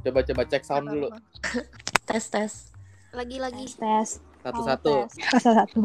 Coba 0.00 0.20
coba 0.22 0.42
cek 0.44 0.64
sound 0.64 0.86
dulu. 0.88 1.08
tes 2.04 2.24
tes 2.26 2.52
Lagi 3.10 3.36
lagi. 3.36 3.64
tes 3.68 4.18
Satu-satu. 4.40 4.94
satu 5.10 5.38
satu 5.38 5.80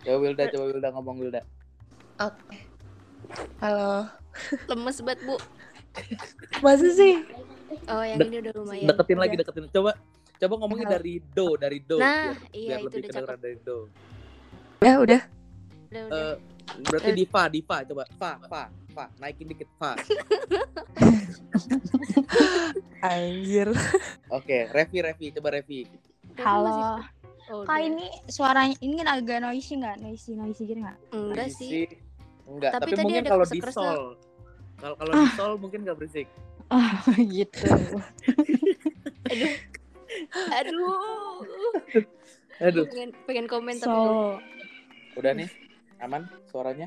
Coba 0.00 0.16
Wilda, 0.18 0.48
coba 0.50 0.64
Wilda 0.66 0.88
ngomong 0.90 1.16
Wilda. 1.18 1.40
oke 2.18 2.56
halo 3.60 4.08
Lemes 4.70 4.98
banget, 5.00 5.20
Bu. 5.24 5.36
masa 6.60 6.88
sih 6.90 7.22
Oh, 7.86 8.02
yang 8.02 8.18
ini 8.18 8.42
udah 8.42 8.52
lumayan. 8.52 8.90
Deketin 8.90 9.14
lagi, 9.14 9.34
deketin. 9.38 9.70
Coba 9.70 9.94
coba 10.34 10.54
ngomongin 10.58 10.90
Halo. 10.90 10.94
dari 10.98 11.14
do, 11.22 11.54
dari 11.54 11.78
do. 11.78 12.02
Nah, 12.02 12.34
biar, 12.34 12.50
iya, 12.50 12.66
biar 12.66 12.78
itu 12.80 12.86
lebih 12.90 12.98
udah 12.98 13.06
kedengeran 13.14 13.38
dari 13.38 13.56
do. 13.62 13.76
udah 14.80 14.94
udah 14.98 15.20
Udah, 15.86 16.02
udah. 16.02 16.18
Eh, 16.18 16.34
berarti 16.82 17.10
di 17.14 17.24
fa, 17.26 17.42
di 17.46 17.60
fa, 17.62 17.76
coba 17.86 18.02
fa, 18.18 18.30
fa, 18.42 18.62
fa, 18.92 19.04
naikin 19.22 19.46
dikit 19.50 19.70
fa. 19.78 19.94
anjir 23.00 23.68
Oke, 24.28 24.68
Revi, 24.70 24.98
Revi, 25.00 25.26
coba 25.32 25.48
Revi. 25.56 25.88
Halo 26.38 27.00
Oh, 27.50 27.66
kak 27.66 27.82
ini 27.82 28.06
suaranya 28.30 28.78
ini 28.78 29.02
kan 29.02 29.18
agak 29.18 29.42
noisy 29.42 29.74
nggak 29.74 29.98
noisy 29.98 30.38
noisy 30.38 30.70
gitu 30.70 30.86
nggak 30.86 30.98
enggak 31.10 31.50
sih. 31.50 31.82
Enggak, 32.46 32.78
Tapi 32.78 32.82
tapi, 32.86 32.90
tadi 32.94 33.02
mungkin 33.02 33.22
ada 33.26 33.30
kalau 33.34 33.46
di 33.50 33.60
sol. 33.66 33.98
Kalau 34.78 34.94
kalau 34.94 35.12
di 35.18 35.30
sol 35.34 35.52
mungkin 35.58 35.78
gak 35.82 35.98
berisik. 35.98 36.30
oh 36.70 37.02
gitu 37.34 37.66
Aduh. 40.54 41.42
Aduh, 42.62 42.84
Pengen 42.86 43.10
pengen 43.26 43.46
komen 43.50 43.82
tapi 43.82 43.98
so 43.98 44.38
udah 45.18 45.32
nih. 45.34 45.50
Aman 45.98 46.30
suaranya? 46.54 46.86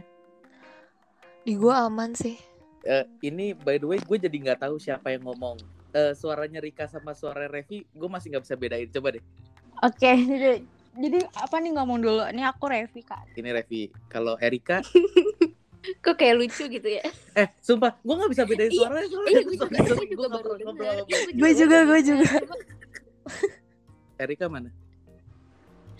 Di 1.44 1.54
gua 1.54 1.86
aman 1.86 2.12
sih 2.14 2.36
Eh, 2.82 3.06
ini 3.24 3.56
by 3.56 3.78
the 3.78 3.86
way 3.86 3.96
gue 3.96 4.18
jadi 4.18 4.36
nggak 4.36 4.60
tahu 4.60 4.76
siapa 4.76 5.08
yang 5.08 5.24
ngomong. 5.24 5.56
Eh, 5.90 6.12
suaranya 6.12 6.60
Rika 6.60 6.84
sama 6.84 7.14
suara 7.14 7.48
Revi, 7.48 7.88
gue 7.88 8.10
masih 8.12 8.28
nggak 8.28 8.44
bisa 8.44 8.56
bedain. 8.56 8.92
Coba 8.92 9.16
deh. 9.16 9.24
oke 9.80 10.12
jadi 10.20 10.60
jadi 10.94 11.20
apa 11.34 11.56
nih 11.58 11.72
ngomong 11.74 11.98
dulu 11.98 12.28
ini 12.28 12.44
aku 12.44 12.68
Revi 12.68 13.00
kak 13.02 13.24
Ini 13.34 13.50
Revi. 13.52 13.88
Kalau 14.06 14.36
Erika, 14.38 14.84
kok 16.04 16.16
kayak 16.16 16.36
lucu 16.38 16.68
gitu 16.68 16.84
ya. 16.86 17.08
eh 17.34 17.48
sumpah 17.58 17.96
gue 17.98 18.14
nggak 18.14 18.32
bisa 18.32 18.44
bedain 18.44 18.68
Iya, 18.68 18.78
suaranya. 18.78 19.08
soalnya. 19.08 19.32
Iya, 19.32 19.42
gue 19.42 19.56
juga, 19.56 19.78
gue 19.80 20.08
juga 20.12 20.28
baru 20.28 20.52
Gue 21.34 21.52
juga, 21.56 21.78
gue 21.86 22.00
juga. 22.04 22.28
Erika 24.18 24.46
mana? 24.48 24.70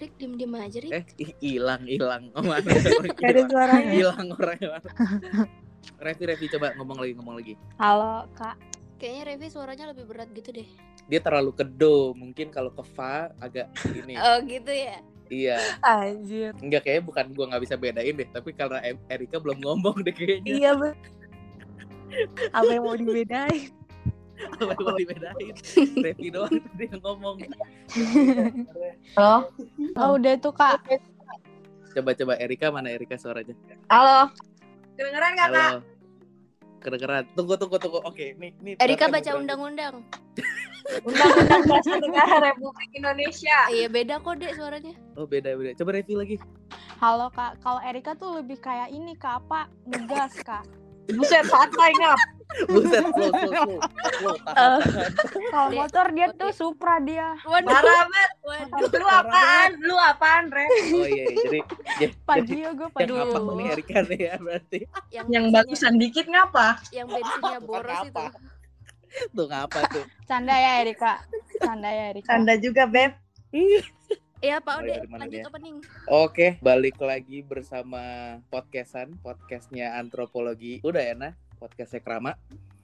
Rick 0.04 0.20
diem 0.20 0.34
diem 0.36 0.54
aja 0.60 0.78
Rick. 0.84 0.92
Eh, 0.92 1.04
ih, 1.24 1.32
hilang, 1.40 1.84
hilang. 1.88 2.24
Oh? 2.36 2.44
Gak 2.52 3.24
ada 3.24 3.42
suaranya 3.48 3.88
Hilang 3.88 4.28
orangnya. 4.36 4.68
mana? 4.76 4.90
Revi, 6.04 6.24
Revi 6.28 6.46
coba 6.52 6.76
ngomong 6.76 6.98
lagi, 7.00 7.14
ngomong 7.16 7.36
lagi. 7.40 7.54
halo 7.80 8.28
kak 8.36 8.60
Kayaknya 9.00 9.24
Revi 9.36 9.48
suaranya 9.52 9.86
lebih 9.92 10.08
berat 10.08 10.32
gitu 10.32 10.52
deh. 10.52 10.68
Dia 11.12 11.20
terlalu 11.20 11.52
kedo, 11.56 12.16
mungkin 12.16 12.52
kalau 12.52 12.72
ke 12.72 12.84
fa 12.84 13.32
agak 13.40 13.68
ini. 13.92 14.16
Oh 14.16 14.40
gitu 14.44 14.72
ya. 14.72 15.00
Iya, 15.32 15.58
anjir 15.82 16.52
enggak 16.60 16.84
kayaknya 16.84 17.04
bukan 17.08 17.26
gua 17.34 17.46
nggak 17.52 17.64
bisa 17.64 17.76
bedain 17.80 18.14
deh, 18.16 18.28
tapi 18.30 18.52
karena 18.54 18.80
Erika 19.08 19.40
belum 19.40 19.60
ngomong 19.64 20.04
deh 20.04 20.14
kayaknya. 20.14 20.52
iya 20.52 20.72
apa 22.54 22.70
yang 22.70 22.84
mau 22.86 22.94
dibedain 22.94 23.74
Apa 24.34 24.74
yang 24.74 24.86
mau 24.86 24.98
dibedain? 24.98 25.54
Revi 26.02 26.28
doang 26.34 26.52
tadi 26.52 26.86
yang 26.90 27.02
ngomong. 27.02 27.36
Halo? 29.18 29.38
oh 29.98 30.10
udah 30.18 30.34
tuh 30.42 30.54
kak 30.54 30.82
Coba 31.94 32.18
coba 32.18 32.34
Erika 32.42 32.74
mana 32.74 32.90
Erika 32.90 33.14
suaranya? 33.22 33.54
Halo? 33.86 34.34
Kedengeran 34.98 35.32
nggak, 35.38 35.50
Kak? 35.54 35.70
Halo. 35.70 35.80
Kedengeran. 36.82 37.24
Tunggu 37.38 37.54
tunggu 37.54 37.78
tunggu. 37.78 38.02
Oke, 38.02 38.34
nih 38.42 38.52
nih. 38.66 38.74
Erika 38.82 39.14
baca 39.14 39.30
yang 39.30 39.46
undang-undang. 39.46 40.02
Undang-Undang 41.08 41.64
Dasar 41.70 41.98
Negara 42.02 42.36
Republik 42.52 42.92
Indonesia. 42.98 43.58
Iya 43.72 43.88
beda 43.88 44.20
kok 44.20 44.36
dek 44.42 44.58
suaranya. 44.58 44.94
Oh 45.16 45.30
beda 45.30 45.56
beda. 45.56 45.78
Coba 45.80 45.96
Revi 45.96 46.14
lagi. 46.18 46.38
halo 47.04 47.28
kak 47.36 47.60
kalau 47.60 47.84
Erika 47.84 48.16
tuh 48.16 48.40
lebih 48.40 48.64
kayak 48.64 48.88
ini 48.88 49.12
kak 49.20 49.44
apa 49.44 49.68
ngegas 49.92 50.40
kak 50.40 50.64
Buset, 51.12 51.44
santai 51.52 51.92
ngap. 52.00 52.16
Buset, 52.70 53.04
slow 53.04 53.32
slow 53.34 53.54
slow. 53.54 53.80
Slow, 54.22 54.36
tahan, 54.46 54.80
tahan. 54.82 55.12
kalau 55.50 55.70
motor 55.74 56.06
dia 56.14 56.28
tuh 56.38 56.52
Supra 56.54 57.02
dia 57.02 57.34
Waduh. 57.44 57.70
Parah 57.70 58.06
banget. 58.06 58.32
Waduh. 58.46 58.90
Lu 58.94 59.08
apaan? 59.10 59.70
Lu 59.82 59.96
apaan, 59.98 60.44
Re? 60.54 60.66
Oh 60.94 61.06
iya, 61.10 61.26
iya. 61.26 61.26
jadi 61.34 61.60
ya, 61.60 61.66
jadi 61.98 62.14
Pagio 62.24 62.70
gue 62.78 62.88
yang 62.88 62.94
Pagio 62.94 63.16
apa 63.20 63.52
nih 63.58 63.66
Erika 63.74 64.00
nih 64.06 64.20
ya 64.22 64.36
berarti. 64.38 64.80
Yang, 65.10 65.26
Yang 65.34 65.46
bagusan 65.50 65.94
dikit 65.98 66.26
ngapa? 66.30 66.68
Yang 66.94 67.08
bensinnya 67.18 67.60
boros 67.64 68.00
itu. 68.06 68.26
Tuh 69.34 69.46
ngapa 69.46 69.80
tuh? 69.94 70.06
canda 70.26 70.56
ya 70.58 70.82
Erika 70.82 71.22
canda 71.62 71.90
ya 71.90 72.10
Erika 72.10 72.34
Canda 72.34 72.54
juga, 72.58 72.90
Beb. 72.90 73.14
Iya 74.44 74.60
Pak 74.60 74.76
Mulai 74.84 75.00
Ode, 75.00 75.08
mana 75.08 75.24
lanjut 75.24 75.40
dia? 75.40 75.48
opening. 75.48 75.78
Oke, 76.12 76.48
balik 76.60 77.00
lagi 77.00 77.48
bersama 77.48 78.04
podcastan, 78.52 79.16
podcastnya 79.24 79.96
antropologi. 79.96 80.84
Udah 80.84 81.00
ya, 81.00 81.16
nah, 81.16 81.32
podcastnya 81.64 82.04
Krama. 82.04 82.36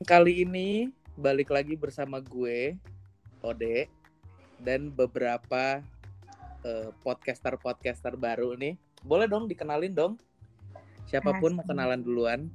Kali 0.07 0.47
ini 0.47 0.87
balik 1.19 1.51
lagi 1.51 1.75
bersama 1.75 2.23
gue, 2.23 2.79
Ode, 3.43 3.91
dan 4.63 4.87
beberapa 4.87 5.83
eh, 6.63 6.89
podcaster-podcaster 7.03 8.15
baru 8.15 8.55
nih. 8.55 8.79
Boleh 9.03 9.27
dong 9.27 9.51
dikenalin 9.51 9.91
dong. 9.91 10.15
Siapa 11.11 11.35
pun 11.43 11.59
mau 11.59 11.67
kenalan 11.67 11.99
duluan. 11.99 12.47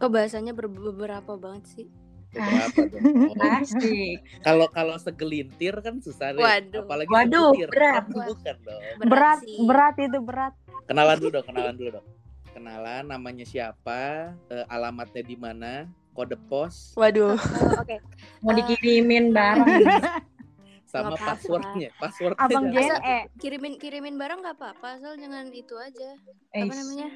Kok 0.00 0.08
bahasanya 0.08 0.56
ber- 0.56 0.72
beberapa 0.72 1.36
banget 1.36 1.64
sih? 1.68 1.86
Beberapa 2.32 2.80
dong. 2.96 3.04
Oh, 3.36 3.60
Asik. 3.60 4.24
Kalau 4.40 4.72
kalau 4.72 4.96
segelintir 4.96 5.76
kan 5.84 6.00
susah 6.00 6.32
deh. 6.32 6.40
Waduh. 6.40 6.88
Apalagi 6.88 7.12
Waduh, 7.12 7.52
segelintir. 7.52 7.68
berat. 7.76 8.04
Bukan 8.08 8.56
dong. 8.64 8.80
berat 9.04 9.38
sih. 9.44 9.56
berat 9.68 9.94
itu 10.00 10.18
berat 10.24 10.54
Kenalan 10.88 11.16
dulu 11.20 11.30
dong, 11.36 11.44
kenalan 11.44 11.74
dulu 11.76 11.90
dong. 12.00 12.06
Kenalan 12.56 13.12
namanya 13.12 13.44
siapa, 13.44 14.32
eh, 14.48 14.64
alamatnya 14.72 15.20
di 15.20 15.36
mana, 15.36 15.84
kode 16.16 16.40
pos, 16.48 16.96
waduh 16.96 17.36
Oh, 17.36 17.84
Oke. 17.84 18.00
Mau 18.40 18.56
dikirimin 18.56 19.28
barang. 19.28 19.68
sama 20.88 21.12
Nggak 21.12 21.20
apa-apa. 21.20 21.28
passwordnya. 21.36 21.88
Passwordnya 22.00 22.40
abang 22.40 22.64
JNE 22.72 23.18
Kirimin 23.36 23.76
kirimin 23.76 24.16
barang 24.16 24.40
nggak 24.40 24.56
apa-apa, 24.56 24.96
asal 24.96 25.20
jangan 25.20 25.52
itu 25.52 25.76
aja. 25.76 26.16
Eh, 26.56 26.64
Apa 26.64 26.72
namanya? 26.72 27.08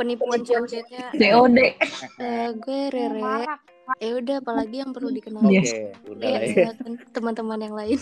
Penipuan 0.00 0.40
COD-nya. 0.40 1.12
COD. 1.12 1.58
Eh, 2.16 2.48
gue 2.56 2.80
Rere. 2.88 3.44
Ya 3.98 4.10
udah, 4.16 4.36
apalagi 4.40 4.80
yang 4.80 4.96
perlu 4.96 5.10
dikenal. 5.12 5.44
Oke, 5.44 5.92
udah 6.08 6.28
lah 6.30 6.40
ya. 6.40 6.48
silakan 6.54 6.92
teman-teman 7.10 7.58
yang 7.60 7.74
lain. 7.76 8.00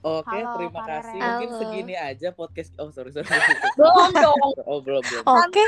Oke, 0.00 0.30
Halo, 0.30 0.56
terima 0.56 0.82
kasih. 0.88 1.18
Rere. 1.18 1.20
Mungkin 1.20 1.48
Halo. 1.50 1.60
segini 1.60 1.94
aja 2.00 2.28
podcast. 2.32 2.70
Oh, 2.80 2.88
sorry, 2.88 3.12
sorry. 3.12 3.28
Belum 3.76 4.10
dong. 4.14 4.40
oh, 4.64 4.78
belum, 4.80 5.02
belum. 5.04 5.24
oke 5.26 5.64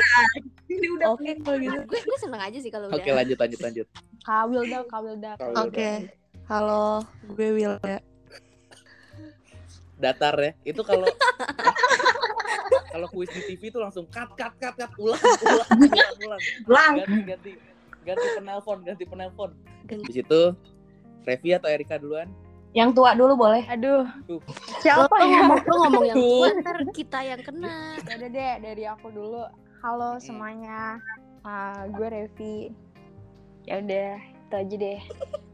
Ini 0.71 0.87
udah 0.97 1.07
oke 1.13 1.29
gitu 1.29 1.51
gue 1.85 1.99
gue 2.01 2.17
seneng 2.17 2.41
aja 2.41 2.57
sih 2.57 2.71
kalau 2.73 2.89
udah. 2.89 2.97
Oke, 2.97 3.09
lanjut, 3.13 3.37
lanjut, 3.37 3.59
lanjut. 3.61 3.87
kawil 4.27 4.63
dah 4.67 4.81
kawil 4.91 5.15
dah 5.15 5.39
oke 5.39 5.89
halo 6.51 6.99
gue 7.31 7.47
Wilda 7.55 8.03
Datar 9.97 10.35
ya. 10.37 10.51
Itu 10.61 10.85
kalau 10.85 11.09
kalau 12.97 13.07
kuis 13.13 13.29
di 13.29 13.41
TV 13.45 13.69
itu 13.69 13.77
langsung 13.77 14.09
cut, 14.09 14.33
cut, 14.33 14.57
cut, 14.57 14.73
cut, 14.73 14.91
ulang, 14.97 15.21
ulang, 15.45 15.69
ulang, 15.85 16.11
ulang. 16.25 16.41
Blang. 16.65 16.93
Ganti, 17.05 17.21
ganti, 17.29 17.51
ganti 18.01 18.27
penelpon, 18.33 18.77
ganti 18.81 19.03
penelpon. 19.05 19.51
Di 19.85 20.11
situ, 20.17 20.41
Revi 21.29 21.53
atau 21.53 21.69
Erika 21.69 22.01
duluan? 22.01 22.25
Yang 22.73 22.97
tua 22.97 23.13
dulu 23.13 23.37
boleh. 23.37 23.63
aduh 23.69 24.09
Tuh. 24.25 24.41
Siapa 24.81 25.13
lo 25.13 25.25
ya 25.29 25.45
ngomong, 25.45 25.61
lo 25.61 25.75
ngomong 25.87 26.03
yang 26.09 26.17
tua, 26.17 26.47
ntar 26.57 26.77
kita 26.89 27.19
yang 27.21 27.41
kena. 27.45 27.95
Udah 28.17 28.29
deh 28.33 28.53
dari 28.65 28.83
aku 28.89 29.07
dulu 29.13 29.45
halo 29.85 30.17
semuanya 30.17 30.97
Ah, 31.45 31.85
gue 31.87 32.07
Revi 32.11 32.73
ya 33.63 33.79
udah 33.79 34.19
itu 34.47 34.55
aja 34.55 34.75
deh 34.79 34.99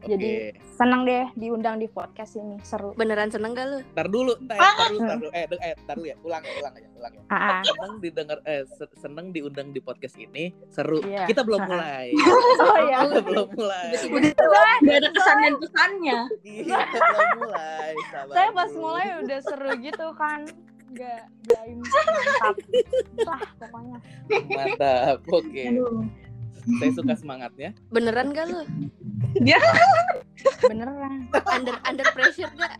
jadi 0.04 0.30
Oke. 0.52 0.60
seneng 0.70 1.02
deh 1.02 1.24
diundang 1.34 1.76
di 1.76 1.88
podcast 1.88 2.36
ini 2.36 2.60
seru 2.60 2.92
Beneran 2.92 3.32
seneng 3.32 3.56
gak 3.56 3.66
lu? 3.66 3.78
Ntar 3.90 4.06
dulu, 4.06 4.36
ntar, 4.38 4.54
ntar 4.54 4.86
dulu, 4.86 5.00
ntar 5.00 5.16
dulu. 5.16 5.30
Eh, 5.32 5.44
eh, 5.48 5.74
ntar 5.80 5.94
dulu 5.96 6.06
ya. 6.06 6.16
Ulang 6.20 6.42
ya, 6.44 6.52
ulang 6.54 6.74
aja, 6.76 6.88
ulang 6.94 7.12
ya. 7.14 7.22
ah 7.24 7.34
ah. 7.34 7.60
Seneng 7.64 7.92
didengar, 7.98 8.38
eh, 8.44 8.62
se- 8.68 8.94
seneng 8.94 9.32
diundang 9.32 9.72
di 9.72 9.80
podcast 9.80 10.20
ini, 10.20 10.52
seru. 10.68 11.00
Iya. 11.00 11.24
Kita 11.24 11.40
belum 11.40 11.56
Ah. 11.56 11.66
mulai. 11.66 12.06
oh 12.62 12.78
ya 12.84 12.98
Kita 13.02 13.20
belum 13.24 13.48
mulai. 13.56 13.86
Tiba-tiba. 13.96 14.60
Gak 14.78 14.92
ada 14.94 15.08
kesan 15.10 15.36
dan 15.40 15.54
pesannya. 15.56 16.18
Iya, 16.44 16.76
kita 16.84 17.00
belum 17.08 17.30
mulai. 17.40 17.90
Sabar 18.04 18.34
saya 18.36 18.48
pas 18.52 18.68
dulu. 18.68 18.80
mulai 18.84 19.06
udah 19.18 19.38
seru 19.40 19.70
gitu 19.80 20.06
kan 20.14 20.40
nggak 20.94 21.22
gaim 21.48 21.78
mantap 21.82 22.54
lah 23.24 23.40
pokoknya 23.58 23.98
Mantap. 24.46 25.18
Oke. 25.26 25.62
Aduh. 25.66 26.06
Saya 26.80 26.90
suka 26.96 27.14
semangatnya. 27.16 27.70
Beneran 27.92 28.32
gak 28.32 28.46
lu? 28.48 28.60
beneran 30.70 31.28
Under 31.32 31.76
under 31.84 32.06
pressure 32.12 32.50
gak? 32.56 32.74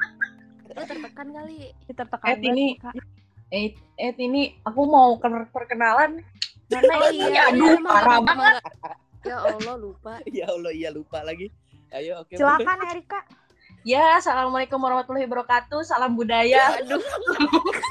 Lu 0.73 0.83
tertekan 0.85 1.29
kali. 1.31 1.73
kita 1.87 2.05
Eh, 2.05 2.09
tekan 2.09 2.37
ini-. 2.41 2.77
Eh, 3.53 3.77
eh 4.01 4.13
ini 4.19 4.57
aku 4.65 4.83
mau 4.89 5.17
ke 5.21 5.29
perkenalan. 5.53 6.25
Mana 6.73 6.93
Oh, 6.97 7.13
iya, 7.13 7.53
aduh, 7.53 7.77
emang 7.77 7.93
parah 7.93 8.19
nggak- 8.25 8.65
Ya 9.25 9.37
Allah 9.41 9.75
lupa. 9.77 10.13
Ya 10.37 10.47
Allah, 10.49 10.73
iya 10.73 10.89
lupa 10.91 11.21
lagi. 11.23 11.53
Ayo, 11.95 12.25
oke. 12.25 12.35
silakan 12.35 12.79
Erika 12.91 13.21
Ya, 13.85 14.17
assalamualaikum 14.17 14.81
warahmatullahi 14.81 15.29
wabarakatuh. 15.29 15.85
Salam 15.85 16.17
budaya. 16.17 16.81
Aduh, 16.81 16.99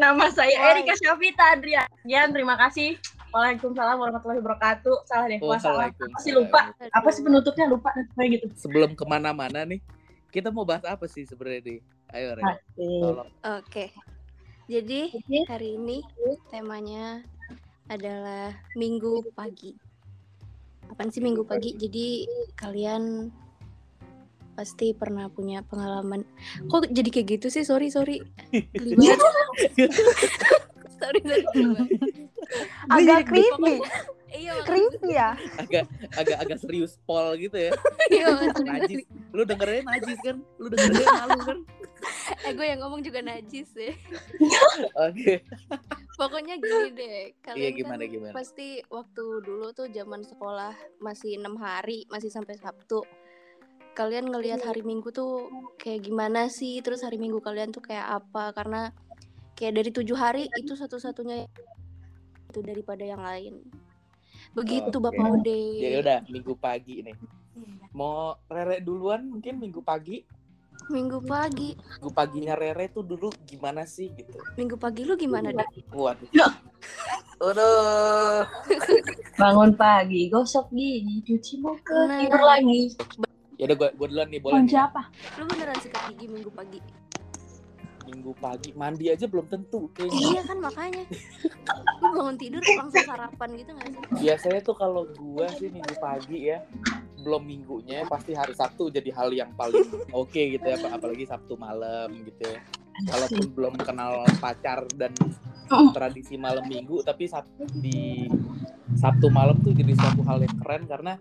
Nama 0.00 0.26
saya 0.30 0.54
Erika 0.74 0.94
Syafita 0.94 1.58
Adrian. 1.58 2.28
Terima 2.30 2.54
kasih. 2.54 2.94
Waalaikumsalam 3.34 3.98
warahmatullahi 3.98 4.38
wabarakatuh. 4.38 4.96
Salah 5.10 5.26
deh. 5.26 5.42
Waalaikumsalam. 5.42 5.90
Apa 5.90 6.18
sih 6.22 6.30
lupa? 6.30 6.70
Apa 6.70 7.08
sih 7.10 7.26
penutupnya 7.26 7.66
lupa 7.66 7.90
kayak 8.14 8.30
gitu. 8.38 8.46
Sebelum 8.54 8.94
ke 8.94 9.02
mana-mana 9.02 9.66
nih, 9.66 9.82
kita 10.30 10.54
mau 10.54 10.62
bahas 10.62 10.86
apa 10.86 11.10
sih 11.10 11.26
sebenarnya 11.26 11.66
nih? 11.66 11.78
Ayo, 12.14 12.38
Ren. 12.38 12.46
Asik. 12.46 12.78
Tolong. 12.78 13.30
Oke. 13.58 13.90
Jadi 14.70 15.10
hari 15.50 15.74
ini 15.74 15.98
temanya 16.54 17.26
adalah 17.90 18.54
minggu 18.78 19.26
pagi. 19.34 19.74
Apaan 20.86 21.10
sih 21.10 21.18
minggu 21.18 21.42
pagi? 21.42 21.74
Jadi 21.74 22.30
kalian 22.54 23.34
pasti 24.54 24.94
pernah 24.94 25.26
punya 25.26 25.66
pengalaman. 25.66 26.22
Kok 26.70 26.94
jadi 26.94 27.10
kayak 27.10 27.42
gitu 27.42 27.50
sih? 27.50 27.66
Sorry, 27.66 27.90
sorry. 27.90 28.22
Sorry, 31.04 31.20
sorry. 31.20 31.62
banget. 31.62 31.88
Agak 32.94 33.20
jadi 33.20 33.24
creepy. 33.28 33.74
Iya, 34.34 34.52
Creepy 34.66 35.10
ya. 35.14 35.30
Agak 35.54 35.84
agak 36.18 36.36
agak 36.42 36.58
serius 36.58 36.98
pol 37.06 37.38
gitu 37.38 37.54
ya. 37.54 37.70
iya, 38.10 38.34
Najis. 38.66 39.06
Lu 39.30 39.46
dengernya 39.46 39.86
najis 39.86 40.18
kan? 40.26 40.42
Lu 40.58 40.66
dengernya 40.66 41.06
malu 41.06 41.38
kan? 41.38 41.58
Eh, 42.42 42.50
gue 42.50 42.66
yang 42.66 42.82
ngomong 42.82 43.00
juga 43.00 43.22
najis 43.22 43.70
ya. 43.78 43.94
Oke. 45.06 45.38
Pokoknya 46.18 46.58
gini 46.58 46.90
deh, 46.94 47.18
kalian 47.42 47.62
Iya, 47.62 47.70
gimana, 47.74 48.02
kan 48.02 48.10
gimana? 48.10 48.32
pasti 48.34 48.82
waktu 48.86 49.22
dulu 49.40 49.70
tuh 49.70 49.86
zaman 49.90 50.26
sekolah 50.26 50.74
masih 50.98 51.38
enam 51.38 51.54
hari, 51.54 52.02
masih 52.10 52.30
sampai 52.30 52.58
Sabtu. 52.58 53.06
Kalian 53.94 54.26
ngelihat 54.26 54.66
hari 54.66 54.82
Minggu 54.82 55.14
tuh 55.14 55.46
kayak 55.78 56.10
gimana 56.10 56.50
sih? 56.50 56.82
Terus 56.82 57.06
hari 57.06 57.22
Minggu 57.22 57.38
kalian 57.38 57.70
tuh 57.70 57.82
kayak 57.82 58.18
apa? 58.18 58.50
Karena 58.50 58.90
kayak 59.54 59.72
dari 59.78 59.90
tujuh 59.90 60.14
hari 60.14 60.50
itu 60.54 60.74
satu-satunya 60.74 61.46
itu 62.50 62.60
daripada 62.60 63.02
yang 63.02 63.22
lain. 63.22 63.62
Begitu. 64.54 64.94
Bapak 64.98 65.42
Ode. 65.42 65.60
Ya 65.80 65.98
udah, 65.98 66.18
minggu 66.28 66.54
pagi 66.54 67.02
nih. 67.02 67.16
Mau 67.90 68.34
Rere 68.46 68.78
duluan 68.78 69.26
mungkin 69.26 69.58
minggu 69.58 69.78
pagi? 69.80 70.22
Minggu 70.84 71.22
pagi, 71.22 71.72
Minggu 71.96 72.10
paginya 72.12 72.52
Rere 72.52 72.90
tuh 72.90 73.00
dulu 73.00 73.30
gimana 73.46 73.86
sih 73.86 74.10
gitu? 74.10 74.36
minggu 74.58 74.74
pagi 74.76 75.06
lu 75.06 75.14
gimana 75.16 75.48
deh? 75.48 75.64
Waduh. 75.88 76.28
Ya. 76.34 76.50
Aduh. 77.40 78.42
Bangun 79.40 79.72
pagi, 79.74 80.28
gosok 80.28 80.68
gigi, 80.70 81.22
cuci 81.24 81.54
muka, 81.58 81.94
Nah. 82.10 82.20
tidur 82.20 82.42
lagi. 82.42 82.90
Ya 83.56 83.70
udah 83.70 83.76
gua, 83.78 83.88
gua 83.94 84.06
duluan 84.10 84.28
nih 84.28 84.40
boleh. 84.42 84.54
nih. 84.54 84.62
Kunci 84.66 84.76
apa? 84.76 85.02
Lu 85.38 85.46
beneran 85.46 85.78
sikat 85.78 86.02
gigi 86.10 86.26
minggu 86.26 86.50
pagi? 86.50 86.78
Minggu 88.04 88.32
pagi 88.36 88.70
mandi 88.72 89.08
aja 89.08 89.24
belum 89.24 89.46
tentu 89.48 89.88
kayaknya. 89.92 90.20
Iya 90.32 90.40
kan 90.44 90.58
makanya. 90.60 91.04
Lu 92.00 92.08
bangun 92.12 92.36
tidur 92.36 92.60
langsung 92.60 93.04
sarapan 93.04 93.48
gitu 93.56 93.70
gak 93.72 93.88
sih? 93.88 94.02
Biasanya 94.20 94.60
tuh 94.60 94.76
kalau 94.76 95.08
gua 95.12 95.48
sih 95.56 95.68
minggu 95.68 95.94
pagi 95.96 96.52
ya 96.52 96.60
belum 97.24 97.40
minggunya 97.40 98.04
pasti 98.04 98.36
hari 98.36 98.52
Sabtu 98.52 98.92
jadi 98.92 99.08
hal 99.16 99.32
yang 99.32 99.48
paling 99.56 99.80
oke 100.12 100.36
gitu 100.36 100.60
ya 100.60 100.76
ap- 100.76 101.00
apalagi 101.00 101.24
Sabtu 101.24 101.56
malam 101.56 102.12
gitu 102.20 102.44
ya. 102.44 102.60
Walaupun 103.08 103.44
belum 103.50 103.74
kenal 103.80 104.22
pacar 104.38 104.84
dan 104.94 105.16
tradisi 105.96 106.36
malam 106.36 106.68
minggu 106.68 107.00
tapi 107.00 107.24
Sabtu 107.24 107.64
di 107.74 108.28
Sabtu 108.94 109.32
malam 109.32 109.56
tuh 109.64 109.72
jadi 109.72 109.96
suatu 109.96 110.20
hal 110.22 110.44
yang 110.44 110.54
keren 110.60 110.84
karena 110.84 111.12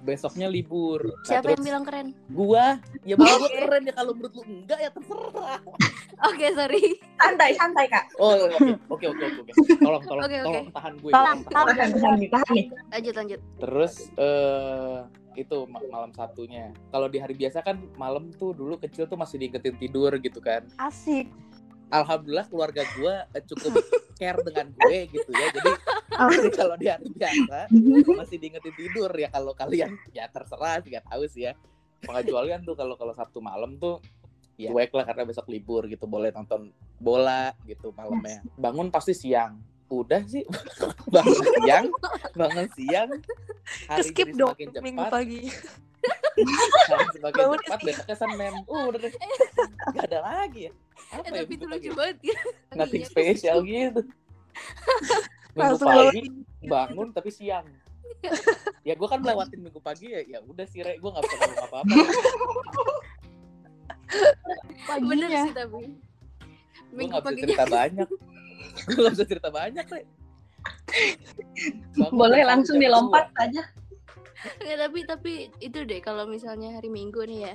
besoknya 0.00 0.46
libur. 0.46 1.00
Nah, 1.02 1.24
Siapa 1.24 1.48
yang 1.48 1.58
terus 1.58 1.66
bilang 1.66 1.84
keren? 1.84 2.06
Gua, 2.28 2.78
ya 3.02 3.14
menurut 3.14 3.40
gua 3.40 3.50
keren 3.50 3.82
ya 3.82 3.94
kalau 3.94 4.12
menurut 4.12 4.32
lu 4.32 4.42
enggak 4.44 4.78
ya 4.78 4.90
terserah. 4.90 5.60
Oke, 6.24 6.46
sorry. 6.52 6.84
Santai, 7.14 7.50
santai 7.54 7.86
kak. 7.86 8.04
Oh, 8.16 8.34
oke 8.88 9.06
oke 9.06 9.24
oke 9.24 9.40
oke. 9.42 9.52
Tolong 9.78 10.02
tolong 10.02 10.22
Oke, 10.24 10.36
oke. 10.36 10.46
tolong 10.46 10.68
tahan 10.70 10.92
gue. 10.96 11.10
Tolong, 11.10 11.38
tolong 11.44 11.68
tahan. 11.68 11.90
tahan, 11.92 12.18
tahan. 12.28 12.56
Lanjut, 12.90 13.14
lanjut. 13.14 13.40
Terus 13.58 13.92
eh 14.14 14.98
itu 15.36 15.58
ma- 15.66 15.86
malam 15.88 16.10
satunya. 16.10 16.74
Kalau 16.88 17.06
di 17.06 17.18
hari 17.18 17.34
biasa 17.34 17.62
kan 17.62 17.78
malam 17.94 18.34
tuh 18.34 18.50
dulu 18.50 18.74
kecil 18.76 19.06
tuh 19.06 19.14
masih 19.14 19.38
diingetin 19.38 19.74
tidur 19.76 20.10
gitu 20.18 20.38
kan. 20.38 20.66
Asik. 20.76 21.30
Alhamdulillah 21.88 22.46
keluarga 22.46 22.82
gua 22.98 23.24
eh, 23.32 23.42
cukup 23.42 23.78
care 24.18 24.40
dengan 24.42 24.66
gue 24.74 24.98
gitu 25.14 25.30
ya. 25.30 25.46
Jadi 25.54 25.72
jadi 26.18 26.50
kalau 26.60 26.74
di 26.74 26.86
hari 26.90 27.06
biasa 27.14 27.58
masih 28.18 28.36
diingetin 28.42 28.74
tidur 28.74 29.10
ya 29.14 29.30
kalau 29.30 29.54
kalian 29.54 29.94
ya 30.16 30.26
terserah 30.26 30.82
sih 30.82 30.90
nggak 30.90 31.06
tahu 31.06 31.24
sih 31.30 31.46
ya. 31.48 31.52
Pengecualian 32.02 32.62
tuh 32.66 32.74
kalau 32.74 32.98
kalau 32.98 33.14
Sabtu 33.14 33.38
malam 33.38 33.78
tuh 33.78 34.02
ya 34.58 34.74
cuek 34.74 34.90
lah 34.90 35.06
karena 35.06 35.22
besok 35.22 35.46
libur 35.46 35.86
gitu 35.86 36.10
boleh 36.10 36.34
nonton 36.34 36.74
bola 36.98 37.54
gitu 37.62 37.94
malamnya. 37.94 38.42
Bangun 38.58 38.90
pasti 38.90 39.14
siang. 39.14 39.62
Udah 39.88 40.20
sih 40.28 40.44
bangun 41.08 41.44
siang, 41.64 41.86
bangun 42.36 42.68
siang. 42.76 43.08
Hari 43.88 44.04
Skip 44.04 44.36
dong 44.36 44.52
semakin 44.52 44.84
minggu 44.84 45.00
cepat, 45.00 45.12
pagi. 45.16 45.40
hari 46.92 47.06
semakin 47.16 47.44
cepat 47.64 47.80
besoknya 47.80 48.16
Senin. 48.20 48.54
Uh, 48.68 48.84
udah 48.92 49.00
deh. 49.00 49.12
Gak 49.96 50.04
ada 50.12 50.18
lagi 50.20 50.68
ya. 50.68 50.72
Apa 51.08 51.24
Eh, 51.24 51.30
ya 51.30 51.40
tapi 51.40 51.52
itu 51.54 51.64
lucu 51.64 51.90
banget 51.92 52.18
ya. 52.22 52.38
Nothing 52.74 53.02
Iya. 53.02 53.08
spesial 53.08 53.58
gitu. 53.62 54.00
Minggu 55.54 55.76
pagi 55.80 56.22
bangun 56.62 57.08
tapi 57.10 57.30
siang. 57.30 57.66
Ya 58.82 58.92
gue 58.92 59.04
kan 59.04 59.18
melewatin 59.18 59.60
minggu 59.60 59.78
pagi 59.78 60.10
ya, 60.10 60.20
ya 60.26 60.38
udah 60.42 60.64
sih 60.64 60.80
Re, 60.80 60.96
gue 60.96 61.06
gak 61.06 61.22
bisa 61.22 61.36
ngomong 61.38 61.60
apa-apa. 61.62 61.94
Bener 64.98 65.28
Paginya. 65.28 65.40
sih 65.44 65.52
tapi. 65.52 65.72
Gue 65.78 66.96
Minggu 66.96 67.14
gak 67.14 67.24
bisa 67.26 67.38
cerita 67.38 67.64
banyak. 67.66 68.08
Gue 68.88 68.98
gak 69.00 69.14
bisa 69.14 69.26
cerita 69.26 69.48
banyak, 69.50 69.84
Re. 69.86 70.02
Bangun 71.94 72.16
Boleh 72.16 72.42
langsung 72.44 72.76
dilompat 72.76 73.28
dua. 73.30 73.44
aja. 73.44 73.62
Nggak, 74.58 74.78
tapi 74.78 74.98
tapi 75.04 75.32
itu 75.58 75.78
deh 75.82 75.98
kalau 75.98 76.24
misalnya 76.24 76.72
hari 76.72 76.88
Minggu 76.88 77.22
nih 77.24 77.40
ya. 77.44 77.54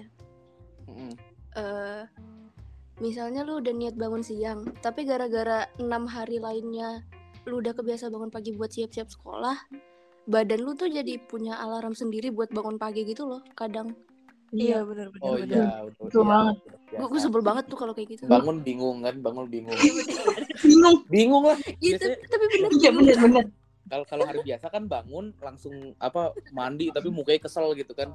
Mm-mm. 0.84 1.12
eh 1.54 2.04
misalnya 3.00 3.42
lu 3.42 3.58
udah 3.58 3.74
niat 3.74 3.96
bangun 3.96 4.22
siang, 4.22 4.66
tapi 4.82 5.06
gara-gara 5.06 5.66
enam 5.78 6.06
hari 6.06 6.38
lainnya 6.38 7.02
lu 7.44 7.60
udah 7.60 7.74
kebiasa 7.74 8.08
bangun 8.08 8.30
pagi 8.30 8.54
buat 8.54 8.72
siap-siap 8.72 9.10
sekolah, 9.10 9.58
badan 10.26 10.60
lu 10.64 10.72
tuh 10.74 10.88
jadi 10.88 11.20
punya 11.28 11.58
alarm 11.60 11.92
sendiri 11.92 12.30
buat 12.30 12.54
bangun 12.54 12.78
pagi 12.78 13.04
gitu 13.04 13.26
loh. 13.28 13.42
Kadang 13.54 13.96
Iya 14.54 14.86
benar 14.86 15.10
benar 15.10 15.26
Oh 15.26 15.34
benar. 15.34 15.50
iya, 15.50 15.66
udah, 15.90 15.98
Betul 15.98 16.22
iya, 16.22 16.30
banget. 16.30 16.56
gue 16.62 16.78
biasa. 16.94 17.10
gue 17.10 17.22
sebel 17.26 17.42
banget 17.42 17.66
tuh 17.66 17.78
kalau 17.82 17.94
kayak 17.98 18.10
gitu. 18.14 18.24
Bangun 18.30 18.62
bingung 18.62 19.02
kan, 19.02 19.16
bangun 19.18 19.46
bingung. 19.50 19.74
Bingung. 20.62 20.98
bingung 21.10 21.44
lah. 21.50 21.58
Gitu, 21.82 21.98
Biasanya 21.98 22.18
tapi 22.30 22.46
bener 22.54 22.70
Iya 22.78 22.90
bener-bener. 22.94 23.46
kalau 23.90 24.06
kalau 24.06 24.24
hari 24.30 24.46
biasa 24.46 24.70
kan 24.70 24.86
bangun 24.86 25.34
langsung 25.42 25.74
apa 25.98 26.38
mandi 26.54 26.94
tapi 26.94 27.10
mukanya 27.10 27.50
kesel 27.50 27.74
gitu 27.74 27.98
kan. 27.98 28.14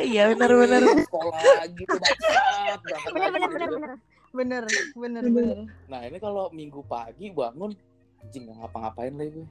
Iya 0.00 0.22
benar 0.30 0.50
benar. 0.52 0.80
Sekolah 1.00 1.40
gitu 1.70 1.94
bangsat, 1.94 2.78
berangkat 2.80 3.10
Bener 3.10 3.30
lagi 3.30 3.32
bener 3.34 3.48
bener 3.50 3.68
bener. 3.68 3.90
Bener 4.30 4.62
bener 4.94 5.22
Bener. 5.24 5.32
bener. 5.32 5.58
Nah 5.86 6.00
ini 6.04 6.18
kalau 6.18 6.44
minggu 6.50 6.80
pagi 6.84 7.30
bangun, 7.30 7.74
anjing 8.20 8.44
ngapa-ngapain 8.46 9.12
lagi 9.12 9.30
gue. 9.34 9.48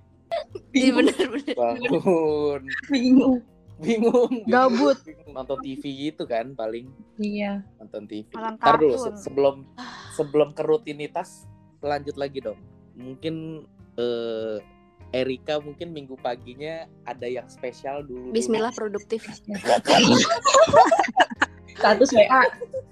Iya 0.71 0.91
bener 0.93 1.17
bener. 1.27 1.55
Bangun, 1.55 2.61
Bingung. 2.87 3.37
bingung. 3.37 3.37
bingung, 3.79 4.31
Gabut. 4.45 4.99
Nonton 5.25 5.57
TV 5.59 5.83
gitu 6.07 6.23
kan 6.23 6.51
paling 6.51 6.91
Iya. 7.17 7.63
nonton 7.75 8.03
TV. 8.05 8.27
Ntar 8.31 8.75
dulu 8.75 8.95
sebelum 9.15 9.55
sebelum 10.13 10.51
ke 10.51 10.63
rutinitas 10.63 11.47
lanjut 11.79 12.15
lagi 12.15 12.39
dong. 12.39 12.59
Mungkin 12.93 13.63
eh, 13.95 14.59
Erika 15.09 15.57
mungkin 15.57 15.89
minggu 15.89 16.13
paginya 16.21 16.85
ada 17.09 17.25
yang 17.25 17.49
spesial 17.49 18.05
dulu. 18.05 18.29
Bismillah 18.29 18.69
produktif. 18.77 19.25
Status 21.79 22.09
WA. 22.13 22.43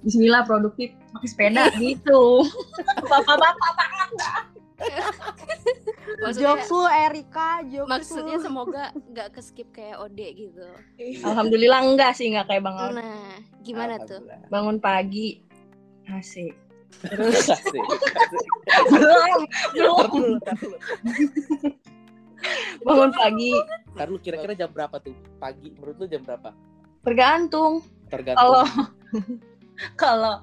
Bismillah 0.01 0.43
produktif 0.47 0.95
pakai 1.13 1.29
sepeda 1.29 1.63
gitu. 1.77 2.47
Bapak-bapak 3.05 3.71
banget. 3.75 4.09
Maksudnya, 6.21 6.53
Jokes 6.53 6.69
lu 6.69 6.85
Erika, 6.85 7.49
jokes 7.65 7.89
maksudnya 7.89 8.37
lu. 8.37 8.45
semoga 8.45 8.83
nggak 8.93 9.27
ke 9.33 9.41
skip 9.41 9.69
kayak 9.73 9.97
Ode 10.01 10.27
gitu. 10.37 10.65
Alhamdulillah 11.25 11.81
enggak 11.81 12.13
sih 12.13 12.29
enggak 12.29 12.45
kayak 12.49 12.61
Bang. 12.61 12.77
Nah, 12.93 13.41
gimana 13.65 13.97
tuh? 14.05 14.21
Bangun 14.53 14.77
pagi. 14.77 15.41
Asik. 16.07 16.53
Asik, 17.09 17.51
asik. 17.57 17.85
Belum. 18.93 19.39
Belum. 19.75 20.39
Bangun 22.87 23.11
pagi. 23.11 23.51
Ntar 23.93 24.07
dulu 24.07 24.19
kira-kira 24.23 24.53
jam 24.55 24.71
berapa 24.71 24.95
tuh? 25.03 25.15
Pagi 25.37 25.75
menurut 25.75 25.95
lu 25.99 26.05
jam 26.07 26.23
berapa? 26.23 26.55
Tergantung. 27.03 27.83
Tergantung. 28.07 28.39
Kalau 28.39 28.63
kalau 30.01 30.33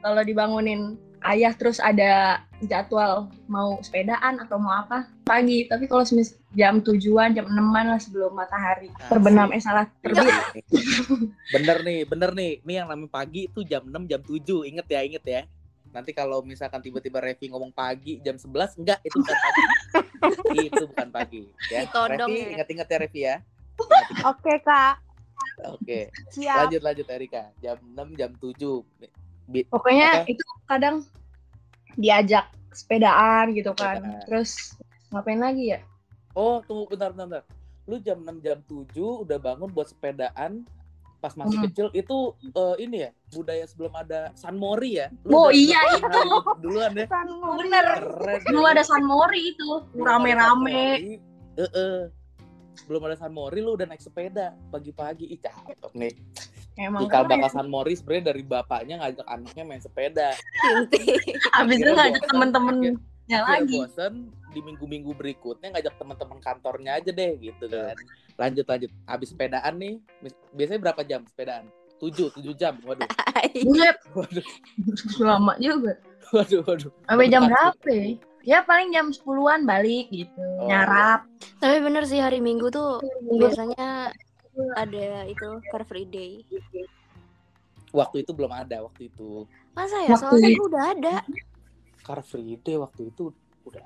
kalau 0.00 0.22
dibangunin 0.24 0.96
ayah 1.28 1.52
terus 1.52 1.76
ada 1.76 2.40
jadwal 2.64 3.28
mau 3.44 3.76
sepedaan 3.84 4.40
atau 4.40 4.56
mau 4.56 4.72
apa 4.72 5.04
pagi 5.28 5.68
tapi 5.68 5.84
kalau 5.84 6.00
semis 6.00 6.40
jam 6.56 6.80
tujuan 6.80 7.36
jam 7.36 7.44
enaman 7.44 7.92
lah 7.92 8.00
sebelum 8.00 8.32
matahari 8.32 8.88
Asik. 8.88 9.08
terbenam 9.12 9.52
eh 9.52 9.60
salah 9.60 9.84
terbit 10.00 10.32
bener 11.50 11.76
nih, 11.82 12.00
bener 12.06 12.30
nih. 12.32 12.52
Ini 12.62 12.72
yang 12.82 12.88
namanya 12.88 13.10
pagi 13.10 13.50
itu 13.50 13.60
jam 13.66 13.82
6, 13.84 14.06
jam 14.06 14.20
7. 14.22 14.70
Ingat 14.70 14.86
ya, 14.86 15.00
inget 15.02 15.24
ya. 15.26 15.40
Nanti 15.90 16.14
kalau 16.14 16.38
misalkan 16.46 16.78
tiba-tiba 16.78 17.18
Revi 17.18 17.50
ngomong 17.50 17.74
pagi 17.74 18.22
jam 18.22 18.38
11, 18.38 18.78
enggak, 18.78 18.98
itu 19.02 19.18
bukan 19.18 19.36
pagi. 19.36 19.62
itu 20.60 20.84
bukan 20.86 21.08
pagi. 21.08 21.42
Ya. 21.66 21.84
Ditodong 21.84 22.28
Revi, 22.28 22.40
ya. 22.40 22.48
ingat-ingat 22.54 22.86
ya 22.86 22.98
Revi 22.98 23.20
ya. 23.22 23.36
Oke 24.22 24.60
kak, 24.60 25.00
Oke, 25.66 26.12
siap. 26.28 26.68
lanjut 26.68 26.82
lanjut 26.82 27.06
Erika. 27.08 27.48
Jam 27.58 27.80
6, 27.82 28.12
jam 28.14 28.30
7. 28.34 28.84
Bi- 29.46 29.66
pokoknya 29.66 30.22
Apa? 30.22 30.28
itu 30.28 30.44
kadang 30.64 30.96
diajak 31.94 32.46
sepedaan 32.70 33.50
gitu 33.50 33.72
kan 33.72 33.98
Sepedaan. 33.98 34.22
terus 34.24 34.50
ngapain 35.10 35.40
lagi 35.40 35.74
ya 35.74 35.80
Oh, 36.30 36.62
tunggu 36.62 36.86
bentar, 36.86 37.10
bentar, 37.10 37.26
bentar. 37.26 37.44
Lu 37.84 37.98
jam 37.98 38.22
6, 38.22 38.38
jam 38.38 38.58
7 38.62 38.86
udah 39.26 39.34
bangun 39.36 39.66
buat 39.66 39.88
sepedaan 39.88 40.62
pas 41.20 41.32
masih 41.34 41.56
Hmm. 41.56 41.66
kecil 41.68 41.86
itu 41.92 42.18
eh, 42.42 42.76
ini 42.80 42.96
ya 42.98 43.10
budaya 43.30 43.64
sebelum 43.64 43.92
ada 43.94 44.32
San 44.34 44.56
Mori 44.56 44.96
ya 44.96 45.12
Lu 45.22 45.36
Oh, 45.36 45.48
iya, 45.48 45.76
hari 45.76 46.00
duluan 46.58 46.90
ya 46.92 47.06
San 47.06 47.28
Mori. 47.30 47.56
bener 47.62 47.86
keren 47.94 48.40
belum 48.42 48.64
ada 48.66 48.82
San 48.82 49.04
Mori 49.04 49.40
itu 49.46 49.68
rame-rame 49.94 50.64
Mori. 50.98 51.14
Eh, 51.54 51.70
eh. 51.70 51.98
belum 52.82 53.02
ada 53.04 53.16
San 53.16 53.30
Mori 53.30 53.60
lu 53.60 53.76
udah 53.76 53.84
naik 53.84 54.00
sepeda 54.00 54.56
pagi-pagi 54.66 55.28
ih 55.28 55.38
cakep 55.38 55.92
nih 55.92 56.12
emang 56.80 57.04
Cikal 57.04 57.28
bakal 57.28 57.50
San 57.50 57.68
Mori 57.68 57.92
sebenarnya 57.92 58.24
dari 58.26 58.42
bapaknya 58.42 58.94
ngajak 58.98 59.26
anaknya 59.26 59.62
main 59.62 59.78
sepeda 59.78 60.32
Inti. 60.72 61.20
abis 61.54 61.76
itu 61.76 61.92
ngajak 61.92 62.24
temen-temennya 62.26 62.96
lagi 63.28 63.76
bosen 63.76 64.32
di 64.50 64.60
minggu-minggu 64.60 65.14
berikutnya 65.14 65.70
ngajak 65.72 65.94
teman-teman 65.96 66.38
kantornya 66.42 66.98
aja 66.98 67.10
deh 67.10 67.32
gitu 67.38 67.64
kan. 67.66 67.96
Lanjut 68.36 68.66
lanjut. 68.66 68.90
Habis 69.06 69.28
sepedaan 69.30 69.74
nih 69.78 69.94
biasanya 70.52 70.80
berapa 70.82 71.02
jam 71.06 71.22
sepedaan? 71.26 71.70
Tujuh 71.98 72.32
tujuh 72.34 72.54
jam. 72.56 72.76
Waduh. 72.82 73.06
Buset, 73.64 73.96
waduh. 74.12 74.46
Lama 75.20 75.54
juga. 75.60 75.94
Waduh 76.30 76.60
waduh. 76.66 76.90
Sampai 77.06 77.26
jam 77.28 77.46
berapa 77.46 77.88
ya? 77.88 78.06
ya 78.40 78.58
paling 78.64 78.88
jam 78.90 79.12
10-an 79.12 79.68
balik 79.68 80.08
gitu. 80.08 80.40
Oh, 80.60 80.64
nyarap. 80.64 81.28
Tapi 81.60 81.76
bener 81.84 82.08
sih 82.08 82.18
hari 82.18 82.40
Minggu 82.40 82.72
tuh 82.72 83.04
biasanya 83.28 84.10
ada 84.76 85.24
itu 85.24 85.48
Car 85.68 85.84
Free 85.84 86.08
Day. 86.08 86.40
waktu 87.90 88.22
itu 88.22 88.30
belum 88.30 88.54
ada 88.54 88.86
waktu 88.86 89.10
itu. 89.10 89.44
Masa 89.74 89.98
ya? 90.06 90.14
Waktu 90.14 90.24
Soalnya 90.30 90.48
itu. 90.48 90.58
gue 90.58 90.68
udah 90.70 90.86
ada. 90.94 91.14
car 92.00 92.24
free 92.24 92.56
day 92.56 92.74
waktu 92.74 93.12
itu 93.12 93.28
udah 93.68 93.84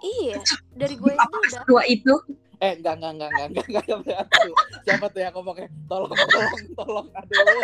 Iya, 0.00 0.40
dari 0.72 0.94
gue 0.96 1.12
itu 1.12 1.36
udah. 1.44 1.62
tua 1.68 1.82
itu 1.84 2.14
eh 2.60 2.76
enggak 2.76 2.92
enggak 3.00 3.12
enggak 3.16 3.28
enggak 3.32 3.48
enggak 3.48 3.64
enggak, 3.88 3.96
enggak, 4.04 4.24
siapa 4.84 5.06
tuh 5.08 5.20
yang 5.24 5.32
ngomongnya 5.32 5.68
tolong 5.88 6.12
tolong 6.12 6.52
tolong 6.76 7.06
aduh 7.16 7.62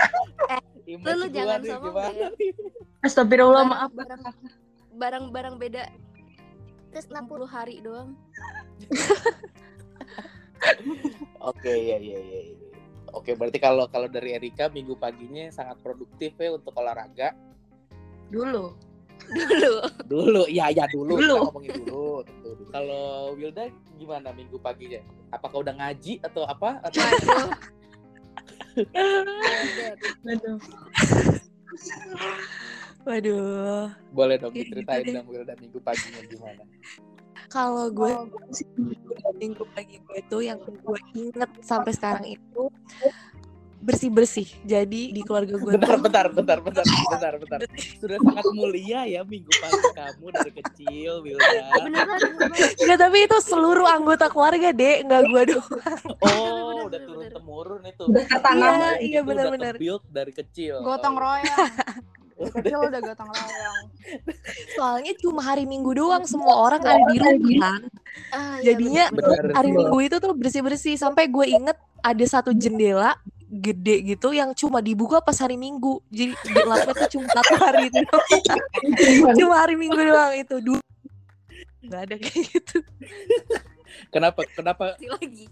Eh, 0.48 0.60
Image 0.96 1.16
lu 1.16 1.26
gua 1.28 1.36
jangan 1.36 1.58
nih, 1.60 1.68
sombong 1.68 1.92
gimana 1.92 2.12
deh. 2.16 2.30
astagfirullah 3.04 3.64
maaf 3.66 3.90
barang 3.92 4.22
barang-barang 4.96 5.54
beda. 5.60 5.84
Terus 6.88 7.12
60 7.12 7.44
hari 7.44 7.84
doang. 7.84 8.16
Oke 11.44 11.68
ya 11.72 12.00
ya 12.00 12.16
ya. 12.16 12.40
ya. 12.48 12.56
Oke 13.12 13.36
berarti 13.36 13.58
kalau 13.60 13.84
kalau 13.88 14.08
dari 14.08 14.32
Erika 14.32 14.68
minggu 14.68 14.96
paginya 14.96 15.48
sangat 15.52 15.76
produktif 15.80 16.32
ya 16.36 16.56
untuk 16.56 16.72
olahraga. 16.72 17.36
dulu 18.26 18.74
Dulu. 19.26 19.74
Dulu 20.06 20.42
ya 20.46 20.70
ya 20.70 20.86
dulu. 20.90 21.18
Dulu. 21.18 21.22
Kita 21.22 21.44
ngomongin 21.50 21.72
dulu. 21.82 22.06
tentu. 22.22 22.50
Kalau 22.70 23.34
Wilda 23.34 23.64
gimana 23.98 24.28
minggu 24.32 24.56
paginya? 24.62 25.00
Apakah 25.34 25.66
udah 25.66 25.74
ngaji 25.74 26.22
atau 26.22 26.46
apa? 26.46 26.78
Atau 26.84 27.00
Waduh. 27.02 27.50
Aduh. 30.26 30.58
Waduh. 33.06 33.86
boleh 34.10 34.36
dong 34.36 34.50
diceritain 34.50 35.06
gitu 35.06 35.14
deh. 35.14 35.16
dong 35.22 35.28
Wilda 35.30 35.54
minggu 35.58 35.78
paginya 35.80 36.20
gimana? 36.26 36.62
Kalau 37.46 37.86
gue 37.94 38.10
minggu 39.38 39.62
pagi 39.70 40.02
gue 40.02 40.18
itu 40.18 40.38
yang 40.42 40.58
gue 40.58 41.00
inget 41.14 41.50
sampai 41.62 41.94
sekarang 41.94 42.26
itu 42.26 42.62
bersih 43.86 44.10
bersih. 44.10 44.48
Jadi 44.66 45.14
di 45.14 45.22
keluarga 45.22 45.54
gue 45.54 45.70
Bentar 45.78 45.94
tuh 45.94 46.02
bentar 46.02 46.26
bentar 46.28 46.58
bentar 46.58 46.82
bentar 46.82 47.32
bentar. 47.38 47.58
Sudah 48.02 48.18
sangat 48.18 48.44
mulia 48.50 49.06
ya 49.06 49.22
minggu 49.22 49.46
pagi 49.62 49.78
kamu 49.94 50.26
dari 50.34 50.52
kecil 50.58 51.12
Wilda. 51.22 51.62
Beneran. 51.86 52.18
Enggak, 52.82 52.98
tapi 52.98 53.18
itu 53.22 53.36
seluruh 53.40 53.86
anggota 53.86 54.26
keluarga 54.26 54.74
dek, 54.74 55.06
nggak 55.06 55.22
gue 55.30 55.42
doang. 55.54 56.02
Oh, 56.26 56.90
udah 56.90 56.98
bener, 56.98 57.06
turun 57.06 57.22
bener. 57.22 57.32
temurun 57.38 57.82
itu. 57.86 58.02
Udah 58.10 58.24
tertanam. 58.26 58.74
Iya, 58.74 58.90
iya, 58.98 59.18
udah 59.22 59.22
benar-benar. 59.22 59.74
ke-build 59.78 60.02
dari 60.10 60.32
kecil. 60.34 60.74
Gotong 60.82 61.14
Oh, 61.16 61.22
royong. 61.22 61.70
udah. 62.42 62.52
Kecil 62.60 62.78
udah 62.90 63.00
gotong 63.00 63.30
royong. 63.30 63.84
Soalnya 64.74 65.12
cuma 65.16 65.40
hari 65.40 65.64
Minggu 65.64 65.94
doang 65.94 66.26
semua 66.26 66.58
orang 66.58 66.82
ada 66.82 67.00
di 67.08 67.16
rumah 67.22 67.54
kan. 67.62 67.80
Ah, 68.28 68.56
iya, 68.58 68.74
Jadinya 68.74 69.04
bener, 69.14 69.40
Bener 69.46 69.54
hari. 69.54 69.70
Minggu 69.72 69.98
itu 70.02 70.16
tuh 70.18 70.32
bersih-bersih 70.34 70.98
sampai 70.98 71.30
gue 71.30 71.46
inget 71.46 71.78
ada 72.02 72.24
satu 72.26 72.50
jendela 72.52 73.14
gede 73.46 74.02
gitu 74.02 74.34
yang 74.34 74.50
cuma 74.52 74.82
dibuka 74.82 75.22
pas 75.22 75.38
hari 75.38 75.54
Minggu. 75.54 76.02
Jadi 76.10 76.34
gelapnya 76.50 76.92
tuh 76.92 77.08
cuma 77.18 77.26
satu 77.30 77.54
hari 77.62 77.86
itu. 77.90 78.02
cuma 79.38 79.54
hari 79.62 79.74
Minggu 79.78 79.96
doang 79.96 80.34
itu. 80.34 80.56
Dulu 80.58 80.80
nggak 81.86 82.00
ada 82.10 82.14
kayak 82.18 82.44
gitu. 82.50 82.76
Kenapa? 84.10 84.42
Kenapa? 84.52 84.84
lagi. 84.98 85.46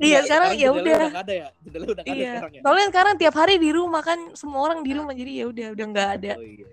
Iya, 0.00 0.24
sekarang 0.24 0.56
ya 0.56 0.72
udah. 0.72 0.98
nggak 1.12 1.24
ada 1.28 1.34
ya. 1.36 1.48
Jendela 1.60 1.84
udah 1.86 2.02
nggak 2.02 2.08
ada 2.08 2.18
Iya. 2.18 2.32
sekarang 2.34 2.52
ya. 2.52 2.60
Soalnya 2.64 2.86
sekarang 2.90 3.14
tiap 3.20 3.34
hari 3.36 3.54
di 3.60 3.70
rumah 3.70 4.02
kan 4.02 4.18
semua 4.32 4.60
orang 4.64 4.80
di 4.82 4.92
rumah 4.96 5.12
jadi 5.12 5.32
ya 5.32 5.44
udah 5.52 5.66
udah 5.76 5.86
nggak 5.92 6.08
ada. 6.18 6.32
Oh 6.34 6.42
iya. 6.42 6.66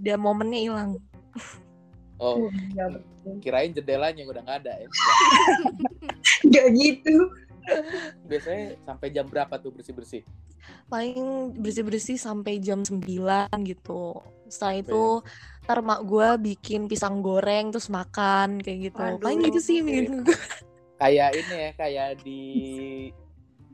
Udah 0.00 0.16
momennya 0.16 0.60
hilang. 0.64 0.90
Oh, 2.20 2.52
Iya, 2.76 3.00
kirain 3.40 3.72
jendelanya 3.72 4.24
udah 4.24 4.40
nggak 4.44 4.58
ada 4.64 4.72
ya. 4.76 4.88
Gak 6.52 6.66
gitu. 6.76 7.32
Biasanya 8.26 8.78
sampai 8.84 9.08
jam 9.10 9.26
berapa 9.28 9.54
tuh 9.60 9.70
bersih-bersih? 9.74 10.22
Paling 10.86 11.52
bersih-bersih 11.56 12.16
sampai 12.20 12.60
jam 12.60 12.84
9 12.84 13.00
gitu. 13.64 14.20
Setelah 14.50 14.74
itu 14.82 15.04
ntar 15.64 15.78
mak 15.86 16.02
gue 16.02 16.28
bikin 16.52 16.90
pisang 16.90 17.22
goreng 17.22 17.70
terus 17.70 17.86
makan 17.88 18.58
kayak 18.58 18.90
gitu. 18.90 19.00
Waduh. 19.00 19.22
Paling 19.22 19.40
gitu 19.46 19.60
sih 19.62 19.78
minggu. 19.80 20.26
Kayak 21.00 21.32
ini 21.38 21.54
ya, 21.56 21.70
kayak 21.78 22.08
di 22.20 22.42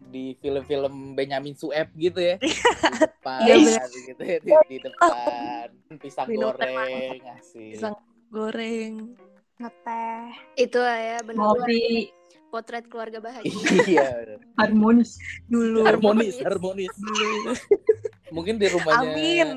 di 0.06 0.38
film-film 0.38 1.18
Benyamin 1.18 1.58
Sueb 1.58 1.90
gitu 1.98 2.22
ya. 2.22 2.38
Di 2.38 2.52
depan 3.02 3.42
Iya, 3.42 3.54
bener. 3.58 3.88
gitu 3.90 4.22
ya, 4.22 4.38
di, 4.38 4.52
di 4.70 4.76
depan 4.78 5.66
pisang 5.98 6.26
Minum 6.30 6.54
goreng 6.54 6.76
asik. 6.78 7.20
Pisang 7.74 7.96
goreng. 8.30 8.92
Ngeteh. 9.56 10.24
Itu 10.54 10.78
ya 10.84 11.18
bener 11.24 11.40
Ngopi 11.40 12.12
potret 12.50 12.86
keluarga 12.88 13.18
bahagia. 13.18 13.52
Iya, 13.90 14.38
harmonis. 14.58 15.18
Dulu. 15.50 15.84
harmonis, 15.84 16.38
Harmonis. 16.40 16.90
harmonis. 16.90 16.94
Dulu. 16.96 17.52
Mungkin 18.36 18.54
di 18.58 18.66
rumahnya 18.70 19.12
Amin. 19.14 19.48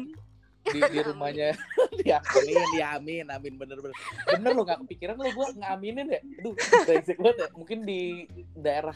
di, 0.69 0.79
di 0.85 0.99
rumahnya 1.01 1.57
ya 2.05 2.21
amin 2.21 2.67
ya 2.77 2.87
amin 3.01 3.25
amin 3.31 3.53
bener 3.57 3.81
bener 3.81 3.95
bener 4.27 4.51
lo 4.53 4.61
gak 4.61 4.85
kepikiran 4.85 5.17
lo 5.17 5.31
gue 5.33 5.47
ngaminin 5.57 6.05
ya 6.13 6.21
aduh 6.21 6.53
brengsek 6.85 7.17
banget 7.17 7.37
ya 7.41 7.47
mungkin 7.57 7.79
di 7.89 8.29
daerah 8.53 8.93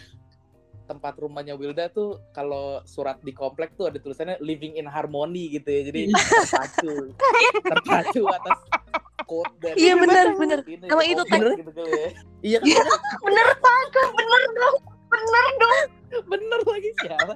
tempat 0.85 1.17
rumahnya 1.17 1.55
Wilda 1.55 1.87
tuh 1.89 2.19
kalau 2.35 2.83
surat 2.83 3.17
di 3.23 3.31
komplek 3.31 3.73
tuh 3.79 3.89
ada 3.89 3.97
tulisannya 3.97 4.37
living 4.43 4.75
in 4.77 4.85
harmony 4.85 5.55
gitu 5.55 5.65
ya 5.71 5.81
jadi 5.89 6.01
terpacu 6.11 6.93
terpacu 7.73 8.21
atas 8.27 8.59
quote 9.33 9.73
Iya 9.73 9.93
bener 9.97 10.37
bener. 10.37 10.59
ini, 10.69 10.85
Emang 10.85 11.05
itu 11.09 11.23
komplek 11.25 11.57
gitu 11.65 11.81
ya 11.81 12.07
iya 12.45 12.59
kan 12.61 12.85
Bener 13.25 13.47
Pak, 13.57 13.81
bener 14.13 14.41
dong. 14.53 14.77
Bener 15.09 15.45
dong. 15.57 15.79
bener 16.13 16.59
lagi 16.61 16.89
siapa 17.01 17.33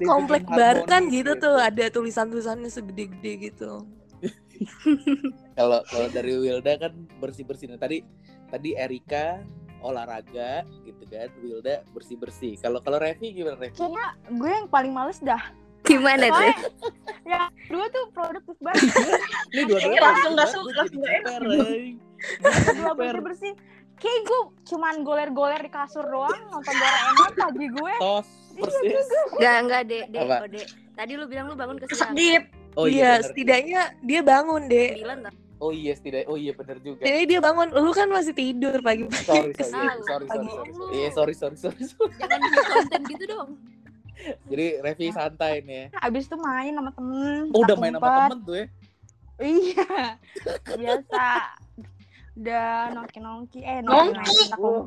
Komplek 0.00 0.48
bar 0.48 0.88
kan 0.88 1.12
gitu 1.12 1.36
tuh 1.36 1.60
ada 1.60 1.84
tulisan-tulisannya 1.92 2.72
segede-gede 2.72 3.52
gitu. 3.52 3.84
kalau 5.58 5.84
kalau 5.86 6.08
dari 6.08 6.34
Wilda 6.34 6.80
kan 6.80 6.92
bersih 7.20 7.44
bersih 7.44 7.68
tadi 7.76 8.00
tadi 8.48 8.74
Erika 8.74 9.44
olahraga 9.78 10.64
gitu 10.82 11.04
kan 11.06 11.28
Wilda 11.38 11.84
bersih 11.92 12.16
bersih 12.18 12.56
kalau 12.58 12.80
kalau 12.80 12.98
Revi 12.98 13.30
gimana 13.30 13.60
Revi 13.60 13.76
Kayaknya 13.76 14.06
gue 14.32 14.50
yang 14.50 14.66
paling 14.66 14.90
males 14.90 15.20
dah. 15.20 15.42
Gimana 15.84 16.26
tuh? 16.30 16.52
Ya 17.28 17.44
dua 17.68 17.84
tuh 17.92 18.08
produktif 18.16 18.56
banget. 18.64 18.88
ini 19.52 19.62
dua-duanya 19.68 20.00
Langsung 20.00 20.32
bersih 20.32 20.32
nggak 20.32 20.48
banget, 20.48 20.56
suka, 20.56 20.64
gue 20.64 20.72
jadi 20.72 20.96
nggak 20.96 21.12
jiper, 21.20 21.42
eh. 21.44 21.88
Dua 22.72 22.92
bersih 22.96 23.20
bersih. 23.20 23.52
Kayak 23.98 24.20
gue 24.24 24.40
cuman 24.64 24.94
goler-goler 25.04 25.60
di 25.60 25.70
kasur 25.74 26.06
doang 26.08 26.40
nonton 26.48 26.72
Doraemon 26.72 27.32
pagi 27.36 27.66
gue. 27.68 27.94
tos 28.00 28.28
persis 28.56 29.08
Enggak, 29.36 29.56
enggak, 29.60 29.82
Dek, 29.92 30.04
Dek, 30.08 30.22
oh, 30.24 30.48
Dek. 30.48 30.68
Tadi 30.96 31.12
lu 31.14 31.24
bilang 31.28 31.46
lu 31.52 31.54
bangun 31.58 31.76
kesiangan. 31.78 32.16
Skip. 32.16 32.42
Oh 32.78 32.86
iya, 32.86 33.18
bener. 33.18 33.26
setidaknya 33.28 33.82
dia 34.06 34.20
bangun 34.22 34.62
lah. 34.70 35.34
Oh 35.58 35.74
iya 35.74 35.92
setidaknya. 35.98 36.26
Oh 36.30 36.38
iya 36.38 36.52
bener 36.54 36.78
juga. 36.78 37.02
Setidaknya 37.02 37.26
dia 37.26 37.40
bangun. 37.42 37.68
Lu 37.74 37.90
kan 37.90 38.08
masih 38.08 38.32
tidur 38.32 38.78
pagi-pagi. 38.78 39.26
Sorry 39.26 39.50
sorry 39.50 39.52
Kesal. 39.58 39.82
sorry 39.82 40.00
sorry 40.06 40.26
Pagi. 40.30 40.48
sorry. 40.48 40.70
sorry. 40.72 40.92
Iya 40.94 41.08
sorry 41.10 41.34
sorry 41.34 41.56
sorry. 41.58 41.82
sorry. 41.82 42.12
Jangan 42.22 42.38
bikin 42.40 42.64
konten 42.70 43.00
gitu 43.10 43.24
dong. 43.26 43.50
Jadi 44.44 44.66
Revi 44.80 45.06
santai 45.10 45.62
nih 45.62 45.88
ya. 45.90 46.00
Abis 46.00 46.26
itu 46.26 46.36
main 46.36 46.72
sama 46.72 46.90
temen. 46.90 47.48
Oh, 47.50 47.62
udah 47.62 47.76
main 47.76 47.92
sama 47.92 48.08
temen 48.26 48.38
tuh 48.42 48.56
ya. 48.56 48.66
Iya. 49.38 49.86
Biasa. 50.68 51.26
Udah 52.34 52.70
nongki-nongki. 52.92 53.60
Eh, 53.60 53.78
Nongki. 53.80 54.14
nongki. 54.14 54.46
Oh, 54.58 54.82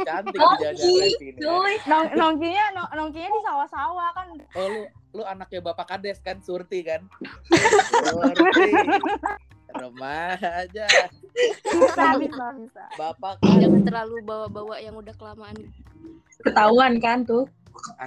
cantik 0.00 0.38
Oh, 0.38 0.54
jajan 0.56 0.74
Revi 0.78 1.26
ini. 1.28 1.38
Cuy. 1.38 1.74
Nong- 1.84 2.12
nongkinya 2.12 2.64
no- 2.72 2.92
nongkinya 2.92 3.28
di 3.28 3.40
sawah-sawah 3.42 4.08
kan. 4.12 4.26
Oh 4.52 4.66
lu 4.68 4.82
lu 5.12 5.22
anaknya 5.22 5.62
Bapak 5.62 5.86
Kades 5.88 6.18
kan 6.18 6.38
Surti 6.38 6.82
kan? 6.82 7.06
Surti. 8.04 8.70
Remaja. 9.68 10.86
Bisa, 11.62 12.06
bisa, 12.16 12.46
bisa. 12.56 12.84
Bapak 12.94 13.38
Kades. 13.38 13.58
Jangan 13.60 13.82
terlalu 13.84 14.16
bawa-bawa 14.22 14.74
yang 14.78 14.94
udah 14.94 15.14
kelamaan. 15.14 15.54
Ketahuan 16.40 16.98
kan 16.98 17.22
tuh. 17.22 17.46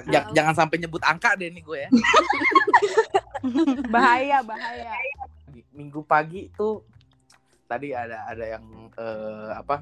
Ja- 0.07 0.27
jangan 0.33 0.55
sampai 0.55 0.77
nyebut 0.77 1.01
angka 1.01 1.35
deh 1.35 1.49
nih 1.49 1.61
gue 1.61 1.77
ya. 1.79 1.89
Bahaya, 3.93 4.39
bahaya. 4.41 4.93
Minggu 5.71 6.03
pagi 6.03 6.51
tuh 6.51 6.85
tadi 7.65 7.89
ada 7.89 8.27
ada 8.27 8.45
yang 8.45 8.63
eh, 8.93 9.49
apa 9.51 9.81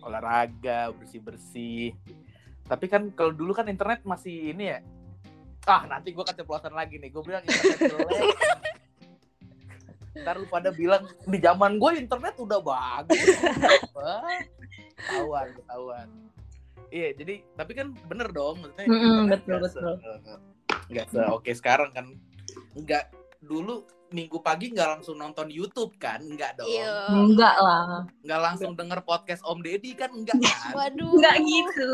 olahraga 0.00 0.92
bersih 0.92 1.18
bersih. 1.18 1.90
Tapi 2.64 2.86
kan 2.86 3.10
kalau 3.12 3.32
dulu 3.32 3.52
kan 3.52 3.66
internet 3.66 4.04
masih 4.04 4.52
ini 4.52 4.70
ya. 4.70 4.78
Ah 5.64 5.84
nanti 5.84 6.12
gue 6.12 6.22
keceplosan 6.22 6.72
lagi 6.72 6.96
nih. 6.96 7.10
Gue 7.10 7.24
bilang 7.24 7.42
internet 7.42 7.78
jelek. 7.80 8.36
Ntar 10.18 10.34
lu 10.34 10.46
pada 10.46 10.70
bilang 10.70 11.02
di 11.24 11.38
zaman 11.38 11.76
gue 11.76 11.90
internet 11.98 12.34
udah 12.36 12.60
bagus. 12.60 13.28
Wah, 13.96 14.22
Ketahuan, 14.98 15.46
ketahuan. 15.54 16.08
Iya, 16.88 17.08
jadi 17.16 17.34
tapi 17.52 17.72
kan 17.76 17.92
bener 18.08 18.28
dong 18.32 18.64
maksudnya. 18.64 18.86
Mm-mm, 18.88 19.28
internet 19.28 19.40
betul, 19.44 19.48
nggak 19.48 19.62
betul. 19.68 19.82
se- 19.84 20.88
nggak 20.88 21.06
se 21.12 21.20
oke 21.28 21.50
sekarang 21.52 21.90
kan. 21.92 22.06
Enggak 22.72 23.12
dulu 23.38 23.84
minggu 24.08 24.40
pagi 24.40 24.72
nggak 24.72 24.98
langsung 24.98 25.20
nonton 25.20 25.52
YouTube 25.52 25.92
kan? 26.00 26.24
Enggak 26.24 26.56
dong. 26.56 26.68
Iya. 26.68 27.12
Enggak 27.12 27.56
lah. 27.60 28.08
Nggak 28.24 28.40
langsung 28.40 28.72
denger 28.72 29.04
podcast 29.04 29.44
Om 29.44 29.60
Deddy 29.60 29.92
kan 29.92 30.08
enggak 30.16 30.40
kan? 30.40 30.72
Waduh. 30.72 31.12
Enggak 31.12 31.36
gitu. 31.44 31.88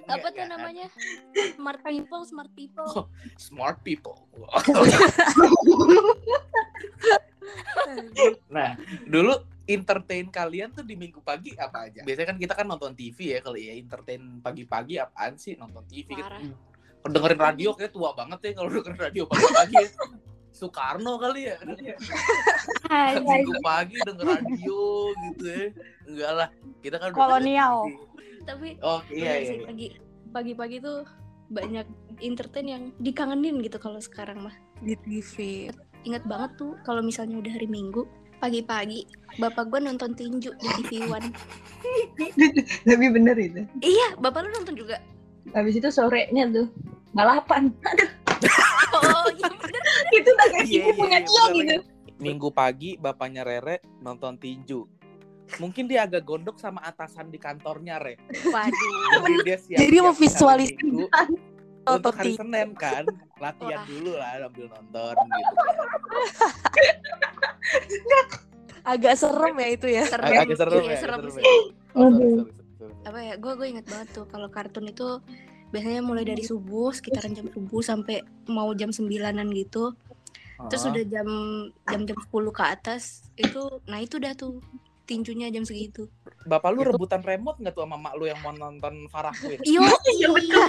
Enggak 0.00 0.16
Apa 0.20 0.26
tuh 0.32 0.44
kan? 0.44 0.48
namanya? 0.56 0.86
Smart 1.56 1.80
people, 1.84 2.22
smart 2.24 2.52
people. 2.56 2.88
Smart 3.36 3.78
people. 3.84 4.16
nah, 8.54 8.76
dulu 9.08 9.34
entertain 9.70 10.26
kalian 10.26 10.74
tuh 10.74 10.82
di 10.82 10.98
minggu 10.98 11.22
pagi 11.22 11.54
apa 11.54 11.86
aja? 11.86 12.02
Biasanya 12.02 12.28
kan 12.34 12.38
kita 12.42 12.52
kan 12.58 12.66
nonton 12.66 12.92
TV 12.98 13.18
ya 13.34 13.38
kalau 13.38 13.58
ya 13.58 13.72
entertain 13.78 14.42
pagi-pagi 14.42 14.98
apaan 14.98 15.38
sih 15.38 15.54
nonton 15.54 15.86
TV 15.86 16.18
gitu. 16.18 16.30
Kalau 17.00 17.12
dengerin 17.14 17.40
radio 17.40 17.70
kayak 17.78 17.92
tua 17.94 18.10
banget 18.12 18.38
ya 18.44 18.50
kalau 18.58 18.68
dengerin 18.68 18.98
radio 18.98 19.22
pagi-pagi. 19.30 19.76
ya. 19.78 19.88
Soekarno 20.50 21.14
kali 21.16 21.40
ya. 21.46 21.56
Minggu 23.22 23.54
pagi 23.62 23.96
denger 24.02 24.26
radio 24.26 24.82
gitu 25.14 25.44
ya. 25.46 25.66
Enggak 26.10 26.32
lah. 26.34 26.48
Kita 26.82 26.96
kan 26.98 27.08
udah 27.14 27.18
Kolonial. 27.22 27.74
Tapi 28.44 28.68
Oh 28.82 29.00
iya 29.14 29.38
iya. 29.38 29.52
iya. 29.54 29.66
pagi 29.70 29.88
pagi-pagi 30.30 30.76
tuh 30.82 31.06
banyak 31.50 31.86
entertain 32.22 32.66
yang 32.66 32.82
dikangenin 32.98 33.62
gitu 33.62 33.78
kalau 33.78 34.02
sekarang 34.02 34.42
mah. 34.42 34.54
Di 34.82 34.98
TV. 34.98 35.70
Ingat 36.02 36.24
banget 36.26 36.50
tuh 36.58 36.74
kalau 36.82 37.04
misalnya 37.04 37.38
udah 37.38 37.52
hari 37.52 37.68
Minggu 37.68 38.08
pagi-pagi 38.40 39.04
bapak 39.38 39.70
gua 39.70 39.80
nonton 39.84 40.16
tinju 40.16 40.50
di 40.56 40.68
TV 40.82 41.06
One. 41.06 41.28
Tapi 42.88 43.06
bener 43.12 43.36
itu. 43.38 43.62
iya, 43.84 44.16
bapak 44.18 44.48
lu 44.48 44.48
nonton 44.56 44.74
juga. 44.74 44.98
Habis 45.52 45.78
itu 45.78 45.88
sorenya 45.92 46.48
tuh 46.50 46.66
balapan. 47.14 47.70
Oh, 48.90 49.28
iya 49.38 49.46
bener. 49.54 49.82
itu 50.18 50.28
udah 50.34 50.46
kayak 50.50 50.66
ibu 50.66 50.90
iya, 50.90 50.98
punya 50.98 51.18
iya, 51.22 51.26
dia 51.30 51.44
gitu. 51.54 51.74
Minggu 52.18 52.48
pagi 52.50 52.98
bapaknya 52.98 53.46
Rere 53.46 53.78
nonton 54.02 54.34
tinju. 54.34 54.82
Mungkin 55.62 55.86
dia 55.86 56.10
agak 56.10 56.26
gondok 56.26 56.58
sama 56.58 56.82
atasan 56.82 57.30
di 57.30 57.38
kantornya, 57.38 58.02
Re. 58.02 58.18
Waduh. 58.50 59.22
Jadi 59.22 59.36
dia 59.46 59.56
siap 59.58 59.78
Jadi 59.78 59.96
mau 60.02 60.14
visualis- 60.14 60.74
Untuk 61.96 62.14
hari. 62.14 62.32
Senin 62.34 62.68
kan, 62.74 63.04
latihan 63.36 63.78
Wah. 63.78 63.84
dulu 63.84 64.12
lah 64.14 64.30
sambil 64.38 64.66
nonton 64.68 65.14
gitu. 65.26 65.62
Agak 68.82 69.14
serem 69.14 69.54
ya 69.54 69.68
itu 69.70 69.86
ya. 69.88 70.04
Serem. 70.04 70.30
Agak 70.32 70.56
serem 70.56 70.72
Iya, 70.78 70.88
ya, 70.88 70.98
serem 70.98 71.20
serem 71.20 71.30
sih. 71.30 71.42
ya. 71.42 71.52
Oh, 71.92 72.08
sorry, 72.08 72.30
sorry, 72.32 72.40
sorry, 72.40 72.72
sorry. 72.78 72.94
Apa 73.04 73.18
ya? 73.20 73.34
Gue 73.36 73.52
gue 73.54 73.66
inget 73.68 73.86
banget 73.86 74.08
tuh 74.10 74.24
kalau 74.26 74.48
kartun 74.48 74.86
itu 74.86 75.08
biasanya 75.70 76.00
mulai 76.00 76.24
dari 76.24 76.42
subuh 76.42 76.90
sekitaran 76.90 77.30
jam 77.30 77.46
subuh 77.46 77.80
sampai 77.80 78.20
mau 78.46 78.72
jam 78.72 78.90
sembilanan 78.90 79.46
gitu. 79.50 79.92
Terus 80.62 80.82
Ah. 80.82 80.90
udah 80.90 81.04
jam 81.06 81.28
jam 81.84 82.00
jam 82.04 82.18
10 82.20 82.28
ke 82.50 82.62
atas 82.62 83.02
itu 83.34 83.60
nah 83.86 83.96
itu 83.96 84.16
udah 84.16 84.32
tuh 84.34 84.60
tinjunya 85.10 85.50
jam 85.50 85.66
segitu. 85.66 86.06
Bapak 86.42 86.70
lu 86.70 86.86
rebutan 86.86 87.18
remote 87.20 87.58
nggak 87.58 87.74
tuh 87.74 87.82
sama 87.82 87.98
mak 87.98 88.14
lu 88.14 88.24
yang 88.24 88.38
mau 88.38 88.54
nonton 88.54 89.10
Farah 89.10 89.34
Queen? 89.34 89.58
Iya, 89.66 89.82
Iya, 90.14 90.28
betul. 90.30 90.62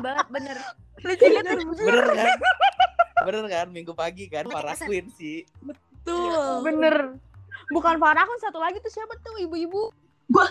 Banget 0.00 0.26
bener. 0.28 0.56
Bener 0.98 2.04
kan? 2.08 2.28
Bener 3.22 3.44
kan? 3.46 3.66
Minggu 3.68 3.92
pagi 3.92 4.26
kan 4.26 4.44
Farah. 4.46 4.72
Queen 4.78 5.06
sih. 5.10 5.44
Tuh. 6.02 6.64
Bener. 6.64 7.20
Bukan 7.68 7.96
Farah 7.96 8.24
kan 8.24 8.38
satu 8.40 8.58
lagi 8.58 8.80
tuh 8.80 8.90
siapa 8.90 9.14
tuh 9.20 9.36
ibu-ibu? 9.38 9.92
Wah, 10.30 10.50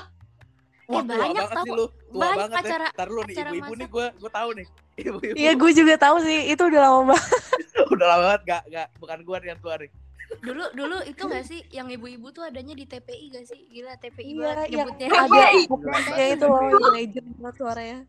Eh, 0.91 0.99
banyak 0.99 1.17
banget 1.39 1.49
tau. 1.49 1.63
sih 1.63 1.71
lu. 1.71 1.85
Tua 1.87 2.19
Banyak 2.19 2.37
banget 2.37 2.57
acara- 2.59 2.83
ya. 2.85 2.91
Ntar 2.93 3.07
lu 3.07 3.21
nih 3.21 3.31
acara 3.31 3.49
ibu-ibu 3.49 3.73
nih 3.73 3.87
gue 3.87 4.05
gue 4.13 4.31
tahu 4.31 4.49
nih. 4.51 4.67
Ibu-ibu. 4.99 5.35
Iya, 5.35 5.51
gue 5.55 5.71
juga 5.71 5.95
tahu 5.97 6.15
sih. 6.19 6.39
Itu 6.47 6.61
udah 6.67 6.81
lama 6.81 7.01
banget. 7.09 7.27
Udah 7.93 8.05
lama 8.07 8.23
banget 8.25 8.41
gak, 8.45 8.61
gak 8.69 8.87
bukan 8.97 9.19
gue 9.21 9.37
yang 9.41 9.59
tua 9.59 9.75
nih. 9.77 9.89
Dulu 10.39 10.63
dulu 10.71 10.97
itu 11.03 11.21
gak 11.21 11.43
sih 11.43 11.59
yang 11.69 11.87
ibu-ibu 11.87 12.31
tuh 12.31 12.43
adanya 12.43 12.71
di 12.71 12.85
TPI 12.85 13.25
gak 13.29 13.45
sih? 13.45 13.67
Gila 13.67 13.93
TPI 13.97 14.31
Iya, 14.31 14.39
banget 14.39 14.67
yang 14.69 14.79
nyebutnya. 14.87 15.07
ada 15.07 15.27
Gila. 15.27 16.15
ya 16.15 16.25
itu 16.29 16.45
loh 16.45 16.61
yang 16.61 16.85
legend 16.89 17.27
banget 17.35 17.55
suaranya. 17.57 17.99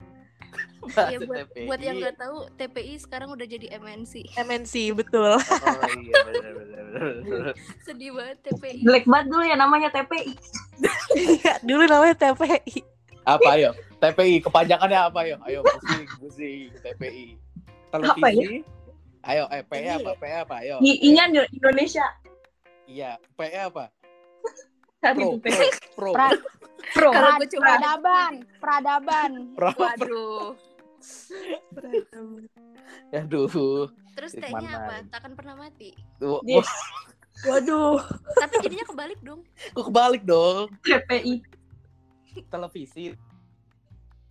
Iya, 0.83 0.85
Bahasa 0.85 1.19
buat, 1.25 1.39
TPI. 1.49 1.65
buat 1.65 1.81
yang 1.81 1.97
nggak 1.97 2.17
tahu 2.19 2.37
TPI 2.53 2.95
sekarang 2.99 3.29
udah 3.31 3.47
jadi 3.47 3.67
MNC. 3.75 4.13
MNC 4.37 4.75
betul. 4.93 5.33
Oh 5.33 5.41
iya 5.97 6.17
bener 6.29 6.53
bener 6.55 6.85
bener. 6.93 7.55
Sedih 7.81 8.13
banget 8.13 8.37
TPI. 8.45 8.83
Jelek 8.83 9.05
banget 9.05 9.27
dulu 9.29 9.43
ya 9.43 9.57
namanya 9.57 9.89
TPI. 9.89 10.33
Iya, 11.15 11.53
dulu 11.61 11.83
namanya 11.87 12.15
TPI. 12.15 12.85
Apa 13.23 13.49
ayo? 13.55 13.71
TPI 13.97 14.43
kepanjangannya 14.43 14.99
apa 15.01 15.19
ayo? 15.23 15.37
Ayo 15.43 15.59
pusing 15.63 16.05
pusing 16.19 16.69
TPI. 16.77 17.39
Televisi. 17.89 18.61
Ayo, 19.23 19.47
eh 19.49 19.63
P 19.63 19.73
Ini. 19.79 20.03
apa? 20.03 20.11
P 20.19 20.25
apa? 20.27 20.55
Ayo. 20.61 20.77
I- 20.83 21.01
I-nya 21.07 21.31
Indonesia. 21.49 22.07
Iya, 22.85 23.19
P 23.35 23.41
apa? 23.55 23.87
Pro, 25.03 25.11
tuh 25.11 25.43
pro, 25.43 25.51
pro, 25.99 26.11
Pra- 26.15 26.43
Pro. 26.95 27.11
Cuma 27.11 27.75
Peradaban, 27.75 28.33
peradaban. 28.59 29.31
pro. 29.55 29.71
Waduh. 29.75 30.55
Aduh. 33.19 33.91
Terus 34.15 34.31
T-nya 34.39 34.71
apa? 34.79 34.95
Takkan 35.11 35.35
pernah 35.35 35.59
mati. 35.59 35.91
Yes. 36.47 36.71
Waduh. 37.51 37.99
Tapi 38.39 38.55
jadinya 38.63 38.87
kebalik 38.87 39.19
dong. 39.23 39.43
kok 39.75 39.85
kebalik 39.91 40.23
dong. 40.23 40.71
TPI. 40.87 41.43
Televisi. 42.47 43.19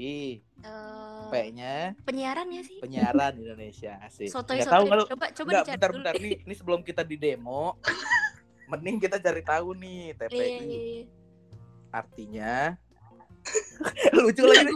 I, 0.01 0.41
Eh, 0.61 1.25
P-nya 1.27 1.93
penyiaran 2.01 2.45
ya 2.47 2.61
sih? 2.61 2.77
penyiaran 2.77 3.33
Indonesia 3.35 3.97
asik. 3.99 4.29
Sotoy 4.29 4.57
Nggak 4.57 4.69
tahu 4.71 4.85
kalau 4.87 5.05
Coba 5.07 5.25
coba 5.31 5.49
dicari 5.55 5.73
bentar, 5.73 5.89
dulu. 5.89 5.97
bentar 5.99 6.13
nih. 6.15 6.35
Ini 6.39 6.53
sebelum 6.53 6.81
kita 6.81 7.01
di 7.01 7.15
demo, 7.15 7.77
mending 8.71 8.97
kita 8.97 9.17
cari 9.17 9.41
tahu 9.41 9.73
nih 9.75 10.01
Iya, 10.07 10.19
TPI. 10.19 10.37
iya, 10.37 10.59
iya. 10.61 11.03
Artinya 11.91 12.53
lucu 14.17 14.43
lagi 14.43 14.69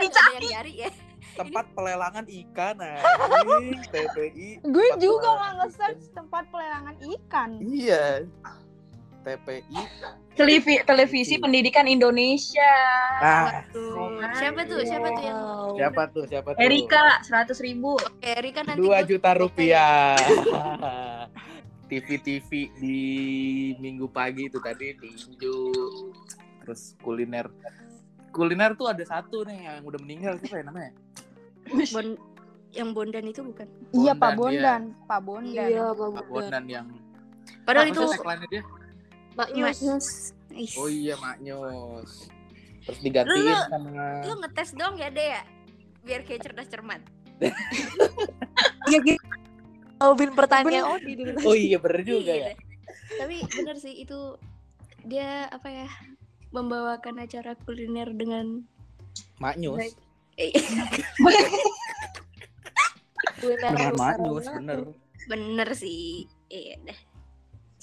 dicari. 0.00 0.72
ya. 0.76 0.90
tempat 1.30 1.62
pelelangan 1.72 2.26
ikan 2.26 2.74
anjing 2.76 3.80
TPI. 3.86 4.48
Gue 4.62 4.86
juga 4.98 5.28
nggak 5.30 5.52
nge-search 5.58 6.04
tempat 6.10 6.44
pelelangan 6.50 6.96
ikan. 6.98 7.50
Iya. 7.56 8.26
TPI. 9.20 9.80
Televi 10.34 10.80
televisi 10.82 11.36
pendidikan 11.36 11.84
Indonesia. 11.84 12.74
Nah, 13.20 13.64
Tuh. 13.68 14.20
Siapa 14.32 14.60
tuh? 14.64 14.80
Siapa 14.82 15.08
tuh 15.12 15.22
yang 15.22 15.40
siapa 15.76 16.02
tuh? 16.08 16.24
Siapa 16.24 16.48
tuh? 16.56 16.60
Erika 16.60 17.20
seratus 17.20 17.58
ribu. 17.60 18.00
Oke, 18.00 18.32
Rika 18.40 18.64
nanti 18.64 18.80
Dua 18.80 19.00
gua- 19.00 19.06
juta 19.06 19.30
rupiah. 19.36 20.16
TV-TV 21.90 22.50
di 22.78 22.98
minggu 23.82 24.06
pagi 24.06 24.46
itu 24.46 24.62
tadi 24.62 24.94
tinju, 24.94 25.58
terus 26.62 26.94
kuliner. 27.02 27.50
Kuliner 28.30 28.78
tuh 28.78 28.94
ada 28.94 29.02
satu 29.02 29.42
nih 29.42 29.66
yang 29.66 29.82
udah 29.82 29.98
meninggal 29.98 30.38
siapa 30.38 30.62
ya 30.62 30.64
namanya? 30.70 30.94
Bon 31.90 32.14
yang 32.70 32.94
Bondan 32.94 33.26
itu 33.26 33.42
bukan? 33.42 33.66
Iya 33.90 34.14
Pak 34.14 34.38
Bondan, 34.38 34.94
Bondan, 34.94 35.08
Pak 35.10 35.20
Bondan. 35.26 35.66
Iya, 35.66 35.86
Pak 35.90 35.98
Pak 35.98 36.06
Bondan. 36.06 36.30
Bondan 36.30 36.64
yang 36.70 36.86
Padahal 37.66 37.86
itu 37.90 38.02
dia 38.46 38.62
Mak 39.34 39.48
Nyus. 39.52 39.78
Nyus. 39.80 40.08
Ih. 40.50 40.70
oh 40.76 40.90
iya 40.90 41.14
Maknyus 41.16 42.26
terus 42.80 42.98
digantiin 43.00 43.44
Lu- 43.46 43.68
sama 43.68 43.90
Lu 44.26 44.34
ngetes 44.40 44.70
dong 44.74 44.96
ya 44.96 45.08
deh 45.08 45.28
ya, 45.30 45.42
biar 46.00 46.24
kayak 46.24 46.42
cerdas 46.42 46.66
cermat. 46.66 46.98
Iya 48.88 48.98
gitu. 49.06 49.22
Jawabin 49.96 50.32
pertanyaan 50.32 50.96
Odi 50.96 51.12
dulu. 51.14 51.36
oh 51.44 51.52
iya 51.52 51.76
bener 51.76 52.00
juga 52.02 52.32
ya 52.32 52.50
Iya. 52.50 52.56
Tapi 53.20 53.36
bener 53.46 53.76
sih 53.76 53.94
itu 54.00 54.40
dia 55.04 55.44
apa 55.46 55.68
ya 55.68 55.88
membawakan 56.50 57.20
acara 57.20 57.52
kuliner 57.54 58.10
dengan 58.10 58.64
Maknyus 59.38 59.92
eh, 60.34 60.50
bener 61.20 61.46
Nusantara. 63.40 63.92
Maknyus 63.94 64.46
bener 64.50 64.78
bener 65.28 65.68
sih. 65.72 66.26
Iya 66.48 66.74
deh. 66.82 66.98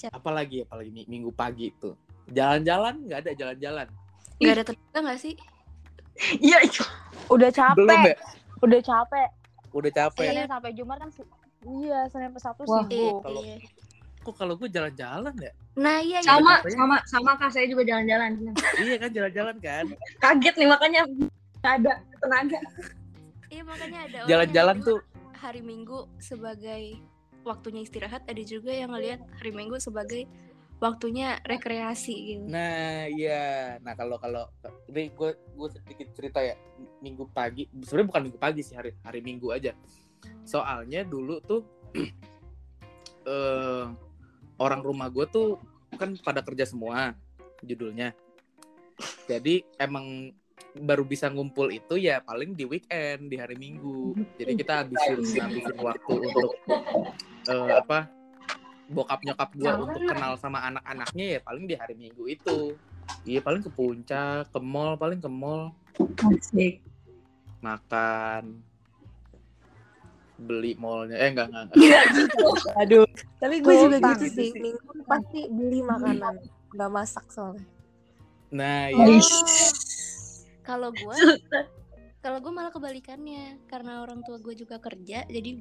Apalagi 0.08 0.62
apalagi 0.62 0.90
mi- 0.92 1.08
minggu 1.08 1.30
pagi 1.30 1.74
tuh 1.74 1.98
jalan-jalan 2.28 3.02
nggak 3.02 3.18
ada 3.18 3.32
jalan-jalan 3.34 3.88
Gak 4.38 4.54
ada 4.54 4.64
tenaga 4.64 4.98
gak 5.04 5.18
sih? 5.18 5.34
Iya, 6.38 6.62
itu. 6.62 6.78
Udah 7.26 7.50
capek, 7.50 7.74
belum 7.74 7.98
ya 8.04 8.14
udah 8.60 8.80
capek. 8.80 9.28
udah 9.68 9.90
capek 9.92 10.22
Iya. 10.22 10.30
Senin 10.32 10.48
sampai 10.48 10.70
Jumat 10.72 10.96
kan 10.96 11.10
Iya, 11.60 11.98
Senin 12.06 12.30
sampai 12.30 12.40
Sabtu 12.40 12.62
Wah. 12.64 12.78
Iya, 12.80 12.86
sibuk. 12.88 13.18
kalau- 13.20 13.42
iya. 13.42 13.56
kok 14.18 14.34
kalau 14.36 14.54
gue 14.54 14.68
jalan-jalan 14.68 15.34
ya 15.36 15.52
Nah 15.74 15.96
iya 15.98 16.18
iya. 16.18 16.28
Sama, 16.28 16.52
capek. 16.56 16.70
sama, 16.70 16.96
sama 17.04 17.30
kak 17.34 17.50
saya 17.50 17.66
juga 17.66 17.82
jalan-jalan. 17.82 18.30
iya 18.78 18.94
kan 18.96 19.10
jalan-jalan 19.10 19.56
kan 19.58 19.84
Kaget 20.18 20.54
nih 20.54 20.68
makanya 20.68 21.00
nggak 21.06 21.74
ada 21.76 21.92
tenaga. 22.16 22.58
Iya 23.48 23.62
makanya 23.64 23.98
ada 24.04 24.18
jalan-jalan 24.24 24.76
tuh 24.80 24.98
hari 25.34 25.60
Minggu 25.60 25.98
sebagai 26.18 26.98
waktunya 27.48 27.80
istirahat, 27.80 28.28
ada 28.28 28.42
juga 28.44 28.70
yang 28.70 28.92
ngelihat 28.92 29.24
hari 29.40 29.50
Minggu 29.56 29.80
sebagai 29.80 30.28
waktunya 30.78 31.42
rekreasi 31.42 32.14
gitu. 32.34 32.44
Nah, 32.46 33.10
iya. 33.10 33.76
Nah, 33.82 33.96
kalau 33.98 34.16
kalau 34.22 34.46
ini 34.86 35.10
gue 35.10 35.34
gue 35.34 35.68
sedikit 35.74 36.08
cerita 36.14 36.38
ya. 36.42 36.54
Minggu 37.02 37.30
pagi, 37.30 37.66
sebenarnya 37.82 38.08
bukan 38.10 38.22
minggu 38.30 38.40
pagi 38.42 38.62
sih, 38.62 38.74
hari 38.74 38.94
hari 39.02 39.20
Minggu 39.22 39.50
aja. 39.50 39.74
Soalnya 40.46 41.02
dulu 41.06 41.38
tuh 41.42 41.62
eh 43.32 43.86
orang 44.58 44.80
rumah 44.82 45.06
gue 45.10 45.26
tuh 45.30 45.58
kan 45.94 46.14
pada 46.22 46.42
kerja 46.42 46.66
semua 46.66 47.14
judulnya. 47.62 48.14
Jadi 49.30 49.62
emang 49.78 50.34
baru 50.78 51.06
bisa 51.06 51.30
ngumpul 51.30 51.70
itu 51.70 51.98
ya 51.98 52.22
paling 52.22 52.54
di 52.54 52.66
weekend 52.66 53.30
di 53.30 53.36
hari 53.38 53.54
Minggu. 53.58 54.14
Jadi 54.38 54.52
kita 54.58 54.86
habisin 54.86 55.22
habisin 55.38 55.78
waktu 55.78 56.12
untuk 56.18 56.52
eh, 57.48 57.72
apa 57.74 57.98
bokap 58.88 59.20
nyokap 59.20 59.50
gue 59.52 59.68
untuk 59.68 60.00
kenal 60.08 60.32
sama 60.40 60.64
anak-anaknya 60.64 61.24
ya 61.36 61.40
paling 61.44 61.64
di 61.68 61.74
hari 61.76 61.92
Minggu 61.96 62.24
itu. 62.28 62.72
Iya 63.24 63.40
paling 63.40 63.60
ke 63.64 63.70
puncak, 63.72 64.48
ke 64.52 64.60
mall, 64.60 64.96
paling 64.96 65.20
ke 65.20 65.28
mall 65.28 65.72
Asik. 66.24 66.80
makan 67.64 68.62
beli 70.38 70.78
mallnya 70.78 71.18
eh 71.18 71.34
enggak 71.34 71.50
enggak, 71.50 71.64
enggak. 71.74 72.02
Aduh. 72.86 73.04
Tapi 73.42 73.58
gue 73.58 73.74
juga 73.74 73.96
Sultan. 73.98 74.12
gitu 74.14 74.26
sih. 74.38 74.50
Minggu 74.54 74.92
pasti 75.04 75.40
beli 75.50 75.80
makanan. 75.82 76.34
Gak 76.78 76.90
masak 76.92 77.26
soalnya. 77.32 77.64
nah 78.48 78.88
Oh, 78.96 79.04
iya 79.04 79.20
Kalau 80.64 80.88
gue 80.92 81.16
kalau 82.24 82.38
gue 82.44 82.52
malah 82.52 82.72
kebalikannya 82.72 83.56
karena 83.68 84.04
orang 84.04 84.20
tua 84.24 84.36
gue 84.40 84.52
juga 84.52 84.76
kerja 84.80 85.24
jadi 85.28 85.60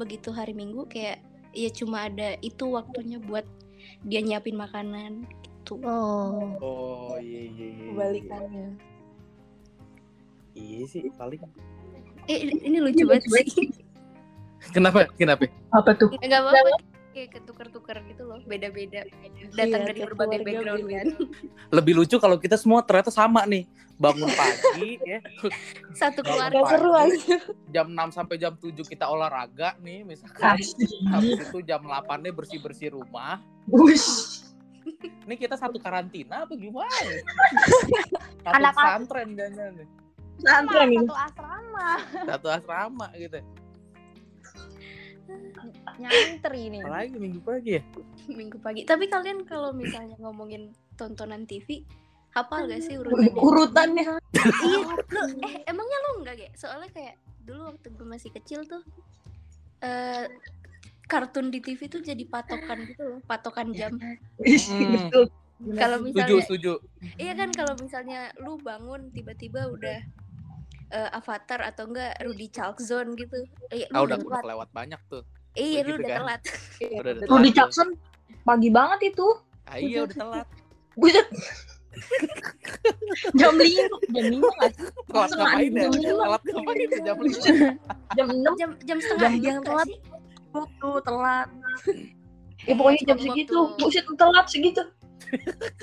begitu 0.00 0.32
hari 0.32 0.56
Minggu 0.56 0.88
kayak 0.88 1.20
ya 1.52 1.68
cuma 1.68 2.08
ada 2.08 2.40
itu 2.40 2.64
waktunya 2.64 3.20
buat 3.20 3.44
dia 4.02 4.24
nyiapin 4.24 4.56
makanan 4.56 5.28
gitu. 5.44 5.76
Oh. 5.84 6.56
oh 6.58 7.14
iya 7.20 7.42
iya 7.52 7.66
iya 7.68 7.84
Kebalikannya. 7.92 8.66
iya 10.56 10.82
sih 10.88 11.04
paling 11.14 11.40
Eh 12.28 12.38
ini 12.46 12.78
lucu 12.78 13.02
banget 13.04 13.26
sih. 13.28 13.68
kenapa 14.76 15.08
kenapa 15.16 15.48
Apa 15.72 15.90
tuh? 15.96 16.12
Enggak 16.20 16.44
apa-apa 16.44 16.78
kayak 17.10 17.42
ketuker-tuker 17.42 17.96
gitu 18.06 18.22
loh, 18.22 18.38
beda-beda 18.46 19.02
datang 19.50 19.82
Iya, 19.82 19.88
dari 19.90 20.00
berbagai 20.06 20.38
background 20.46 20.86
kan. 20.86 21.06
lebih 21.74 21.98
lucu 21.98 22.16
kalau 22.22 22.38
kita 22.38 22.54
semua 22.54 22.86
ternyata 22.86 23.10
sama 23.10 23.42
nih 23.50 23.66
bangun 24.00 24.32
pagi 24.32 24.96
ya 25.02 25.20
Satu 25.92 26.24
keluarga. 26.24 26.56
pagi, 26.56 26.72
seru 26.72 26.90
aja. 26.90 27.36
jam 27.68 27.86
6 27.86 28.16
sampai 28.16 28.34
jam 28.34 28.56
7 28.56 28.72
kita 28.82 29.04
olahraga 29.04 29.76
nih 29.78 30.02
misalkan 30.02 30.56
habis 31.06 31.36
itu 31.38 31.58
jam 31.60 31.84
8 31.84 31.92
nya 32.18 32.32
bersih-bersih 32.32 32.90
rumah 32.90 33.44
ini 35.20 35.34
kita 35.36 35.54
satu 35.54 35.76
karantina 35.76 36.42
apa 36.42 36.54
gimana 36.54 36.88
satu 38.42 38.56
Anak- 38.56 38.72
pesantren 38.72 39.28
jangan 39.34 39.72
nih 39.74 39.88
Pesantren 40.32 40.88
ini. 40.88 40.96
Satu 40.98 41.12
asrama. 41.14 41.88
satu 42.24 42.46
asrama 42.48 43.06
gitu 43.14 43.38
Nyantri 46.00 46.62
nih. 46.68 46.80
apalagi 46.80 47.16
minggu 47.16 47.40
pagi 47.40 47.70
ya 47.76 47.82
Minggu 48.26 48.56
pagi. 48.56 48.82
Tapi 48.82 49.04
kalian 49.04 49.42
kalau 49.42 49.70
misalnya 49.70 50.14
ngomongin 50.16 50.70
tontonan 50.94 51.44
TV, 51.44 51.82
hafal 52.30 52.66
gak 52.66 52.82
sih 52.82 52.94
urutannya? 52.94 53.34
Urutannya. 53.48 54.06
iya, 54.62 54.78
lu 54.86 55.20
eh 55.42 55.54
emangnya 55.66 55.98
lu 56.06 56.10
enggak 56.22 56.36
ya? 56.38 56.50
Soalnya 56.54 56.90
kayak 56.94 57.14
dulu 57.42 57.74
waktu 57.74 57.86
gue 57.90 58.06
masih 58.06 58.30
kecil 58.30 58.62
tuh 58.64 58.82
eh 59.80 60.28
kartun 61.04 61.50
di 61.50 61.58
TV 61.58 61.90
tuh 61.90 61.98
jadi 61.98 62.22
patokan 62.22 62.86
gitu 62.86 63.02
loh, 63.02 63.18
patokan 63.26 63.74
jam. 63.74 63.98
Hmm. 63.98 64.92
Betul. 64.94 65.24
Kalau 65.76 66.00
setuju 66.00 66.14
misalnya 66.16 66.44
setuju 66.46 66.72
Iya 67.20 67.32
kan 67.36 67.50
kalau 67.52 67.74
misalnya 67.76 68.20
lu 68.40 68.56
bangun 68.56 69.12
tiba-tiba 69.12 69.68
udah 69.68 69.98
eh, 70.88 71.10
Avatar 71.12 71.60
atau 71.66 71.84
enggak 71.90 72.16
Rudy 72.22 72.48
Chalkzone 72.48 73.12
gitu. 73.12 73.44
Eh, 73.68 73.84
ah 73.90 74.00
lu 74.00 74.08
udah 74.08 74.16
udah 74.22 74.40
kelewat 74.40 74.68
banyak 74.72 75.00
tuh 75.10 75.20
Iya, 75.52 75.82
lu 75.82 75.98
udah 75.98 76.08
kan? 76.08 76.18
telat. 76.22 76.42
udah, 76.80 77.12
udah 77.12 77.26
Rudy. 77.26 77.50
Jackson 77.52 77.88
pagi 78.40 78.70
banget 78.70 79.12
itu. 79.12 79.26
ah, 79.66 79.76
iya 79.76 80.06
udah 80.06 80.16
telat 80.16 80.46
Buset. 80.94 81.26
Jam 83.34 83.52
lima, 83.54 83.96
jam 84.08 84.24
lima 84.30 84.48
telat 85.10 85.30
ngapain 85.34 85.70
ya 85.70 85.82
jam 85.82 85.92
lima. 85.92 86.22
telat 86.22 86.42
ngapain 86.46 86.78
ya 86.80 86.98
jam 87.02 87.16
lima 87.18 87.40
Jam 88.10 88.26
enam. 88.30 88.52
Jam 88.54 88.70
jam 88.86 88.98
setengah 88.98 89.30
Jam 89.32 89.54
nggak 89.58 89.64
telat. 89.66 89.88
Tuh 90.78 90.98
telat. 91.02 91.48
Ya 92.62 92.74
pokoknya 92.74 93.00
jam 93.04 93.16
Waktu- 93.16 93.26
segitu. 93.26 93.58
Buset 93.76 94.04
telat 94.14 94.46
segitu. 94.46 94.82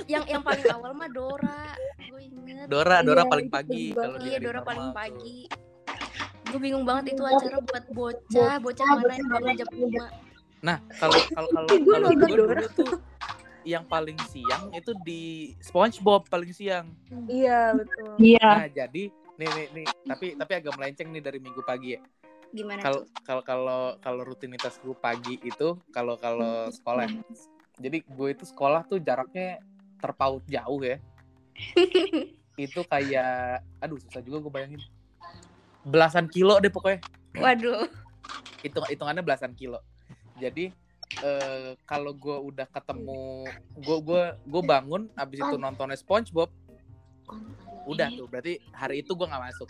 Yang 0.06 0.24
yang 0.28 0.42
paling 0.42 0.66
awal 0.70 0.92
mah 0.92 1.08
Dora. 1.08 1.62
Gue 1.98 2.22
inget. 2.24 2.68
Dora 2.68 3.00
Dora 3.00 3.24
Iya, 3.24 3.32
paling 3.32 3.48
pagi 3.48 3.84
kalau 3.92 4.16
Iya 4.20 4.38
Dora 4.40 4.62
paling 4.62 4.88
pagi. 4.92 5.38
Gue 6.48 6.60
bingung 6.60 6.84
banget 6.84 7.12
itu 7.12 7.24
acara 7.24 7.60
buat 7.62 7.84
bocah, 7.92 8.56
bocah 8.60 8.86
mana 8.96 9.14
yang 9.14 9.28
bangun 9.28 9.54
jam 9.56 9.68
5 9.68 10.28
nah 10.58 10.82
kalau 10.98 11.14
kalau 11.30 11.48
kalau 11.54 11.68
nonton 12.02 12.18
gue 12.18 12.34
Dora. 12.34 12.56
dulu 12.58 12.68
tuh 12.74 12.98
yang 13.68 13.84
paling 13.84 14.16
siang 14.32 14.72
itu 14.72 14.96
di 15.04 15.52
SpongeBob 15.60 16.26
paling 16.28 16.56
siang 16.56 16.88
Iya 17.28 17.76
betul. 17.76 18.16
Iya. 18.18 18.48
nah 18.64 18.68
jadi 18.68 19.04
nih 19.38 19.50
nih 19.54 19.66
nih 19.76 19.86
tapi 20.08 20.26
tapi 20.34 20.52
agak 20.56 20.74
melenceng 20.74 21.12
nih 21.12 21.22
dari 21.22 21.38
minggu 21.38 21.62
pagi 21.62 21.94
ya 21.94 22.02
Gimana 22.48 22.80
kalau 22.80 23.04
tuh? 23.04 23.12
kalau 23.28 23.42
kalau 23.44 23.82
kalau 24.00 24.22
rutinitas 24.24 24.80
gue 24.80 24.96
pagi 24.96 25.36
itu 25.44 25.76
kalau 25.92 26.16
kalau 26.16 26.72
sekolah 26.72 27.06
ya. 27.06 27.22
jadi 27.78 27.98
gue 28.02 28.28
itu 28.32 28.48
sekolah 28.48 28.88
tuh 28.88 28.98
jaraknya 28.98 29.60
terpaut 30.00 30.42
jauh 30.48 30.80
ya 30.82 30.98
itu 32.58 32.82
kayak 32.88 33.62
aduh 33.78 34.00
susah 34.00 34.24
juga 34.24 34.42
gue 34.42 34.52
bayangin 34.52 34.82
belasan 35.84 36.26
kilo 36.28 36.58
deh 36.58 36.72
pokoknya 36.72 37.04
Waduh. 37.38 37.86
hitung 38.64 38.86
hitungannya 38.88 39.22
belasan 39.22 39.54
kilo 39.54 39.84
jadi 40.38 40.74
eh, 41.24 41.72
kalau 41.88 42.12
gue 42.14 42.38
udah 42.54 42.68
ketemu 42.70 43.48
gue 43.80 43.98
gue 44.04 44.24
gue 44.44 44.64
bangun 44.64 45.08
abis 45.16 45.40
itu 45.42 45.58
nontonnya 45.58 45.98
SpongeBob 45.98 46.52
udah 47.88 48.08
tuh 48.12 48.28
berarti 48.28 48.60
hari 48.76 49.02
itu 49.04 49.16
gue 49.16 49.28
nggak 49.28 49.44
masuk 49.52 49.68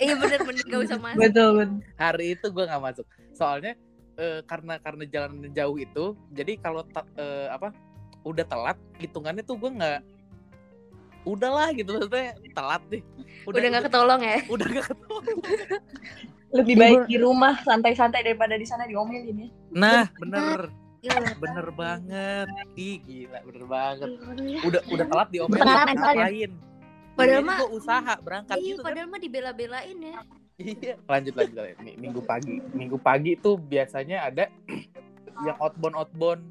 Iya 0.00 0.16
bener 0.18 0.40
bener 0.42 0.64
gak 0.66 0.80
usah 0.88 0.98
masuk. 0.98 1.20
Betul, 1.20 1.48
betul. 1.62 1.78
hari 2.00 2.26
itu 2.34 2.46
gue 2.48 2.64
nggak 2.64 2.82
masuk 2.82 3.06
soalnya 3.36 3.72
eh, 4.16 4.40
karena 4.48 4.80
karena 4.80 5.04
jalan 5.06 5.52
jauh 5.52 5.76
itu 5.78 6.04
jadi 6.32 6.52
kalau 6.58 6.82
eh, 7.18 7.48
apa 7.52 7.70
udah 8.22 8.46
telat 8.46 8.78
hitungannya 9.02 9.42
tuh 9.42 9.58
gue 9.58 9.70
nggak 9.70 10.00
udahlah 11.24 11.70
gitu 11.70 11.90
maksudnya 11.92 12.34
telat 12.50 12.82
deh. 12.88 13.02
Udah 13.42 13.58
gak 13.60 13.84
ketolong 13.86 14.20
ya? 14.20 14.38
udah 14.46 14.66
gak 14.68 14.86
ketemu 14.88 15.16
Lebih 16.52 16.74
baik 16.76 17.00
di 17.06 17.16
rumah 17.16 17.56
santai-santai 17.60 18.20
daripada 18.22 18.54
di 18.54 18.66
sana 18.66 18.84
diomelin 18.84 19.36
ya. 19.38 19.48
nah 19.72 20.04
bener. 20.14 20.68
Gila. 21.00 21.34
bener. 21.36 21.66
Banget. 21.72 22.46
Ih 22.74 22.96
gila 23.00 23.38
bener 23.42 23.64
banget. 23.66 24.08
Udah 24.62 24.80
udah 24.86 25.06
telat 25.06 25.28
diomelin 25.30 25.60
Telat, 25.60 25.86
ngapain? 25.90 26.52
Padahal 27.12 27.42
mah- 27.42 27.68
usaha 27.68 28.12
berangkat 28.18 28.56
Iya 28.56 28.64
gitu 28.68 28.80
kan 28.80 28.86
padahal 28.88 29.08
mah 29.08 29.20
dibela-belain 29.20 29.96
ya. 29.96 30.20
iya. 30.58 30.94
Lanjut 31.04 31.34
lanjut 31.34 31.56
lanjut. 31.56 31.78
Nih, 31.80 31.94
minggu 31.98 32.20
pagi. 32.22 32.54
Minggu 32.72 32.96
pagi 32.96 33.32
tuh 33.36 33.56
biasanya 33.56 34.24
ada 34.24 34.44
yang 35.42 35.56
outbound 35.58 35.92
outbound 35.94 36.42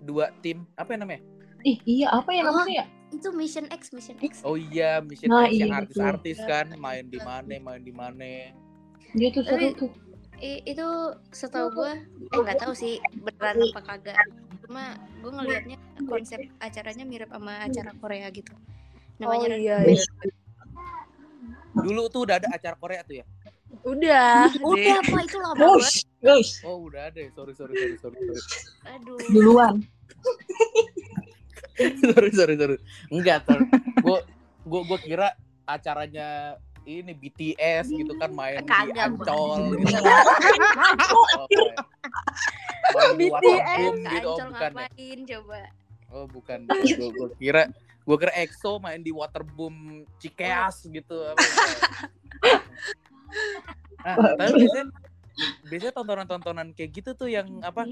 dua 0.00 0.30
tim. 0.40 0.62
Apa 0.74 0.94
yang 0.94 1.02
namanya? 1.02 1.22
Ih, 1.60 1.78
iya 1.84 2.06
apa 2.10 2.30
ya 2.30 2.42
Oh. 2.42 2.54
namanya? 2.54 2.74
ya? 2.74 2.86
Itu 3.08 3.32
Mission 3.32 3.66
X, 3.72 3.90
Mission 3.96 4.18
X. 4.20 4.44
oh 4.44 4.54
iya 4.54 5.00
mission 5.00 5.32
Nah, 5.32 5.48
X 5.48 5.56
yang 5.56 5.72
iya, 5.72 5.80
artis-artis 5.80 6.38
kan 6.44 6.66
main 6.76 7.08
di 7.08 7.18
mana 7.24 7.56
main 7.60 7.80
di 7.80 7.92
mana 7.92 8.52
Dia 9.16 9.28
tuh 9.32 9.42
seru 9.48 9.68
tuh. 9.72 9.90
Itu 10.38 11.18
setahu 11.34 11.72
gue, 11.74 11.92
eh 12.30 12.38
nggak 12.38 12.62
tahu 12.62 12.72
sih 12.76 13.00
beneran 13.24 13.58
apa 13.72 13.80
kagak. 13.82 14.16
Cuma 14.62 14.94
gue 15.24 15.32
ngelihatnya 15.32 15.76
konsep 16.06 16.38
acaranya 16.60 17.02
mirip 17.08 17.32
sama 17.32 17.64
acara 17.64 17.90
Korea 17.98 18.28
gitu. 18.30 18.52
Namanya 19.18 19.56
Oh, 19.56 19.58
iya, 19.58 19.76
iya. 19.82 20.04
Dulu 21.74 22.06
tuh 22.12 22.22
udah 22.28 22.38
ada 22.38 22.48
acara 22.54 22.76
Korea 22.78 23.02
tuh 23.02 23.22
ya 23.22 23.26
Udah. 23.86 24.50
Udah 24.62 24.96
apa 25.00 25.18
itu 25.22 25.36
lama 25.38 25.54
banget. 25.54 25.78
Guys, 25.78 25.96
guys, 26.20 26.50
oh 26.66 26.86
udah 26.88 27.08
ada 27.12 27.20
ya. 27.24 27.30
sorry 27.32 27.54
sorry 27.54 27.74
sorry 27.76 27.96
sorry 28.00 28.16
sorry 28.20 28.42
Aduh. 28.96 29.18
duluan. 29.32 29.74
sorry 32.02 32.30
sorry 32.34 32.54
sorry. 32.58 32.76
Enggak 33.10 33.46
tuh 33.46 33.60
gue 34.02 34.18
gue 34.68 34.80
gue 34.84 34.98
kira 35.04 35.32
acaranya 35.64 36.56
ini 36.88 37.12
BTS 37.12 37.92
gitu 37.92 38.16
kan 38.16 38.32
main 38.32 38.64
di 38.64 38.68
Kagak, 38.68 39.12
Ancol 39.12 39.76
Bang. 39.76 39.84
gitu. 39.84 40.00
Oke. 41.44 41.64
main 42.96 43.12
di 43.20 43.26
BTS, 43.28 43.92
Ke 44.00 44.10
gitu 44.16 44.28
oh 44.28 44.36
Ancol 44.40 44.48
bukan 44.48 44.70
ya? 44.72 44.72
ngapain 44.72 45.18
coba? 45.28 45.60
oh 46.08 46.24
bukan. 46.24 46.58
Gue 46.68 47.08
gue 47.12 47.28
kira 47.36 47.62
gue 48.08 48.16
kira 48.16 48.32
EXO 48.40 48.80
main 48.80 49.04
di 49.04 49.12
Waterboom 49.12 50.08
Cikeas 50.16 50.88
gitu. 50.88 51.16
Apa 51.28 51.44
nah 54.08 54.14
tapi 54.40 54.64
biasanya 54.64 54.88
biasanya 55.68 55.94
tontonan-tontonan 55.94 56.68
kayak 56.74 56.90
gitu 56.98 57.10
tuh 57.14 57.28
yang 57.30 57.46
apa 57.62 57.84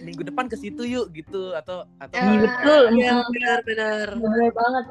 minggu 0.00 0.22
depan 0.22 0.46
ke 0.46 0.54
situ 0.54 0.82
yuk 0.82 1.10
gitu 1.10 1.52
atau 1.52 1.84
atau 1.96 2.16
Iya, 2.16 2.40
betul. 2.40 2.84
Iya, 2.94 3.14
benar-benar. 3.26 4.06
Bener 4.14 4.50
banget. 4.50 4.84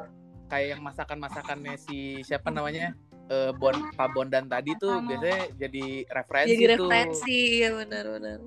kayak 0.44 0.68
yang 0.70 0.82
masakan-masakannya 0.82 1.74
si 1.74 1.98
siapa 2.20 2.46
namanya 2.48 2.92
eh 3.26 3.50
Bon 3.52 3.74
Pak 3.90 4.12
Bondan 4.12 4.46
tadi 4.46 4.76
tuh 4.76 5.00
biasanya 5.02 5.50
jadi 5.56 5.84
referensi 6.06 6.52
Jadi 6.52 6.64
tuh. 6.64 6.86
referensi, 6.86 7.38
ya 7.58 7.68
benar-benar. 7.74 8.38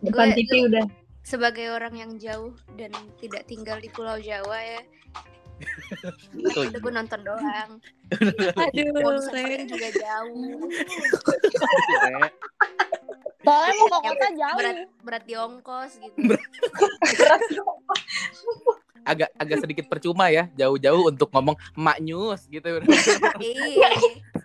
Depan 0.00 0.26
Gue- 0.26 0.36
TV 0.38 0.50
udah. 0.64 0.86
Sebagai 1.20 1.66
orang 1.68 1.90
yang 1.92 2.12
jauh 2.16 2.54
dan 2.74 2.94
tidak 3.18 3.44
tinggal 3.44 3.76
di 3.76 3.90
Pulau 3.90 4.16
Jawa 4.16 4.56
ya, 4.56 4.80
Oh, 6.52 6.62
itu 6.62 6.78
gue 6.78 6.92
nonton 6.92 7.20
doang. 7.22 7.70
Aduh, 8.62 9.24
Ren. 9.26 9.64
juga 9.66 9.88
jauh. 9.90 10.68
Soalnya 13.46 13.72
mau 13.78 13.86
ke 13.86 13.98
kota 14.10 14.28
jauh. 14.34 14.58
Berat 14.58 14.76
berat 15.06 15.22
di 15.24 15.34
ongkos 15.38 15.92
gitu. 16.02 16.18
agak 19.06 19.30
agak 19.38 19.62
sedikit 19.62 19.86
percuma 19.86 20.26
ya 20.34 20.50
jauh-jauh 20.58 21.06
untuk 21.06 21.30
ngomong 21.30 21.54
mak 21.78 22.02
news 22.02 22.42
gitu 22.50 22.82
Iya. 23.38 23.90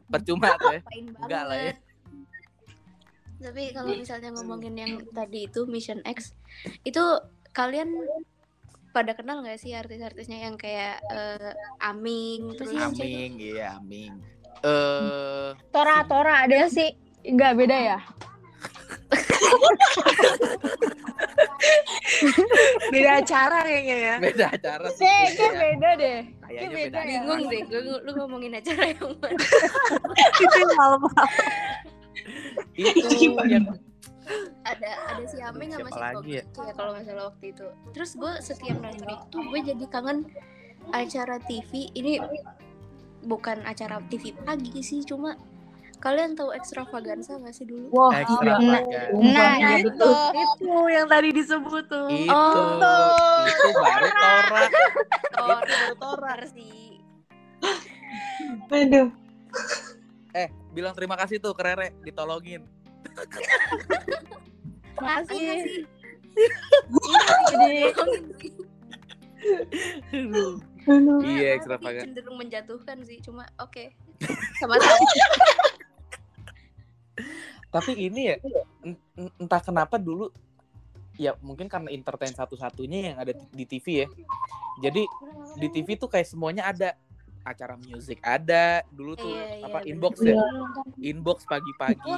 percuma 0.06 0.54
tuh 0.62 0.78
ya. 0.78 0.82
Enggak 1.18 1.44
lah 1.50 1.58
ya. 1.58 1.74
Tapi 3.42 3.74
kalau 3.74 3.98
misalnya 3.98 4.30
ngomongin 4.38 4.78
yang 4.78 4.94
tadi 5.18 5.50
itu 5.50 5.66
Mission 5.66 6.06
X, 6.06 6.38
itu 6.86 7.02
kalian 7.58 7.90
pada 8.94 9.18
kenal 9.18 9.42
nggak 9.42 9.58
sih 9.58 9.74
artis-artisnya 9.74 10.46
yang 10.46 10.62
kayak 10.62 11.02
eh, 11.10 11.58
Aming, 11.82 12.54
terus? 12.54 12.70
Aming 12.78 13.42
iya 13.42 13.82
Aming 13.82 14.14
eh 14.62 15.58
Tora, 15.74 16.06
Tora 16.06 16.46
ada 16.46 16.70
sih. 16.70 16.94
Enggak 17.26 17.58
beda 17.58 17.78
ya? 17.78 18.00
Beda 22.92 23.12
acara 23.24 23.58
kayaknya 23.64 23.96
ya. 23.98 24.16
beda 24.20 24.46
acara 24.52 24.88
sih 24.92 25.04
Kayak 25.04 25.30
kayak 25.32 25.36
kayaknya. 25.38 25.60
beda 25.62 25.90
deh. 25.96 26.20
kayaknya 26.42 26.68
beda 26.70 26.76
beda 26.76 27.00
ya. 27.00 27.06
Bingung 27.08 27.42
deh, 27.48 27.62
gue 27.68 27.82
lu 28.04 28.12
ngomongin 28.18 28.52
acara 28.56 28.84
yang 28.92 29.12
mana? 29.20 29.46
Itu 30.44 30.56
yang 30.58 30.74
malam 30.76 31.02
itu 32.72 33.18
yang 33.48 33.66
ada 34.64 34.90
ada 35.12 35.24
si 35.28 35.38
Aming 35.44 35.76
sama 35.76 35.90
Siapa 35.90 35.92
si 35.92 36.00
lagi 36.00 36.32
ya? 36.40 36.44
Ya 36.64 36.74
kalau 36.78 36.92
nggak 36.96 37.04
salah 37.04 37.24
waktu 37.34 37.46
itu. 37.52 37.68
Terus 37.92 38.12
gue 38.16 38.32
setiap 38.40 38.78
nonton 38.80 39.10
itu 39.10 39.38
gue 39.42 39.60
jadi 39.66 39.86
kangen 39.92 40.18
acara 40.96 41.36
TV. 41.44 41.92
Ini 41.92 42.22
bukan 43.28 43.66
acara 43.68 44.00
TV 44.08 44.32
pagi 44.46 44.80
sih, 44.80 45.04
cuma 45.04 45.36
kalian 46.02 46.34
tahu 46.34 46.50
extravaganza 46.52 47.38
nggak 47.38 47.54
sih 47.54 47.64
dulu? 47.64 47.88
Wah, 47.94 48.12
ekstra 48.18 48.58
iya. 48.58 48.76
Nah, 49.14 49.54
Iya, 49.56 49.70
itu. 49.80 49.90
betul. 49.94 50.14
itu 50.34 50.72
yang 50.90 51.08
tadi 51.08 51.30
disebut 51.30 51.84
tuh. 51.86 52.08
itu 52.10 52.34
Oh. 52.34 53.46
itu 53.46 53.68
baru 53.78 54.08
Tora 54.12 54.64
Oh, 55.38 55.48
itu 55.62 55.74
baru 55.78 55.96
Tora 55.96 56.34
sih. 56.50 56.98
Aduh. 58.68 59.08
eh 60.32 60.48
bilang 60.72 60.96
terima 60.96 61.14
kasih 61.16 61.38
tuh 61.38 61.52
ke 61.52 61.62
Rere 61.62 61.92
ditolongin 62.02 62.64
Makasih. 64.96 65.84
Iya 70.82 71.06
Tapi 71.22 71.58
ekstravagan 71.58 72.02
cenderung 72.04 72.38
menjatuhkan 72.38 72.98
sih, 73.06 73.22
cuma 73.22 73.46
oke. 73.58 73.94
Sama-sama. 74.58 74.98
tapi 77.70 77.92
ini 77.96 78.22
ya 78.28 78.36
en- 78.84 79.00
en- 79.16 79.34
entah 79.38 79.60
kenapa 79.60 79.96
dulu 79.96 80.28
ya 81.16 81.36
mungkin 81.40 81.66
karena 81.66 81.90
entertain 81.90 82.32
satu-satunya 82.32 83.14
yang 83.14 83.18
ada 83.18 83.32
di 83.32 83.66
TV 83.66 83.86
ya 84.04 84.08
jadi 84.82 85.04
di 85.56 85.68
TV 85.70 85.96
tuh 85.96 86.08
kayak 86.08 86.26
semuanya 86.26 86.66
ada 86.66 86.96
acara 87.42 87.74
musik 87.76 88.22
ada 88.22 88.86
dulu 88.88 89.16
tuh 89.16 89.26
Iya, 89.28 89.46
iya, 89.56 89.66
apa 89.66 89.80
bener. 89.80 89.90
inbox 89.90 90.14
ya 90.22 90.36
inbox 91.02 91.38
pagi-pagi. 91.44 92.12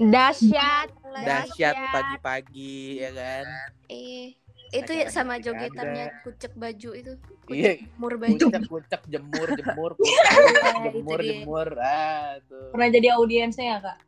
Dahsyat. 0.00 0.88
Dahsyat 1.14 1.74
dahsyat. 1.76 1.76
pagi-pagi 1.92 2.76
ya 2.98 3.10
kan 3.12 3.46
Eh, 3.86 4.32
itu 4.74 4.90
ya 4.90 5.06
sama 5.06 5.38
jogetannya 5.38 6.10
kucek 6.26 6.50
baju 6.58 6.90
itu. 6.98 7.12
iya 7.46 7.78
Mur 7.94 8.18
baju. 8.18 8.34
kucek 8.34 8.66
kucek 8.66 9.02
jemur 9.06 9.48
jemur 9.54 9.90
kucek, 9.94 10.10
kucek, 10.34 10.74
Iya, 10.74 10.90
jemur 10.90 11.20
jemur 11.22 11.68
ah 11.78 12.34
tuh 12.50 12.74
Pernah 12.74 12.88
jadi 12.90 13.08
audiensnya 13.14 13.64
ya, 13.64 13.78
Kak? 13.78 13.98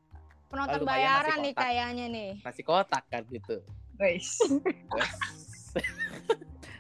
Penonton 0.51 0.83
bayaran 0.83 1.39
nih 1.43 1.55
kayaknya 1.55 2.07
nih. 2.11 2.31
nasi 2.43 2.63
kotak 2.67 3.07
kan 3.07 3.23
gitu 3.31 3.63
Guys. 3.95 4.35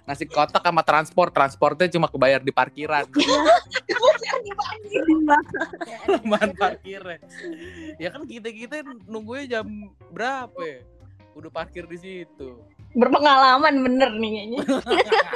nasi 0.06 0.22
kotak 0.22 0.62
sama 0.62 0.86
transport 0.86 1.34
transportnya 1.34 1.90
cuma 1.90 2.06
kebayar 2.06 2.38
di 2.38 2.54
parkiran 2.54 3.10
Teman 6.06 6.54
parkirnya. 6.54 7.18
Ya 7.98 8.08
kan 8.14 8.22
kita 8.26 8.50
kita 8.50 8.76
nunggunya 9.06 9.58
jam 9.58 9.66
berapa? 10.10 10.58
ya? 10.62 10.80
Udah 11.34 11.50
parkir 11.50 11.86
di 11.86 11.98
situ. 11.98 12.62
Berpengalaman 12.96 13.74
bener 13.84 14.10
nih 14.16 14.30
kayaknya. 14.32 14.60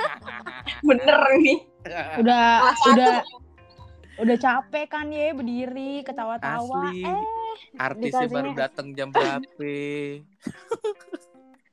Bener 0.89 1.19
nih. 1.37 1.59
Udah 2.19 2.45
Kelas 2.65 2.81
udah 2.89 3.15
udah 4.21 4.37
capek 4.37 4.87
kan 4.89 5.09
ya 5.09 5.33
berdiri 5.33 6.01
ketawa-tawa. 6.01 6.89
Asli. 6.89 7.05
Eh, 7.05 7.25
Artisnya 7.77 8.25
dikasihnya- 8.25 8.37
baru 8.37 8.51
datang 8.57 8.87
jam 8.97 9.09
berapa? 9.13 9.45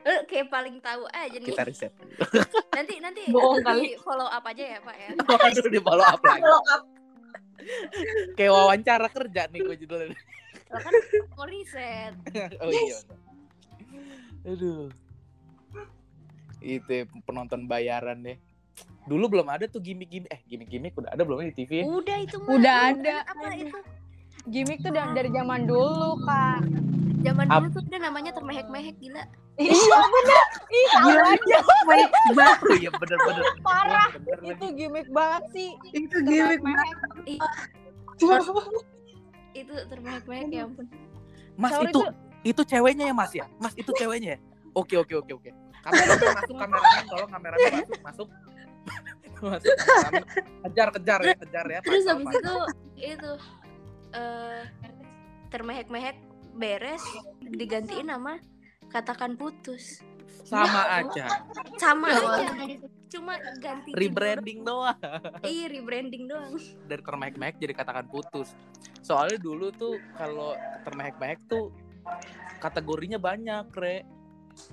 Eh, 0.08 0.23
kayak 0.23 0.47
paling 0.47 0.80
tahu 0.80 1.04
aja 1.12 1.36
nih. 1.36 1.52
Kita 1.52 1.67
riset. 1.67 1.91
Nanti 2.80 2.95
nanti 3.04 3.28
Bohong 3.28 3.60
di 3.60 3.91
follow 4.00 4.23
up 4.23 4.39
aja 4.39 4.63
ya, 4.63 4.80
Pak 4.80 4.95
ya. 4.95 5.10
Waduh 5.19 5.67
di 5.67 5.80
follow 5.84 6.06
up 6.08 6.21
lagi. 6.23 6.39
Follow 6.39 6.62
up. 6.63 6.82
Kayak 8.39 8.52
wawancara 8.56 9.08
kerja 9.12 9.52
nih 9.52 9.60
gue 9.67 9.76
judulnya. 9.84 10.15
Lo 10.71 10.80
kan 10.80 10.93
mau 11.36 11.43
riset. 11.43 12.15
Oh 12.63 12.71
iya. 12.71 12.97
Aduh. 14.47 14.88
Itu 16.61 16.89
ya, 16.89 17.03
penonton 17.23 17.69
bayaran 17.69 18.21
deh. 18.25 18.37
Dulu 19.07 19.25
belum 19.31 19.47
ada 19.47 19.65
tuh 19.65 19.81
gimmick-gimmick. 19.81 20.29
Eh, 20.29 20.41
gimmick-gimmick 20.45 20.93
udah 20.97 21.11
ada 21.15 21.23
belum 21.23 21.41
ya 21.41 21.49
di 21.49 21.55
TV? 21.63 21.71
ya? 21.81 21.83
Udah 21.87 22.17
itu 22.21 22.37
mah. 22.43 22.51
Udah 22.57 22.75
ada. 22.93 23.15
Apa 23.25 23.47
itu? 23.55 23.77
gimmick 24.47 24.79
tuh 24.79 24.91
dari, 24.95 25.11
dari 25.11 25.29
zaman 25.33 25.67
dulu, 25.67 26.23
Kak. 26.23 26.59
Zaman 27.25 27.45
Ap- 27.51 27.67
dulu 27.67 27.69
tuh 27.75 27.81
udah 27.87 27.99
namanya 27.99 28.31
termehek-mehek 28.31 28.95
gila. 29.01 29.23
Iya 29.57 29.73
bener. 30.05 30.43
Ih, 30.69 30.85
tahu 30.93 31.09
aja. 31.17 31.57
Oh 31.65 32.75
iya 32.77 32.89
bener-bener. 32.93 33.43
Parah. 33.65 34.09
Bener 34.13 34.37
lagi. 34.37 34.53
Itu 34.53 34.65
gimmick 34.77 35.07
banget 35.09 35.43
sih. 35.49 35.69
Itu 35.97 36.17
gimmick 36.21 36.61
Termehek. 36.61 36.95
Itu 39.57 39.73
termehek-mehek 39.89 40.47
ya 40.53 40.61
ampun. 40.69 40.85
Mas 41.57 41.73
Sorry, 41.73 41.89
itu 41.89 41.99
tuh. 42.05 42.13
itu 42.45 42.61
ceweknya 42.69 43.09
ya 43.09 43.13
Mas 43.17 43.33
ya? 43.33 43.45
Mas 43.57 43.73
itu 43.73 43.89
ceweknya 43.97 44.37
ya? 44.37 44.39
Oke 44.77 44.93
oke 44.93 45.13
oke 45.17 45.31
oke. 45.33 45.49
Kameramen 45.85 46.29
masuk 46.39 46.55
kameramen 46.57 47.03
tolong 47.09 47.31
kameramen 47.31 47.71
masuk 47.73 47.99
masuk. 48.01 48.27
masuk 49.51 49.73
kameramen. 49.75 50.23
Kejar 50.65 50.89
kejar 50.95 51.19
ya 51.21 51.35
kejar 51.35 51.65
ya. 51.69 51.79
Terus 51.85 52.03
Pantau, 52.05 52.17
habis 52.17 52.35
itu 52.35 52.55
itu 52.97 53.33
eh 54.15 54.61
termehek-mehek 55.47 56.17
beres 56.57 57.03
digantiin 57.43 58.09
nama 58.09 58.41
katakan 58.91 59.35
putus. 59.35 60.01
Sama 60.47 61.03
aja. 61.03 61.43
Sama 61.75 62.07
aja. 62.11 62.47
Cuma 63.07 63.39
ganti. 63.59 63.95
Rebranding 63.95 64.63
doang. 64.67 64.99
Iya, 65.43 65.65
rebranding 65.71 66.27
doang. 66.27 66.55
Dari 66.87 67.03
termehek-mehek 67.03 67.55
jadi 67.59 67.73
katakan 67.75 68.07
putus. 68.07 68.51
Soalnya 69.03 69.39
dulu 69.39 69.71
tuh 69.71 69.95
kalau 70.15 70.55
termehek-mehek 70.83 71.47
tuh 71.47 71.71
kategorinya 72.59 73.19
banyak, 73.19 73.67
Re. 73.75 74.03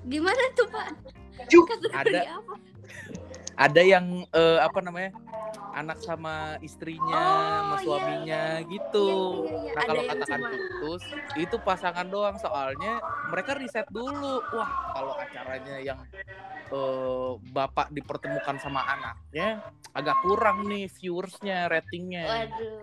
Gimana 0.05 0.43
tuh, 0.55 0.67
Pak? 0.69 0.89
Cuk. 1.49 1.67
Ada. 1.91 2.41
apa? 2.41 2.55
Ada 3.55 3.83
yang 3.87 4.27
eh, 4.29 4.59
apa 4.59 4.79
namanya? 4.83 5.15
Anak 5.75 5.99
sama 6.03 6.55
istrinya, 6.63 7.19
Oh, 7.19 7.43
sama 7.51 7.75
iya, 7.75 7.83
suaminya 7.83 8.43
gitu. 8.67 9.09
Iya, 9.43 9.51
iya, 9.51 9.59
iya. 9.59 9.71
Nah 9.75 9.83
Ada 9.83 9.89
kalau 9.91 10.03
katakan 10.07 10.39
cuma 10.39 10.49
putus 10.55 11.03
itu 11.35 11.57
pasangan 11.59 12.07
doang 12.07 12.37
soalnya 12.39 12.93
mereka 13.27 13.59
riset 13.59 13.87
dulu. 13.91 14.39
Wah 14.55 14.71
kalau 14.95 15.15
acaranya 15.19 15.77
yang 15.83 15.99
eh, 16.71 17.31
bapak 17.51 17.91
dipertemukan 17.91 18.57
sama 18.59 18.87
anaknya 18.87 19.63
agak 19.95 20.19
kurang 20.23 20.67
nih 20.67 20.91
viewersnya, 20.91 21.67
ratingnya. 21.71 22.27
Waduh. 22.27 22.79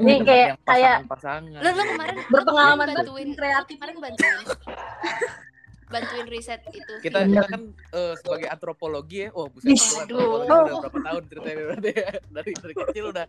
Ini 0.00 0.14
kayak 0.24 0.46
yang 0.56 0.60
kayak 0.64 0.96
pasangan-pasangan. 1.04 1.60
Lo 1.60 1.70
lo 1.70 1.82
kemarin 1.84 2.16
Berpengalaman 2.28 2.86
bantuin 2.92 3.28
banget, 3.28 3.36
kreatif. 3.36 3.74
kemarin 3.76 3.96
bantuin 4.00 4.46
bantuin 5.94 6.26
riset 6.26 6.60
itu. 6.74 6.94
kita 7.06 7.18
kita 7.30 7.46
kan 7.46 7.62
eh, 7.70 8.14
sebagai 8.18 8.48
antropologi 8.50 9.16
ya, 9.24 9.28
oh 9.32 9.46
buset, 9.46 9.78
aduh. 10.02 10.02
antropologi 10.02 10.50
udah 10.50 10.74
berapa 10.82 10.98
tahun 10.98 11.22
ceritanya 11.30 11.56
berarti 11.62 11.90
ya. 11.94 12.10
dari 12.34 12.50
dari 12.58 12.74
kecil 12.74 13.04
udah 13.14 13.26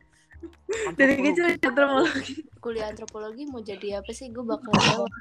Dari 0.93 1.13
kecil 1.15 1.45
antropologi. 1.47 2.33
kuliah 2.59 2.87
antropologi 2.91 3.43
mau 3.49 3.61
jadi 3.63 4.03
apa 4.03 4.11
sih? 4.11 4.29
Gue 4.29 4.45
bakal 4.45 4.73
jawab 4.77 5.11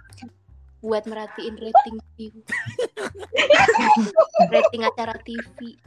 buat 0.85 1.04
merhatiin 1.09 1.57
rating 1.57 1.96
view. 2.18 2.35
rating 4.52 4.83
acara 4.85 5.16
TV. 5.24 5.80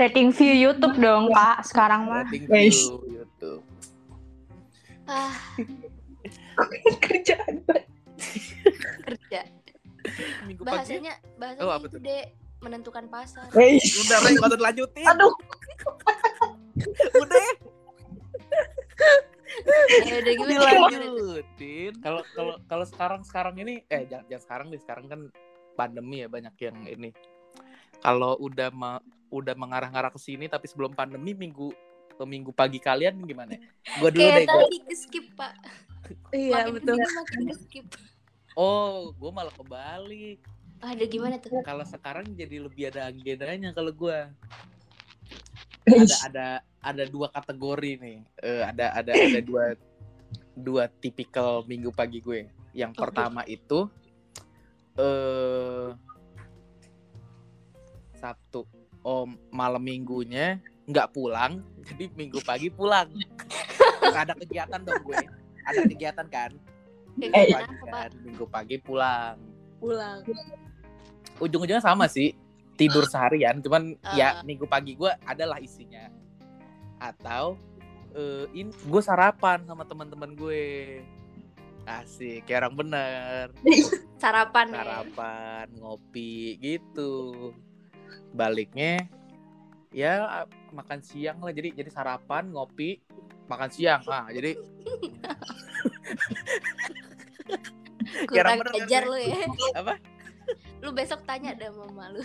Rating 0.00 0.32
view 0.32 0.54
YouTube 0.56 0.96
dong, 0.96 1.28
Kak. 1.36 1.68
Sekarang 1.68 2.08
mah. 2.08 2.24
Rating 2.32 2.48
view 2.48 2.96
YouTube. 3.04 3.62
Ah, 5.04 5.36
kerjaan 7.04 7.60
kerja. 9.04 9.40
Minggu 10.48 10.62
pagi. 10.62 10.76
Bahasanya 10.94 11.12
bahasanya 11.36 11.62
Oh, 11.62 11.70
apa 11.70 11.86
itu 11.86 11.98
deh 11.98 12.24
menentukan 12.58 13.04
pasar. 13.08 13.46
Weish. 13.50 13.98
Udah, 14.00 14.18
Re, 14.18 14.28
nggak 14.32 14.46
usah 14.46 14.58
dilanjutin. 14.58 15.06
Aduh, 15.08 15.34
Udah, 17.22 17.46
Ya 20.02 20.14
udah 20.16 20.32
gimana? 20.32 20.52
gimana 20.54 20.78
tuh? 20.80 20.88
dilanjutin. 20.88 21.92
Kalau 21.98 22.20
kalau 22.32 22.54
kalau 22.64 22.84
sekarang 22.84 23.20
sekarang 23.22 23.54
ini 23.58 23.84
eh 23.86 24.06
jangan, 24.06 24.24
jangan 24.26 24.42
sekarang 24.42 24.66
deh, 24.68 24.80
sekarang 24.80 25.06
kan 25.06 25.20
pandemi 25.72 26.16
ya 26.18 26.28
banyak 26.28 26.54
yang 26.58 26.76
ini. 26.86 27.10
Kalau 27.98 28.34
udah 28.38 28.70
ma- 28.70 29.02
udah 29.28 29.54
mengarah-ngarah 29.54 30.10
ke 30.10 30.18
sini 30.18 30.46
tapi 30.46 30.66
sebelum 30.66 30.92
pandemi 30.92 31.32
minggu 31.32 31.70
ke 32.12 32.24
minggu 32.24 32.50
pagi 32.50 32.78
kalian 32.78 33.20
gimana? 33.22 33.56
Gua 33.98 34.08
dulu 34.08 34.20
Kayak 34.22 34.34
deh, 34.34 34.46
gua. 34.46 34.62
tadi 34.62 34.78
ke 34.80 34.94
skip 34.94 35.26
pak. 35.34 35.52
Iya 36.30 36.50
makin 36.58 36.72
betul. 36.74 36.96
makin 36.98 37.40
skip. 37.58 37.86
Oh, 38.58 39.12
gua 39.16 39.30
malah 39.32 39.54
kebalik. 39.54 40.40
Ada 40.82 41.04
gimana 41.06 41.38
tuh? 41.38 41.62
Kalau 41.62 41.86
sekarang 41.86 42.26
jadi 42.34 42.58
lebih 42.58 42.90
ada 42.90 43.08
agendanya 43.08 43.70
kalau 43.72 43.94
gua. 43.94 44.32
Weish. 45.86 46.20
ada 46.26 46.62
ada 46.82 47.02
ada 47.02 47.04
dua 47.10 47.30
kategori 47.30 47.98
nih 47.98 48.18
Eh, 48.42 48.62
ada 48.62 48.94
ada 48.94 49.10
ada 49.14 49.40
dua 49.50 49.74
dua 50.52 50.84
tipikal 51.00 51.64
minggu 51.64 51.90
pagi 51.94 52.20
gue 52.20 52.44
yang 52.76 52.92
pertama 52.92 53.40
itu 53.48 53.88
eh 55.00 55.88
sabtu 58.20 58.68
oh 59.00 59.24
malam 59.48 59.80
minggunya 59.80 60.60
nggak 60.84 61.10
pulang 61.16 61.64
jadi 61.80 62.12
minggu 62.12 62.44
pagi 62.44 62.68
pulang 62.68 63.08
ada 64.22 64.36
kegiatan 64.36 64.80
dong 64.84 65.00
gue 65.08 65.18
ada 65.64 65.80
kegiatan 65.88 66.26
kan 66.28 66.52
minggu 67.14 67.32
Kayak 67.34 67.48
pagi 67.52 67.74
kan 67.86 68.10
minggu 68.22 68.44
pagi 68.46 68.76
pulang. 68.78 69.36
Pulang. 69.78 70.18
ujung-ujungnya 71.40 71.82
sama 71.82 72.06
sih 72.06 72.30
tidur 72.72 73.02
seharian 73.02 73.58
cuman 73.58 73.98
Ah. 74.00 74.14
ya 74.14 74.28
minggu 74.42 74.64
pagi 74.64 74.94
gue 74.94 75.10
adalah 75.22 75.58
isinya. 75.58 76.06
Atau 76.98 77.58
eh 78.12 78.46
ini 78.52 78.70
gue 78.70 79.02
sarapan 79.02 79.64
sama 79.64 79.82
teman-teman 79.82 80.32
gue. 80.32 81.02
Asik 81.82 82.46
kayak 82.46 82.62
orang 82.62 82.76
bener. 82.78 83.46
Sarapan 84.22 84.70
ya. 84.70 84.86
sarapan 84.86 85.66
ngopi 85.82 86.54
gitu. 86.62 87.50
Baliknya 88.30 89.02
ya 89.90 90.46
makan 90.70 91.02
siang 91.02 91.42
lah. 91.42 91.50
Jadi 91.50 91.74
jadi 91.74 91.90
sarapan 91.90 92.54
ngopi 92.54 93.02
makan 93.50 93.66
siang. 93.66 93.98
Ah 94.06 94.30
jadi 94.30 94.54
Kurang 98.28 98.58
bener 98.60 98.72
ajar 98.84 99.02
Re? 99.04 99.10
lu 99.10 99.16
ya. 99.18 99.36
apa 99.76 99.94
Lu 100.82 100.90
besok 100.90 101.22
tanya 101.24 101.54
deh 101.54 101.70
sama 101.70 101.86
mama 101.90 102.04
lu. 102.12 102.22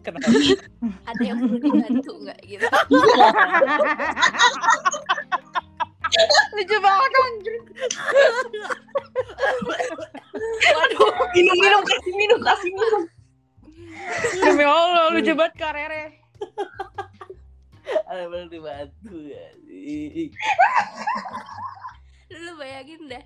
kenapa 0.00 0.28
Ada 1.10 1.22
yang 1.22 1.38
perlu 1.42 1.58
dibantu 1.60 2.12
nggak 2.22 2.40
gitu? 2.46 2.66
Lucu 6.54 6.76
banget 6.78 7.10
anjir. 7.18 7.54
Waduh. 10.70 11.10
minum 11.34 11.56
minum 11.58 11.82
kasih 11.82 12.12
minum 12.14 12.38
kasih 12.40 12.70
minum. 12.70 13.02
Demi 14.38 14.62
Allah, 14.62 15.10
lucu 15.10 15.32
banget 15.34 15.54
Kak 15.58 15.72
Rere. 15.74 16.04
ada 18.08 18.24
perlu 18.30 18.48
dibantu 18.48 19.16
ya 19.26 19.44
sih 19.64 20.28
Lu 22.30 22.52
bayangin 22.56 23.00
dah. 23.10 23.24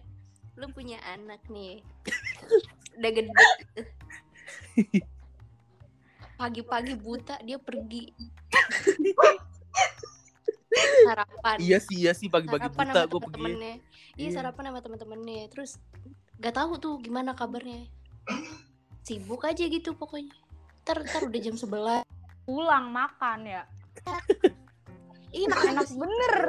Lu 0.59 0.66
punya 0.75 0.99
anak 1.07 1.38
nih. 1.47 1.79
Udah 2.99 3.11
gede. 3.14 3.33
Pagi-pagi 6.35 6.94
buta 6.99 7.38
dia 7.47 7.59
pergi. 7.62 8.11
Sarapan. 10.79 11.57
iya 11.59 11.79
sih 11.83 11.97
iya 12.07 12.12
sih 12.14 12.31
pagi-pagi 12.31 12.71
buta 12.71 13.07
gue 13.07 13.21
pergi. 13.23 13.42
Iya 13.55 13.75
Iya. 14.18 14.31
sarapan 14.35 14.75
sama 14.75 14.81
temen-temennya. 14.83 15.47
Terus 15.55 15.79
gak 16.42 16.55
tahu 16.59 16.79
tuh 16.79 16.94
gimana 16.99 17.35
kabarnya. 17.38 17.87
Sibuk 19.07 19.47
aja 19.47 19.62
gitu 19.62 19.94
pokoknya. 19.94 20.35
Ntar, 20.83 21.07
ntar 21.07 21.23
udah 21.29 21.40
jam 21.40 21.55
11 21.55 22.03
Pulang 22.49 22.87
makan 22.90 23.38
ya. 23.47 23.62
Ih 25.37 25.44
makan 25.47 25.75
Enak 25.77 25.88
bener. 25.94 26.42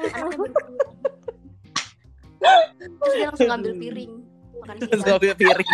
anaknya 0.00 0.36
berdua. 0.40 1.17
Terus 2.40 3.12
dia 3.12 3.26
langsung 3.26 3.48
ngambil 3.48 3.72
piring 3.74 4.12
makan 4.58 4.74
siang. 4.80 5.02
ngambil 5.04 5.32
piring 5.34 5.70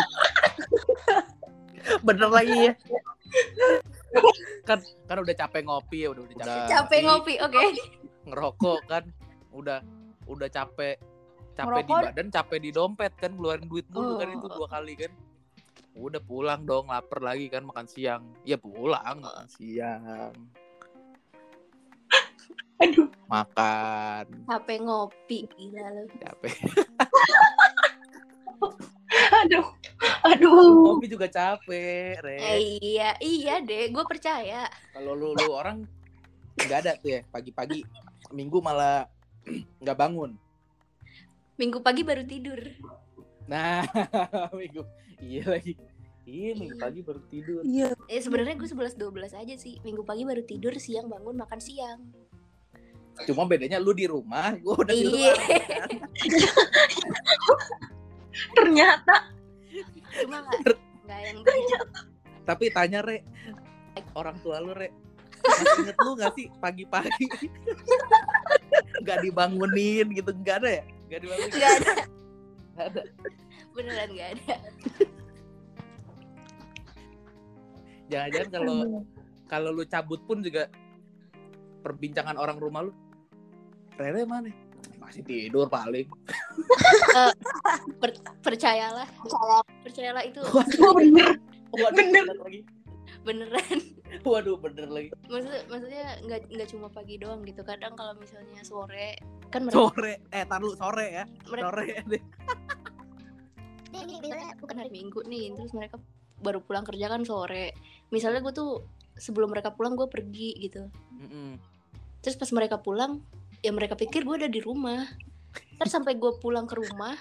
bener 2.00 2.28
lagi 2.28 2.56
ya 2.62 2.72
kan 4.64 4.78
kan 5.04 5.16
udah 5.18 5.34
capek 5.34 5.62
ngopi 5.62 5.98
ya 6.00 6.08
udah 6.10 6.22
udah 6.24 6.36
capek 6.38 6.68
Capek 6.70 6.98
ngopi, 7.02 7.34
oke. 7.38 7.60
ngerokok 8.24 8.80
kan 8.86 9.04
udah 9.50 9.78
udah 10.24 10.48
capek 10.48 10.96
capek 11.52 11.82
di 11.82 11.92
Ngerokok? 11.92 12.04
badan 12.08 12.28
capek 12.30 12.58
di 12.58 12.70
dompet 12.70 13.12
kan 13.14 13.30
keluarin 13.32 13.66
duit 13.66 13.84
dulu 13.86 14.16
kan 14.16 14.26
Oh. 14.26 14.34
itu 14.34 14.46
dua 14.48 14.66
kali 14.66 14.94
kan 14.96 15.12
udah 15.94 16.20
pulang 16.20 16.64
dong 16.64 16.88
lapar 16.88 17.20
lagi 17.20 17.46
kan 17.46 17.62
makan 17.62 17.86
siang 17.86 18.22
ya 18.42 18.56
pulang 18.56 19.20
makan 19.20 19.46
siang 19.46 20.32
Aduh. 22.76 23.06
makan 23.24 24.24
Capek 24.44 24.78
ngopi 24.80 25.38
gila 25.48 25.84
lu. 25.90 26.04
capek 26.18 26.54
Aduh. 29.44 29.66
Aduh. 30.24 30.96
ngopi 30.96 31.06
juga 31.06 31.26
capek 31.26 32.18
re 32.18 32.36
Eh, 32.36 32.58
iya, 32.80 33.14
iya 33.18 33.54
deh, 33.60 33.88
gue 33.88 34.04
percaya. 34.04 34.66
kalau 34.90 35.12
lu, 35.12 35.32
lu 35.32 35.48
orang 35.50 35.86
nggak 36.56 36.78
ada 36.80 36.92
tuh 36.94 37.10
ya 37.10 37.20
pagi-pagi 37.28 37.82
minggu 38.30 38.58
malah 38.58 39.06
nggak 39.82 39.96
bangun 39.96 40.38
Minggu 41.54 41.78
pagi 41.80 42.02
baru 42.02 42.22
tidur. 42.22 42.58
nah 43.44 43.84
minggu 44.56 44.80
iya 45.20 45.44
lagi 45.46 45.76
iya 46.24 46.50
minggu 46.52 46.80
pagi 46.80 47.00
baru 47.00 47.20
tidur 47.24 47.60
Iya. 47.62 47.92
Eh 48.08 48.18
sebenarnya 48.18 48.56
gue 48.56 48.64
11 48.66 48.96
12 48.96 49.34
aja 49.36 49.54
sih. 49.54 49.76
Minggu 49.82 50.02
pagi 50.02 50.24
baru 50.24 50.42
tidur, 50.42 50.72
siang 50.76 51.06
bangun 51.06 51.36
makan 51.36 51.60
siang. 51.60 52.00
Cuma 53.22 53.46
bedanya 53.46 53.78
lu 53.78 53.94
di 53.94 54.10
rumah 54.10 54.58
gua 54.58 54.74
udah 54.82 54.90
di 54.90 55.06
Iya. 55.06 55.12
luar 55.14 55.36
Ternyata. 58.54 59.14
Cuma 60.18 60.36
nggak 60.42 61.18
yang 61.22 61.38
begitu. 61.42 61.86
tapi 62.44 62.64
tanya 62.74 63.00
re. 63.00 63.22
Orang 64.14 64.34
tua 64.42 64.58
lu 64.58 64.74
re. 64.74 64.90
Masih 65.44 65.86
inget 65.86 65.96
lu 66.00 66.10
gak 66.16 66.32
sih 66.34 66.46
pagi-pagi? 66.58 67.26
Nggak 69.04 69.18
dibangunin 69.22 70.06
gitu 70.10 70.30
nggak 70.34 70.56
ada 70.64 70.70
ya? 70.80 70.84
Nggak 71.06 71.20
dibangunin? 71.22 71.52
Nggak 71.52 71.72
ada. 71.78 71.92
Ada. 72.74 73.02
Beneran 73.70 74.08
nggak 74.10 74.28
ada. 74.34 74.54
jangan-jangan 78.04 78.50
kalau 78.52 78.76
kalau 79.48 79.70
lu 79.72 79.84
cabut 79.88 80.20
pun 80.28 80.44
juga 80.44 80.68
perbincangan 81.80 82.36
orang 82.36 82.60
rumah 82.60 82.84
lu 82.84 82.92
Rere 83.94 84.22
mana? 84.26 84.50
Masih 84.98 85.22
tidur 85.22 85.70
paling. 85.70 86.08
Per- 88.02 88.22
percayalah. 88.42 89.06
Percayalah. 89.84 90.22
Itu. 90.26 90.40
Bener. 90.98 91.38
waduh 91.74 91.92
Bener. 91.94 92.24
bener. 92.26 92.38
lagi. 92.42 92.60
Beneran. 93.24 93.78
waduh 94.26 94.56
bener 94.60 94.88
lagi. 94.90 95.08
Maksud, 95.28 95.52
maksudnya 95.70 96.18
nggak 96.24 96.40
nggak 96.50 96.68
cuma 96.72 96.86
pagi 96.92 97.16
doang 97.16 97.40
gitu. 97.46 97.62
Kadang 97.62 97.94
kalau 97.96 98.14
misalnya 98.18 98.60
sore 98.64 99.16
kan 99.48 99.64
mereka 99.64 99.90
sore. 99.92 100.14
Eh 100.34 100.44
tar 100.44 100.60
lu 100.60 100.74
sore 100.74 101.06
ya. 101.08 101.24
Mereka 101.48 101.64
sore 101.64 101.86
deh. 102.10 102.22
Bukan 104.60 104.76
hari 104.76 104.90
minggu 104.90 105.22
nih 105.24 105.54
terus 105.54 105.72
mereka 105.72 105.96
baru 106.42 106.60
pulang 106.60 106.84
kerja 106.84 107.06
kan 107.08 107.22
sore. 107.24 107.72
Misalnya 108.10 108.42
gue 108.44 108.52
tuh 108.52 108.84
sebelum 109.14 109.54
mereka 109.54 109.72
pulang 109.72 109.94
gue 109.94 110.10
pergi 110.10 110.58
gitu. 110.58 110.90
Mm-mm. 111.20 111.56
terus 112.24 112.40
pas 112.40 112.48
mereka 112.56 112.80
pulang 112.80 113.20
ya 113.64 113.72
mereka 113.72 113.96
pikir 113.96 114.28
gue 114.28 114.36
ada 114.44 114.50
di 114.52 114.60
rumah 114.60 115.08
terus 115.80 115.92
sampai 115.96 116.20
gue 116.20 116.36
pulang 116.44 116.68
ke 116.68 116.76
rumah 116.76 117.16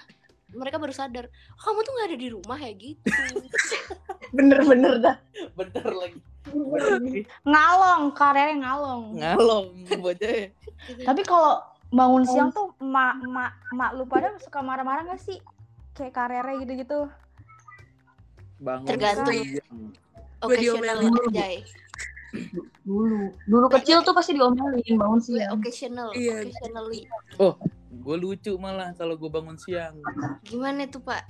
mereka 0.52 0.76
baru 0.76 0.92
sadar 0.92 1.32
kamu 1.56 1.80
tuh 1.80 1.92
nggak 1.96 2.08
ada 2.12 2.18
di 2.20 2.28
rumah 2.28 2.58
ya 2.60 2.72
gitu 2.76 3.00
bener-bener 4.36 5.00
dah 5.00 5.16
bener 5.56 5.88
lagi 5.88 6.20
bener 6.44 7.00
lagi. 7.00 7.20
Ngalong, 7.48 8.02
karirnya 8.12 8.56
ngalong. 8.60 9.02
ngalong 9.16 9.66
bocah 9.96 10.28
ya. 10.28 10.48
Gitu. 10.92 11.02
Tapi 11.08 11.22
kalau 11.24 11.64
bangun 11.88 12.24
siang 12.26 12.50
tuh 12.52 12.74
mak 12.82 13.16
mak 13.24 13.56
mak 13.72 13.90
lu 13.96 14.04
pada 14.04 14.36
suka 14.42 14.60
marah-marah 14.60 15.08
gak 15.08 15.22
sih? 15.24 15.40
Kayak 15.96 16.12
karirnya 16.14 16.60
gitu-gitu. 16.62 17.00
bangun 18.60 18.86
Tergantung. 18.86 19.34
occasional 20.44 20.98
diomelin. 21.00 21.64
Dulu. 22.82 23.30
Dulu 23.46 23.66
kecil 23.80 24.02
tuh 24.02 24.14
pasti 24.14 24.34
diomelin 24.36 24.96
bangun 24.98 25.20
siang. 25.22 25.50
occasional 25.54 26.08
Iya. 26.12 26.44
occasionally. 26.44 27.06
Gue 27.94 28.16
lucu 28.18 28.52
malah 28.58 28.92
kalau 28.98 29.14
gue 29.14 29.30
bangun 29.30 29.56
siang. 29.56 29.96
Gimana 30.44 30.84
tuh 30.90 31.00
pak? 31.02 31.24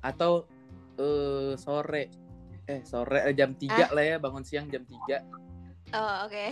Atau 0.00 0.48
eh 0.96 1.54
sore. 1.60 2.10
Eh 2.66 2.82
sore 2.82 3.22
eh, 3.22 3.34
jam 3.36 3.54
3 3.54 3.94
lah 3.94 4.04
ya 4.04 4.16
bangun 4.18 4.42
siang 4.42 4.66
jam 4.72 4.82
3 4.82 5.22
oh 5.94 6.14
oke. 6.26 6.46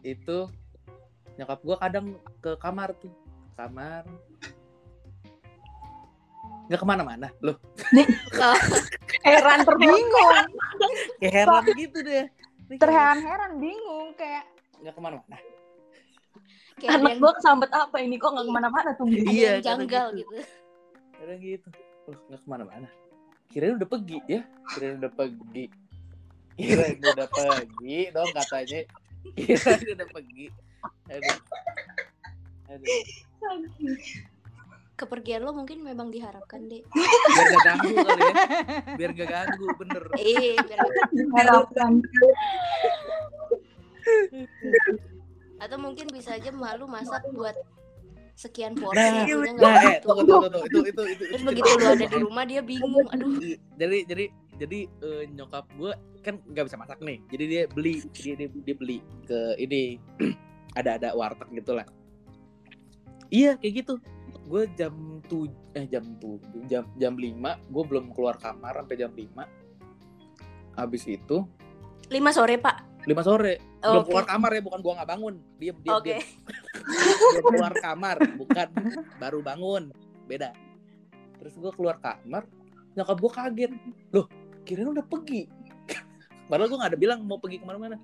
Itu 0.00 0.48
nyokap 1.36 1.60
gue 1.60 1.76
kadang 1.76 2.06
ke 2.40 2.56
kamar 2.56 2.96
tuh. 2.96 3.12
Kamar. 3.58 4.06
Nggak 6.68 6.80
ke 6.80 6.86
mana-mana 6.86 7.28
loh. 7.44 7.56
Oh, 8.38 8.56
heran 9.24 9.60
terbingung 9.66 10.08
kayak 11.18 11.32
heran 11.34 11.64
gitu 11.74 11.98
deh 12.06 12.26
Terheran-heran 12.76 13.56
bingung 13.56 14.12
kayak 14.12 14.44
nggak 14.84 14.92
ke 14.92 15.00
mana-mana. 15.00 15.36
Kayak 16.78 16.90
anak 17.00 17.10
yang, 17.10 17.20
gua 17.24 17.32
kesambet 17.34 17.70
apa 17.72 17.96
ini? 18.04 18.20
Kok 18.20 18.30
nggak 18.36 18.46
ke 18.46 18.52
mana-mana 18.52 18.90
tuh? 18.94 19.08
Iya, 19.08 19.58
yang 19.58 19.64
janggal 19.64 19.88
kadang 19.88 20.20
gitu. 20.20 20.34
Kadang 21.16 21.38
gitu. 21.40 21.68
Loh 22.06 22.18
nggak 22.28 22.40
ke 22.44 22.48
mana-mana. 22.48 22.88
Kirain 23.48 23.74
udah 23.80 23.88
pergi 23.88 24.18
ya. 24.28 24.40
Kirain 24.76 25.00
udah 25.00 25.12
pergi. 25.16 25.64
Kirain 26.60 27.00
udah 27.00 27.28
pergi 27.32 27.98
dong 28.12 28.30
katanya. 28.36 28.80
Kirain 29.32 29.88
udah 29.96 30.08
pergi. 30.12 30.46
Aduh. 31.08 31.38
Aduh 32.68 33.00
kepergian 34.98 35.46
lo 35.46 35.54
mungkin 35.54 35.86
memang 35.86 36.10
diharapkan 36.10 36.66
deh 36.66 36.82
biar 37.38 37.46
gak 37.46 37.62
ganggu 37.62 37.94
kali 38.02 38.20
ya. 38.20 38.34
Biar 38.98 39.10
gak 39.14 39.30
ganggu 39.30 39.66
bener. 39.78 40.02
Eh 40.18 40.58
biar 40.58 40.78
harapkan 41.38 41.92
atau 45.58 45.76
mungkin 45.78 46.06
bisa 46.10 46.38
aja 46.38 46.50
malu 46.54 46.86
masak 46.86 47.22
buat 47.34 47.54
sekian 48.38 48.78
porsi 48.78 49.02
Nah, 49.02 49.26
nah 49.26 49.54
nggak 49.58 49.74
eh 49.82 49.98
tunggu 49.98 50.22
tunggu 50.22 50.46
tunggu. 50.46 50.66
Itu 50.70 50.78
itu 50.86 51.02
itu, 51.10 51.22
terus 51.26 51.42
itu 51.42 51.48
begitu 51.50 51.68
lu 51.74 51.86
ada 51.90 52.06
di 52.06 52.18
rumah 52.22 52.44
dia 52.46 52.60
bingung 52.62 53.06
aduh. 53.10 53.34
Jadi 53.74 53.98
jadi 54.06 54.24
jadi 54.58 54.78
eh, 54.86 55.22
nyokap 55.34 55.66
gue 55.74 55.92
kan 56.22 56.38
nggak 56.46 56.64
bisa 56.70 56.78
masak 56.78 56.98
nih. 57.02 57.18
Jadi 57.34 57.44
dia 57.50 57.62
beli 57.66 57.94
dia 58.14 58.34
dia, 58.38 58.48
dia 58.50 58.74
beli 58.78 58.98
ke 59.26 59.58
ini 59.58 59.98
ada 60.78 61.02
ada 61.02 61.08
warteg 61.18 61.50
gitu 61.50 61.74
lah. 61.74 61.86
Iya 63.28 63.58
kayak 63.58 63.74
gitu 63.84 63.94
gue 64.48 64.62
jam 64.74 65.20
tuh 65.28 65.44
eh 65.76 65.84
jam 65.84 66.04
tuh 66.16 66.40
jam 66.64 66.88
jam 66.96 67.14
lima 67.20 67.60
gue 67.68 67.84
belum 67.84 68.10
keluar 68.16 68.40
kamar 68.40 68.80
sampai 68.80 68.96
jam 68.96 69.12
lima. 69.12 69.44
Habis 70.72 71.04
itu 71.04 71.44
lima 72.08 72.32
sore 72.32 72.56
pak? 72.56 73.04
Lima 73.04 73.20
sore. 73.20 73.60
Belum 73.78 74.02
Oke. 74.02 74.08
keluar 74.10 74.24
kamar 74.26 74.50
ya 74.56 74.62
bukan 74.64 74.80
gua 74.80 74.92
nggak 75.00 75.10
bangun. 75.12 75.34
Dia 75.60 75.72
dia 75.76 75.92
oke. 75.94 76.16
belum 76.18 77.44
keluar 77.52 77.74
kamar 77.76 78.16
bukan 78.40 78.68
baru 79.20 79.38
bangun. 79.44 79.82
Beda. 80.24 80.50
Terus 81.38 81.54
gue 81.60 81.72
keluar 81.76 81.96
kamar 82.00 82.48
nyokap 82.96 83.16
gue 83.20 83.32
kaget. 83.32 83.72
Loh 84.10 84.26
kirain 84.64 84.88
udah 84.90 85.04
pergi. 85.04 85.46
Padahal 86.48 86.68
gue 86.72 86.78
nggak 86.80 86.90
ada 86.96 87.00
bilang 87.00 87.18
mau 87.28 87.38
pergi 87.38 87.60
ke 87.60 87.64
mana-mana. 87.68 88.00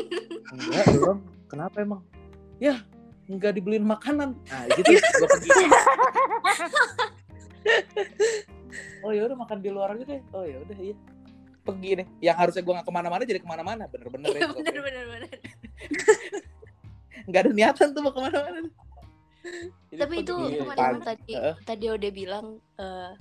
Enggak 0.54 0.86
belum. 0.92 1.18
Kenapa 1.46 1.76
emang? 1.80 2.02
Ya 2.58 2.82
nggak 3.28 3.52
dibeliin 3.56 3.86
makanan. 3.86 4.36
Nah 4.36 4.62
gitu. 4.76 4.90
Gue 4.94 5.28
pergi. 5.28 5.50
Oh 9.04 9.12
ya 9.12 9.28
udah 9.28 9.36
makan 9.38 9.58
di 9.64 9.70
luar 9.72 9.96
aja 9.96 10.04
deh. 10.04 10.20
Oh 10.32 10.44
ya 10.44 10.60
udah 10.60 10.76
iya. 10.76 10.96
Pergi 11.64 11.90
deh. 12.04 12.06
Yang 12.20 12.36
harusnya 12.36 12.62
gue 12.64 12.74
nggak 12.76 12.86
ke 12.88 12.94
mana-mana 12.94 13.22
jadi 13.24 13.40
ke 13.40 13.48
mana-mana. 13.48 13.84
Bener-bener 13.88 14.28
ya 14.32 14.40
Iya, 14.44 14.48
bener 14.52 14.76
bener 14.84 15.04
bener. 15.08 15.30
Nggak 17.24 17.40
ada 17.40 17.50
niatan 17.56 17.88
tuh 17.96 18.00
mau 18.04 18.12
ke 18.12 18.20
mana-mana. 18.20 18.58
Jadi 19.92 20.00
tapi 20.00 20.14
itu 20.24 20.34
teman-teman 20.56 21.02
tadi 21.04 21.32
Heeh. 21.36 21.54
tadi 21.68 21.84
Ode 21.92 22.08
bilang 22.16 22.46
eh, 22.80 23.12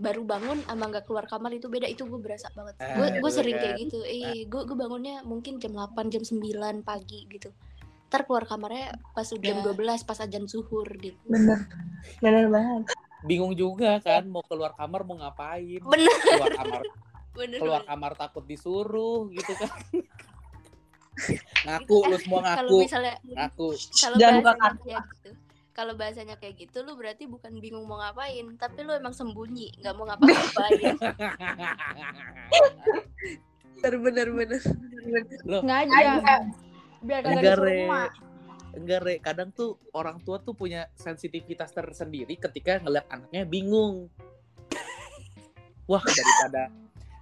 baru 0.00 0.24
bangun 0.24 0.64
sama 0.64 0.84
nggak 0.88 1.04
keluar 1.08 1.24
kamar 1.28 1.52
itu 1.56 1.68
beda. 1.72 1.88
Itu 1.88 2.04
gue 2.08 2.20
berasa 2.20 2.52
banget. 2.52 2.76
Ah, 2.80 2.96
gue 3.00 3.06
gue 3.20 3.30
itu 3.30 3.36
sering 3.36 3.56
kan. 3.56 3.62
kayak 3.64 3.74
gitu. 3.88 3.98
Eh 4.04 4.44
gue 4.44 4.62
gue 4.68 4.76
bangunnya 4.76 5.24
mungkin 5.24 5.56
jam 5.56 5.72
8 5.72 6.12
jam 6.12 6.20
9 6.20 6.84
pagi 6.84 7.24
gitu 7.32 7.48
ntar 8.12 8.28
keluar 8.28 8.44
kamarnya 8.44 8.92
pas 9.16 9.24
udah 9.24 9.40
jam 9.40 9.64
12 9.64 10.04
pas 10.04 10.18
ajan 10.20 10.44
zuhur 10.44 10.84
gitu. 11.00 11.16
Bener. 11.24 11.64
Bener 12.20 12.44
banget. 12.52 12.92
Bingung 13.24 13.56
juga 13.56 13.96
kan 14.04 14.28
mau 14.28 14.44
keluar 14.44 14.76
kamar 14.76 15.00
mau 15.08 15.16
ngapain? 15.16 15.80
Bener. 15.80 16.12
Keluar 16.20 16.52
kamar 16.52 16.82
bener 17.32 17.56
keluar 17.64 17.80
bener. 17.80 17.88
kamar 17.88 18.12
takut 18.20 18.44
disuruh 18.44 19.32
gitu 19.32 19.52
kan. 19.56 19.72
Ngaku 21.64 21.96
lu 22.08 22.16
semua 22.20 22.40
kalau 22.44 22.76
ngaku. 22.76 22.84
misalnya 22.84 23.14
ngaku. 23.24 23.68
Kalau 23.96 24.16
bahasanya 24.20 24.76
kayak 24.76 25.04
gitu. 25.08 25.30
Kalau 25.72 25.96
bahasanya 25.96 26.36
kayak 26.36 26.54
gitu 26.60 26.78
lu 26.84 26.92
berarti 27.00 27.24
bukan 27.24 27.52
bingung 27.64 27.88
mau 27.88 27.96
ngapain 27.96 28.44
tapi 28.60 28.84
lu 28.84 28.92
emang 28.92 29.16
sembunyi 29.16 29.72
nggak 29.80 29.94
mau 29.96 30.04
ngapa-ngapain. 30.04 30.96
Bener 33.82 33.98
bener 33.98 34.28
bener. 34.30 34.60
Sengaja. 35.48 36.12
Biar 37.02 37.20
kagak 37.20 37.34
enggak 37.38 37.56
re. 37.58 37.78
enggak 38.78 39.00
re. 39.02 39.14
Kadang 39.18 39.50
tuh 39.50 39.76
orang 39.92 40.22
tua 40.22 40.38
tuh 40.38 40.54
punya 40.54 40.86
sensitivitas 40.94 41.74
tersendiri 41.74 42.38
ketika 42.38 42.78
ngeliat 42.80 43.06
anaknya 43.10 43.42
bingung. 43.44 44.08
Wah 45.90 46.02
daripada 46.02 46.62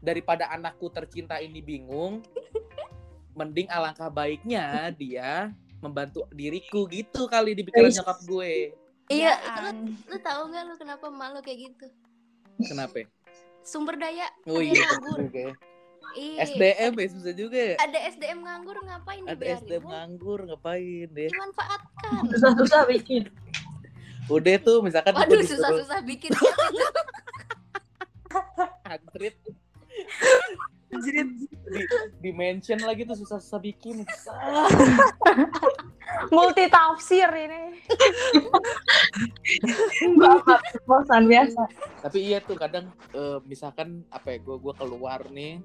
daripada 0.00 0.44
anakku 0.52 0.88
tercinta 0.88 1.36
ini 1.40 1.60
bingung 1.60 2.24
mending 3.36 3.68
alangkah 3.72 4.12
baiknya 4.12 4.92
dia 4.92 5.52
membantu 5.80 6.28
diriku 6.28 6.84
gitu 6.92 7.24
kali 7.24 7.56
di 7.56 7.64
pikiran 7.64 7.88
nyokap 7.88 8.18
gue. 8.28 8.76
Iya 9.10 9.32
Apaan? 9.42 9.96
lu, 9.96 10.12
lu 10.12 10.18
tahu 10.20 10.42
nggak 10.52 10.62
lu 10.68 10.74
kenapa 10.76 11.06
malu 11.08 11.40
kayak 11.40 11.72
gitu? 11.72 11.86
Kenapa? 12.68 13.08
Sumber 13.64 13.96
daya 13.96 14.28
oh 14.44 14.60
iya 14.60 14.88
ya. 16.00 16.10
Iya. 16.16 16.42
SDM 16.50 16.92
ya 16.96 17.06
susah 17.12 17.34
juga 17.36 17.58
ya. 17.58 17.76
Ada 17.78 17.98
SDM 18.16 18.38
nganggur 18.42 18.76
ngapain 18.82 19.22
ada 19.24 19.34
dibiarin? 19.36 19.58
SDM 19.62 19.82
Lu 19.82 19.90
nganggur 19.92 20.40
ngapain 20.48 21.08
deh? 21.12 21.28
Dimanfaatkan. 21.30 22.20
Susah-susah 22.34 22.82
bikin. 22.90 23.22
Udah 24.30 24.56
tuh 24.62 24.78
misalkan 24.84 25.12
gue 25.14 25.26
waduh 25.26 25.40
disuruh 25.42 25.58
susah-susah 25.58 26.00
bikin 26.06 26.32
antrit. 28.90 29.36
Di, 30.90 31.22
di 32.18 32.30
mention 32.34 32.82
lagi 32.82 33.06
tuh 33.06 33.14
susah-susah 33.14 33.62
bikin. 33.62 34.02
Multi 36.34 36.66
tafsir 36.66 37.30
ini. 37.30 37.78
bapak 40.20 40.60
bosan 40.86 41.30
biasa. 41.30 41.62
Tapi 42.02 42.18
iya 42.18 42.42
tuh 42.42 42.58
kadang 42.58 42.90
eh, 43.14 43.38
misalkan 43.46 44.02
apa 44.10 44.34
ya 44.34 44.38
gue 44.42 44.56
gua 44.58 44.74
keluar 44.74 45.22
nih 45.30 45.62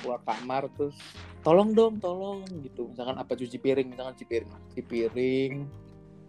keluar 0.00 0.20
kamar 0.22 0.66
terus 0.76 0.96
tolong 1.42 1.74
dong 1.74 1.98
tolong 1.98 2.42
gitu 2.62 2.90
misalkan 2.90 3.18
apa 3.18 3.32
cuci 3.34 3.58
piring 3.58 3.88
misalkan 3.92 4.14
cuci 4.14 4.26
piring 4.28 4.50
cuci 4.72 4.82
piring 4.86 5.54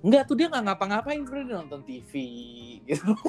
Enggak 0.03 0.27
tuh 0.27 0.35
dia 0.35 0.51
nggak 0.51 0.67
ngapa-ngapain 0.67 1.23
bro 1.23 1.47
dia 1.47 1.63
nonton 1.63 1.79
TV 1.87 2.11
gitu. 2.83 3.15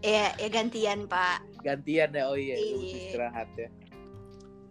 Ya, 0.00 0.32
ya 0.40 0.48
gantian 0.48 1.04
pak. 1.04 1.44
Gantian 1.60 2.16
ya 2.16 2.24
oh 2.32 2.32
iya 2.32 2.56
Iya. 2.56 3.12
istirahat 3.12 3.52
ya. 3.52 3.68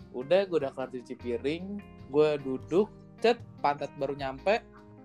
Udah 0.09 0.41
gue 0.49 0.57
udah 0.57 0.73
kelar 0.73 0.89
cuci 0.89 1.13
piring, 1.21 1.77
gue 2.09 2.29
duduk, 2.41 2.89
cet 3.21 3.37
pantat 3.61 3.93
baru 4.01 4.17
nyampe, 4.17 4.57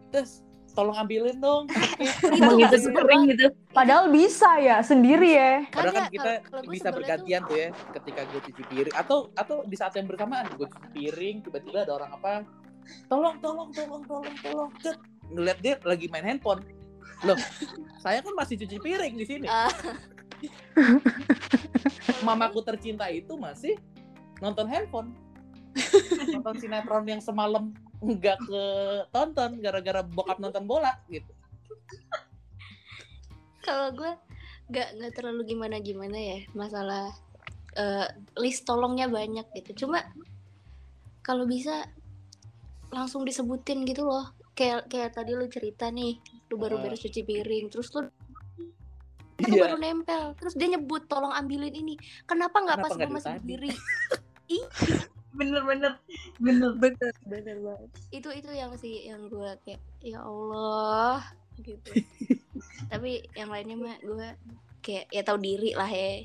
terus 0.09 0.41
tolong 0.75 0.97
ambilin 0.99 1.39
dong. 1.39 1.71
Emang 2.35 2.59
gitu 2.59 2.77
sebel 2.77 3.03
sering 3.07 3.23
gitu. 3.31 3.47
Padahal 3.71 4.11
bisa 4.11 4.59
ya 4.59 4.83
sendiri 4.83 5.31
ya. 5.33 5.53
Padahal 5.71 5.95
kan 5.95 6.05
kita 6.11 6.23
kalau- 6.23 6.43
kalau 6.51 6.63
gua 6.63 6.75
bisa 6.75 6.89
bergantian 6.91 7.41
tuh- 7.43 7.49
tuh 7.49 7.57
ya 7.57 7.69
ketika 7.95 8.21
gue 8.27 8.41
cuci 8.51 8.63
piring 8.67 8.95
atau 8.95 9.19
atau 9.33 9.57
di 9.63 9.77
saat 9.79 9.95
yang 9.95 10.11
bersamaan 10.11 10.45
gue 10.51 10.67
cuci 10.67 10.89
piring 10.91 11.37
tiba-tiba 11.41 11.87
ada 11.87 11.95
orang 11.95 12.11
apa 12.13 12.33
tolong 13.09 13.39
tolong 13.41 13.71
tolong 13.73 14.03
tolong 14.05 14.35
tolong 14.43 14.71
cet 14.83 14.99
ngeliat 15.31 15.59
dia 15.63 15.75
lagi 15.83 16.11
main 16.13 16.27
handphone 16.27 16.61
loh 17.25 17.39
saya 17.97 18.21
kan 18.21 18.35
masih 18.37 18.61
cuci 18.61 18.77
piring 18.77 19.15
di 19.17 19.25
sini 19.25 19.47
Ah. 19.49 19.71
mamaku 22.27 22.61
tercinta 22.61 23.09
itu 23.09 23.39
masih 23.39 23.79
nonton 24.43 24.67
handphone 24.69 25.15
nonton 26.35 26.55
sinetron 26.61 27.05
yang 27.09 27.23
semalam 27.23 27.73
nggak 28.05 28.39
ke 28.45 28.63
tonton 29.09 29.51
gara-gara 29.65 30.05
bokap 30.05 30.37
nonton 30.37 30.65
bola 30.69 30.93
gitu. 31.09 31.33
Kalau 33.65 33.89
gue 33.97 34.13
nggak 34.69 34.89
nggak 35.01 35.13
terlalu 35.17 35.43
gimana 35.57 35.77
gimana 35.81 36.17
ya 36.17 36.39
masalah 36.53 37.13
eh, 37.77 38.09
list 38.37 38.69
tolongnya 38.69 39.09
banyak 39.09 39.49
gitu. 39.57 39.87
Cuma 39.87 40.05
kalau 41.25 41.49
bisa 41.49 41.89
langsung 42.93 43.25
disebutin 43.25 43.89
gitu 43.89 44.05
loh. 44.05 44.37
Kayak 44.55 44.87
kayak 44.87 45.17
tadi 45.17 45.35
lu 45.35 45.49
cerita 45.51 45.91
nih 45.91 46.21
lu 46.53 46.61
baru 46.61 46.79
beres 46.79 47.03
cuci 47.03 47.27
piring 47.27 47.67
terus 47.73 47.91
lu 47.97 48.07
lu 49.35 49.51
iya 49.51 49.67
baru 49.67 49.83
nempel 49.83 50.39
terus 50.39 50.55
dia 50.55 50.71
nyebut 50.71 51.09
tolong 51.09 51.33
ambilin 51.33 51.73
ini. 51.73 51.97
Kenapa 52.29 52.61
nggak 52.63 52.79
pas 52.85 52.93
gue 52.93 53.11
masih 53.11 53.33
berdiri? 53.41 53.71
Bener-bener. 53.73 55.09
Bener. 55.35 55.63
bener. 55.67 55.93
Bener. 56.39 57.57
Banget. 57.59 57.91
Itu 58.15 58.29
itu 58.31 58.51
yang 58.55 58.73
sih 58.79 59.11
yang 59.11 59.27
gue 59.27 59.51
kayak 59.67 59.83
ya 60.01 60.23
Allah 60.23 61.27
gitu. 61.61 61.91
Tapi 62.93 63.27
yang 63.35 63.51
lainnya 63.51 63.77
mah 63.77 63.99
gue 63.99 64.29
kayak 64.81 65.11
ya 65.11 65.23
tahu 65.27 65.39
diri 65.43 65.75
lah 65.75 65.91
ya. 65.91 66.23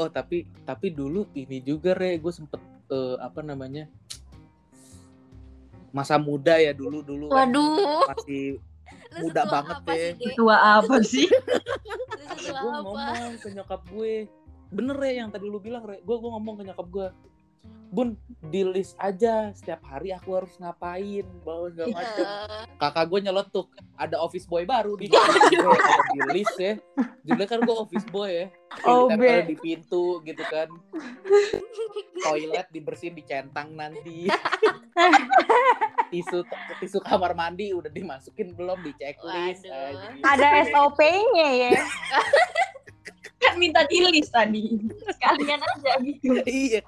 Oh 0.00 0.08
tapi 0.08 0.48
tapi 0.64 0.88
dulu 0.94 1.28
ini 1.36 1.60
juga 1.60 1.92
re 1.92 2.16
gue 2.16 2.32
sempet 2.32 2.62
eh, 2.88 3.16
apa 3.20 3.44
namanya 3.44 3.90
masa 5.92 6.16
muda 6.16 6.56
ya 6.56 6.72
dulu 6.72 7.04
dulu 7.04 7.28
kan. 7.28 7.52
Waduh. 7.52 8.08
Masih 8.08 8.62
Lu 9.12 9.28
Muda 9.28 9.44
banget 9.44 9.76
apa 9.76 9.92
deh. 9.92 10.00
sih, 10.00 10.12
Dek? 10.16 10.34
Tua 10.40 10.56
apa 10.56 10.96
sih? 11.04 11.28
Gue 11.28 12.70
ngomong 12.72 13.36
ke 13.36 13.48
nyokap 13.52 13.82
gue. 13.92 14.14
Bener 14.72 14.96
ya 15.04 15.12
yang 15.24 15.28
tadi 15.28 15.46
lu 15.52 15.60
bilang 15.60 15.84
re. 15.84 16.00
Gue 16.00 16.16
gue 16.16 16.30
ngomong 16.32 16.54
ke 16.60 16.62
nyokap 16.64 16.86
gue 16.88 17.06
bun 17.92 18.16
di 18.48 18.64
list 18.64 18.96
aja 18.96 19.52
setiap 19.52 19.84
hari 19.84 20.16
aku 20.16 20.32
harus 20.32 20.56
ngapain 20.56 21.28
bawa 21.44 21.68
segala 21.68 21.92
macem. 21.92 22.24
Eh, 22.24 22.64
kakak 22.80 23.04
gue 23.12 23.20
nyeletuk 23.20 23.68
ada 24.00 24.16
office 24.16 24.48
boy 24.48 24.64
baru 24.64 24.96
di 24.96 25.12
di 26.16 26.20
list 26.32 26.56
ya. 26.56 26.80
Jadi 27.20 27.44
kan 27.44 27.60
gue 27.60 27.76
office 27.76 28.08
boy 28.08 28.32
ya. 28.32 28.46
Oh, 28.88 29.12
ditempel 29.12 29.44
di 29.44 29.56
pintu 29.60 30.24
gitu 30.24 30.40
kan. 30.48 30.72
Toilet 32.24 32.66
dibersihin 32.72 33.12
dicentang 33.12 33.76
nanti. 33.76 34.26
Tisu 36.12 36.44
tisu 36.80 37.00
kamar 37.00 37.36
mandi 37.36 37.72
udah 37.76 37.92
dimasukin 37.92 38.56
belum 38.56 38.80
di 38.84 38.92
checklist. 38.96 39.68
Ada 40.24 40.64
SOP-nya 40.72 41.48
ya. 41.68 41.70
Kan 43.42 43.54
minta 43.58 43.82
di 43.90 43.98
list 44.06 44.30
tadi. 44.30 44.78
Sekalian 45.10 45.60
aja 45.60 45.92
gitu. 45.98 46.38
iya 46.46 46.80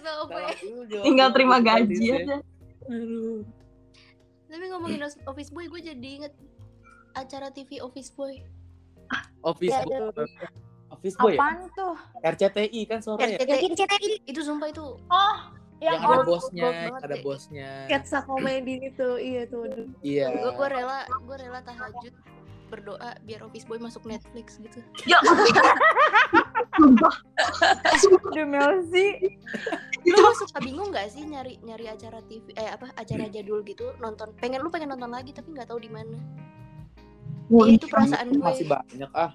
SOP. 0.00 0.32
Tinggal 1.04 1.28
terima 1.36 1.60
gaji 1.60 1.96
ya. 2.00 2.16
aja. 2.24 2.36
Aduh. 2.88 3.44
Tapi 4.50 4.64
ngomongin 4.72 5.04
Office 5.28 5.52
Boy, 5.52 5.70
gue 5.70 5.80
jadi 5.92 6.08
inget 6.24 6.34
acara 7.14 7.52
TV 7.52 7.78
Office 7.84 8.10
Boy. 8.16 8.42
office 9.42 9.74
Ya, 9.74 9.82
boy 9.82 10.14
office 10.90 11.16
boy 11.18 11.34
ya? 11.34 11.38
Apaan 11.40 11.58
tuh? 11.74 11.96
RCTI 12.22 12.80
kan 12.86 13.00
sore 13.02 13.26
ya 13.26 13.38
RCTI. 13.42 14.22
Itu 14.28 14.44
sumpah 14.44 14.68
itu 14.70 14.86
Oh, 15.10 15.36
yang, 15.80 15.96
yang, 15.96 16.02
ada 16.04 16.12
orang 16.12 16.28
bosnya 16.28 16.70
ada 17.00 17.16
bosnya 17.24 17.70
sketsa 17.88 18.18
komedi 18.28 18.74
itu 18.84 19.08
iya 19.16 19.42
tuh 19.48 19.64
iya 20.04 20.28
gue 20.28 20.52
gue 20.52 20.68
rela 20.68 21.08
gue 21.08 21.36
rela 21.40 21.60
tahajud 21.64 22.14
berdoa 22.70 23.18
biar 23.26 23.42
Office 23.42 23.66
Boy 23.66 23.82
masuk 23.82 24.06
Netflix 24.06 24.62
gitu. 24.62 24.78
Ya, 25.04 25.18
demi 28.34 28.56
sih. 28.88 29.10
Lu 30.06 30.32
suka 30.38 30.62
bingung 30.62 30.94
gak 30.94 31.10
sih 31.12 31.26
nyari 31.26 31.58
nyari 31.60 31.90
acara 31.90 32.22
TV 32.24 32.54
eh 32.56 32.70
apa 32.72 32.88
acara 32.96 33.26
jadul 33.28 33.60
gitu 33.66 33.92
nonton 33.98 34.32
pengen 34.38 34.62
lu 34.62 34.70
pengen 34.70 34.94
nonton 34.94 35.10
lagi 35.10 35.34
tapi 35.34 35.52
nggak 35.52 35.68
tahu 35.68 35.82
di 35.82 35.90
mana. 35.92 36.16
Iya, 37.50 37.76
itu 37.76 37.86
perasaan 37.90 38.30
gue. 38.30 38.38
masih 38.38 38.66
banyak 38.70 39.10
ah 39.10 39.34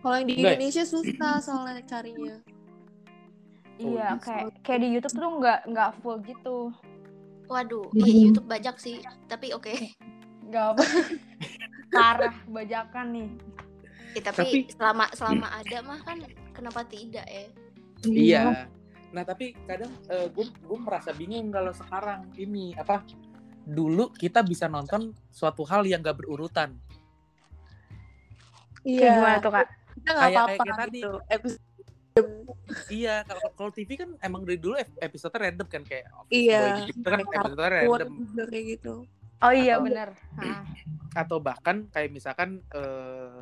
kalau 0.00 0.20
yang 0.20 0.28
di 0.28 0.34
Enggak 0.36 0.48
ya? 0.48 0.56
Indonesia 0.60 0.84
susah 0.84 1.34
soalnya 1.40 1.80
carinya 1.84 2.36
Iya, 3.74 4.14
Oh, 4.14 4.20
kayak 4.22 4.44
kayak 4.62 4.80
di 4.80 4.88
YouTube 4.94 5.14
tuh 5.18 5.32
nggak 5.42 5.60
nggak 5.66 5.90
full 5.98 6.16
gitu. 6.22 6.70
Waduh, 7.50 7.90
Mhm. 7.90 8.00
iya 8.00 8.12
YouTube 8.30 8.46
banyak 8.46 8.76
sih, 8.78 9.02
tapi 9.26 9.50
oke. 9.50 9.74
Nggak 10.46 10.64
apa. 10.78 10.84
Parah 11.94 12.34
bajakan 12.44 13.06
nih. 13.10 13.28
Ya, 14.12 14.20
tapi, 14.24 14.36
Tapi- 14.36 14.66
selama 14.70 15.04
selama 15.10 15.46
ada 15.52 15.78
mah 15.80 16.00
kan 16.00 16.18
kenapa 16.52 16.80
tidak 16.84 17.24
ya? 17.24 17.46
iya 18.04 18.68
nah 19.10 19.22
tapi 19.22 19.54
kadang 19.64 19.88
gue 20.28 20.44
gue 20.44 20.78
merasa 20.78 21.10
bingung 21.10 21.48
kalau 21.48 21.70
sekarang 21.70 22.28
ini 22.34 22.74
apa 22.74 23.00
dulu 23.64 24.12
kita 24.12 24.42
bisa 24.42 24.66
nonton 24.66 25.08
suatu 25.30 25.62
hal 25.62 25.82
yang 25.82 25.98
gak 25.98 26.18
berurutan 26.18 26.76
Kayak 28.78 28.92
iya 28.92 29.10
gimana 29.14 29.36
tuh 29.38 29.50
kak? 29.50 29.66
kita 29.94 30.10
nggak 30.10 30.28
apa-apa 30.28 30.52
kayak 30.58 30.76
tadi. 30.76 30.98
gitu 30.98 31.10
episode 31.24 31.62
iya 32.92 33.14
kalau 33.22 33.42
kalau 33.54 33.70
TV 33.72 33.90
kan 33.96 34.10
emang 34.20 34.42
dari 34.42 34.58
dulu 34.58 34.74
ep- 34.76 34.98
episode 35.00 35.32
random 35.32 35.66
kan 35.66 35.82
kayak 35.82 36.06
Office 36.12 36.34
Iya. 36.36 36.60
Boy 36.60 36.80
gitu 36.84 36.98
kan 37.02 37.18
episode 37.24 37.62
random 37.64 38.08
kayak 38.44 38.64
gitu 38.68 38.94
Oh 39.42 39.52
iya. 39.52 39.78
Hah. 40.38 40.62
atau 41.14 41.38
bahkan 41.38 41.86
kayak 41.94 42.10
misalkan 42.10 42.58
eh, 42.74 43.38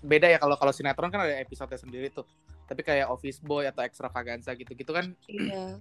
beda 0.00 0.28
ya 0.28 0.38
kalau 0.40 0.56
kalau 0.56 0.72
sinetron 0.72 1.12
kan 1.12 1.20
ada 1.24 1.36
episode 1.36 1.72
sendiri 1.76 2.08
tuh 2.08 2.24
tapi 2.64 2.80
kayak 2.80 3.12
Office 3.12 3.44
Boy 3.44 3.68
atau 3.68 3.84
Extravaganza 3.84 4.56
gitu-gitu 4.56 4.88
kan 4.88 5.12
iya 5.28 5.76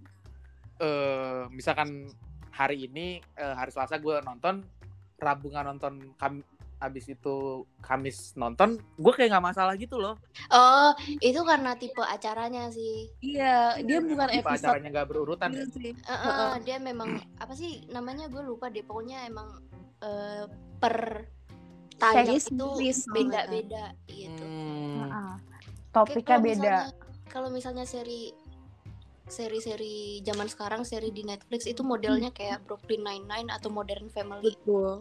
eh 0.84 1.44
misalkan 1.48 2.12
hari 2.52 2.91
ini 2.91 3.24
eh, 3.39 3.56
hari 3.56 3.72
Selasa 3.72 3.96
gue 4.04 4.20
nonton 4.20 4.68
Rabu 5.16 5.48
nggak 5.48 5.66
nonton 5.72 5.94
kam 6.20 6.44
abis 6.84 7.07
itu 7.09 7.63
Kamis 7.79 8.36
nonton 8.36 8.75
gue 8.99 9.13
kayak 9.15 9.31
nggak 9.31 9.47
masalah 9.49 9.73
gitu 9.73 9.95
loh 9.97 10.19
Oh, 10.49 10.91
itu 11.17 11.39
karena 11.41 11.73
tipe 11.73 12.03
acaranya 12.03 12.67
sih. 12.69 13.07
iya 13.23 13.79
dia 13.79 14.03
bukan 14.03 14.27
Tipe 14.27 14.43
episode 14.43 14.67
acaranya 14.67 14.89
nggak 14.91 15.07
berurutan 15.07 15.49
gitu 15.55 15.77
sih 15.79 15.91
Eh, 15.95 16.11
eh, 16.11 16.53
dia 16.61 16.77
memang 16.77 17.09
apa 17.39 17.53
sih 17.55 17.88
namanya 17.88 18.27
gue 18.27 18.43
lupa 18.43 18.67
deh. 18.67 18.84
Pokoknya 18.84 19.23
emang 19.23 19.47
eh, 19.99 20.45
per 20.77 21.25
tayang 21.95 22.36
Series 22.36 22.45
itu 22.51 22.67
beda-beda 23.07 23.86
gitu. 24.05 24.43
Hmm. 24.43 24.99
Heeh. 25.07 25.34
Kayak 25.39 25.93
Topiknya 25.93 26.25
kalau 26.27 26.43
beda. 26.43 26.75
Kalau 27.29 27.49
misalnya 27.49 27.86
seri 27.88 28.34
seri-seri 29.23 30.19
zaman 30.21 30.51
sekarang 30.51 30.84
seri 30.84 31.09
di 31.09 31.23
Netflix 31.23 31.63
itu 31.63 31.79
modelnya 31.81 32.29
kayak 32.29 32.67
Brooklyn 32.67 33.01
Nine-Nine 33.01 33.49
atau 33.49 33.71
Modern 33.71 34.11
Family. 34.11 34.51
betul 34.51 34.99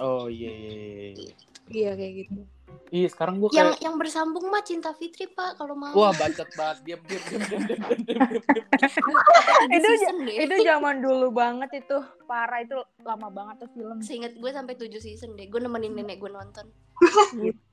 oh 0.00 0.30
iya 0.30 0.52
iya, 0.52 0.74
iya. 1.12 1.32
iya 1.68 1.90
kayak 1.98 2.12
gitu 2.24 2.40
iya 2.88 3.08
sekarang 3.08 3.40
gue 3.40 3.48
Yang 3.52 3.76
kayak 3.76 3.84
yang 3.84 3.94
bersambung 4.00 4.44
mah 4.48 4.64
Cinta 4.64 4.96
Fitri 4.96 5.28
Pak 5.28 5.60
kalau 5.60 5.76
mau. 5.76 5.92
wah 5.92 6.12
bacot 6.16 6.48
banget 6.56 6.78
diam 6.84 7.00
diam 7.04 7.22
diam 7.28 7.42
diam 7.44 7.62
diam 8.06 8.22
Itu. 9.72 9.88
Itu 10.26 10.54
zaman 10.66 10.98
dulu 10.98 11.30
banget 11.30 11.86
itu. 11.86 11.98
Parah 12.26 12.64
itu 12.64 12.74
lama 13.06 13.28
banget 13.30 13.66
tuh 13.66 13.70
film. 13.76 14.02
Seingat 14.02 14.34
gue 14.34 14.50
sampai 14.50 14.74
7 14.74 14.90
season 14.98 15.38
deh. 15.38 15.46
Gue 15.46 15.62
nemenin 15.62 15.94
nenek 15.94 16.18
gue 16.18 16.30
nonton. 16.32 16.66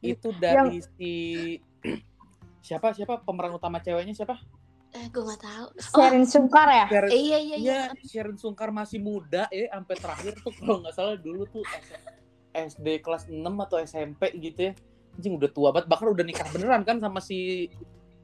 itu 0.01 0.29
dari 0.41 0.81
si 0.97 1.11
siapa 2.65 2.93
siapa 2.97 3.21
pemeran 3.21 3.55
utama 3.55 3.77
ceweknya 3.77 4.13
siapa 4.13 4.41
Eh, 4.89 5.05
gue 5.13 5.21
gak 5.21 5.41
tahu. 5.45 5.67
Sherin 5.77 6.25
Sungkar 6.25 6.65
ya? 6.65 6.85
Sharon, 6.89 7.09
Eh, 7.13 7.21
iya 7.21 7.37
iya 7.37 7.57
iya. 7.57 7.73
Iya, 7.93 8.07
Sharon 8.09 8.37
Sungkar 8.41 8.73
masih 8.73 8.97
muda 8.97 9.45
ya, 9.53 9.69
sampai 9.69 9.95
terakhir 10.01 10.33
tuh 10.41 10.49
kalau 10.57 10.81
nggak 10.81 10.95
salah 10.97 11.13
dulu 11.13 11.45
tuh 11.45 11.61
SD 12.57 13.05
kelas 13.05 13.29
6 13.29 13.37
atau 13.37 13.77
SMP 13.77 14.33
gitu 14.41 14.69
ya. 14.69 14.73
Anjing 15.13 15.37
udah 15.37 15.49
tua 15.53 15.69
banget, 15.69 15.87
bahkan 15.93 16.09
udah 16.09 16.25
nikah 16.25 16.47
beneran 16.49 16.81
kan 16.81 16.97
sama 16.97 17.21
si 17.21 17.69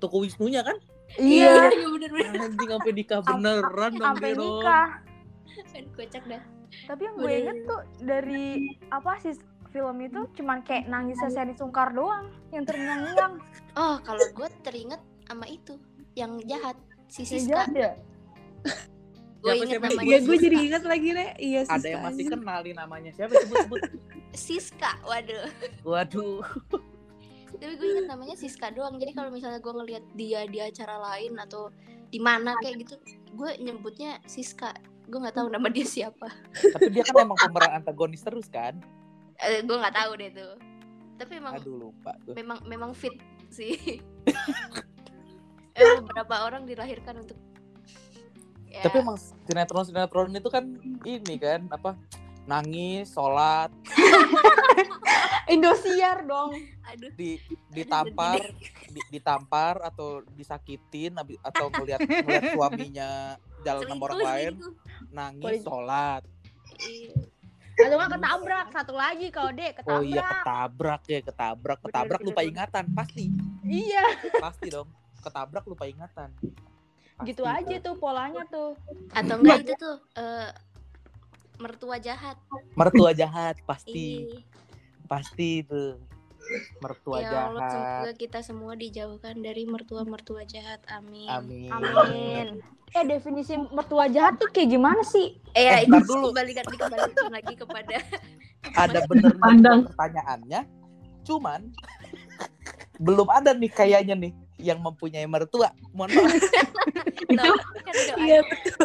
Tuku 0.02 0.26
Wisnunya 0.26 0.66
kan? 0.66 0.78
Iya, 1.22 1.70
iya 1.70 1.88
bener 1.92 2.10
bener. 2.10 2.34
Anjing 2.50 2.70
sampai 2.74 2.94
nikah 2.98 3.20
beneran 3.22 3.92
dong 3.94 4.02
Sampai 4.10 4.32
nikah. 4.34 4.90
Aduh, 5.76 5.92
kocak 5.94 6.24
dah. 6.26 6.44
Tapi 6.90 7.02
yang 7.06 7.16
gue 7.22 7.32
inget 7.32 7.58
tuh 7.70 7.82
dari 8.02 8.46
apa 8.90 9.22
sih 9.22 9.38
film 9.70 10.02
itu 10.02 10.26
cuman 10.40 10.66
kayak 10.66 10.90
nangisnya 10.90 11.30
Seri 11.30 11.54
Sungkar 11.54 11.94
doang 11.94 12.32
yang 12.50 12.66
terngiang-ngiang. 12.66 13.38
Oh, 13.78 13.96
kalau 14.02 14.26
gue 14.34 14.48
teringat 14.66 15.00
sama 15.30 15.46
itu 15.46 15.78
yang 16.16 16.40
jahat 16.44 16.78
si 17.06 17.22
Ya 17.22 17.28
Siska. 17.30 17.50
jahat 17.54 17.72
ya? 17.72 17.92
Gue 19.38 19.54
inget 19.56 19.78
siapa? 19.78 19.88
namanya. 19.88 20.08
Iya, 20.10 20.18
gue 20.20 20.38
jadi 20.42 20.58
ingat 20.60 20.84
lagi 20.84 21.10
deh. 21.12 21.30
Iya, 21.38 21.60
Ada 21.62 21.76
Siska 21.76 21.88
yang 21.88 22.02
masih 22.02 22.24
kenal 22.28 22.60
nih 22.60 22.74
namanya. 22.74 23.12
Siapa 23.14 23.34
sebut-sebut? 23.38 23.82
Siska, 24.46 24.92
waduh. 25.04 25.46
Waduh. 25.84 26.42
Tapi 27.56 27.74
gue 27.78 27.88
inget 27.88 28.08
namanya 28.10 28.36
Siska 28.36 28.74
doang. 28.74 28.98
Jadi 28.98 29.14
kalau 29.14 29.30
misalnya 29.30 29.62
gue 29.62 29.70
ngelihat 29.72 30.04
dia 30.14 30.44
di 30.44 30.60
acara 30.60 30.98
lain 30.98 31.38
atau 31.38 31.70
di 32.10 32.18
mana 32.18 32.58
kayak 32.60 32.84
gitu, 32.84 32.96
gue 33.32 33.52
nyebutnya 33.62 34.18
Siska. 34.26 34.74
Gue 35.06 35.22
nggak 35.22 35.38
tahu 35.38 35.48
nama 35.48 35.70
dia 35.70 35.86
siapa. 35.86 36.26
Tapi 36.74 36.90
dia 36.90 37.06
kan 37.06 37.22
emang 37.22 37.38
pemeran 37.38 37.72
antagonis 37.78 38.26
terus 38.26 38.50
kan? 38.50 38.82
Eh, 39.38 39.62
gue 39.62 39.78
nggak 39.78 39.94
tahu 39.94 40.12
deh 40.18 40.34
tuh. 40.34 40.54
Tapi 41.16 41.32
emang 41.38 41.54
Aduh 41.56 41.78
lupa 41.88 42.18
tuh. 42.26 42.34
memang 42.34 42.60
memang 42.66 42.92
fit 42.92 43.14
sih. 43.48 44.02
Emang 45.76 46.08
beberapa 46.08 46.36
orang 46.48 46.64
dilahirkan 46.64 47.20
untuk 47.20 47.36
ya, 48.72 48.88
Tapi 48.88 49.04
emang 49.04 49.20
sinetron-sinetron 49.20 50.32
itu 50.32 50.48
kan 50.48 50.64
ini 51.04 51.36
kan 51.36 51.68
apa? 51.68 52.00
Nangis, 52.46 53.12
sholat, 53.12 53.74
Indosiar 55.54 56.26
dong. 56.26 56.54
aduh 56.86 57.10
di 57.18 57.42
ditampar, 57.74 58.38
di, 58.94 59.02
ditampar 59.10 59.82
atau 59.82 60.22
disakitin 60.38 61.18
atau 61.42 61.74
melihat 61.82 62.06
melihat 62.06 62.54
suaminya 62.54 63.10
jalan 63.66 63.84
sama 63.90 64.02
orang 64.14 64.22
lain, 64.22 64.54
selingkuh. 64.62 64.74
nangis, 65.10 65.66
sholat. 65.66 66.22
Iya. 66.78 67.18
Atau 67.76 67.98
nggak 68.00 68.12
ketabrak 68.16 68.68
satu 68.72 68.94
lagi 68.94 69.28
kalau 69.34 69.52
dek 69.52 69.72
ketabrak. 69.82 70.00
Oh 70.00 70.04
iya 70.06 70.22
ketabrak 70.24 71.02
ya, 71.10 71.20
ketabrak, 71.26 71.80
ketabrak 71.82 72.20
bener, 72.22 72.30
lupa 72.30 72.42
bener. 72.46 72.52
ingatan 72.54 72.86
pasti, 72.94 73.24
Iya, 73.66 74.04
pasti 74.38 74.68
dong. 74.70 74.88
Ketabrak 75.26 75.66
lupa 75.66 75.84
ingatan. 75.84 76.30
Pasti 77.16 77.26
gitu 77.26 77.42
aja 77.42 77.76
tuh 77.82 77.96
polanya 77.96 78.46
tuh. 78.46 78.78
Atau 79.10 79.40
enggak 79.40 79.64
itu 79.64 79.74
tuh 79.76 79.98
eh, 80.14 80.52
mertua 81.58 81.98
jahat. 81.98 82.38
Mertua 82.74 83.12
jahat 83.12 83.56
pasti, 83.64 84.28
Iya. 84.28 84.40
pasti 85.06 85.50
itu. 85.60 85.98
Mertua 86.78 87.18
Ya 87.20 87.50
Allah, 87.50 87.58
jahat. 87.58 87.74
semoga 87.74 88.12
kita 88.14 88.40
semua 88.40 88.74
dijauhkan 88.76 89.34
dari 89.36 89.66
mertua-mertua 89.66 90.46
jahat. 90.46 90.78
Amin. 90.88 91.26
Amin. 91.26 91.72
Amin. 91.72 92.48
Eh 92.92 93.04
definisi 93.04 93.58
mertua 93.72 94.06
jahat 94.08 94.38
tuh 94.38 94.48
kayak 94.48 94.70
gimana 94.70 95.02
sih? 95.02 95.42
Eh, 95.52 95.64
ya, 95.64 95.82
Eh, 95.82 95.90
itu 95.90 96.00
dulu. 96.06 96.30
kembalikan 96.30 96.64
dikembalikan 96.64 97.28
lagi 97.30 97.54
kepada 97.56 97.96
Ada 98.78 99.00
bener 99.06 99.34
Pandang. 99.36 99.80
pertanyaannya, 99.86 100.62
cuman 101.24 101.62
belum 102.98 103.28
ada 103.28 103.52
nih 103.52 103.70
kayaknya 103.70 104.16
nih 104.16 104.34
yang 104.58 104.80
mempunyai 104.80 105.26
mertua. 105.26 105.72
Mohon 105.92 106.10
maaf. 106.22 106.34
Itu 107.26 107.52
kan 107.82 107.94
doanya, 107.96 108.22
Iya, 108.22 108.40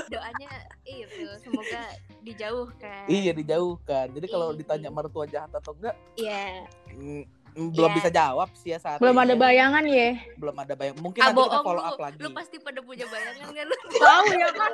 doanya 0.08 0.50
itu 0.82 1.26
semoga 1.38 1.82
dijauhkan. 2.20 3.04
iya 3.06 3.30
dijauhkan. 3.30 4.06
Jadi 4.10 4.26
kalau 4.26 4.50
Iya. 4.50 4.58
ditanya 4.58 4.88
mertua 4.88 5.24
jahat 5.24 5.50
atau 5.52 5.70
enggak, 5.72 5.94
Iya. 6.16 6.64
mm, 6.90 7.22
mm, 7.54 7.68
belum 7.70 7.90
Iya. 7.90 7.96
bisa 7.96 8.08
jawab 8.08 8.48
sih 8.54 8.70
ya 8.70 8.78
saat 8.78 8.98
Belum 8.98 9.14
ini 9.14 9.22
ada 9.22 9.34
ya. 9.34 9.38
bayangan 9.38 9.84
ya. 9.84 10.08
belum 10.34 10.56
ada 10.56 10.74
bayang. 10.74 10.96
Mungkin 10.98 11.20
Ah, 11.20 11.26
nanti 11.30 11.42
kita 11.44 11.70
lu. 11.70 11.82
up 11.84 11.98
lagi. 12.00 12.18
Lu 12.18 12.28
pasti 12.32 12.56
pada 12.58 12.80
punya 12.80 13.06
bayangan 13.06 13.48
kan 13.50 13.64
lu? 13.70 13.76
Tahu 13.92 14.26
ya 14.32 14.48
kan? 14.50 14.72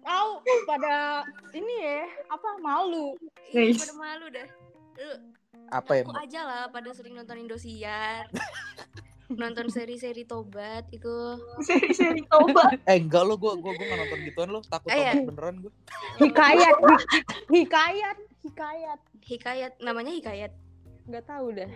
Tahu 0.00 0.30
pada 0.64 0.94
ini 1.52 1.74
ya 1.76 2.00
apa 2.28 2.48
malu. 2.58 3.06
Iya, 3.50 3.76
pada 3.76 3.94
malu 3.94 4.26
dah. 4.30 4.48
Lu 4.94 5.10
Apa 5.68 5.92
ya? 5.94 6.02
aku 6.02 6.12
aja 6.14 6.40
lah 6.42 6.62
pada 6.70 6.88
sering 6.92 7.12
nonton 7.12 7.36
Indosiar. 7.38 8.24
Nonton 9.30 9.68
seri-seri 9.68 10.24
tobat 10.24 10.88
itu 10.88 11.12
seri-seri 11.60 12.24
tobat. 12.24 12.80
Eh 12.90 12.96
enggak 12.96 13.22
lo, 13.22 13.34
gue 13.34 13.52
gue 13.54 13.72
gue 13.72 13.84
nggak 13.84 14.00
nonton 14.00 14.18
gituan 14.24 14.48
lo. 14.48 14.60
Takut 14.62 14.88
Eh, 14.88 14.96
tobat 14.96 15.14
iya. 15.14 15.22
beneran 15.22 15.56
gue. 15.58 15.72
Hikayat, 16.18 16.76
hikayat, 17.48 18.18
hikayat. 18.42 19.00
hikayat 19.20 19.72
namanya 19.78 20.08
hikayat 20.10 20.52
Nggak 21.04 21.24
tahu 21.26 21.52
dah. 21.52 21.68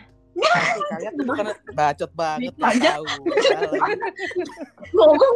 Kayak 0.91 1.13
tuh 1.13 1.25
bukan 1.27 1.47
bacot 1.71 2.11
banget 2.15 2.53
nggak 2.55 2.81
tahu. 2.83 3.05
Ngomong 4.91 5.35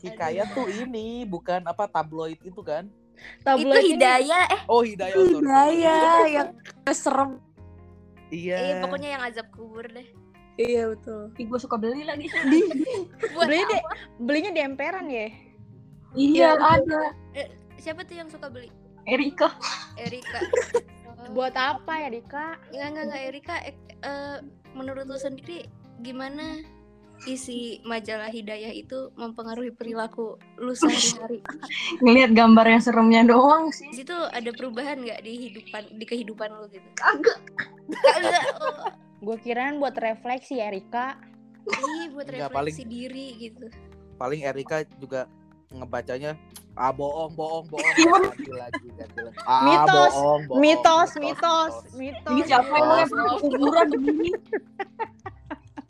Hikayat 0.00 0.48
tuh 0.50 0.66
ini 0.66 1.22
bukan 1.24 1.60
apa 1.64 1.84
tabloid 1.86 2.38
itu 2.40 2.62
kan? 2.62 2.86
itu 3.20 3.42
Tabloid 3.42 3.84
ini- 3.84 3.90
hidayah 3.92 4.42
eh 4.48 4.60
Oh 4.64 4.80
Hidayah. 4.80 5.12
Hidayah 5.12 5.68
Iya, 5.68 6.24
yang 6.32 6.48
serem. 6.88 7.36
Iya. 8.30 8.56
eh, 8.56 8.74
pokoknya 8.80 9.08
yang 9.12 9.22
azab 9.22 9.50
kubur 9.50 9.84
deh 9.84 10.06
Iya 10.60 10.92
betul. 10.92 11.32
Ih, 11.40 11.46
gue 11.48 11.60
suka 11.60 11.80
beli 11.80 12.04
lagi. 12.04 12.28
buat 13.34 13.48
Beli 13.48 13.64
deh. 13.64 13.82
Belinya 14.20 14.50
di 14.52 14.60
emperan 14.60 15.08
ya. 15.08 15.32
Iya, 16.12 16.58
ada. 16.58 17.16
siapa 17.80 18.04
tuh 18.04 18.18
yang 18.20 18.28
suka 18.28 18.52
beli 18.52 18.68
Erika. 19.08 19.56
Erika 19.96 20.38
Oh, 21.20 21.32
Buat 21.36 21.56
apa 21.56 21.92
ya 21.96 22.08
Dika? 22.12 22.60
Enggak, 22.70 22.88
enggak, 22.92 23.04
enggak 23.08 23.22
Erika 23.24 23.54
eh, 23.64 23.76
eh, 24.04 24.36
menurut 24.76 25.04
lu 25.08 25.16
sendiri 25.16 25.64
gimana 26.04 26.60
isi 27.28 27.84
majalah 27.84 28.32
hidayah 28.32 28.72
itu 28.72 29.12
mempengaruhi 29.12 29.76
perilaku 29.76 30.40
lu 30.56 30.72
sehari-hari 30.72 31.44
Ngeliat 32.04 32.32
gambar 32.32 32.64
yang 32.64 32.80
seremnya 32.80 33.22
doang 33.28 33.68
sih. 33.68 33.92
di 33.92 34.00
situ 34.00 34.16
ada 34.16 34.48
perubahan 34.56 35.04
nggak 35.04 35.20
di 35.20 35.32
hidupan 35.48 36.00
di 36.00 36.04
kehidupan 36.08 36.48
lu 36.48 36.64
gitu 36.72 36.88
Kagak. 36.96 37.40
Kagak, 37.92 38.44
oh. 38.60 38.92
Gue 39.20 39.36
kirain 39.38 39.76
buat 39.76 39.92
refleksi 39.94 40.58
ya 40.58 40.72
Rika. 40.72 41.20
Ih, 41.68 42.08
buat 42.10 42.24
Enggak, 42.24 42.50
refleksi 42.50 42.82
diri 42.82 43.36
gitu 43.36 43.68
Paling 44.16 44.40
Erika 44.42 44.80
juga 44.96 45.28
ngebacanya 45.70 46.34
ah 46.74 46.90
bohong 46.90 47.36
bohong 47.36 47.68
bohong 47.68 47.94
lagi 48.58 48.88
ganti 48.96 49.20
lagi 49.20 49.40
ah 49.44 49.60
Mitos, 49.62 50.12
bohong, 50.16 50.42
bohong, 50.48 50.60
Mitos, 50.64 51.10
mitos, 51.20 51.74
mitos. 51.94 52.26
Ini 52.26 52.42
siapa 52.48 52.72
yang 52.74 52.88
mau 53.12 53.36
kuburan 53.38 53.86
begini? 53.92 54.30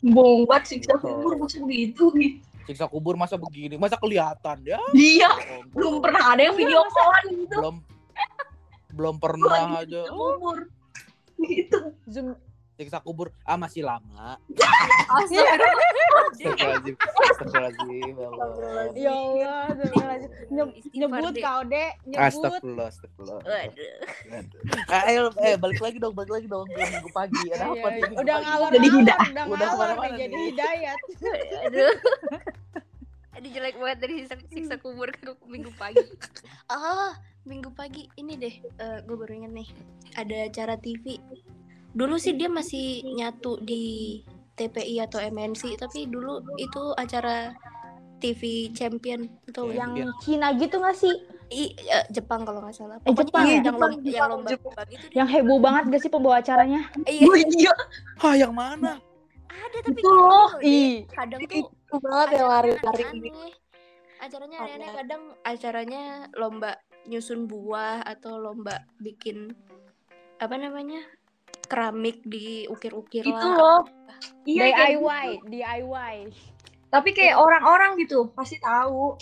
Bohong 0.05 0.43
banget 0.45 0.63
siksa 0.75 0.99
kubur 0.99 1.33
masa 1.39 1.57
begitu 1.63 2.03
gitu. 2.19 2.37
siksa 2.67 2.85
kubur 2.85 3.15
masa 3.17 3.35
begini 3.39 3.73
masa 3.79 3.95
kelihatan 3.97 4.57
ya 4.61 4.77
Iya, 4.91 5.31
bohong, 5.31 5.63
belum 5.71 5.89
bohong. 5.89 6.03
pernah 6.03 6.23
ada 6.35 6.41
yang 6.45 6.55
video 6.59 6.81
callan 6.91 7.23
gitu. 7.31 7.55
belum 7.57 7.75
belum 8.91 9.15
pernah 9.17 9.81
aja 9.81 10.01
kubur. 10.11 10.57
Gitu. 11.41 11.79
Zoom. 12.05 12.35
Siksa 12.81 12.97
kubur 12.99 13.29
ah 13.45 13.53
masih 13.55 13.85
lama 13.85 14.41
Astagfirullahaladzim. 16.31 18.15
Ya 18.95 19.13
Allah. 19.13 19.67
Ya 20.49 20.63
nyebut 20.91 21.35
kau 21.37 21.61
dek, 21.67 21.91
nyebut. 22.07 22.25
Astagfirullah, 22.25 22.87
astagfirullah. 22.89 23.39
Ah, 24.89 25.01
ayo, 25.11 25.29
eh 25.43 25.55
balik 25.55 25.79
lagi 25.79 25.97
dong, 25.99 26.13
balik 26.15 26.31
lagi 26.31 26.47
dong 26.47 26.65
minggu 26.67 27.09
pagi. 27.11 27.41
Ada 27.51 27.65
Iya, 27.67 27.67
apa 27.67 27.87
nih? 27.87 27.99
iya. 27.99 28.07
minggu 28.07 28.21
Udah 28.21 28.35
ngalor 28.39 28.69
udah 28.71 28.81
Udah 28.81 29.15
ngalor 29.45 29.57
ke 29.59 29.77
mana-mana 29.77 30.07
nih 30.07 30.17
jadi 30.17 30.33
nih. 30.33 30.45
hidayat. 30.51 30.99
Aduh. 31.67 31.93
Aduh 33.31 33.49
jelek 33.49 33.75
banget 33.79 33.97
dari 33.99 34.13
siksa, 34.49 34.75
kubur 34.77 35.09
ke 35.11 35.31
minggu 35.47 35.71
pagi. 35.75 36.03
Ah, 36.67 37.15
minggu 37.43 37.69
pagi 37.73 38.07
ini 38.15 38.35
deh, 38.37 38.55
gue 39.03 39.15
baru 39.15 39.33
inget 39.35 39.53
nih. 39.53 39.69
Ada 40.15 40.47
acara 40.47 40.75
TV. 40.77 41.19
Dulu 41.91 42.15
sih 42.15 42.33
dia 42.35 42.47
masih 42.47 43.03
nyatu 43.03 43.59
di 43.59 44.19
TPI 44.55 45.03
atau 45.03 45.19
MNC, 45.19 45.75
tapi 45.75 46.07
dulu 46.07 46.39
itu 46.55 46.95
acara 46.95 47.51
TV 48.21 48.69
Champion 48.71 49.25
atau 49.49 49.67
Iya. 49.73 49.81
yang 49.81 49.91
Yang 49.97 50.11
Cina 50.21 50.47
gitu 50.55 50.75
gak 50.77 50.95
sih? 50.95 51.15
i, 51.51 51.75
eh, 51.75 52.05
Jepang 52.07 52.47
kalau 52.47 52.63
nggak 52.63 52.71
salah. 52.71 52.95
Eh, 52.95 53.11
Pokoknya 53.11 53.27
Jepang, 53.27 53.43
yang, 53.43 53.49
iya, 53.51 53.55
yang 53.59 53.65
Jepang, 53.67 53.81
lomba, 53.91 53.99
yang 53.99 54.07
Jepang, 54.07 54.29
lomba 54.31 54.49
Jepang. 54.49 54.71
lomba 54.71 54.83
gitu 54.87 55.03
deh. 55.03 55.15
Yang 55.19 55.27
heboh 55.35 55.59
banget 55.59 55.83
gak 55.91 56.01
sih 56.01 56.11
pembawa 56.11 56.35
acaranya? 56.39 56.81
Iya, 57.03 57.23
Oh 57.27 57.35
iya, 57.35 57.73
Hah, 58.23 58.33
yang 58.39 58.53
mana? 58.55 58.93
ada 59.51 59.77
tapi 59.83 59.99
Itu 59.99 60.09
loh. 60.09 60.49
Ih, 60.63 60.93
kadang 61.11 61.41
tuh 61.43 61.67
Itu 61.67 61.95
banget 61.99 62.27
yang 62.31 62.47
lari-lari 62.47 62.79
acaranya 62.79 63.11
aneh. 63.11 63.51
Acaranya 64.21 64.57
aneh-aneh 64.63 64.87
Aneh. 64.87 64.95
kadang 64.95 65.23
acaranya 65.43 66.03
lomba 66.39 66.71
nyusun 67.03 67.49
buah 67.51 68.05
atau 68.05 68.37
lomba 68.37 68.85
bikin 69.01 69.51
apa 70.37 70.55
namanya 70.55 71.01
keramik 71.71 72.19
diukir-ukir 72.27 73.23
itu 73.23 73.47
lah. 73.47 73.55
loh. 73.55 73.81
Iya, 74.43 74.75
kayak 74.75 74.75
DIY, 74.75 75.27
gitu. 75.31 75.47
DIY. 75.47 76.15
Tapi 76.91 77.09
kayak 77.15 77.39
orang-orang 77.39 77.95
gitu 78.03 78.27
pasti 78.35 78.59
tahu. 78.59 79.15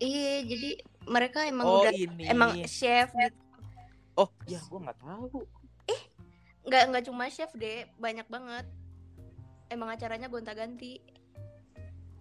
Iya, 0.00 0.48
jadi 0.48 0.70
mereka 1.04 1.44
emang 1.44 1.66
Oh, 1.68 1.84
udah 1.84 1.92
ini. 1.92 2.24
emang 2.32 2.64
chef 2.64 3.12
gitu. 3.12 3.36
Oh, 4.16 4.32
ya 4.48 4.56
gua 4.72 4.88
nggak 4.88 4.98
tahu. 5.04 5.44
Nggak 6.62 6.82
nggak 6.88 7.04
cuma 7.12 7.28
chef 7.28 7.52
deh, 7.52 7.84
banyak 8.00 8.24
banget. 8.32 8.64
Emang 9.68 9.92
acaranya 9.92 10.32
gonta-ganti. 10.32 11.04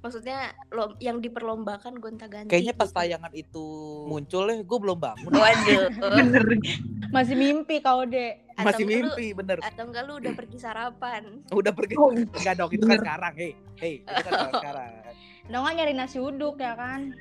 Maksudnya 0.02 0.58
lo 0.74 0.98
yang 0.98 1.22
diperlombakan 1.22 2.02
gonta-ganti. 2.02 2.50
Kayaknya 2.50 2.74
pas 2.74 2.90
gitu. 2.90 2.98
tayangan 2.98 3.34
itu 3.38 3.66
muncul 4.10 4.50
ya, 4.50 4.58
gue 4.66 4.80
belum 4.82 4.98
bangun. 4.98 5.32
Waduh. 5.32 5.82
Masih 7.16 7.36
mimpi 7.38 7.86
kau 7.86 8.02
deh. 8.04 8.42
Atau 8.58 8.66
Masih 8.74 8.84
lu- 8.86 8.92
mimpi, 8.92 9.28
bener. 9.38 9.58
Atau 9.62 9.90
enggak 9.90 10.04
lu 10.10 10.18
udah 10.18 10.34
pergi 10.34 10.58
sarapan? 10.58 11.22
Udah 11.60 11.72
pergi. 11.72 11.94
Oh, 12.02 12.10
Enggak 12.10 12.56
dong, 12.58 12.72
itu 12.74 12.84
kan 12.84 12.98
sekarang. 12.98 13.34
Hei, 13.38 13.52
hei, 13.78 13.94
itu 14.02 14.22
kan 14.26 14.32
sekarang. 14.58 14.92
Dong 15.52 15.62
nggak 15.66 15.76
nyari 15.78 15.94
nasi 15.94 16.18
uduk 16.18 16.58
ya 16.58 16.74
kan? 16.74 17.14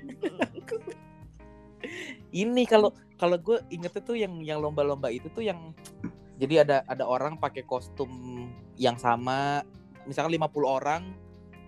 Ini 2.31 2.63
kalau 2.69 2.93
kalau 3.17 3.37
gue 3.41 3.61
ingetnya 3.73 4.03
tuh 4.05 4.17
yang 4.17 4.41
yang 4.45 4.61
lomba-lomba 4.61 5.09
itu 5.09 5.33
tuh 5.33 5.41
yang 5.45 5.73
jadi 6.37 6.65
ada 6.65 6.77
ada 6.87 7.05
orang 7.05 7.37
pakai 7.37 7.65
kostum 7.65 8.09
yang 8.77 8.97
sama, 8.97 9.65
misalkan 10.05 10.37
50 10.37 10.65
orang 10.65 11.03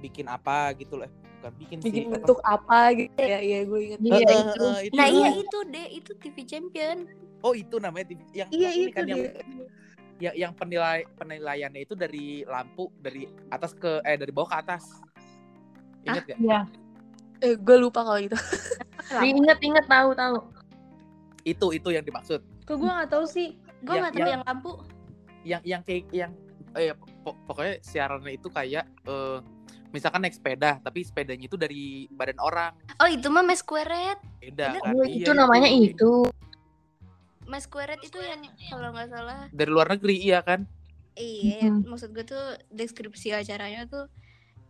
bikin 0.02 0.26
apa 0.26 0.74
gitu 0.74 0.98
loh. 0.98 1.06
Bukan 1.38 1.52
bikin, 1.58 1.78
bikin 1.78 2.02
sih. 2.04 2.10
bentuk 2.10 2.38
apa 2.40 2.80
gitu 2.92 3.18
ya 3.18 3.38
iya 3.38 3.58
gue 3.62 3.80
inget 3.80 3.98
Eh, 3.98 4.06
Iya, 4.06 4.14
eh, 4.14 4.40
itu. 4.44 4.66
itu. 4.86 4.94
Nah 4.94 5.06
iya 5.08 5.28
itu 5.32 5.58
deh, 5.64 5.86
itu 5.92 6.10
TV 6.16 6.36
Champion. 6.42 6.98
Oh 7.40 7.50
itu 7.52 7.76
namanya 7.76 8.06
TV 8.08 8.20
yang 8.32 8.48
iya 8.50 8.60
yang 8.64 8.72
ini 8.72 8.84
itu 8.84 8.94
kan 8.94 9.04
yang 9.06 9.18
dia 9.18 9.30
yang, 10.20 10.34
yang 10.36 10.52
penilai 10.52 10.98
penilaiannya 11.16 11.80
itu 11.80 11.94
dari 11.94 12.26
lampu 12.44 12.94
dari 12.96 13.22
atas 13.48 13.74
ke 13.74 13.98
eh 14.00 14.14
dari 14.14 14.30
bawah 14.30 14.46
ke 14.48 14.56
atas. 14.60 14.84
Ingat 16.02 16.24
gak? 16.26 16.38
Iya. 16.38 16.60
eh, 17.40 17.54
gue 17.56 17.76
lupa 17.76 18.02
kalau 18.02 18.20
itu 18.20 18.38
Ingat 19.34 19.58
inget 19.60 19.86
tahu 19.86 20.14
tahu. 20.14 20.36
Itu 21.42 21.66
itu 21.70 21.90
yang 21.90 22.02
dimaksud. 22.02 22.38
Kok 22.62 22.76
gue 22.76 22.86
nggak 22.88 23.10
tahu 23.10 23.26
sih. 23.26 23.58
Gue 23.82 23.98
Yang- 23.98 24.00
nggak 24.00 24.12
tahu 24.12 24.22
yang- 24.22 24.30
yang 24.32 24.42
lampu. 24.46 24.72
Yang 25.42 25.62
yang 25.66 25.82
kayak 25.82 26.04
yang 26.14 26.32
eh 26.72 26.94
pok- 27.20 27.40
pokoknya 27.44 27.82
siarannya 27.82 28.32
itu 28.32 28.46
kayak 28.48 28.86
eh 28.86 29.38
misalkan 29.92 30.24
naik 30.24 30.34
sepeda 30.34 30.80
tapi 30.80 31.04
sepedanya 31.04 31.44
itu 31.44 31.54
dari 31.54 31.84
badan 32.08 32.40
orang. 32.40 32.72
Oh 32.98 33.06
itu 33.06 33.28
mah 33.28 33.44
Masquerade. 33.44 34.18
Beda 34.40 34.74
kan? 34.74 34.92
Oh, 34.96 35.04
Iya, 35.04 35.22
itu 35.22 35.30
namanya 35.30 35.68
itu. 35.68 36.24
Masquerade 37.44 38.00
itu 38.00 38.16
yang 38.18 38.40
kalau 38.70 38.90
nggak 38.90 39.08
salah. 39.12 39.40
Dari 39.52 39.70
luar 39.70 39.92
negeri 39.92 40.16
iya 40.16 40.40
kan? 40.40 40.64
Iya, 41.12 41.68
Mm-mm. 41.68 41.84
maksud 41.92 42.16
gue 42.16 42.24
tuh 42.24 42.40
deskripsi 42.72 43.36
acaranya 43.36 43.84
tuh 43.84 44.08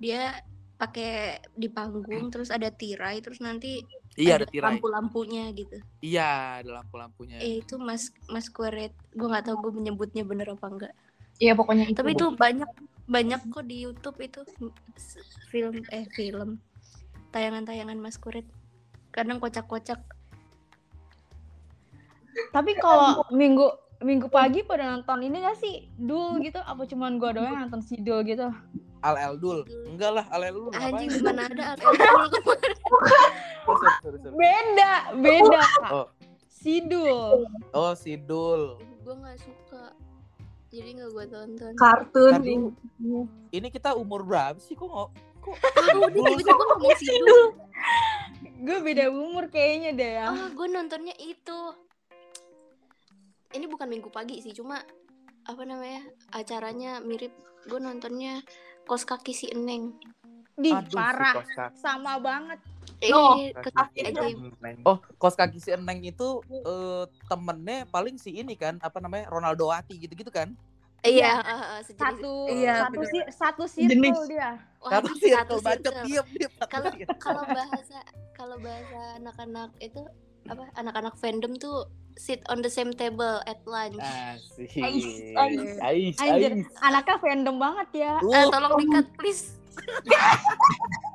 dia 0.03 0.43
pakai 0.75 1.39
di 1.55 1.71
panggung 1.71 2.27
terus 2.35 2.51
ada 2.51 2.67
tirai 2.67 3.23
terus 3.23 3.39
nanti 3.39 3.87
Iya 4.13 4.43
ada 4.43 4.47
tirai. 4.51 4.77
lampu-lampunya 4.77 5.49
gitu. 5.55 5.79
Iya 6.03 6.59
ada 6.61 6.83
lampu-lampunya. 6.83 7.39
Eh 7.39 7.63
itu 7.63 7.79
mas 7.79 8.11
Masquerade. 8.27 8.93
Gue 9.15 9.31
nggak 9.31 9.47
tahu 9.47 9.71
gue 9.71 9.73
menyebutnya 9.79 10.27
bener 10.27 10.51
apa 10.51 10.67
enggak. 10.67 10.93
Iya 11.39 11.53
pokoknya 11.57 11.89
itu. 11.89 11.99
Tapi 12.01 12.13
itu 12.13 12.27
banyak 12.37 12.71
banyak 13.09 13.41
kok 13.51 13.65
di 13.67 13.85
YouTube 13.85 14.19
itu 14.23 14.41
film 15.51 15.85
eh 15.93 16.07
film 16.13 16.61
tayangan-tayangan 17.33 17.99
Masquerade. 17.99 18.49
Kadang 19.13 19.41
kocak-kocak. 19.41 20.01
Tapi 22.53 22.73
kalau 22.81 23.25
minggu 23.33 23.69
minggu 24.03 24.27
pagi 24.29 24.67
pada 24.67 24.89
nonton 24.93 25.23
ini 25.23 25.45
gak 25.45 25.59
sih 25.61 25.89
dul 25.97 26.41
gitu? 26.41 26.59
Apa 26.61 26.85
cuman 26.89 27.21
gue 27.21 27.31
doang 27.37 27.49
yang 27.49 27.63
nonton 27.69 27.85
si 27.85 28.01
dul 28.01 28.25
gitu? 28.25 28.49
Al 29.03 29.19
Eldul. 29.19 29.67
Enggak 29.91 30.11
lah 30.15 30.27
Al 30.31 30.47
Eldul 30.47 30.71
Anjing 30.79 31.11
ngapain? 31.11 31.27
mana 31.27 31.43
ada 31.51 31.65
sorry, 33.67 33.91
sorry, 34.03 34.19
sorry. 34.23 34.35
Beda, 34.39 34.93
beda. 35.19 35.63
Oh. 35.91 36.07
Si 36.49 36.79
dul. 36.87 37.47
Oh 37.75 37.93
Sidul. 37.99 38.79
gue 39.03 39.15
nggak 39.19 39.39
suka. 39.43 39.99
Jadi 40.73 40.89
nggak 40.97 41.11
gue 41.13 41.27
tonton. 41.29 41.73
kartun. 41.77 42.33
Dulu. 42.41 43.21
Ini 43.53 43.69
kita 43.69 43.93
umur 43.93 44.25
berapa 44.25 44.57
sih 44.57 44.73
kok 44.73 44.89
nggak 44.89 45.09
kok 45.45 45.57
ngomong 46.01 46.97
sidul. 46.97 47.53
Gue 48.63 48.79
beda 48.81 49.13
umur 49.13 49.53
kayaknya 49.53 49.91
deh 49.93 50.13
ya. 50.17 50.27
Oh, 50.33 50.49
gue 50.57 50.69
nontonnya 50.73 51.13
itu. 51.21 51.61
Ini 53.53 53.69
bukan 53.69 53.85
minggu 53.85 54.09
pagi 54.09 54.41
sih, 54.41 54.57
cuma 54.57 54.81
apa 55.45 55.63
namanya 55.69 56.09
acaranya 56.33 57.05
mirip. 57.05 57.37
Gue 57.69 57.77
nontonnya 57.77 58.41
kos 58.89 59.05
kaki 59.05 59.37
si 59.37 59.53
Eneng. 59.53 59.93
Di 60.57 60.73
Aduh, 60.73 60.89
parah. 60.89 61.45
Sama 61.77 62.17
banget. 62.17 62.72
Eh, 63.03 63.11
Oh, 63.11 63.35
kos 63.53 63.75
Kaki 63.75 63.99
ajaib. 64.07 64.37
Eneng. 64.63 64.77
Oh, 64.87 64.97
kos 65.19 65.35
kaki 65.35 65.59
si 65.59 65.71
Eneng 65.71 66.01
itu 66.01 66.39
eh, 66.49 67.05
temennya 67.27 67.83
paling 67.91 68.15
si 68.15 68.31
ini 68.33 68.55
kan, 68.55 68.79
apa 68.79 69.03
namanya 69.03 69.27
Ronaldo 69.27 69.69
Ati 69.69 69.99
gitu-gitu 69.99 70.31
kan? 70.31 70.55
Iya, 71.03 71.35
uh, 71.35 71.51
uh, 71.51 71.81
sejenis. 71.83 71.99
Satu, 71.99 72.33
Iya, 72.47 72.75
satu, 72.87 73.01
sir- 73.03 73.31
satu 73.35 73.63
Jenis. 73.67 74.15
circle 74.15 74.27
dia. 74.31 74.51
Wah, 74.79 74.91
Satu 74.93 75.11
satu 75.11 75.19
circle 75.19 75.59
bacot 75.61 75.95
diam 76.07 76.27
diam. 76.31 76.53
satu 76.55 76.71
Kalau 76.71 76.91
kalau 77.19 77.43
bahasa 77.45 77.99
kalau 78.33 78.57
bahasa 78.57 79.01
anak-anak 79.19 79.71
itu 79.81 79.99
apa? 80.45 80.63
Anak-anak 80.73 81.15
fandom 81.19 81.59
tuh 81.59 81.91
sit 82.15 82.39
on 82.47 82.63
the 82.63 82.71
same 82.71 82.95
table 82.95 83.43
at 83.43 83.59
lunch. 83.67 83.99
Asik. 83.99 84.79
Ais, 84.79 85.07
ais. 85.35 85.75
Ais, 85.83 86.17
Anjir, 86.23 86.53
ais. 86.55 86.71
anaknya 86.79 87.17
fandom 87.19 87.57
banget 87.59 87.89
ya. 87.99 88.13
Eh, 88.21 88.39
Uh, 88.39 88.47
tolong 88.49 88.73
di-cut 88.79 89.07
please. 89.19 89.59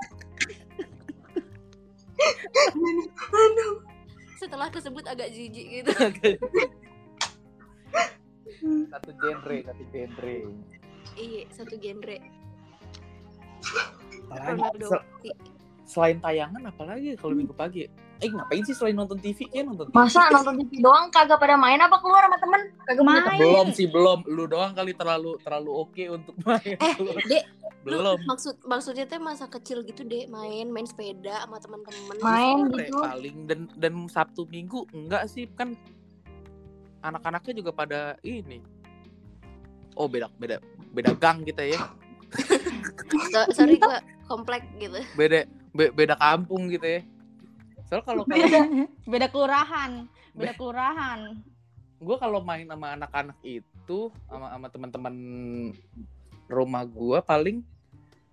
Setelah 4.37 4.67
kesebut 4.69 5.05
agak 5.07 5.33
jijik 5.33 5.81
gitu. 5.81 5.91
satu 8.91 9.11
genre, 9.17 9.57
satu 9.63 9.83
genre. 9.93 10.35
Iya, 11.17 11.41
satu 11.53 11.75
genre. 11.81 12.17
Apalagi, 14.27 14.83
sel- 14.85 15.07
selain 15.87 16.17
tayangan 16.19 16.63
apalagi 16.67 17.15
kalau 17.17 17.33
minggu 17.33 17.55
pagi? 17.55 17.87
Eh 18.17 18.29
ngapain 18.29 18.65
sih 18.65 18.73
selain 18.73 18.93
nonton 18.93 19.15
TV? 19.15 19.45
Kayak 19.45 19.69
nonton 19.69 19.85
TV. 19.87 19.95
Masa 19.95 20.25
nonton 20.33 20.55
TV 20.57 20.81
doang 20.81 21.07
kagak 21.07 21.37
pada 21.37 21.53
main 21.53 21.77
apa 21.77 22.01
keluar 22.01 22.25
sama 22.25 22.37
temen? 22.37 22.61
Kagak. 22.83 23.03
Main. 23.03 23.37
Belum 23.37 23.67
sih 23.71 23.85
belum. 23.85 24.19
Lu 24.25 24.43
doang 24.45 24.73
kali 24.73 24.91
terlalu 24.91 25.37
terlalu 25.39 25.71
oke 25.71 26.03
untuk 26.09 26.33
main. 26.41 26.75
Eh, 26.75 26.93
Dek, 27.23 27.43
lu 27.85 27.97
belum. 28.01 28.17
maksud 28.25 28.55
maksudnya 28.63 29.05
teh 29.05 29.17
masa 29.17 29.45
kecil 29.45 29.85
gitu 29.85 30.01
deh 30.01 30.25
main 30.27 30.65
main 30.65 30.83
sepeda 30.83 31.45
sama 31.45 31.61
teman-teman. 31.61 32.15
Main 32.17 32.57
Sore 32.67 32.81
gitu. 32.83 32.97
paling 32.97 33.37
dan 33.45 33.59
dan 33.77 33.93
Sabtu 34.09 34.49
Minggu 34.49 34.89
enggak 34.91 35.29
sih 35.29 35.45
kan 35.53 35.77
anak-anaknya 36.99 37.53
juga 37.55 37.71
pada 37.71 37.99
ini. 38.21 38.65
Oh 39.93 40.09
beda 40.09 40.29
beda 40.35 40.57
beda 40.89 41.13
gang 41.13 41.45
kita 41.45 41.61
ya. 41.63 41.79
So- 43.31 43.49
sorry 43.53 43.77
gua 43.77 44.01
komplek 44.25 44.65
gitu. 44.77 44.99
Beda 45.13 45.45
be- 45.71 45.93
beda 45.93 46.17
kampung 46.17 46.67
gitu 46.67 46.83
ya. 46.83 47.01
Soalnya 47.87 48.05
kalau 48.05 48.23
kalau 48.27 48.45
Beda, 48.47 48.61
beda 49.07 49.27
kelurahan. 49.31 49.91
Beda 50.35 50.53
kelurahan. 50.53 51.19
gue 51.97 52.13
kalau 52.21 52.45
main 52.45 52.61
sama 52.69 52.93
anak-anak 52.93 53.41
itu 53.41 54.13
sama 54.29 54.53
sama 54.53 54.67
teman-teman 54.69 55.15
rumah 56.45 56.85
gue 56.85 57.19
paling 57.25 57.65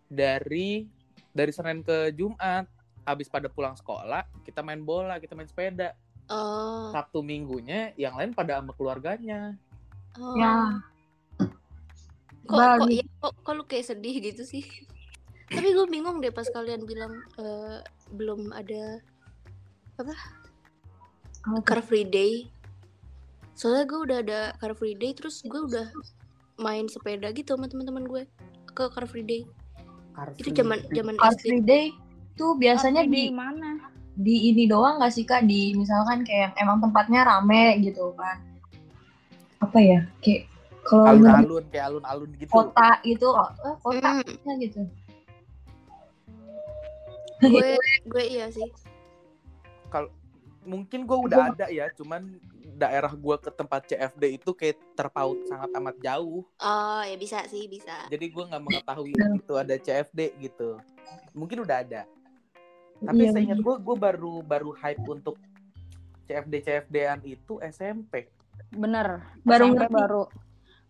dari 0.04 0.84
dari 1.32 1.48
Senin 1.48 1.80
ke 1.80 2.12
Jumat 2.12 2.68
habis 3.08 3.32
pada 3.32 3.48
pulang 3.48 3.72
sekolah 3.72 4.28
kita 4.44 4.60
main 4.60 4.84
bola 4.84 5.16
kita 5.16 5.32
main 5.32 5.48
sepeda 5.48 5.96
Oh. 6.24 6.88
Sabtu 6.88 7.20
minggunya 7.20 7.92
yang 8.00 8.16
lain 8.16 8.32
pada 8.32 8.56
sama 8.56 8.72
keluarganya 8.72 9.60
oh. 10.16 10.32
Ya. 10.40 10.80
Kok 12.48 12.56
kok, 12.56 12.88
ya, 12.88 13.04
kok 13.20 13.32
kok 13.44 13.52
lu 13.52 13.64
kayak 13.68 13.92
sedih 13.92 14.24
gitu 14.24 14.40
sih? 14.44 14.64
Tapi 15.52 15.68
gue 15.72 15.86
bingung 15.88 16.24
deh 16.24 16.32
pas 16.32 16.48
kalian 16.48 16.88
bilang 16.88 17.12
eh, 17.36 17.84
belum 18.12 18.56
ada 18.56 19.04
Car 21.64 21.80
Free 21.84 22.06
Day. 22.08 22.50
Soalnya 23.54 23.84
gue 23.86 24.00
udah 24.02 24.18
ada 24.24 24.40
Car 24.58 24.74
Free 24.74 24.98
Day, 24.98 25.14
terus 25.14 25.42
gue 25.46 25.60
udah 25.60 25.86
main 26.58 26.86
sepeda 26.90 27.30
gitu 27.30 27.54
sama 27.54 27.70
teman-teman 27.70 28.06
gue 28.06 28.22
ke 28.74 28.84
Car 28.90 29.06
Free 29.06 29.26
Day. 29.26 29.42
Car 30.14 30.34
Itu 30.34 30.50
Free 30.50 30.58
zaman 30.58 30.78
Day. 30.90 30.94
zaman 30.98 31.14
Car 31.18 31.34
SD. 31.34 31.42
Free 31.42 31.62
Day 31.62 31.84
tuh 32.34 32.58
biasanya 32.58 33.06
di 33.06 33.30
mana? 33.30 33.94
di 34.14 34.54
ini 34.54 34.70
doang 34.70 35.02
gak 35.02 35.10
sih 35.10 35.26
kak 35.26 35.42
di 35.42 35.74
misalkan 35.74 36.22
kayak 36.22 36.54
emang 36.62 36.78
tempatnya 36.78 37.26
rame 37.26 37.82
gitu 37.82 38.14
kan 38.14 38.38
apa 39.58 39.78
ya 39.82 40.06
kayak 40.22 40.46
kalau 40.86 41.18
alun-alun 41.18 41.66
kayak 41.66 41.90
alun-alun 41.90 42.30
gitu 42.38 42.50
kota 42.54 43.02
gitu 43.02 43.34
eh, 43.34 43.74
kota 43.82 44.10
Mm, 44.22 44.54
gitu 44.62 44.80
gue 47.42 47.70
gue 48.06 48.24
iya 48.24 48.46
sih. 48.54 48.70
Mungkin 50.64 51.04
gue 51.04 51.18
udah 51.28 51.52
ada 51.52 51.66
ya 51.68 51.92
cuman 51.92 52.40
daerah 52.74 53.12
gue 53.12 53.36
ke 53.36 53.50
tempat 53.52 53.84
CFD 53.84 54.40
itu 54.40 54.50
kayak 54.50 54.80
terpaut 54.96 55.36
sangat 55.44 55.70
amat 55.76 55.96
jauh 56.00 56.42
Oh 56.58 57.02
ya 57.04 57.14
bisa 57.14 57.44
sih 57.46 57.68
bisa. 57.68 58.08
jadi 58.08 58.26
gue 58.26 58.44
nggak 58.48 58.64
mengetahui 58.64 59.12
itu 59.12 59.54
ada 59.54 59.76
CFD 59.76 60.20
gitu 60.40 60.80
mungkin 61.36 61.62
udah 61.62 61.84
ada 61.84 62.02
tapi 62.98 63.28
Iya, 63.28 63.36
seingat 63.36 63.60
gue 63.60 63.74
gue 63.76 63.96
baru 63.96 64.40
baru 64.40 64.72
hype 64.72 65.04
untuk 65.04 65.36
CFD 66.24 66.64
CFD-an 66.64 67.20
itu 67.22 67.60
SMP 67.60 68.32
Bener. 68.72 69.20
Baru 69.44 69.74
SMP 69.74 69.92
baru 69.92 70.22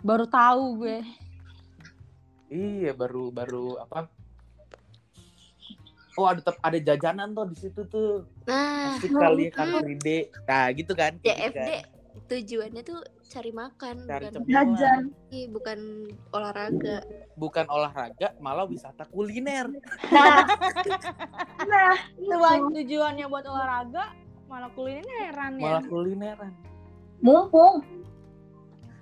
baru 0.00 0.24
tahu 0.28 0.64
gue. 0.84 0.98
iya 2.46 2.92
baru 2.94 3.28
baru 3.28 3.80
apa 3.80 4.06
oh 6.14 6.26
ada 6.26 6.40
ada 6.60 6.78
jajanan 6.78 7.30
tuh 7.30 7.46
di 7.46 7.56
situ 7.58 7.80
tuh 7.86 8.22
Nah, 8.44 8.94
asik 8.94 9.10
kali 9.10 9.48
ya 9.48 9.64
Free 9.78 9.98
Day 9.98 10.20
nah 10.44 10.68
gitu 10.70 10.92
kan 10.92 11.16
kayak 11.18 11.38
gitu 11.40 11.50
CFD 11.50 11.70
kan. 11.70 11.84
tujuannya 12.24 12.82
tuh 12.82 12.98
cari 13.26 13.50
makan, 13.50 13.96
cari 14.06 14.30
bukan 14.30 14.46
Jajan. 14.46 15.02
Ih, 15.28 15.50
bukan 15.50 15.78
olahraga. 16.30 17.02
bukan 17.34 17.66
olahraga 17.66 18.28
malah 18.38 18.64
wisata 18.64 19.02
kuliner 19.04 19.66
Nah, 20.08 20.46
nah, 21.64 21.94
tujuan 22.16 22.70
tujuannya 22.72 23.26
buat 23.26 23.44
olahraga 23.44 24.14
malah 24.46 24.70
kulineran 24.72 25.58
ya. 25.58 25.62
malah 25.62 25.82
kulineran 25.84 26.52
Mumpung. 27.18 27.82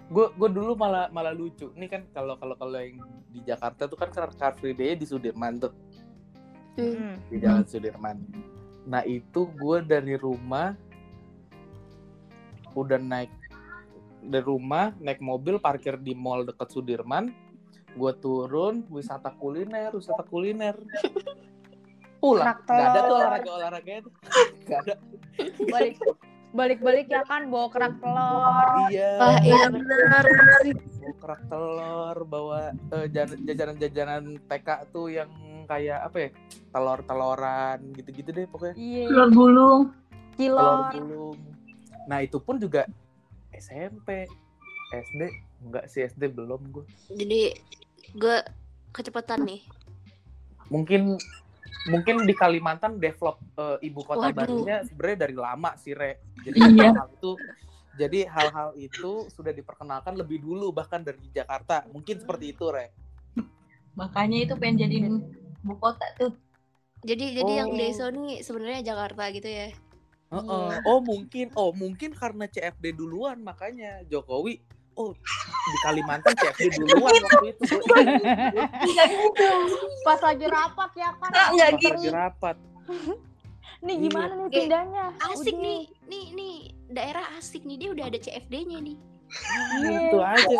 gue 0.08 0.26
gue 0.30 0.48
dulu 0.50 0.72
malah 0.74 1.08
malah 1.08 1.32
lucu 1.32 1.72
nih 1.72 1.88
kan 1.88 2.02
kalau 2.10 2.36
kalau 2.36 2.52
kalau 2.54 2.76
yang 2.76 3.00
di 3.26 3.40
Jakarta 3.42 3.84
tuh 3.84 3.96
kan 3.96 4.08
Car 4.08 4.28
Car 4.30 4.52
Free 4.54 4.72
Day 4.72 4.92
di 4.92 5.04
Sudirman 5.04 5.56
tuh 5.58 5.72
Hmm. 6.72 6.94
Hmm. 6.96 7.14
di 7.28 7.36
Jalan 7.36 7.64
Sudirman 7.64 8.16
nah 8.82 9.02
itu 9.04 9.46
gue 9.46 9.78
dari 9.82 10.16
rumah 10.16 10.74
udah 12.72 12.96
naik 12.96 13.30
dari 14.22 14.42
rumah 14.42 14.90
naik 14.96 15.20
mobil 15.20 15.58
parkir 15.58 16.00
di 16.00 16.16
mall 16.16 16.42
dekat 16.42 16.72
Sudirman 16.72 17.30
gue 17.92 18.12
turun 18.18 18.82
wisata 18.88 19.28
kuliner 19.36 19.92
wisata 19.92 20.24
kuliner 20.24 20.72
pulang 22.18 22.56
nggak 22.56 22.72
ada 22.72 22.88
tuh 22.88 23.04
telur. 23.04 23.18
olahraga 23.20 23.50
olahraga 23.52 23.92
itu 24.00 24.10
nggak 24.64 24.80
ada 24.80 24.94
Balik 25.68 25.96
balik-balik 26.52 27.06
ya 27.08 27.24
kan 27.24 27.48
bawa 27.48 27.72
kerak 27.72 27.96
telur. 27.96 28.44
iya 28.92 29.16
Wah, 29.16 29.40
iya 29.40 29.64
benar. 29.68 30.24
bawa 31.00 31.14
kerak 31.16 31.42
telur 31.48 32.16
bawa 32.24 32.60
jan- 33.08 33.40
jajanan-jajanan 33.42 34.36
TK 34.48 34.68
tuh 34.92 35.08
yang 35.08 35.28
kayak 35.64 35.98
apa 36.02 36.16
ya 36.18 36.30
telur-teloran 36.70 37.78
gitu-gitu 37.92 38.30
deh 38.30 38.46
pokoknya 38.46 38.74
Iya. 38.74 39.04
Telur 39.06 39.28
gulung. 39.30 39.82
telur 40.32 40.58
Kilor. 40.88 40.90
gulung 40.92 41.38
nah 42.02 42.18
itu 42.18 42.36
pun 42.36 42.56
juga 42.56 42.88
SMP 43.52 44.26
SD 44.90 45.20
enggak 45.62 45.84
sih 45.86 46.02
SD 46.02 46.28
belum 46.28 46.60
gue 46.70 46.84
Jadi 47.10 47.54
gue 48.12 48.36
kecepatan 48.90 49.42
nih. 49.42 49.62
mungkin 50.66 51.14
mungkin 51.84 52.22
di 52.22 52.32
Kalimantan 52.32 52.96
develop 52.96 53.38
eh, 53.54 53.78
ibu 53.82 54.00
kota 54.00 54.28
Waduh. 54.28 54.34
barunya 54.34 54.76
sebenarnya 54.82 55.18
dari 55.20 55.36
lama 55.36 55.70
sih 55.76 55.92
re 55.92 56.16
jadi 56.40 56.58
Iya. 56.58 56.90
hal 56.96 57.08
itu 57.10 57.30
jadi 57.92 58.18
hal-hal 58.26 58.72
itu 58.74 59.12
sudah 59.28 59.50
diperkenalkan 59.50 60.14
lebih 60.14 60.40
dulu 60.40 60.70
bahkan 60.70 61.00
dari 61.00 61.20
Jakarta 61.28 61.84
mungkin 61.86 62.16
seperti 62.16 62.50
itu 62.50 62.66
re 62.68 62.88
Makanya 63.92 64.38
itu 64.42 64.54
pengen 64.56 64.76
jadiin 64.80 65.20
ibu 65.62 65.74
kota 65.76 66.06
tuh. 66.16 66.32
Jadi 67.02 67.34
jadi 67.34 67.52
yang 67.56 67.70
Oh. 67.70 67.76
Deso 67.76 68.06
nih 68.08 68.40
sebenarnya 68.40 68.82
Jakarta 68.84 69.26
gitu 69.30 69.46
ya. 69.46 69.70
Heeh. 70.28 70.68
Oh 70.82 70.98
mungkin, 70.98 71.50
oh 71.54 71.70
mungkin 71.72 72.10
karena 72.12 72.46
CFD 72.46 72.94
duluan 72.94 73.36
makanya 73.38 74.00
Jokowi, 74.06 74.62
oh 74.94 75.12
di 75.12 75.76
Kalimantan 75.82 76.32
CFD 76.32 76.78
duluan 76.78 77.12
waktu 77.12 77.52
itu. 77.52 77.62
Enggak 77.68 79.08
gitu. 79.12 79.48
Pas 80.02 80.20
lagi 80.20 80.46
rapat 80.46 80.90
ya 80.94 81.10
kan. 81.16 81.30
Enggak 81.52 81.68
Pas 81.68 81.78
gitu. 81.78 81.90
lagi 81.92 82.08
rapat. 82.10 82.56
Nih 83.82 83.96
Iya. 83.98 84.02
gimana 84.06 84.32
nih 84.32 84.46
Eh, 84.46 84.52
pindahnya? 84.54 85.04
Asik 85.26 85.52
Udah. 85.52 85.64
nih, 85.66 85.80
nih 86.06 86.24
nih 86.32 86.54
daerah 86.88 87.24
asik 87.34 87.62
nih 87.66 87.76
dia 87.76 87.88
udah 87.90 88.04
ada 88.06 88.16
CFD-nya 88.16 88.78
nih. 88.78 88.96
Iya. 89.82 90.00
Itu 90.06 90.18
aja. 90.22 90.56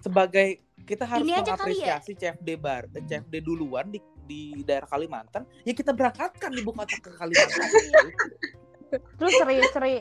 Sebagai 0.00 0.48
kita 0.82 1.04
harus 1.06 1.24
Ini 1.26 1.32
aja 1.38 1.54
kali 1.54 1.78
ya? 1.78 1.98
mengapresiasi 1.98 2.12
CFD 2.18 2.48
bar, 2.58 2.90
eh, 2.92 3.02
CFD 3.06 3.34
duluan 3.42 3.88
di 3.90 3.98
di 4.22 4.62
daerah 4.62 4.86
Kalimantan, 4.86 5.42
ya 5.66 5.74
kita 5.74 5.90
berangkatkan 5.90 6.50
ibu 6.54 6.70
kota 6.70 6.96
ke 6.98 7.10
Kalimantan. 7.14 7.68
Terus 9.18 9.32
Sri 9.40 9.56
Sri 9.72 9.94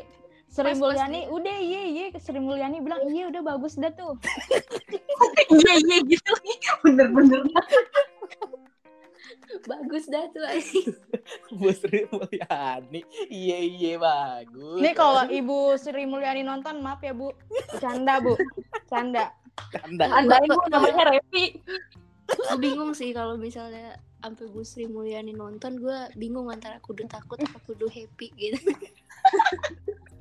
Sri 0.52 0.72
Mulyani 0.76 1.32
udah 1.32 1.58
iya 1.64 1.82
iya 1.88 2.06
Sri 2.20 2.36
Mulyani 2.36 2.84
bilang 2.84 3.08
iya 3.08 3.32
udah 3.32 3.42
bagus 3.56 3.80
dah 3.80 3.92
tuh. 3.96 4.20
Iya 5.52 5.74
iya 5.84 5.98
gitu. 6.08 6.34
Bener-bener. 6.82 7.44
Bagus 9.68 10.10
dah 10.10 10.26
tuh. 10.32 10.44
Bu 11.56 11.72
Sri 11.72 12.08
Mulyani, 12.10 13.02
iya 13.32 13.58
iya 13.62 13.94
bagus. 14.00 14.80
Nih 14.82 14.92
kalau 14.96 15.28
Ibu 15.28 15.76
Sri 15.80 16.04
Mulyani 16.08 16.44
nonton 16.44 16.80
maaf 16.84 17.00
ya 17.04 17.16
Bu. 17.16 17.32
Canda 17.80 18.20
Bu. 18.20 18.36
Canda. 18.92 19.32
Canda. 19.72 20.06
Andain 20.12 20.48
bu 20.48 20.66
namanya 20.72 21.04
Revi. 21.16 21.60
Gue 22.32 22.58
bingung 22.60 22.96
sih 22.96 23.12
kalau 23.12 23.36
misalnya 23.36 24.00
sampai 24.22 24.46
Bu 24.54 24.62
Sri 24.62 24.86
Mulyani 24.86 25.34
nonton 25.34 25.82
gue 25.82 25.98
bingung 26.16 26.48
antara 26.48 26.78
kudu 26.80 27.10
takut 27.10 27.42
apa 27.42 27.58
kudu 27.66 27.90
happy 27.90 28.32
gitu. 28.38 28.72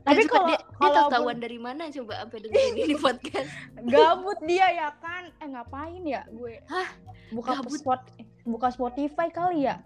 Tapi 0.01 0.25
kalau 0.27 0.49
dia, 0.49 0.59
dia 0.59 0.67
kalau 0.81 0.97
tahu 0.97 1.11
tahuan 1.13 1.39
dari 1.39 1.59
mana 1.61 1.93
coba 1.93 2.25
sampai 2.25 2.39
dengerin 2.41 2.75
ini 2.89 2.97
podcast. 2.97 3.51
gabut 3.85 4.39
dia 4.49 4.67
ya 4.73 4.89
kan. 4.99 5.29
Eh 5.39 5.49
ngapain 5.53 6.03
ya 6.09 6.25
gue? 6.33 6.65
Hah? 6.67 6.89
Buka 7.31 7.61
Gabut? 7.61 7.79
spot 7.79 8.01
buka 8.49 8.69
Spotify 8.73 9.29
kali 9.29 9.69
ya. 9.69 9.85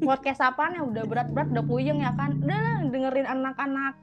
Podcast 0.00 0.40
apaan 0.40 0.78
ya 0.78 0.82
udah 0.86 1.04
berat-berat 1.04 1.50
udah 1.52 1.64
puyeng 1.66 2.00
ya 2.00 2.14
kan. 2.14 2.38
Udah 2.38 2.58
lah 2.58 2.76
dengerin 2.88 3.26
anak-anak. 3.28 3.94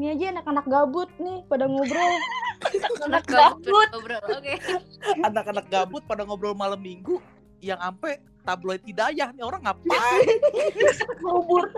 Ini 0.00 0.16
aja 0.16 0.32
anak-anak 0.32 0.64
gabut 0.64 1.12
nih 1.20 1.44
pada 1.44 1.68
ngobrol. 1.68 2.12
Anak 3.04 3.28
gabut. 3.28 3.88
Ngobrol, 3.92 4.22
Oke. 4.32 4.56
Anak-anak 5.28 5.68
gabut 5.68 6.00
pada 6.08 6.24
ngobrol 6.24 6.56
malam 6.56 6.80
minggu 6.80 7.20
yang 7.60 7.76
ampe 7.76 8.16
tabloid 8.40 8.80
hidayah 8.88 9.28
nih 9.36 9.44
orang 9.44 9.60
ngapain? 9.60 10.40
Kubur. 11.20 11.68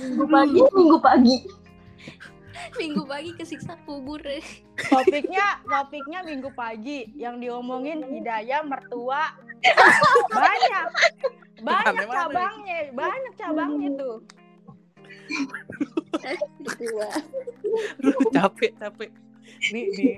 Minggu 0.00 0.24
pagi, 0.32 0.60
minggu 0.64 0.96
pagi. 0.96 1.36
Minggu 2.80 3.02
pagi 3.04 3.30
kesiksa 3.36 3.76
kubur. 3.84 4.24
Topiknya 4.80 5.60
topiknya 5.68 6.24
minggu 6.24 6.48
pagi 6.56 7.12
yang 7.20 7.36
diomongin 7.36 8.00
hidayah 8.00 8.64
mertua 8.64 9.36
banyak 10.32 10.88
banyak 11.60 12.06
cabangnya 12.08 12.78
banyak 12.96 13.32
cabangnya 13.36 13.92
tuh 14.00 14.24
Aduh, 17.98 18.16
capek 18.32 18.72
capek. 18.80 19.10
Nih 19.72 19.84
di 19.94 20.08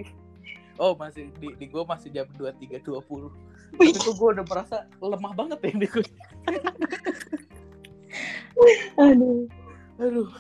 oh 0.81 0.95
masih 0.97 1.31
di 1.39 1.55
di 1.59 1.67
gue 1.69 1.83
masih 1.85 2.09
jam 2.15 2.27
dua 2.35 2.51
tiga 2.57 2.79
dua 2.83 3.03
puluh. 3.03 3.31
Tapi 3.75 3.95
tuh 3.95 4.15
gue 4.15 4.29
udah 4.35 4.47
merasa 4.47 4.87
lemah 4.99 5.33
banget 5.35 5.59
ya 5.63 5.73
di 5.79 5.89
gue 5.89 6.05
Aduh. 8.99 9.47
aduh. 10.01 10.31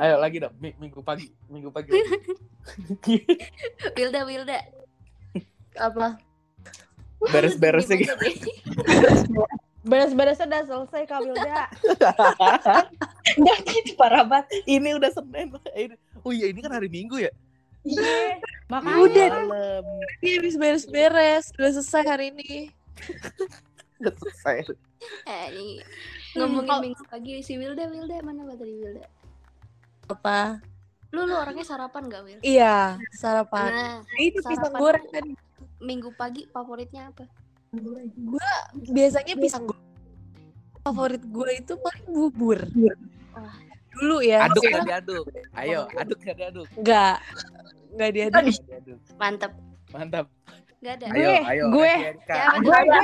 Ayo 0.00 0.16
lagi 0.16 0.40
dong. 0.40 0.54
Mi- 0.60 0.76
minggu 0.80 1.00
pagi 1.04 1.28
minggu 1.48 1.68
pagi. 1.68 1.92
Wilda 3.96 4.24
Wilda. 4.24 4.60
Apa? 5.76 6.16
beres-beres 7.32 7.88
Sedih 7.88 8.04
gitu 9.84 9.86
banget 9.86 10.08
ya. 10.08 10.16
beres-beres 10.16 10.40
udah 10.40 10.62
selesai 10.64 11.02
Kak 11.04 11.20
Wilda 11.20 11.64
Enggak 13.34 13.58
gitu 13.66 13.92
parah 13.94 14.24
banget. 14.24 14.48
ini 14.64 14.94
udah 14.94 15.10
senin 15.10 15.52
Ini- 15.70 16.00
oh 16.20 16.32
iya 16.32 16.46
ini 16.48 16.58
kan 16.58 16.72
hari 16.72 16.88
minggu 16.88 17.20
ya 17.20 17.32
iya 17.82 18.40
makanya 18.66 18.96
Udah. 18.98 19.28
malam 19.44 19.84
Ini 20.18 20.40
habis 20.40 20.56
beres-beres, 20.56 21.44
udah 21.54 21.70
selesai 21.70 22.02
hari 22.02 22.32
ini. 22.32 22.72
udah 24.00 24.12
selesai 24.16 24.72
Eh, 25.22 25.46
nih, 25.52 25.84
Hmm, 26.32 26.48
ngomongin 26.48 26.64
kalau- 26.66 26.80
minggu 26.82 27.02
pagi 27.04 27.44
si 27.44 27.60
Wilda 27.60 27.84
Wilda 27.84 28.24
mana 28.24 28.48
tadi 28.50 28.72
Wilda? 28.72 29.04
Apa? 30.08 30.64
Lu 31.12 31.28
lu 31.28 31.36
orangnya 31.36 31.60
sarapan 31.60 32.08
gak 32.08 32.22
Wil? 32.24 32.40
Iya, 32.40 32.96
sarapan. 33.12 33.68
Nah, 33.68 33.96
Itu 34.16 34.40
pisang 34.40 34.72
sarapan 34.72 34.80
goreng 34.80 35.06
kan. 35.12 35.24
minggu 35.78 36.08
pagi 36.16 36.48
favoritnya 36.48 37.12
apa? 37.12 37.28
Biasanya 38.90 39.34
pisang 39.36 39.64
goreng. 39.66 39.82
Favorit 40.84 41.22
gue 41.24 41.50
itu 41.56 41.72
paling 41.80 42.06
bubur. 42.12 42.58
Wah. 43.34 43.54
Dulu 43.94 44.16
ya. 44.26 44.50
aduk 44.50 44.62
nggak 44.66 44.84
diaduk 44.90 45.24
ayo 45.54 45.86
aduk 45.94 46.18
nggak 46.18 46.36
diaduk 46.36 46.66
Enggak. 46.74 47.16
Enggak 47.94 48.10
diaduk. 48.10 48.34
Nggak 48.42 48.62
diaduk 48.66 48.98
Mantap. 49.16 49.52
mantap 49.94 50.26
Gak 50.84 51.00
ada. 51.00 51.06
ayo 51.16 51.16
Gue, 51.16 51.36
ayo 51.48 51.64
gue. 51.72 51.92
Ya, 52.28 52.46
gue 52.60 52.68
Saya, 52.68 52.84
gue 52.84 53.00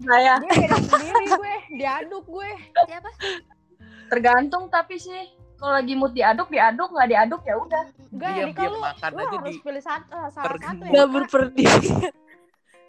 saya. 0.00 0.34
gue 0.40 0.54
Saya 0.56 0.66
gue 0.70 0.80
sendiri 0.88 1.26
gue 1.28 1.54
diaduk 1.76 2.24
gue 2.24 2.50
Siapa? 2.88 3.10
tergantung 4.08 4.64
tapi 4.72 4.96
sih 4.96 5.28
kalau 5.60 5.76
lagi 5.76 5.92
mood 5.92 6.16
diaduk 6.16 6.48
diaduk 6.48 6.88
nggak 6.88 7.08
diaduk 7.12 7.42
ya 7.44 7.54
udah. 7.60 7.84
Enggak, 8.10 8.30
Diam, 8.32 8.40
jadi 8.40 8.52
kalau 8.56 8.80
lu 8.80 9.24
harus 9.28 9.58
pilih 9.60 9.82
satu, 9.84 10.16
salah 10.32 10.56
satu 10.56 10.82
ya. 10.88 11.04
Enggak 11.04 11.06
Kak. 11.28 12.14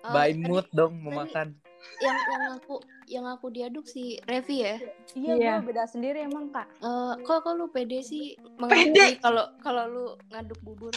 Oh, 0.02 0.12
by 0.12 0.34
tadi 0.34 0.42
mood 0.42 0.66
dong 0.74 0.98
mau 1.00 1.14
makan 1.14 1.54
Yang 2.02 2.18
yang 2.26 2.44
aku 2.54 2.76
yang 3.06 3.26
aku 3.26 3.46
diaduk 3.50 3.86
si 3.86 4.18
Revi 4.26 4.62
ya. 4.62 4.78
Iya, 5.14 5.34
Iya. 5.38 5.54
gue 5.62 5.74
beda 5.74 5.86
sendiri 5.86 6.26
emang 6.26 6.50
kak. 6.50 6.66
Eh, 6.78 7.14
kok 7.22 7.42
kok 7.42 7.54
lu 7.54 7.70
pede 7.70 8.02
sih 8.02 8.38
Pede? 8.66 8.94
mengakui 8.94 9.18
kalau 9.18 9.46
kalau 9.62 9.84
lu 9.86 10.06
ngaduk 10.30 10.58
bubur? 10.62 10.94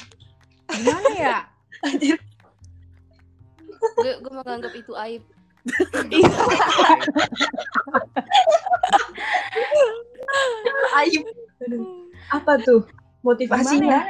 Gimana 0.70 1.10
ya? 1.12 1.38
Gue 3.96 4.12
gue 4.20 4.32
menganggap 4.32 4.72
itu 4.72 4.92
aib. 4.94 5.22
Aib. 10.96 11.22
Apa 12.32 12.52
tuh 12.62 12.84
motivasinya? 13.20 14.04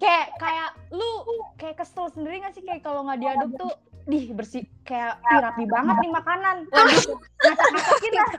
Kayak 0.00 0.26
kayak 0.40 0.68
lu 0.92 1.08
kayak 1.56 1.76
kesel 1.80 2.08
sendiri 2.12 2.40
gak 2.40 2.54
sih 2.54 2.64
kayak 2.64 2.82
kalau 2.84 3.04
nggak 3.04 3.20
diaduk 3.20 3.50
tuh 3.56 3.72
dih 4.08 4.32
bersih 4.32 4.64
kayak 4.88 5.20
ih, 5.20 5.38
rapi 5.44 5.64
banget 5.68 5.96
nih 6.00 6.10
makanan. 6.16 6.56
Ngacak-ngacakin 7.44 8.12
lah. 8.16 8.30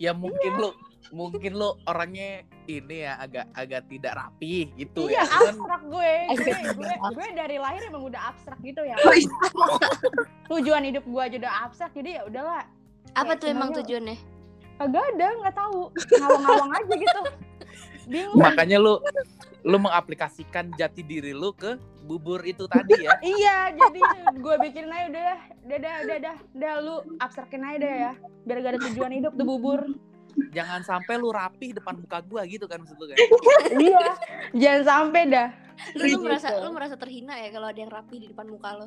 Ya 0.00 0.12
mungkin 0.16 0.52
lu 0.56 0.70
mungkin 1.12 1.52
lu 1.60 1.76
orangnya 1.84 2.48
ini 2.64 3.04
ya 3.04 3.20
agak 3.20 3.44
agak 3.52 3.84
tidak 3.92 4.16
rapi 4.16 4.72
gitu 4.80 5.12
iya 5.12 5.20
ya. 5.20 5.52
Abstrak 5.52 5.82
gue. 5.84 6.12
Gue, 6.40 6.52
Agak 6.56 6.74
gue 6.80 6.92
gue 7.12 7.26
dari 7.36 7.56
lahir 7.60 7.82
emang 7.84 8.08
udah 8.08 8.32
abstrak 8.32 8.58
gitu 8.64 8.80
ya. 8.80 8.96
Oh, 9.04 9.12
iya. 9.12 9.36
tujuan 10.50 10.82
hidup 10.88 11.04
gue 11.04 11.22
aja 11.22 11.36
udah 11.36 11.52
abstrak 11.68 11.92
jadi 11.92 12.10
ya 12.18 12.22
udahlah. 12.26 12.64
Apa 13.12 13.36
tuh 13.36 13.52
emang 13.52 13.76
tujuannya? 13.76 14.16
kagak 14.80 15.04
ada 15.14 15.26
nggak 15.38 15.54
tahu. 15.54 15.80
Ngawang-ngawang 15.94 16.72
aja 16.74 16.94
gitu. 16.96 17.20
Bingung. 18.08 18.40
Makanya 18.40 18.76
lu 18.82 18.98
lu 19.62 19.76
mengaplikasikan 19.78 20.74
jati 20.74 21.06
diri 21.06 21.30
lu 21.30 21.54
ke 21.54 21.78
bubur 22.02 22.42
itu 22.42 22.66
tadi 22.66 22.98
ya. 23.00 23.14
iya 23.34 23.70
jadi 23.70 24.00
gue 24.34 24.54
bikin 24.60 24.86
aja 24.86 25.06
udah 25.08 25.22
dah 25.22 25.38
udah 25.62 25.78
dah 25.78 25.94
udah 26.02 26.18
dah 26.18 26.36
udah 26.52 26.72
lu 26.78 26.94
abstrakin 27.16 27.62
aja 27.62 27.78
deh 27.78 27.94
ya 28.00 28.12
biar 28.42 28.56
gak 28.58 28.72
ada 28.72 28.80
tujuan 28.86 29.12
hidup 29.12 29.32
tuh 29.32 29.46
bubur 29.46 29.82
Jangan 30.48 30.80
sampai 30.80 31.20
lu 31.20 31.28
rapih 31.28 31.76
depan 31.76 31.92
muka 31.94 32.24
gua 32.24 32.40
gitu 32.44 32.64
kan 32.64 32.80
maksud 32.80 32.96
lu 32.96 33.04
kan. 33.10 33.16
iya 33.76 34.00
jangan 34.52 34.82
sampai 34.82 35.22
dah 35.28 35.48
Lu, 35.92 36.00
lu 36.00 36.08
Gitu. 36.08 36.20
merasa 36.22 36.48
lu 36.56 36.70
merasa 36.70 36.94
terhina 36.96 37.34
ya 37.34 37.48
kalau 37.48 37.68
ada 37.68 37.76
yang 37.76 37.90
rapi 37.90 38.16
di 38.16 38.26
depan 38.26 38.46
muka 38.46 38.70
lo. 38.74 38.86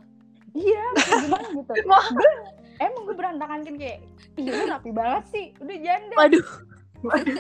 iya 0.51 0.82
gimana 0.97 1.45
gitu 1.47 1.72
gue 2.18 2.32
emang 2.80 3.01
gue 3.03 3.16
berantakan 3.16 3.59
kan 3.61 3.76
kayak 3.76 3.99
lu 4.36 4.66
rapi 4.66 4.89
banget 4.89 5.24
sih 5.30 5.45
udah 5.59 5.78
jangan 5.78 6.01
deh 6.03 6.18
Waduh, 6.18 6.47
Waduh. 7.03 7.38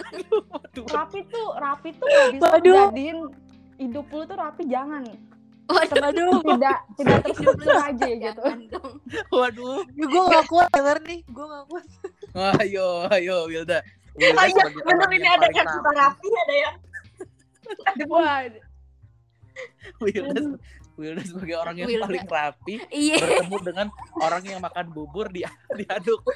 rapi 0.87 1.19
tuh 1.25 1.47
rapi 1.55 1.89
tuh 1.91 2.05
gak 2.05 2.27
bisa 2.31 2.45
Waduh. 2.47 2.75
jadiin 2.89 3.19
hidup 3.77 4.05
lu 4.07 4.21
tuh 4.23 4.37
rapi 4.37 4.63
jangan 4.65 5.01
Waduh, 5.65 5.97
waduh. 5.97 6.41
tidak 6.45 6.77
tidak 6.93 7.17
terstruktur 7.25 7.73
aja 7.73 8.07
gitu. 8.07 8.41
Waduh. 9.29 9.81
Gue 9.89 10.23
gak 10.29 10.45
kuat 10.45 10.69
denger 10.69 10.97
nih, 11.03 11.19
gue 11.25 11.45
gak 11.45 11.65
kuat. 11.65 11.85
Ayo, 12.61 12.87
ayo 13.09 13.35
Wilda. 13.47 13.79
Wilda 14.13 14.41
sebagai 14.45 14.81
bener 14.85 15.09
ini 15.11 15.27
ada 15.27 15.45
yang 15.49 15.65
rapi. 15.65 15.75
suka 15.75 15.91
rapi, 15.91 16.27
ada 16.29 16.55
yang 16.63 16.75
wah 18.05 18.39
Wilda, 19.97 20.41
Wilda 20.95 21.21
sebagai 21.23 21.55
orang 21.55 21.75
yang 21.75 21.87
Wilda. 21.89 22.05
paling 22.05 22.25
rapi 22.25 22.73
Iya. 22.91 23.17
bertemu 23.19 23.57
dengan 23.63 23.87
orang 24.15 24.43
yang 24.43 24.59
makan 24.61 24.85
bubur 24.91 25.27
di 25.27 25.41
diaduk. 25.73 26.21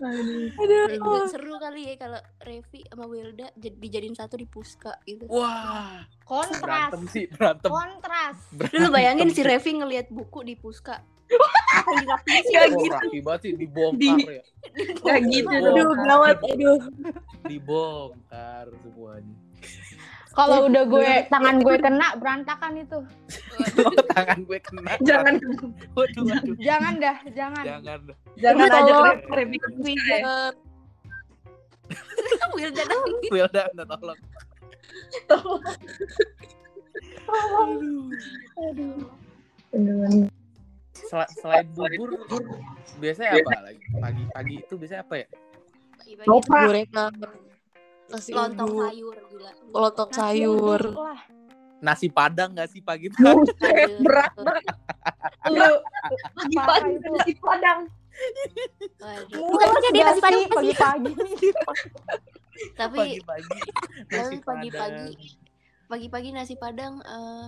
Aduh. 0.00 1.26
Seru 1.28 1.54
kali 1.56 1.88
ya 1.88 1.94
kalau 1.96 2.20
Revi 2.40 2.82
sama 2.86 3.04
Wilda 3.06 3.48
jad- 3.54 3.78
dijadiin 3.78 4.14
satu 4.14 4.34
di 4.34 4.46
Puska 4.46 4.98
gitu. 5.04 5.26
Wah, 5.28 6.02
kontras 6.24 6.60
berantem 6.60 7.02
sih, 7.08 7.24
berantem. 7.28 7.70
kontras 7.70 8.36
Lu 8.74 8.88
bayangin 8.90 9.30
si 9.30 9.40
Revi 9.40 9.80
ngelihat 9.80 10.10
buku 10.10 10.42
di 10.42 10.54
Puska. 10.54 11.00
Apa 11.74 11.90
dirapiin 11.98 12.42
sih? 12.44 12.52
Gak 12.52 12.64
Oh, 12.68 12.78
gitu. 12.78 12.94
rapi 12.94 13.18
banget 13.24 13.40
sih 13.42 13.52
dibongkar 13.56 14.18
ya. 14.28 14.42
Gak 15.02 15.18
gitu 15.26 15.48
Aduh, 15.50 15.90
gawat, 15.98 16.36
aduh. 16.44 16.80
Dibongkar 17.48 18.66
semuanya. 18.84 19.36
Kalau 20.34 20.66
udah 20.66 20.82
gue 20.84 21.08
tangan 21.26 21.56
gue 21.58 21.76
kena 21.78 22.08
berantakan 22.16 22.72
itu 22.76 22.98
Oh, 23.76 23.92
tangan 24.10 24.42
gue 24.42 24.58
kena. 24.60 24.98
Jangan 25.00 25.34
Waduh, 25.94 26.22
waduh. 26.24 26.54
jangan 26.58 26.92
dah 26.98 27.16
jangan 27.30 27.62
Jangan. 27.64 28.00
jangan 28.36 28.66
Aduh, 28.66 28.76
ajak 28.76 28.92
tolong. 28.92 29.18
Revi 29.30 29.56
ke 29.56 29.68
Puska 29.72 29.94
ya. 29.94 30.18
Jangan. 30.18 30.52
Wilda 32.52 32.82
nangis. 32.84 33.28
Wilda 33.30 33.62
minta 33.70 33.94
tolong. 33.94 34.20
Beneran. 39.70 40.30
Sel- 40.94 41.30
selain 41.36 41.66
bubur, 41.74 42.14
biasanya 42.96 43.42
apa 43.42 43.58
lagi? 43.66 43.82
Pagi-pagi 43.92 44.54
itu 44.62 44.74
biasanya 44.78 45.02
apa 45.02 45.14
ya? 45.18 45.26
Pagi-pagi. 45.98 46.48
Gorengan, 46.48 47.12
nasi 48.14 48.30
lontong 48.30 48.70
uduk, 48.70 48.84
sayur 48.86 49.16
gila. 49.26 49.50
lontong 49.74 50.10
Nasi 50.10 50.18
sayur. 50.22 50.82
lah 50.94 51.20
Nasi 51.84 52.06
padang 52.08 52.56
nggak 52.56 52.70
sih 52.72 52.80
pagi-pagi? 52.80 53.20
Buset, 53.20 53.90
berat 54.00 54.32
banget. 54.40 54.64
lu 55.52 55.70
Pagi-pagi 56.32 56.56
Parah 56.56 56.88
itu. 56.88 57.08
nasi 57.12 57.32
padang. 57.36 57.80
Bukan 59.28 59.68
dia 59.92 60.04
nasi 60.06 60.20
padang 60.22 60.40
sih. 60.40 60.48
pagi-pagi 60.48 61.12
Tapi 62.80 62.96
Pagi-pagi. 62.96 63.58
Tapi 64.08 64.36
pagi-pagi 64.40 65.12
pagi-pagi 65.84 66.28
nasi 66.32 66.56
padang 66.56 67.04
eh 67.04 67.46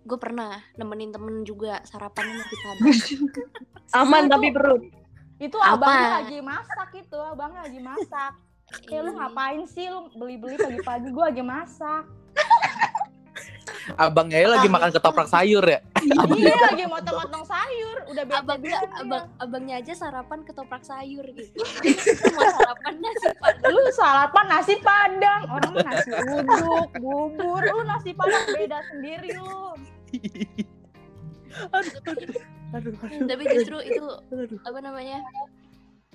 gue 0.00 0.18
pernah 0.20 0.60
nemenin 0.76 1.08
temen 1.08 1.40
juga 1.48 1.80
sarapan 1.88 2.36
nasi 2.36 2.56
padang. 2.60 2.92
Aman 3.96 4.28
tapi 4.28 4.52
perut. 4.52 4.82
itu 5.40 5.56
abangnya 5.56 6.20
lagi 6.20 6.38
masak 6.44 6.90
itu 7.00 7.16
abangnya 7.16 7.64
lagi 7.64 7.80
masak 7.80 8.36
kayak 8.86 9.02
lu 9.06 9.12
ngapain 9.18 9.62
sih? 9.66 9.86
Lu 9.90 10.10
beli-beli 10.14 10.56
pagi-pagi 10.58 11.08
gue 11.10 11.24
lagi 11.24 11.42
masak. 11.42 12.04
Abangnya 13.98 14.46
lagi 14.46 14.68
makan 14.70 14.90
ketoprak 14.94 15.26
sayur 15.26 15.64
ya? 15.66 15.80
iya 16.36 16.56
lagi 16.70 16.84
motong-motong 16.86 17.44
sayur. 17.46 17.96
Udah 18.12 18.24
bete 18.26 18.38
abangnya 18.38 18.78
abang 18.98 19.24
abangnya 19.40 19.74
aja 19.82 19.92
sarapan 19.96 20.40
ketoprak 20.46 20.82
sayur 20.84 21.24
gitu. 21.34 21.58
Mau 22.36 22.50
sarapan 22.54 22.94
nasi 23.02 23.28
padang. 23.40 23.70
Lu 23.72 23.82
sarapan 23.94 24.44
nasi 24.46 24.74
padang. 24.78 25.42
Orang 25.50 25.74
nasi 25.82 26.10
uduk 26.14 26.90
bubur. 27.02 27.62
Lu 27.66 27.82
nasi 27.82 28.10
padang 28.14 28.44
beda 28.54 28.78
sendiri 28.94 29.28
lu. 29.34 29.74
Aduh, 31.50 31.98
aduh, 32.06 32.30
aduh, 32.70 32.94
aduh. 32.94 33.26
tapi 33.26 33.42
justru 33.50 33.76
itu 33.82 34.06
Aduh. 34.30 34.58
apa 34.62 34.78
namanya 34.78 35.18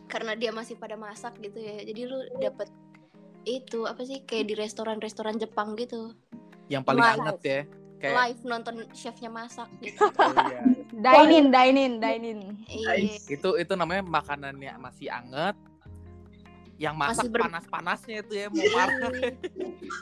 karena 0.05 0.33
dia 0.33 0.49
masih 0.49 0.75
pada 0.75 0.93
masak 0.95 1.33
gitu 1.39 1.57
ya 1.57 1.81
jadi 1.81 2.01
lu 2.05 2.17
dapet 2.37 2.69
itu 3.43 3.85
apa 3.85 4.01
sih 4.01 4.21
kayak 4.21 4.45
di 4.45 4.55
restoran-restoran 4.55 5.37
Jepang 5.37 5.73
gitu 5.75 6.13
Yang 6.65 6.81
paling 6.83 7.01
Live. 7.01 7.13
hangat 7.15 7.39
ya. 7.41 7.61
Kayak 7.95 8.15
live 8.17 8.41
nonton 8.43 8.75
chefnya 8.91 9.29
masak 9.29 9.69
gitu 9.79 10.01
oh 10.19 10.33
iya. 10.35 10.61
dine 10.91 11.31
in 11.31 11.47
dine 11.47 11.77
in 11.79 11.93
dine 11.97 12.25
in 12.27 12.39
iya 12.65 12.93
itu 13.23 13.49
itu 13.55 13.73
namanya 13.73 14.01
makanannya 14.01 14.73
masih 14.77 15.07
anget. 15.09 15.55
Yang 16.75 16.95
masak 16.99 17.11
Masih 17.15 17.29
ber- 17.31 17.43
panas-panasnya 17.47 18.15
itu 18.19 18.33
ya 18.35 18.47
mau 18.51 18.67
marah. 18.67 19.11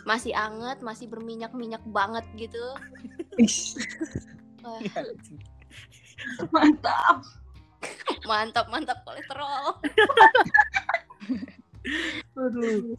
masih 0.03 0.33
anget 0.33 0.77
masih 0.81 1.05
berminyak-minyak 1.05 1.83
banget 1.85 2.25
gitu 2.33 2.63
Wah, 4.63 4.79
Mantap. 6.49 7.21
mantap 8.29 8.65
mantap 8.71 8.99
kolesterol. 9.03 9.77
Aduh. 12.39 12.95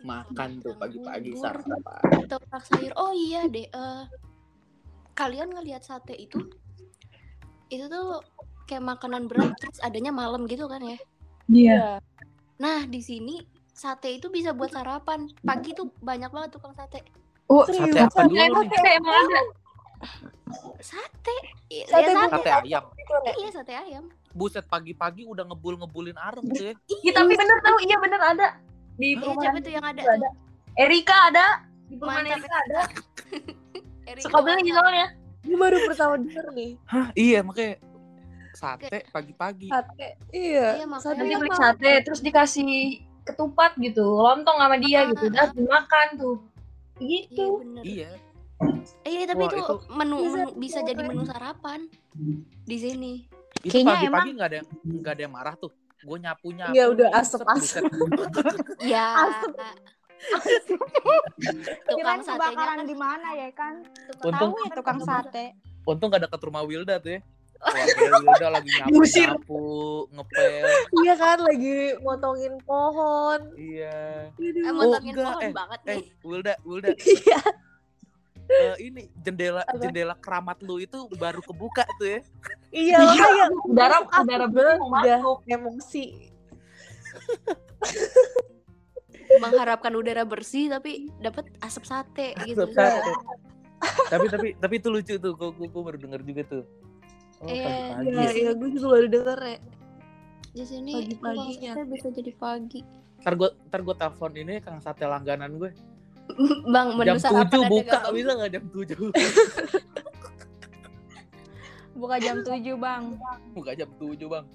Makan 0.00 0.50
tuh 0.64 0.74
pagi-pagi 0.80 1.36
sarapan. 1.36 2.00
ketoprak 2.24 2.64
sayur. 2.68 2.92
Oh 2.96 3.12
iya 3.12 3.44
deh 3.48 3.68
eh, 3.68 4.04
kalian 5.12 5.52
ngelihat 5.52 5.84
sate 5.84 6.16
itu 6.16 6.40
itu 7.70 7.86
tuh 7.86 8.24
kayak 8.66 8.82
makanan 8.82 9.28
berat 9.30 9.52
terus 9.60 9.78
adanya 9.84 10.10
malam 10.10 10.48
gitu 10.48 10.66
kan 10.66 10.82
ya? 10.82 10.98
Iya. 11.50 11.84
nah 12.60 12.84
di 12.84 13.00
sini 13.00 13.40
sate 13.72 14.20
itu 14.20 14.28
bisa 14.28 14.52
buat 14.52 14.72
sarapan. 14.72 15.28
Pagi 15.40 15.72
tuh 15.72 15.88
banyak 16.04 16.28
banget 16.28 16.50
tukang 16.60 16.76
sate. 16.76 17.00
Oh, 17.50 17.66
Sate 17.66 17.98
apa 17.98 18.28
dulu 18.28 18.62
sate 18.68 18.90
emang 18.94 19.16
ada. 19.26 19.40
Sate 20.80 21.36
Iya, 21.70 21.84
Sate 21.86 22.02
ya, 22.02 22.14
bubur. 22.16 22.30
Sate 22.34 22.50
ayam. 22.50 22.84
iya 23.38 23.48
sate 23.52 23.72
ayam 23.76 24.04
Buset 24.30 24.64
pagi-pagi 24.66 25.22
udah 25.26 25.42
ngebul-ngebulin 25.44 26.14
areng 26.14 26.46
tuh 26.50 26.70
ya. 26.70 26.74
Iya, 27.02 27.10
tapi 27.12 27.34
bener 27.34 27.58
tahu 27.60 27.78
iya 27.82 27.96
bener 27.98 28.20
ada. 28.22 28.48
Di 28.94 29.06
iya 29.10 29.18
perumahan 29.18 29.42
siapa 29.42 29.58
tuh 29.60 29.72
yang 29.74 29.86
ada 29.86 30.02
ada. 30.06 30.28
Erika 30.76 31.16
ada. 31.26 31.46
Di 31.86 31.94
perumahan 31.98 32.22
Mantap. 32.22 32.38
Erika 32.38 32.56
ada. 32.56 32.80
Erika 34.10 34.24
Suka 34.26 34.38
beli 34.40 34.70
soalnya. 34.70 35.06
Gue 35.40 35.56
baru 35.58 35.76
pertama 35.84 36.14
denger 36.20 36.46
nih. 36.54 36.70
Hah, 36.86 37.06
iya 37.14 37.38
makanya 37.42 37.74
sate 38.52 38.98
pagi-pagi. 39.10 39.68
Sate. 39.68 40.08
Iya. 40.30 40.68
Iya, 40.78 40.86
makanya. 40.86 41.04
Sate 41.10 41.18
Nanti 41.18 41.34
beli 41.34 41.52
sate 41.54 41.92
terus 42.06 42.20
dikasih 42.20 42.70
ketupat 43.26 43.74
gitu, 43.78 44.04
lontong 44.04 44.58
sama 44.58 44.78
dia 44.78 45.10
gitu. 45.10 45.26
Udah 45.26 45.50
dimakan 45.50 46.06
tuh. 46.14 46.36
iya 46.98 47.26
Gitu. 47.26 47.44
bener 47.58 47.82
Iya. 47.82 48.10
Eh, 49.00 49.10
iya 49.10 49.24
tapi 49.24 49.40
Wah, 49.40 49.48
itu, 49.48 49.58
itu- 49.58 49.80
menu, 49.90 50.16
Bisa 50.18 50.36
menu 50.36 50.50
bisa 50.54 50.78
jadi 50.82 51.00
menu 51.00 51.22
sarapan 51.24 51.80
di 52.62 52.76
sini. 52.76 53.12
Itu 53.58 53.72
Kayaknya 53.72 53.88
pagi-pagi 53.90 54.30
nggak 54.32 54.48
ada 54.48 54.56
yang 54.56 54.68
nggak 55.00 55.12
ada 55.12 55.22
yang 55.22 55.32
marah 55.32 55.54
tuh. 55.54 55.72
Gue 56.00 56.16
nyapu 56.16 56.48
nyapu. 56.50 56.72
Iya, 56.72 56.84
udah 56.88 57.08
asep-asep. 57.14 57.84
Ya. 58.92 59.28
kirain 61.88 62.20
tukang 62.20 62.20
satenya 62.20 62.36
kebakaran 62.52 62.76
kan 62.76 62.84
di 62.84 62.92
mana 62.94 63.28
ya 63.32 63.48
kan 63.52 63.74
tukang 64.12 64.28
Untung- 64.30 64.52
tahu 64.52 64.60
ya 64.60 64.72
tukang 64.76 64.98
sate 65.00 65.44
untung 65.82 66.08
gak 66.12 66.22
deket 66.28 66.40
rumah 66.44 66.62
Wilda 66.62 67.00
tuh 67.00 67.16
ya. 67.16 67.20
Wilda 68.24 68.48
lagi 68.50 68.70
nyapu, 68.74 69.00
nyapu, 69.04 69.64
ngepel. 70.10 70.64
Iya 70.96 71.14
kan 71.14 71.38
lagi 71.40 71.76
motongin 72.00 72.54
pohon. 72.62 73.40
Iya. 73.52 74.32
Eh, 74.32 74.64
Oh, 74.66 74.72
motongin 74.74 75.12
enggak, 75.12 75.28
pohon 75.28 75.42
eh, 75.42 75.52
banget 75.52 75.80
Eh, 75.80 75.88
nih. 75.92 76.04
Wilda, 76.20 76.54
Wilda. 76.64 76.88
Iya. 76.96 77.40
Eh, 78.50 78.76
ini 78.82 79.02
jendela 79.16 79.62
Apa? 79.62 79.78
jendela 79.78 80.14
keramat 80.14 80.58
lu 80.60 80.76
itu 80.76 80.98
baru 81.14 81.38
kebuka 81.40 81.86
tuh 81.96 82.06
ya. 82.08 82.20
Iya, 82.70 82.98
Iya, 82.98 83.46
udara 83.64 83.96
udara 84.02 84.46
udah- 84.46 85.42
emosi. 85.46 86.30
Mengharapkan 89.40 89.94
udara 89.94 90.26
bersih 90.26 90.66
tapi 90.68 91.06
dapat 91.18 91.46
asap 91.60 91.84
sate 91.86 92.28
gitu. 92.44 92.66
Asap 92.66 92.74
sate. 92.74 93.12
tapi 94.10 94.26
tapi 94.28 94.48
tapi 94.58 94.74
itu 94.76 94.88
lucu 94.90 95.14
tuh, 95.16 95.32
gua, 95.32 95.50
gua, 95.50 95.66
gua 95.66 95.82
baru 95.88 95.98
denger 95.98 96.20
juga 96.22 96.42
tuh. 96.44 96.64
Oh, 97.40 97.48
Iya, 97.48 97.96
pagi-pagi. 97.96 98.10
Iya, 98.12 98.30
iya, 98.36 98.50
gue 98.52 98.68
juga 98.76 98.86
baru 98.90 99.06
denger 99.08 99.38
ya. 99.40 99.58
Di 100.50 100.64
sini 100.66 100.92
Pagi-paginya. 100.92 101.72
bisa 101.88 102.08
jadi 102.12 102.32
pagi. 102.36 102.80
Ntar 103.22 103.34
gua 103.34 103.48
ntar 103.64 103.80
gua 103.80 103.94
telepon 103.94 104.32
ini 104.34 104.54
Kang 104.60 104.76
Sate 104.78 105.06
langganan 105.06 105.56
gue. 105.56 105.70
Bang, 106.66 106.88
menu 106.94 107.08
Jam 107.08 107.18
sarapan 107.18 107.60
7 107.60 107.62
ada 107.62 107.70
buka, 107.70 107.98
Bang? 107.98 108.12
bisa 108.12 108.30
nggak 108.32 108.50
jam 108.50 108.64
7? 108.66 109.10
Buka 111.92 112.16
jam 112.16 112.36
7, 112.40 112.76
Bang. 112.76 113.02
buka 113.52 113.72
jam 113.74 113.90
7, 113.94 114.16
Bang. 114.26 114.46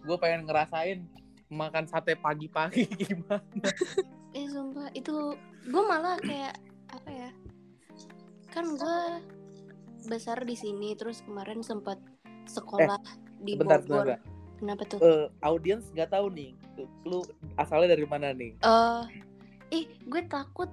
Gue 0.00 0.16
pengen 0.16 0.44
ngerasain 0.44 1.04
makan 1.48 1.84
sate 1.84 2.14
pagi-pagi 2.14 2.88
gimana. 3.00 3.40
Eh 4.32 4.48
sumpah 4.48 4.88
itu 4.92 5.36
gue 5.64 5.82
malah 5.82 6.16
kayak 6.18 6.56
apa 6.90 7.10
ya? 7.10 7.30
Kan 8.48 8.74
gue 8.74 8.98
besar 10.04 10.42
di 10.42 10.52
sini 10.52 10.92
terus 10.94 11.20
kemarin 11.22 11.60
sempat 11.60 11.96
sekolah 12.44 13.00
di 13.38 13.56
Bentar, 13.56 13.80
bentar, 13.80 13.80
Bogor. 13.82 14.04
bentar. 14.06 14.20
Kenapa 14.54 14.82
tuh? 14.86 14.98
Eh, 15.00 15.26
audiens 15.42 15.84
nggak 15.90 16.10
tahu 16.10 16.30
nih, 16.30 16.54
lu 17.04 17.20
asalnya 17.56 17.92
dari 17.92 18.06
mana 18.06 18.30
nih? 18.30 18.54
Eh, 18.56 19.02
ih 19.74 19.84
gue 20.04 20.22
takut. 20.24 20.70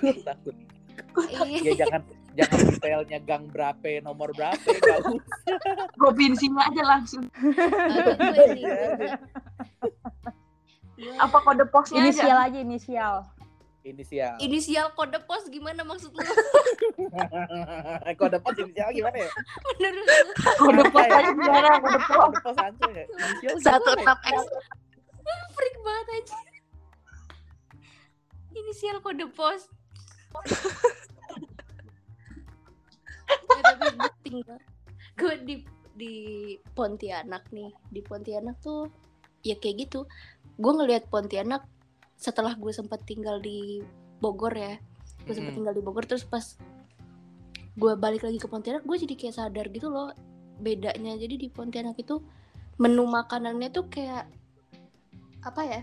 Takut. 0.00 0.56
Ih, 1.42 1.62
Ya 1.62 1.72
jangan 1.86 2.02
jangan 2.34 2.58
detailnya 2.66 3.18
gang 3.22 3.44
berapa, 3.50 4.02
nomor 4.02 4.30
berapa, 4.34 4.58
gak 4.58 4.98
usah. 5.06 5.22
Provinsinya 5.94 6.66
aja 6.66 6.82
langsung. 6.82 7.24
Apa 11.18 11.36
kode 11.42 11.64
posnya 11.70 11.98
aja? 12.02 12.06
Inisial 12.06 12.38
aja, 12.38 12.58
inisial. 12.58 13.16
Inisial. 13.84 14.34
Inisial 14.40 14.86
kode 14.96 15.18
pos 15.28 15.44
gimana 15.52 15.84
maksud 15.84 16.08
lu? 16.16 16.22
Kode 18.20 18.38
pos 18.40 18.56
inisial 18.56 18.88
gimana 18.96 19.28
ya? 19.28 19.30
Menurut 19.76 20.08
lu? 20.08 20.32
Kode 20.56 20.82
pos 20.88 21.04
Santai. 21.04 21.20
aja 21.20 21.30
gimana? 21.36 21.68
Kode 21.84 21.98
pos. 22.00 22.16
Kode 22.16 22.38
pos 22.40 22.56
ya. 22.56 22.70
Inisial 22.72 23.54
Satu 23.60 23.90
ya? 23.92 24.00
enam 24.00 24.18
X. 24.24 24.38
freak 25.52 25.76
banget 25.84 26.06
aja. 26.16 26.38
Inisial 28.56 28.96
kode 29.04 29.26
pos. 29.36 29.68
Ya, 33.54 33.60
tapi 33.62 33.86
gue 33.94 34.12
tinggal 34.24 34.58
gue 35.14 35.34
di 35.46 35.56
di 35.94 36.14
Pontianak 36.74 37.48
nih. 37.54 37.70
Di 37.90 38.00
Pontianak 38.02 38.58
tuh 38.58 38.90
ya 39.46 39.54
kayak 39.58 39.88
gitu. 39.88 40.10
Gue 40.58 40.72
ngelihat 40.74 41.06
Pontianak 41.08 41.66
setelah 42.18 42.54
gue 42.58 42.72
sempat 42.74 43.02
tinggal 43.06 43.38
di 43.38 43.82
Bogor 44.18 44.54
ya. 44.54 44.78
Gue 45.24 45.34
sempat 45.34 45.54
Mm-mm. 45.54 45.58
tinggal 45.62 45.74
di 45.74 45.82
Bogor 45.82 46.04
terus 46.04 46.26
pas 46.26 46.44
gue 47.74 47.92
balik 47.98 48.22
lagi 48.22 48.38
ke 48.38 48.46
Pontianak 48.46 48.86
gue 48.86 48.96
jadi 48.98 49.14
kayak 49.18 49.34
sadar 49.38 49.66
gitu 49.70 49.90
loh 49.90 50.10
bedanya. 50.58 51.14
Jadi 51.14 51.38
di 51.38 51.48
Pontianak 51.50 51.98
itu 51.98 52.18
menu 52.78 53.06
makanannya 53.06 53.70
tuh 53.70 53.86
kayak 53.86 54.26
apa 55.46 55.62
ya 55.62 55.80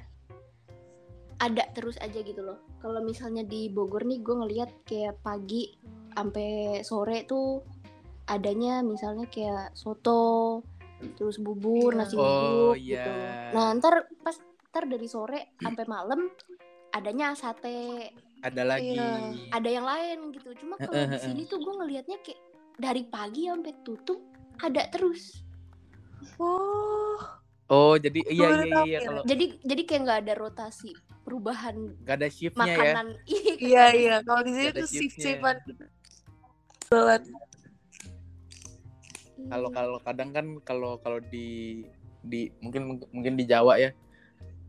ada 1.41 1.65
terus 1.71 1.97
aja 1.97 2.15
gitu 2.15 2.39
loh 2.39 2.61
kalau 2.77 3.01
misalnya 3.01 3.41
di 3.41 3.65
Bogor 3.67 4.05
nih 4.05 4.21
gue 4.21 4.35
ngelihat 4.35 4.69
kayak 4.83 5.17
pagi 5.19 5.73
sampai 6.11 6.49
sore 6.81 7.25
tuh 7.25 7.65
adanya 8.27 8.79
misalnya 8.79 9.25
kayak 9.25 9.73
soto 9.73 10.61
terus 11.11 11.35
bubur 11.35 11.91
Iya. 11.91 11.97
nasi 11.97 12.13
Oh, 12.13 12.21
uduk 12.21 12.77
iya. 12.77 13.01
gitu 13.01 13.11
nah 13.51 13.73
ntar 13.73 13.93
pas 14.19 14.37
ntar 14.69 14.85
dari 14.85 15.07
sore 15.07 15.57
sampai 15.57 15.85
malam 15.85 16.29
adanya 16.91 17.33
sate 17.33 18.13
Ada 18.41 18.61
lagi. 18.63 18.93
Iya. 18.93 19.09
ada 19.49 19.69
yang 19.71 19.83
lain 19.83 20.17
gitu 20.31 20.53
cuma 20.57 20.77
kalau 20.77 20.93
di 21.07 21.19
sini 21.19 21.41
tuh 21.45 21.57
gue 21.57 21.73
ngelihatnya 21.75 22.21
kayak 22.21 22.41
dari 22.77 23.03
pagi 23.03 23.45
sampai 23.45 23.73
tutup 23.81 24.19
ada 24.57 24.85
terus 24.87 25.41
Oh, 26.37 27.17
Oh, 27.65 27.95
jadi 27.95 28.19
iya 28.27 28.47
iya 28.51 28.61
iya 28.61 28.75
tahu 28.75 28.85
ya. 28.85 28.99
kalau 29.01 29.21
jadi 29.23 29.45
jadi 29.63 29.81
kayak 29.85 30.01
nggak 30.03 30.19
ada 30.21 30.33
rotasi 30.35 30.91
perubahan 31.31 31.75
nggak 32.03 32.15
ada 32.19 32.27
shiftnya 32.27 32.67
ya. 32.67 32.75
makanan 32.75 33.07
iya 33.71 33.85
iya. 33.95 34.15
Kalau 34.19 34.41
di 34.43 34.51
sini 34.51 34.69
tuh 34.75 34.87
shift 34.91 35.15
shiftan. 35.15 35.55
Jualan. 36.91 37.21
Kalau 39.47 39.69
kalau 39.71 39.97
kadang 40.03 40.29
kan 40.35 40.45
kalau 40.67 40.99
kalau 40.99 41.23
di 41.31 41.81
di 42.19 42.51
mungkin 42.59 42.99
mungkin 43.15 43.33
di 43.39 43.47
Jawa 43.47 43.79
ya 43.79 43.95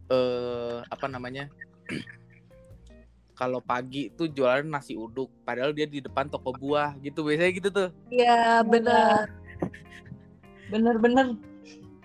eh 0.06 0.78
apa 0.86 1.10
namanya? 1.10 1.50
kalau 3.40 3.58
pagi 3.58 4.14
tuh 4.14 4.30
jualan 4.30 4.62
nasi 4.62 4.94
uduk, 4.94 5.26
padahal 5.42 5.74
dia 5.74 5.90
di 5.90 5.98
depan 5.98 6.30
toko 6.30 6.54
buah 6.54 6.94
gitu 7.02 7.26
biasanya 7.26 7.52
gitu 7.58 7.68
tuh. 7.74 7.88
Iya 8.06 8.62
benar. 8.62 9.26
Bener-bener. 10.70 11.34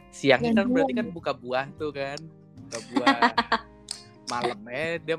Siangnya 0.09 0.49
kan 0.49 0.65
Yang 0.65 0.69
berarti 0.73 0.93
kan 0.97 1.07
buka 1.13 1.31
buah 1.37 1.65
tuh 1.77 1.93
kan, 1.93 2.17
buka 2.65 2.79
buah. 2.89 3.17
Malamnya 4.27 4.99
dia 5.01 5.17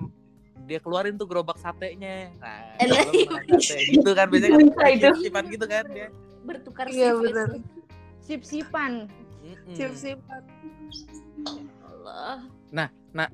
dia 0.69 0.79
keluarin 0.83 1.17
tuh 1.17 1.25
gerobak 1.25 1.57
satenya. 1.57 2.29
Nah, 2.41 2.77
Enak. 2.83 3.09
malam 3.09 3.15
makan 3.33 3.59
sate 3.61 3.83
gitu 3.89 4.11
kan 4.13 4.27
biasanya 4.29 4.53
kan 4.53 4.61
itu. 4.61 5.01
shift-shiftan 5.01 5.45
gitu 5.49 5.67
kan 5.67 5.85
dia. 5.89 6.09
bertukar 6.45 6.87
Iya 6.89 7.11
benar. 7.17 7.49
Sip-sipan. 8.25 8.93
Mm-mm. 9.45 9.75
Shift 9.77 9.97
shiftan. 9.97 10.43
Allah 11.85 12.45
Nah, 12.69 12.89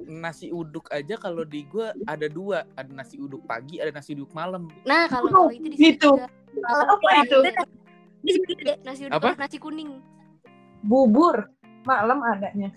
nasi 0.07 0.55
uduk 0.55 0.87
aja 0.95 1.19
kalau 1.19 1.43
di 1.43 1.67
gua 1.67 1.91
ada 2.07 2.31
dua, 2.31 2.63
ada 2.79 2.91
nasi 2.95 3.19
uduk 3.19 3.43
pagi, 3.51 3.83
ada 3.83 3.91
nasi 3.91 4.15
uduk 4.15 4.31
malam. 4.31 4.71
nah 4.87 5.11
kalau 5.11 5.27
Oh, 5.27 5.51
kalau 5.51 5.51
itu 5.51 5.75
di 5.75 5.77
gitu. 5.77 6.15
juga. 6.15 6.31
Apa 6.71 7.09
itu? 7.27 7.39
nasi 8.87 9.01
uduk 9.11 9.19
apa? 9.19 9.31
nasi 9.35 9.59
kuning 9.59 9.99
Bubur. 10.85 11.51
Malam 11.85 12.21
adanya. 12.23 12.71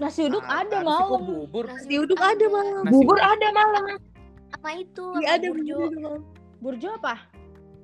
Nasi 0.00 0.20
uduk 0.24 0.40
Ah, 0.48 0.64
ada 0.64 0.80
malam. 0.80 1.20
Bubur. 1.44 1.68
Nasi 1.68 1.94
uduk 2.00 2.16
ada 2.16 2.46
malam. 2.48 2.82
Nasi 2.88 2.94
Bubur 2.96 3.18
ada 3.20 3.48
malam. 3.52 3.84
apa 4.50 4.68
itu 4.74 5.04
Iya 5.20 5.28
apa 5.30 5.36
ada 5.38 5.46
burjo? 5.52 5.76
Burjo 6.58 6.88
apa? 6.96 7.14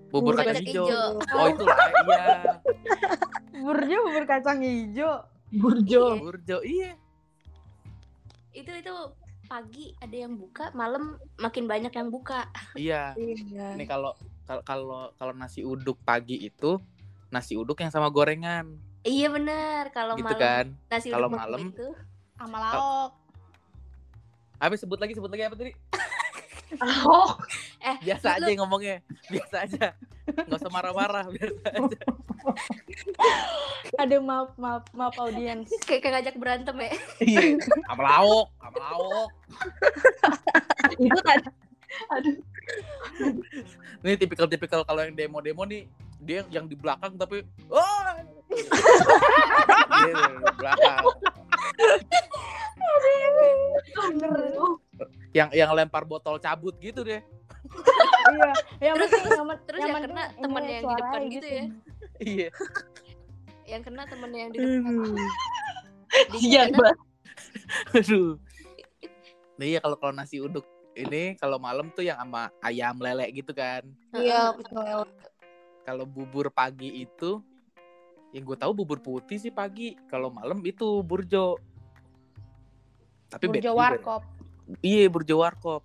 Bubur 0.09 0.33
Bubur 0.33 0.35
kacang 0.35 0.57
kacang 0.57 0.67
hijau. 0.67 0.87
hijau. 0.87 1.37
Oh, 1.37 1.47
itu 1.47 1.63
lah. 1.65 1.79
Iya. 1.87 2.27
Burjo 3.65 3.97
bubur 4.03 4.25
kacang 4.27 4.59
hijau. 4.61 5.13
Burjo. 5.53 6.03
Iya. 6.09 6.21
Burjo. 6.21 6.59
Iya. 6.65 6.93
itu 8.51 8.73
itu 8.73 8.95
pagi 9.47 9.93
ada 10.01 10.17
yang 10.17 10.33
buka 10.35 10.73
malam 10.73 11.21
makin 11.37 11.69
banyak 11.69 11.93
yang 11.93 12.09
buka 12.09 12.49
Iya. 12.73 13.13
Iya. 13.15 13.77
Nih 13.77 13.85
kalau 13.85 14.17
kalau 14.49 14.65
kalau 14.65 15.01
kalau 15.15 15.33
nasi 15.37 15.61
uduk 15.61 16.01
pagi 16.03 16.41
itu 16.41 16.81
nasi 17.29 17.53
uduk 17.53 17.77
yang 17.79 17.93
sama 17.93 18.09
gorengan 18.09 18.81
iya 19.07 19.31
benar 19.31 19.89
kalau 19.91 20.15
gitu 20.15 20.27
malam 20.27 20.41
kan. 20.41 20.67
nasi 20.91 21.09
Kalau 21.09 21.29
malam, 21.31 21.71
itu 21.71 21.87
Sama 22.35 22.57
lauk. 22.59 23.11
Habis 24.57 24.79
sebut 24.83 24.99
lagi 24.99 25.13
sebut 25.13 25.29
lagi 25.29 25.43
apa 25.43 25.55
tadi? 25.55 25.73
Oh, 27.07 27.31
eh 27.79 27.97
Biasa 28.03 28.37
lu- 28.37 28.45
aja 28.45 28.53
ngomongnya. 28.59 28.97
Biasa 29.31 29.57
aja. 29.63 29.87
Nggak 30.27 30.59
usah 30.59 30.73
marah-marah 30.73 31.25
biasa 31.31 31.67
aja. 31.71 32.01
Ada 33.97 34.17
maaf 34.19 34.51
maaf 34.59 34.85
maaf 34.91 35.15
audiens. 35.17 35.71
kayak 35.89 36.03
kayak 36.03 36.13
ngajak 36.19 36.35
berantem 36.37 36.77
ya 36.77 36.91
Iya. 37.23 37.41
Sama 37.87 38.03
lauk, 38.03 38.47
sama 38.59 38.79
lauk. 38.83 39.31
itu 40.99 41.21
tadi. 41.23 41.49
Aduh. 42.13 42.37
Ini 44.03 44.15
tipikal-tipikal 44.19 44.83
kalau 44.83 45.01
yang 45.01 45.15
demo-demo 45.15 45.63
nih 45.63 45.87
dia 46.19 46.43
yang 46.51 46.67
di 46.67 46.75
belakang 46.75 47.15
tapi 47.15 47.47
oh 47.71 48.03
belakang 50.57 51.05
Aduh. 53.97 54.77
yang 55.33 55.49
yang 55.53 55.71
lempar 55.73 56.05
botol 56.05 56.39
cabut 56.39 56.73
gitu 56.79 57.03
deh 57.03 57.21
iya. 58.31 58.51
Yang 58.81 58.95
Terus- 59.11 59.13
yang 59.27 59.49
terus 59.67 59.81
yang 59.81 59.91
yang 59.93 60.05
kena 60.07 60.25
temennya 60.39 60.73
yang 60.73 60.85
di 60.85 60.95
depan 60.95 61.11
suaranya 61.13 61.35
gitu 61.35 61.47
ya 61.47 61.65
iya 62.23 62.49
yang 63.67 63.83
kena 63.83 64.03
temennya 64.07 64.41
yang 64.41 64.51
di 64.51 64.59
depan 64.59 64.95
Iya, 66.33 66.71
Mbak. 66.73 66.95
aduh 67.93 68.39
nah, 69.59 69.67
iya 69.67 69.79
kalau 69.83 69.97
kalau 69.99 70.15
nasi 70.15 70.39
uduk 70.39 70.65
ini 70.97 71.37
kalau 71.37 71.61
malam 71.61 71.93
tuh 71.93 72.01
yang 72.01 72.17
sama 72.17 72.49
ayam 72.63 72.97
lele 72.97 73.27
gitu 73.35 73.53
kan 73.53 73.85
Iya 74.15 74.55
betul. 74.57 75.05
kalau 75.85 76.05
bubur 76.09 76.49
pagi 76.49 77.05
itu 77.05 77.43
yang 78.31 78.43
gue 78.43 78.57
tahu 78.57 78.73
bubur 78.75 78.99
putih 78.99 79.37
sih 79.37 79.51
pagi 79.51 79.95
kalau 80.07 80.29
malam 80.29 80.61
itu 80.63 81.01
burjo 81.01 81.57
tapi 83.27 83.47
Burjo 83.49 83.71
ya. 83.71 83.75
warkop. 83.75 84.23
iya 84.81 85.07
burjo 85.07 85.37
warkop 85.37 85.83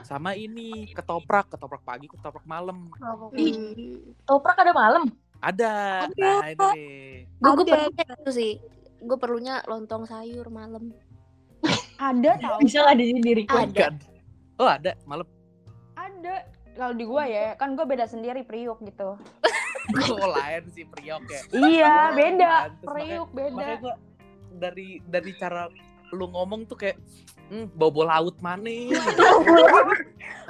sama 0.00 0.32
ini 0.32 0.86
ketoprak 0.90 1.50
ketoprak 1.50 1.82
pagi 1.82 2.06
ketoprak 2.06 2.44
malam 2.44 2.88
Hmm. 3.00 4.14
Toprak 4.22 4.56
ada 4.56 4.72
malam. 4.72 5.04
ada 5.40 6.06
Ada. 6.06 6.20
nah 6.20 6.46
ini 6.46 7.26
Gue 7.36 7.52
gue 7.56 7.66
perlunya 7.66 8.04
itu 8.06 8.30
sih. 8.30 8.52
Gue 9.00 9.16
perlunya 9.16 9.54
lontong 9.64 10.04
sayur 10.04 10.46
malam. 10.48 10.92
Ada 11.98 12.36
tau. 12.38 12.58
Bisa 12.60 12.80
nggak 12.82 12.96
di 12.96 13.04
sini 13.06 13.20
diri 13.20 13.42
Oh, 13.46 13.60
Ada. 13.60 13.86
Oh 14.56 14.68
ada 14.68 14.92
malam 15.04 15.26
Ada. 15.94 16.44
Kalau 16.70 16.94
di 16.94 17.04
gua 17.04 17.24
ya, 17.24 17.56
kan 17.56 17.74
gua 17.74 17.84
beda 17.84 18.06
sendiri 18.06 18.40
priuk 18.40 18.80
gitu. 18.82 19.18
oh 20.12 20.28
lain 20.30 20.62
sih 20.68 20.84
priok 20.84 21.22
ya 21.24 21.40
Iya, 21.52 21.94
beda. 22.12 22.52
Makanya- 22.82 23.26
beda. 23.30 23.50
makanya 23.52 23.76
gua 23.78 23.94
dari 24.52 24.88
dari 25.04 25.30
cara 25.34 25.70
lu 26.10 26.26
ngomong 26.26 26.66
tuh 26.66 26.74
kayak 26.76 26.98
hmm, 27.48 27.70
bau-bau 27.72 28.02
laut 28.02 28.34
mana 28.40 28.58
nih 28.66 28.90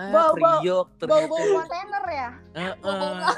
ah, 0.00 0.08
Bau-bau- 0.08 0.60
priok 0.60 0.88
ternyata 0.96 1.12
Bau-bau 1.20 1.44
kontainer 1.58 2.04
ya? 2.08 2.28
Heeh. 2.54 3.16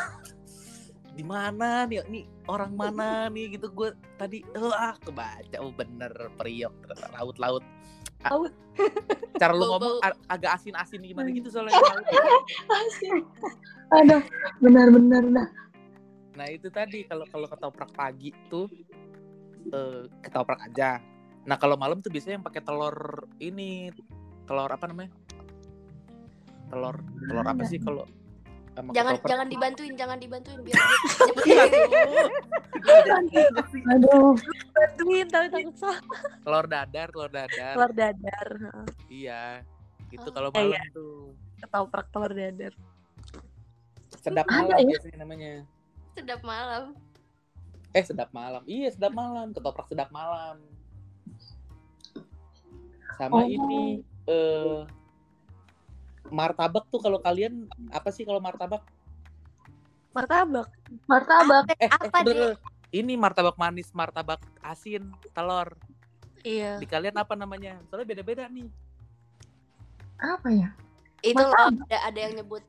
di 1.12 1.20
mana 1.22 1.84
nih 1.84 2.00
ini 2.08 2.20
orang 2.46 2.72
mana 2.72 3.28
nih 3.28 3.52
gitu 3.52 3.68
gue 3.68 3.90
tadi 4.16 4.40
eh, 4.40 4.72
ah 4.72 4.96
kebaca 4.96 5.60
oh 5.60 5.68
bener 5.68 6.08
priok 6.34 6.72
laut 7.12 7.36
laut 7.36 7.64
Laut. 8.22 8.54
cara 9.34 9.50
lu 9.50 9.66
ngomong 9.66 9.98
agak 10.30 10.54
asin 10.54 10.78
asin 10.78 11.02
gimana 11.02 11.26
gitu 11.28 11.50
soalnya 11.50 11.74
laut. 11.74 12.06
Aduh, 13.92 14.22
benar-benar 14.62 15.26
dah. 15.28 15.48
Nah 16.32 16.46
itu 16.48 16.68
tadi 16.68 17.04
kalau 17.04 17.24
kalau 17.26 17.44
ketoprak 17.44 17.90
pagi 17.92 18.32
tuh 18.48 18.66
eh, 19.68 20.08
ketoprak 20.20 20.60
aja 20.62 20.98
nah 21.42 21.56
kalau 21.56 21.74
malam 21.74 21.98
tuh 21.98 22.08
biasanya 22.08 22.40
yang 22.40 22.46
pakai 22.46 22.62
telur 22.62 22.96
ini 23.38 23.90
telur 24.44 24.68
apa 24.68 24.86
namanya 24.86 25.10
telur 26.66 26.96
telur 26.98 27.44
apa 27.44 27.62
sih 27.64 27.76
kalau 27.78 28.06
sama 28.72 28.88
Jangan 28.96 29.20
ketoprak? 29.20 29.28
jangan 29.28 29.46
dibantuin, 29.52 29.92
jangan 29.92 30.16
dibantuin 30.16 30.60
biar 30.64 30.80
dia 31.44 31.64
Aduh. 33.92 34.32
bantuin 34.72 35.26
tapi 35.28 35.46
takut 35.52 35.76
salah 35.76 36.00
telur 36.40 36.66
dadar 36.66 37.08
telur 37.12 37.28
dadar 37.30 37.74
telur 37.76 37.92
dadar 37.92 38.48
iya 39.06 39.60
itu 40.08 40.24
Oh. 40.24 40.32
kalau 40.32 40.48
Iya. 40.50 40.56
malam 40.56 40.84
tuh 40.92 41.16
ketoprak 41.60 42.06
telur 42.08 42.32
dadar 42.32 42.72
sedap 44.16 44.46
malam 44.48 44.76
ya? 44.78 44.96
biasanya 44.96 45.18
namanya 45.20 45.52
sedap 46.12 46.40
malam. 46.42 46.94
eh 47.92 48.00
sedap 48.00 48.32
malam. 48.32 48.64
Iya 48.64 48.88
sedap 48.88 49.12
malam. 49.12 49.52
Ketoprak 49.52 49.84
sedap 49.86 50.08
malam. 50.08 50.56
Sama 53.14 53.36
Oh. 53.36 53.44
ini 53.44 54.00
eh 54.24 54.80
martabak 56.28 56.88
tuh 56.88 56.96
kalau 56.98 57.20
kalian 57.20 57.68
apa 57.90 58.08
sih 58.08 58.24
kalau 58.24 58.40
martabak? 58.40 58.80
Martabak. 60.12 60.68
Martabak. 61.04 61.64
eh, 61.76 61.88
Apa, 61.88 62.08
eh 62.08 62.24
bener. 62.24 62.52
ini 62.90 63.12
martabak 63.14 63.56
manis 63.56 63.92
martabak 63.92 64.40
asin 64.62 65.12
telur. 65.32 65.76
Iya. 66.42 66.80
Di 66.80 66.88
kalian 66.88 67.16
apa 67.16 67.36
namanya? 67.36 67.76
Soalnya 67.86 68.08
beda-beda 68.08 68.48
nih. 68.48 68.68
Apa 70.16 70.48
ya? 70.48 70.72
Itu 71.20 71.44
ada 71.44 71.96
ada 72.02 72.18
yang 72.18 72.34
nyebut 72.34 72.64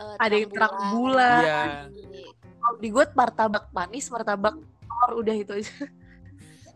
eh, 0.00 0.16
Ada 0.18 0.34
yang 0.34 0.50
terang 0.50 0.76
bulan. 0.90 1.42
Iya. 1.42 1.60
kalau 2.56 2.76
di 2.76 2.88
gue 2.88 3.04
martabak 3.12 3.64
manis 3.70 4.06
martabak 4.08 4.54
telur 4.56 5.12
udah 5.16 5.34
itu 5.34 5.52
aja 5.54 5.74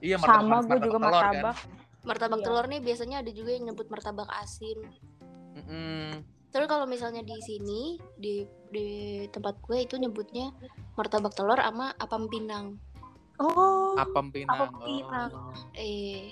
iya 0.00 0.16
martabak 0.16 0.44
Sama 0.44 0.56
gue 0.66 0.78
juga 0.80 0.98
telur, 0.98 1.00
kan? 1.00 1.12
martabak. 1.34 1.56
Martabak 2.04 2.38
Iya. 2.38 2.46
telur 2.46 2.64
nih 2.66 2.80
biasanya 2.80 3.16
ada 3.20 3.30
juga 3.30 3.50
yang 3.50 3.64
nyebut 3.66 3.86
martabak 3.88 4.28
asin. 4.38 4.78
Mm-mm. 5.54 6.20
Terus 6.50 6.66
kalau 6.66 6.84
misalnya 6.84 7.20
di 7.20 7.36
sini 7.40 7.80
di 8.14 8.44
di 8.68 8.86
tempat 9.26 9.56
gue 9.60 9.78
itu 9.80 9.96
nyebutnya 9.96 10.52
martabak 10.94 11.32
telur 11.32 11.56
sama 11.56 11.96
apam 11.96 12.28
pinang. 12.28 12.76
oh 13.36 13.96
apam 13.96 14.30
pinang, 14.30 14.54
Apam 14.54 14.72
pinang. 14.80 15.30
Oh. 15.32 15.50
Eh 15.74 16.30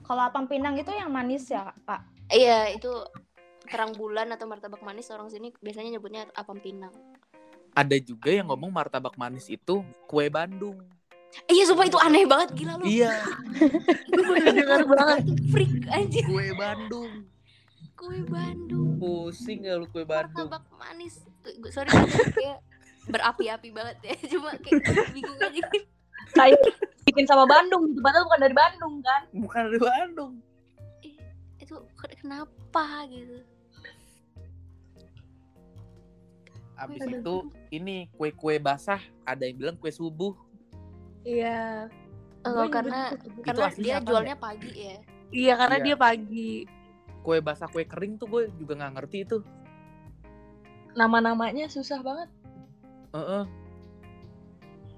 Kalau 0.00 0.22
apam 0.24 0.44
pinang 0.44 0.74
itu 0.74 0.90
yang 0.90 1.06
manis 1.08 1.46
ya, 1.46 1.70
Kak? 1.84 2.02
iya 2.28 2.70
itu 2.70 2.90
terang 3.70 3.94
bulan 3.94 4.34
atau 4.34 4.50
martabak 4.50 4.82
manis 4.82 5.08
orang 5.14 5.30
sini 5.30 5.54
biasanya 5.62 5.96
nyebutnya 5.96 6.26
apam 6.34 6.58
pinang. 6.58 6.90
ada 7.70 7.94
juga 8.02 8.34
yang 8.34 8.50
ngomong 8.50 8.74
martabak 8.74 9.14
manis 9.14 9.46
itu 9.46 9.86
kue 10.10 10.26
Bandung 10.26 10.82
Iya 11.46 11.62
sumpah 11.70 11.86
itu 11.86 11.94
aneh 11.94 12.26
banget 12.26 12.58
gila 12.58 12.74
lu. 12.74 12.90
iya 12.90 13.14
Gue 14.10 14.22
bener 14.34 14.66
dengar 14.66 14.82
banget 14.82 15.30
freak 15.54 15.86
aja 15.86 16.20
kue 16.26 16.50
Bandung 16.58 17.30
kue 17.94 18.18
Bandung. 18.26 18.98
pusing 18.98 19.62
ya 19.62 19.78
lu 19.78 19.86
kue 19.86 20.02
Bandung 20.02 20.50
Martabak 20.50 20.66
manis. 20.74 21.22
Sorry 21.70 21.86
kayak 22.34 22.58
berapi-api 23.06 23.70
banget 23.70 23.96
ya. 24.02 24.14
Cuma 24.34 24.50
kayak 24.58 24.82
bingung 25.14 25.38
aja. 25.38 25.62
Kayak 26.34 26.60
bikin 27.06 27.24
sama 27.30 27.46
Bandung 27.46 27.86
gitu. 27.86 28.02
Padahal 28.02 28.26
bukan 28.26 28.40
dari 28.42 28.56
Bandung 28.58 28.94
kan. 28.98 29.22
bukan 29.30 29.60
dari 29.70 29.80
Bandung 29.80 30.32
Itu 31.62 31.86
kenapa 32.18 33.06
gitu. 33.06 33.38
Abis 36.80 37.00
Aduh. 37.04 37.20
itu 37.20 37.36
ini 37.70 37.96
kue-kue 38.16 38.56
basah 38.56 38.98
ada 39.22 39.44
yang 39.44 39.56
bilang 39.56 39.76
kue 39.76 39.90
subuh 39.90 40.32
iya 41.22 41.86
Oh, 42.40 42.64
karena 42.72 43.12
nyebut 43.12 43.44
karena 43.44 43.68
dia 43.76 43.96
jualnya 44.00 44.32
pagi 44.32 44.72
ya. 44.72 44.96
iya 45.28 45.52
karena 45.60 45.76
Iya. 45.76 45.84
dia 45.84 45.96
pagi 45.96 46.64
kue 47.20 47.36
basah 47.38 47.68
kue 47.68 47.84
kering 47.84 48.16
tuh 48.16 48.24
gue 48.26 48.42
juga 48.56 48.80
nggak 48.80 48.92
ngerti 48.96 49.18
itu 49.22 49.38
Nama-namanya 50.90 51.70
susah 51.70 52.02
banget. 52.02 52.28
Heeh. 53.12 53.44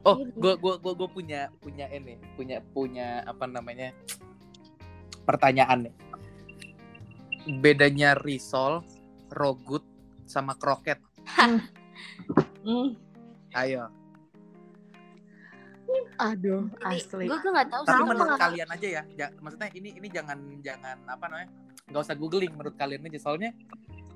oh 0.02 0.16
Iya. 0.18 0.30
gue 0.34 0.54
gue 0.56 0.74
gue 0.78 0.92
gue 0.94 1.08
punya 1.10 1.40
punya 1.58 1.86
ini 1.90 2.14
punya 2.34 2.62
punya 2.70 3.22
apa 3.22 3.46
namanya 3.46 3.90
pertanyaan 5.22 5.86
nih 5.86 5.94
bedanya 7.58 8.14
risol 8.14 8.86
rogut 9.30 9.82
sama 10.26 10.54
kroket 10.54 11.02
Hmm. 12.62 12.88
ayo 13.52 13.90
aduh 16.14 16.64
Ini 16.80 16.96
asli 16.96 17.26
gue 17.26 17.36
gue 17.36 17.50
nggak 17.50 17.68
tahu 17.68 17.82
sih. 17.82 17.90
tapi 17.90 18.00
gue 18.00 18.08
menurut 18.08 18.38
kalian 18.38 18.68
aja 18.70 18.88
ya 18.88 19.02
ja- 19.14 19.34
maksudnya 19.38 19.68
ini 19.72 19.90
ini 19.92 20.08
jangan 20.08 20.38
jangan 20.60 20.96
apa 21.04 21.24
namanya 21.26 21.48
nggak 21.84 22.00
usah 22.00 22.14
googling 22.14 22.52
menurut 22.52 22.72
kalian 22.74 23.02
aja 23.02 23.18
soalnya 23.20 23.50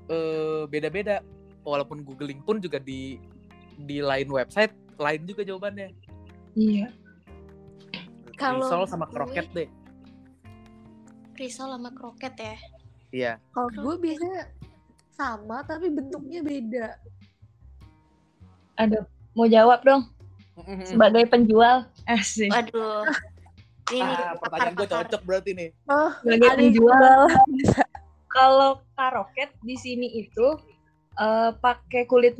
eh 0.07 0.63
beda-beda 0.65 1.21
walaupun 1.61 2.01
googling 2.01 2.41
pun 2.41 2.57
juga 2.57 2.79
di 2.79 3.19
di 3.77 3.99
lain 3.99 4.25
website 4.27 4.71
lain 4.95 5.21
juga 5.23 5.43
jawabannya 5.43 5.93
Iya. 6.55 6.89
Kalau 8.33 8.63
risol 8.63 8.85
sama 8.87 9.05
gue- 9.05 9.13
kroket 9.13 9.47
deh 9.51 9.69
risol 11.35 11.69
sama 11.69 11.89
kroket 11.91 12.33
ya. 12.35 12.55
iya 13.11 13.33
kalau 13.51 13.69
gue 13.69 13.95
biasanya 13.99 14.49
sama 15.17 15.65
tapi 15.65 15.89
bentuknya 15.89 16.45
beda 16.45 16.87
Aduh, 18.77 19.01
mau 19.33 19.49
jawab 19.49 19.81
dong 19.81 20.05
sebagai 20.85 21.25
penjual. 21.29 21.85
Asik. 22.05 22.49
Waduh. 22.53 23.05
Ini 23.87 24.03
ah, 24.03 24.35
pertanyaan 24.35 24.75
gue 24.75 24.87
cocok 24.91 25.21
berarti 25.23 25.51
nih 25.55 25.69
oh 25.87 26.11
Sebagai 26.19 26.49
penjual. 26.59 27.19
Kalau 28.37 28.83
karoket 28.99 29.55
di 29.63 29.79
sini 29.79 30.19
itu 30.19 30.59
eh, 31.15 31.51
pakai 31.55 32.03
kulit 32.03 32.35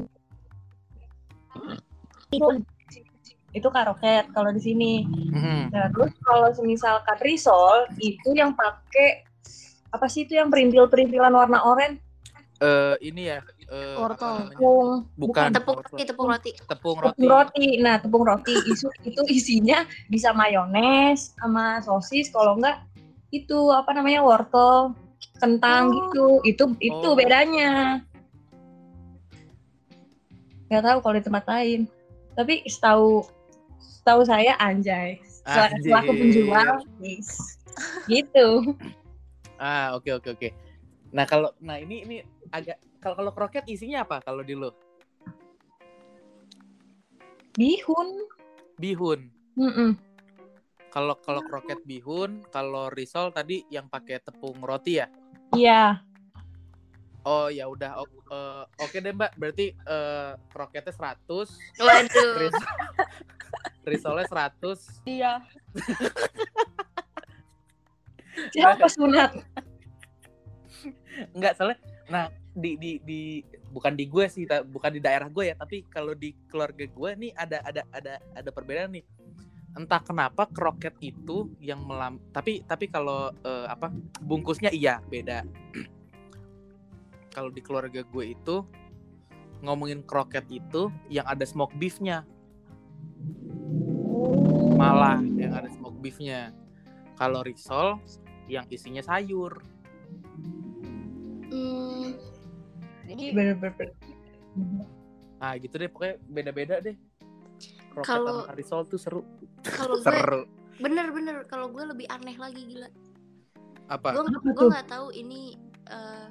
itu 2.28 2.48
itu 3.56 3.68
karoket 3.72 4.28
kalau 4.36 4.52
di 4.54 4.62
sini. 4.62 5.08
Mm-mm. 5.08 5.72
Nah, 5.72 5.88
terus 5.90 6.14
kalau 6.22 6.52
misalkan 6.62 7.18
risol 7.24 7.90
itu 7.98 8.36
yang 8.36 8.54
pakai 8.54 9.24
apa 9.90 10.06
sih 10.12 10.28
itu 10.28 10.38
yang 10.38 10.52
perintil-perintilan 10.52 11.32
warna 11.32 11.64
oranye? 11.64 11.98
Eh, 12.58 12.96
ini 13.06 13.30
ya 13.30 13.38
eh, 13.70 13.94
apa 13.94 14.02
Wortel. 14.02 14.36
Tepung 14.50 14.90
bukan 15.14 15.50
Tepung 15.54 15.78
roti, 15.78 16.04
tepung 16.10 16.28
roti. 16.34 16.52
tepung 16.58 16.98
roti 16.98 17.14
tepung 17.22 17.30
roti. 17.30 17.68
Nah, 17.78 17.96
tepung 18.02 18.24
roti 18.26 18.54
isu 18.66 18.90
itu 19.14 19.22
isinya 19.30 19.86
bisa 20.10 20.34
mayones 20.34 21.38
sama 21.38 21.78
sosis 21.86 22.34
kalau 22.34 22.58
enggak 22.58 22.82
itu 23.30 23.70
apa 23.70 23.94
namanya 23.94 24.26
wortel, 24.26 24.98
kentang 25.38 25.94
Oh. 25.94 25.94
gitu. 25.94 26.26
Itu 26.50 26.64
itu 26.82 27.08
Oh. 27.08 27.14
bedanya. 27.14 28.02
Gak 30.68 30.82
tahu 30.84 30.98
kalau 31.00 31.16
di 31.16 31.24
tempat 31.24 31.46
lain. 31.46 31.86
Tapi 32.34 32.66
setahu 32.66 33.22
setahu 33.78 34.26
saya 34.26 34.58
anjay. 34.58 35.22
Selaku 35.46 36.12
penjual, 36.18 36.82
yes. 37.06 37.56
gitu. 38.10 38.76
ah 39.58 39.94
oke 39.94 40.10
oke 40.18 40.30
oke 40.34 40.50
nah 41.12 41.24
kalau 41.24 41.56
nah 41.64 41.80
ini 41.80 42.04
ini 42.04 42.18
agak 42.52 42.80
kalau 43.00 43.16
kalau 43.16 43.32
kroket 43.32 43.64
isinya 43.68 44.04
apa 44.04 44.20
kalau 44.20 44.44
di 44.44 44.56
lo 44.56 44.72
Bihun. 47.58 48.30
Bihun. 48.78 49.34
Mm-mm. 49.58 49.98
Kalau 50.94 51.18
kalau 51.26 51.42
kroket 51.42 51.82
bihun, 51.90 52.46
kalau 52.54 52.86
risol 52.94 53.34
tadi 53.34 53.66
yang 53.74 53.90
pakai 53.90 54.22
tepung 54.22 54.62
roti 54.62 55.02
ya? 55.02 55.10
Iya. 55.58 56.06
Oh 57.26 57.50
ya 57.50 57.66
udah 57.66 58.06
eh, 58.06 58.64
oke 58.78 58.98
deh 59.02 59.10
Mbak. 59.10 59.42
Berarti 59.42 59.74
eh, 59.74 60.32
kroketnya 60.54 60.94
100, 60.94 61.50
Waduh. 61.82 62.46
ris- 62.46 62.70
risolnya 63.90 64.30
100. 64.30 65.02
Iya. 65.10 65.42
Siapa 68.54 68.86
sunat? 68.86 69.34
Enggak 71.36 71.58
soalnya 71.58 71.80
nah 72.08 72.32
di 72.58 72.80
di 72.80 72.92
di 73.04 73.22
bukan 73.70 73.94
di 73.94 74.08
gue 74.08 74.26
sih, 74.32 74.48
bukan 74.48 74.96
di 74.96 75.02
daerah 75.04 75.28
gue 75.28 75.52
ya, 75.52 75.56
tapi 75.60 75.86
kalau 75.92 76.16
di 76.16 76.34
keluarga 76.48 76.88
gue 76.88 77.10
nih 77.20 77.32
ada 77.36 77.62
ada 77.62 77.82
ada 77.92 78.14
ada 78.34 78.50
perbedaan 78.50 78.96
nih. 78.96 79.06
Entah 79.78 80.02
kenapa 80.02 80.50
kroket 80.50 80.98
itu 81.04 81.54
yang 81.62 81.86
melam 81.86 82.18
tapi 82.34 82.66
tapi 82.66 82.90
kalau 82.90 83.30
eh, 83.46 83.68
apa 83.70 83.94
bungkusnya 84.24 84.74
iya 84.74 85.04
beda. 85.06 85.46
kalau 87.38 87.54
di 87.54 87.62
keluarga 87.62 88.02
gue 88.02 88.34
itu 88.34 88.66
ngomongin 89.62 90.02
kroket 90.02 90.50
itu 90.50 90.90
yang 91.06 91.26
ada 91.30 91.46
smoke 91.46 91.74
beefnya 91.78 92.26
malah 94.78 95.22
yang 95.38 95.54
ada 95.54 95.70
smoke 95.70 95.98
beefnya 96.02 96.50
kalau 97.18 97.46
risol 97.46 98.02
yang 98.50 98.66
isinya 98.70 99.02
sayur 99.02 99.62
Hmm, 101.48 102.12
Jadi 103.04 103.24
Bener-bener. 103.32 103.90
ah 105.38 105.54
gitu 105.56 105.78
deh 105.78 105.88
pokoknya 105.88 106.16
beda-beda 106.26 106.76
deh 106.82 106.98
kroket 107.92 108.10
Kalau- 108.10 108.42
sama 108.44 108.54
risol 108.54 108.82
tuh 108.84 108.98
seru 108.98 109.22
kalau 109.64 109.96
gue 110.02 110.04
seru 110.04 110.42
bener-bener 110.78 111.46
kalau 111.46 111.70
gue 111.70 111.84
lebih 111.84 112.06
aneh 112.08 112.34
lagi 112.36 112.62
gila. 112.66 112.90
apa 113.88 114.14
Gue 114.14 114.26
gue 114.52 114.66
nggak 114.68 114.90
tahu 114.90 115.10
ini 115.12 115.56
eh, 115.88 116.28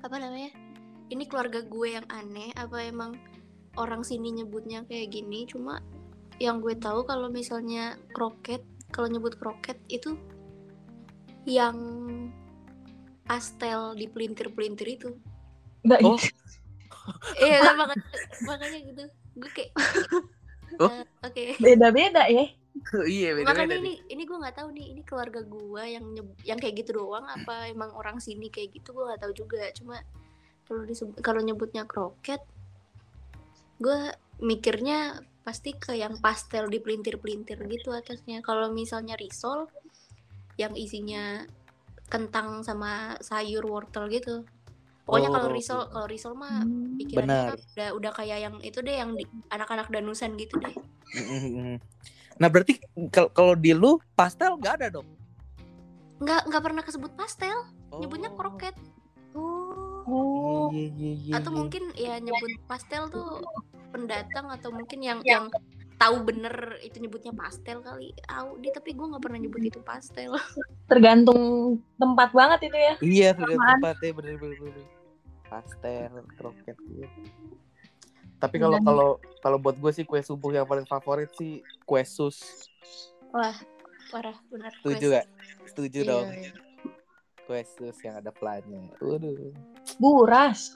apa 0.00 0.16
namanya? 0.16 0.50
Ini 1.06 1.24
keluarga 1.24 1.60
gue 1.60 1.88
yang 1.92 2.06
aneh 2.08 2.50
apa 2.54 2.82
emang 2.82 3.14
orang 3.76 4.00
sini 4.00 4.32
nyebutnya 4.32 4.82
kayak 4.84 5.10
gini? 5.10 5.44
Cuma 5.44 5.78
yang 6.38 6.58
gue 6.58 6.72
tahu 6.74 7.04
kalau 7.04 7.28
misalnya 7.28 7.94
kroket, 8.10 8.64
kalau 8.88 9.06
nyebut 9.06 9.36
kroket 9.36 9.76
itu 9.86 10.16
yang 11.44 11.76
pastel 13.30 13.94
di 13.94 14.10
pelintir-pelintir 14.10 14.88
itu. 14.90 15.08
Enggak 15.86 16.00
Oh. 16.02 16.18
itu. 16.18 16.26
Iya 17.42 17.56
kan 17.64 17.74
makanya, 17.80 18.06
makanya 18.44 18.78
gitu. 18.82 19.04
Gue 19.38 19.50
kayak 19.54 19.70
Oh. 20.78 20.90
eh, 20.90 21.02
oke. 21.26 21.44
Beda-beda 21.62 22.26
ya. 22.26 22.44
iya 23.10 23.34
makanya 23.34 23.66
beda-beda 23.66 23.74
ini 23.76 23.82
nih 23.82 23.96
ini 24.14 24.22
gue 24.26 24.36
nggak 24.38 24.56
tahu 24.56 24.68
nih 24.70 24.86
ini 24.94 25.02
keluarga 25.02 25.40
gue 25.42 25.82
yang 25.90 26.06
yang 26.46 26.58
kayak 26.58 26.74
gitu 26.86 27.02
doang 27.02 27.26
apa 27.26 27.66
emang 27.66 27.90
orang 27.98 28.22
sini 28.22 28.46
kayak 28.46 28.78
gitu 28.78 28.94
gue 28.94 29.04
nggak 29.10 29.20
tahu 29.26 29.32
juga 29.34 29.68
cuma 29.74 29.98
kalau 30.70 30.86
disebut 30.86 31.18
kalau 31.18 31.42
nyebutnya 31.42 31.82
kroket 31.82 32.38
gue 33.82 34.14
mikirnya 34.38 35.18
pasti 35.42 35.74
ke 35.74 35.98
yang 35.98 36.22
pastel 36.22 36.70
di 36.70 36.78
pelintir 36.78 37.18
pelintir 37.18 37.58
gitu 37.66 37.90
atasnya 37.90 38.38
kalau 38.40 38.70
misalnya 38.70 39.18
risol 39.18 39.66
yang 40.54 40.78
isinya 40.78 41.42
kentang 42.10 42.60
sama 42.60 43.14
sayur 43.20 43.62
wortel 43.62 44.10
gitu 44.10 44.42
pokoknya 45.06 45.30
kalau 45.30 45.48
Oh. 45.48 45.54
risol 45.54 45.80
kalau 45.88 46.06
risol 46.06 46.34
mah 46.34 46.60
Hmm. 46.60 46.94
pikirannya 46.94 47.40
Benar. 47.48 47.56
udah 47.56 47.88
udah 47.96 48.12
kayak 48.12 48.38
yang 48.40 48.54
itu 48.60 48.78
deh 48.78 48.94
yang 48.94 49.14
di- 49.14 49.26
anak-anak 49.48 49.88
danusan 49.88 50.34
gitu 50.34 50.58
deh 50.58 50.74
nah 52.36 52.48
berarti 52.48 52.78
kal- 53.08 53.30
kalau 53.30 53.54
di 53.54 53.70
lu 53.70 53.96
pastel 54.12 54.54
nggak 54.54 54.74
ada 54.76 54.88
dong 54.92 55.08
nggak 56.18 56.46
nggak 56.46 56.62
pernah 56.62 56.82
kesebut 56.82 57.12
pastel 57.14 57.56
nyebutnya 57.92 58.28
Oh. 58.28 58.36
kroket 58.36 58.74
Oh. 60.10 60.66
Iya, 60.74 60.90
iya, 60.90 61.12
iya, 61.14 61.32
atau 61.38 61.54
mungkin 61.54 61.94
ya 61.94 62.18
nyebut 62.18 62.58
pastel 62.66 63.06
tuh 63.06 63.46
pendatang 63.90 64.50
atau 64.50 64.74
mungkin 64.74 64.98
yang 64.98 65.18
yang 65.22 65.46
tahu 66.00 66.24
bener 66.24 66.54
itu 66.80 66.96
nyebutnya 66.96 67.30
pastel 67.30 67.78
kali 67.78 68.16
tahu 68.24 68.56
dia 68.58 68.72
tapi 68.72 68.96
gue 68.96 69.04
nggak 69.04 69.20
pernah 69.20 69.36
nyebut 69.38 69.60
itu 69.60 69.80
pastel 69.80 70.32
Tergantung 70.90 71.40
tempat 71.94 72.32
banget 72.32 72.66
itu 72.66 72.74
ya. 72.74 72.94
Iya, 72.98 73.28
sudah 73.36 73.54
Samaan. 73.54 73.70
tempatnya 73.78 74.10
bener 74.12 74.34
bener 74.34 74.58
bener. 74.58 74.84
Pastel, 75.44 76.10
kroket 76.34 76.78
iya. 76.88 77.06
Tapi 78.38 78.56
kalau 78.56 78.74
Dan- 78.74 78.86
kalau 78.86 79.08
kalau 79.38 79.58
buat 79.58 79.76
gue 79.76 79.92
sih 79.92 80.02
kue 80.02 80.18
subuh 80.18 80.50
yang 80.50 80.64
paling 80.64 80.82
favorit 80.84 81.28
sih 81.32 81.60
kue 81.84 82.00
sus. 82.02 82.40
wah 83.30 83.54
parah 84.08 84.34
bener 84.48 84.72
Setuju 84.76 85.06
gak? 85.12 85.26
Setuju 85.68 85.98
Iya, 86.00 86.08
dong. 86.08 86.26
iya. 86.32 86.52
Kue 87.44 87.60
sus 87.62 87.98
yang 88.00 88.16
ada 88.16 88.32
pelannya. 88.32 88.90
Waduh. 88.96 89.52
Buras. 89.96 90.74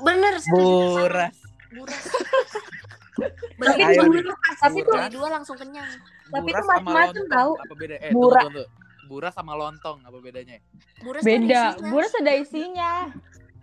bener 0.00 0.34
setuju. 0.38 1.04
Buras. 1.04 1.36
buras 1.70 2.04
Tapi 3.58 3.82
Ayo 3.82 4.02
dua, 4.04 4.14
nih. 4.14 4.22
tapi 4.56 4.78
tuh 4.80 4.94
dua 5.10 5.28
langsung 5.30 5.56
kenyang 5.56 5.90
Tapi 6.28 6.48
itu 6.48 6.62
lontong, 6.62 7.26
tau. 7.26 7.50
Apa 7.56 7.74
beda? 7.74 7.94
Eh, 7.98 8.10
Bura- 8.10 8.44
tunggu, 8.44 8.62
tunggu. 8.62 8.64
Buras 9.08 9.32
sama 9.32 9.56
lontong 9.56 9.98
apa 10.04 10.18
bedanya? 10.20 10.60
buras 11.00 11.22
ada 11.22 11.26
beda. 11.26 11.62
Buras 11.88 12.12
ada 12.14 12.32
isinya. 12.34 12.92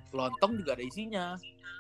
Lontong 0.10 0.52
juga 0.58 0.72
ada 0.74 0.84
isinya. 0.84 1.26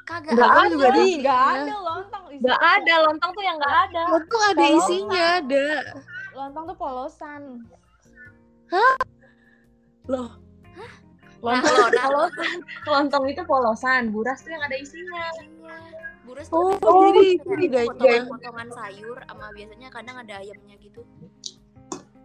kagak 0.05 0.37
Nggak 0.37 0.51
ada 0.53 0.69
juga 0.69 0.85
ada 0.85 1.01
nggak 1.01 1.41
ada 1.49 1.75
lontong. 1.81 2.23
Isinya 2.29 2.41
Nggak 2.45 2.61
ada 2.61 2.93
lontong 3.01 3.31
tuh 3.33 3.43
yang 3.43 3.57
nggak 3.57 3.75
ada. 3.89 4.01
Lontong 4.07 4.41
ada 4.43 4.53
Kalau- 4.55 4.77
isinya, 4.77 5.23
ada. 5.41 5.67
Lontong 6.31 6.63
tuh 6.69 6.77
polosan. 6.77 7.41
Loh, 10.05 10.29
Lontong 11.41 11.73
Nah, 11.73 11.89
nah. 11.89 12.05
polosan. 12.05 12.55
Lontong 12.85 13.23
itu 13.25 13.41
polosan. 13.45 14.01
Buras 14.09 14.45
tuh 14.45 14.53
yang 14.53 14.61
ada 14.61 14.77
isinya. 14.77 15.25
Iya. 15.41 16.04
Buras 16.25 16.47
Oh, 16.49 16.73
tuh 16.75 17.13
jadi- 17.13 17.37
isinya. 17.37 17.55
jadi 17.67 17.87
potongan-potongan 17.87 18.69
sayur 18.71 19.17
sama 19.21 19.45
biasanya 19.51 19.89
kadang 19.89 20.15
ada 20.17 20.33
ayamnya 20.35 20.75
gitu 20.77 21.01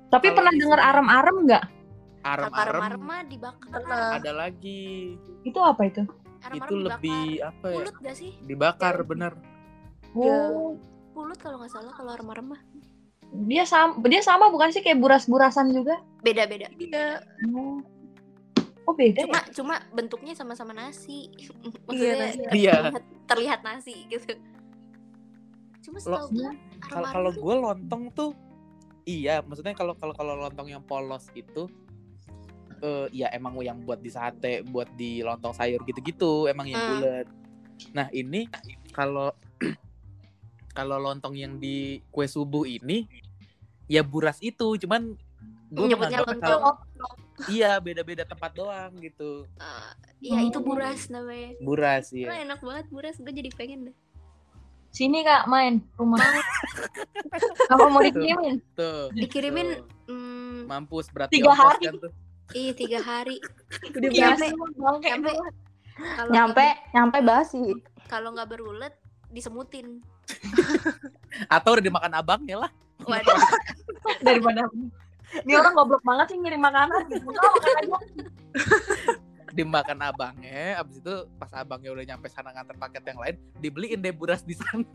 Tapi 0.09 0.27
Kalau 0.27 0.36
pernah 0.36 0.52
dengar 0.52 0.81
arem-arem 0.82 1.36
nggak? 1.44 1.64
Arem-arem 2.22 2.82
arem 2.82 3.01
mah 3.01 3.20
dibakar 3.22 3.70
Pernah. 3.70 4.10
ada 4.12 4.32
lagi. 4.35 5.14
Itu 5.40 5.59
apa 5.59 5.82
itu? 5.85 6.02
Arem-arem 6.40 6.56
Itu 6.59 6.74
dibakar. 6.74 6.97
lebih 6.97 7.20
apa 7.40 7.66
ya? 7.66 7.77
pulut 7.77 7.97
gak 8.01 8.16
sih 8.16 8.32
Dibakar 8.43 8.94
bener. 9.02 9.32
Oh, 10.12 10.74
pulut 11.10 11.39
kalau 11.39 11.56
nggak 11.59 11.70
salah 11.70 11.93
kalau 11.93 12.10
arem-arem 12.10 12.51
mah 12.51 12.62
dia 13.43 13.62
sama 13.62 13.94
dia 14.05 14.18
sama 14.20 14.48
bukan 14.48 14.68
sih 14.68 14.81
kayak 14.81 14.98
buras-burasan 14.98 15.70
juga? 15.70 16.02
beda-beda 16.18 16.66
iya. 16.74 17.22
Oh, 17.48 17.78
oh 18.91 18.95
beda 18.99 19.23
cuma 19.23 19.39
ya? 19.39 19.43
cuma 19.55 19.75
bentuknya 19.95 20.35
sama-sama 20.35 20.75
nasi 20.75 21.31
Iya, 21.95 22.11
maksudnya 22.11 22.15
nasi. 22.19 22.41
Iya. 22.51 22.75
terlihat, 22.75 23.05
terlihat 23.31 23.61
nasi 23.62 23.95
gitu 24.11 24.35
cuma 25.87 25.97
setahu 26.03 26.27
gue 26.35 26.51
Kalau 26.91 27.07
kalau 27.09 27.31
gue 27.31 27.55
lontong 27.62 28.03
tuh 28.11 28.31
iya, 29.09 29.41
maksudnya 29.47 29.73
kalau 29.73 29.95
kalau 29.97 30.12
kalau 30.12 30.35
lontong 30.37 30.69
yang 30.69 30.83
polos 30.85 31.31
itu 31.33 31.71
eh 32.81 33.07
ya 33.12 33.29
emang 33.37 33.61
yang 33.61 33.85
buat 33.85 34.01
di 34.01 34.09
sate, 34.09 34.65
buat 34.65 34.89
di 34.97 35.21
lontong 35.21 35.53
sayur 35.53 35.85
gitu-gitu, 35.85 36.49
emang 36.49 36.65
yang 36.65 36.81
Hmm. 36.81 36.91
bulat. 36.97 37.27
Nah, 37.93 38.09
ini 38.09 38.49
kalau 38.97 39.33
kalau 40.79 40.97
lontong 40.97 41.37
yang 41.37 41.61
di 41.61 42.01
kue 42.09 42.25
subuh 42.25 42.65
ini 42.65 43.05
ya 43.85 44.01
buras 44.01 44.41
itu, 44.41 44.81
cuman 44.81 45.12
gue 45.71 45.87
nyebutnya 45.93 46.25
lontong 46.25 46.62
iya 47.49 47.79
beda-beda 47.79 48.23
tempat 48.23 48.53
doang 48.53 48.93
gitu. 48.99 49.49
Eh, 49.57 49.91
ya 50.27 50.43
itu 50.43 50.59
buras 50.59 51.09
namanya 51.09 51.57
Buras 51.59 52.11
iya. 52.11 52.43
enak 52.43 52.59
banget 52.59 52.87
buras 52.89 53.17
gue 53.17 53.31
jadi 53.31 53.49
pengen 53.51 53.81
deh 53.87 53.97
Sini 54.91 55.23
kak 55.23 55.47
main 55.47 55.79
rumah. 55.95 56.19
Apa 57.73 57.85
mau 57.87 58.03
dikirimin? 58.03 58.59
Tuh. 58.75 59.07
dikirimin 59.12 59.79
tuh. 59.79 59.87
hmm, 60.11 60.67
Mampus 60.67 61.07
berarti 61.09 61.39
Tiga 61.39 61.55
hari. 61.55 61.85
kan 61.85 61.95
tuh. 61.97 62.12
ih 62.51 62.75
tiga 62.75 62.99
hari 62.99 63.39
Udah 63.95 64.11
Iya, 64.11 64.35
nyampe 64.35 64.47
kalau 66.11 66.29
Nyampe, 66.29 66.59
nggak- 66.59 66.79
nyampe 66.91 67.19
basi. 67.23 67.62
kalau 68.05 68.35
nggak 68.35 68.49
berulet 68.49 68.95
disemutin 69.29 70.03
Atau 71.49 71.79
udah 71.79 71.85
dimakan 71.85 72.12
abangnya 72.12 72.67
lah. 72.67 72.71
waduh 73.01 73.39
daripada 74.21 74.67
ini 75.47 75.52
orang 75.55 75.74
goblok 75.74 76.02
banget 76.02 76.35
sih 76.35 76.39
ngirim 76.39 76.62
makanan 76.62 77.07
gitu. 77.11 77.27
Udah, 77.27 77.43
makan 77.43 77.74
aja. 77.78 77.98
dimakan 79.51 79.98
abangnya 79.98 80.78
abis 80.78 81.02
itu 81.02 81.27
pas 81.35 81.51
abangnya 81.59 81.90
udah 81.90 82.05
nyampe 82.07 82.31
sana 82.31 82.55
nganter 82.55 82.78
paket 82.78 83.02
yang 83.02 83.19
lain 83.19 83.35
dibeliin 83.59 83.98
deh 83.98 84.15
buras 84.15 84.47
di 84.47 84.55
sana. 84.55 84.86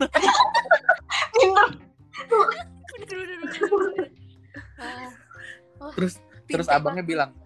Ah, 4.76 5.92
terus 5.92 6.20
terus 6.48 6.68
abangnya 6.72 7.04
bilang 7.04 7.36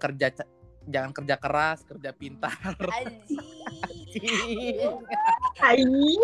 kerja 0.00 0.32
jangan 0.88 1.12
kerja 1.12 1.36
keras 1.36 1.84
kerja 1.84 2.10
pintar. 2.16 2.56
Anjing. 5.60 6.20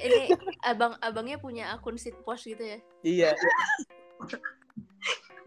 Ini 0.00 0.32
abang 0.64 0.96
abangnya 1.00 1.36
punya 1.36 1.72
akun 1.72 2.00
sit 2.00 2.16
post 2.24 2.48
gitu 2.48 2.64
ya 2.64 2.78
iya 3.04 3.30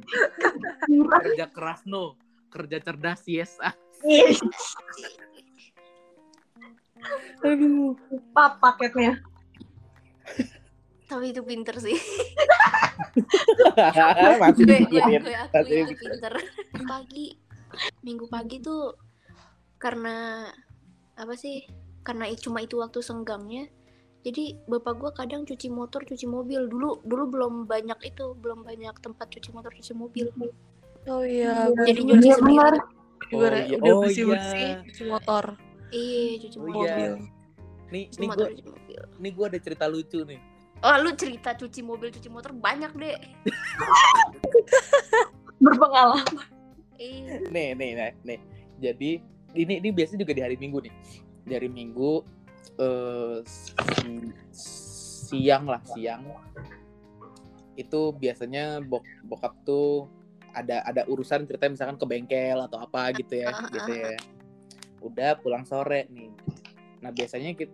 kerja 1.24 1.46
keras 1.50 1.82
no. 1.88 2.20
Kerja 2.54 2.78
cerdas 2.84 3.24
yes. 3.26 3.58
Ah 3.62 3.74
aduh. 7.44 8.00
Pap 8.32 8.64
paketnya. 8.64 9.20
Tapi 11.08 11.36
itu 11.36 11.44
pinter 11.44 11.76
sih. 11.78 11.94
Masih 14.42 14.66
gue 14.66 14.80
gue 14.90 14.90
gue 14.90 15.02
aku 15.36 15.54
Masih 15.54 15.86
itu 15.86 15.96
pinter. 16.00 16.34
Pagi 16.88 17.36
minggu 18.06 18.30
pagi 18.30 18.62
tuh 18.62 18.94
karena 19.82 20.46
apa 21.18 21.34
sih 21.34 21.66
karena 22.06 22.30
cuma 22.38 22.62
itu 22.62 22.78
waktu 22.82 23.02
senggangnya 23.02 23.66
jadi 24.24 24.56
bapak 24.72 25.04
gue 25.04 25.12
kadang 25.20 25.44
cuci 25.44 25.68
motor 25.68 26.08
cuci 26.08 26.26
mobil. 26.26 26.72
Dulu 26.72 27.04
dulu 27.04 27.24
belum 27.28 27.54
banyak 27.68 28.00
itu 28.08 28.32
belum 28.40 28.64
banyak 28.64 28.96
tempat 29.04 29.28
cuci 29.28 29.52
motor 29.52 29.76
cuci 29.76 29.92
mobil. 29.92 30.32
Oh 31.04 31.28
iya, 31.28 31.68
jadi 31.84 32.00
juga 32.00 32.16
nyuci 32.16 32.32
sendiri. 32.40 32.80
Oh 33.32 33.48
iya. 33.48 33.78
udah 33.80 33.94
Oh 33.94 34.02
bersih 34.04 34.26
bersih 34.28 34.60
iya. 34.60 34.76
cuci 34.84 35.04
motor. 35.08 35.46
iya 35.94 36.42
cuci 36.42 36.58
Oh 36.58 36.74
mobil 36.74 36.90
iya. 36.90 37.14
nih 37.94 38.04
cuci 38.10 38.20
nih 38.20 38.28
motor 38.34 38.48
cuci 38.50 38.64
mobil. 38.66 39.02
nih 39.22 39.32
gue 39.32 39.46
ada 39.46 39.60
cerita 39.62 39.86
lucu 39.86 40.20
nih. 40.26 40.40
Oh 40.84 40.96
lu 41.00 41.12
cerita 41.16 41.50
cuci 41.56 41.80
mobil 41.86 42.10
cuci 42.12 42.30
motor 42.34 42.52
banyak 42.52 42.92
deh 42.98 43.16
berpengalaman. 45.64 46.26
Iya. 46.98 47.46
Nih 47.50 47.70
nih 47.78 47.90
nih, 47.96 48.12
nih. 48.26 48.40
jadi 48.82 49.12
ini 49.54 49.74
ini 49.80 49.90
biasanya 49.94 50.26
juga 50.26 50.34
di 50.34 50.42
hari 50.44 50.56
minggu 50.58 50.82
nih. 50.82 50.94
Di 51.46 51.52
hari 51.54 51.70
minggu 51.70 52.26
eh 52.78 53.38
si- 53.46 54.34
siang 55.30 55.66
lah 55.70 55.82
siang. 55.84 56.24
Itu 57.74 58.14
biasanya 58.14 58.82
bok 58.86 59.04
bokap 59.26 59.54
tuh 59.66 60.08
ada 60.54 60.86
ada 60.86 61.02
urusan 61.10 61.50
cerita 61.50 61.66
misalkan 61.66 61.98
ke 61.98 62.06
bengkel 62.06 62.62
atau 62.62 62.78
apa 62.78 63.10
gitu 63.18 63.42
ya 63.42 63.50
gitu 63.76 63.92
ya. 63.92 64.16
Udah 65.02 65.38
pulang 65.42 65.66
sore 65.66 66.06
nih. 66.14 66.30
Nah 67.02 67.12
biasanya 67.12 67.58
kita 67.58 67.74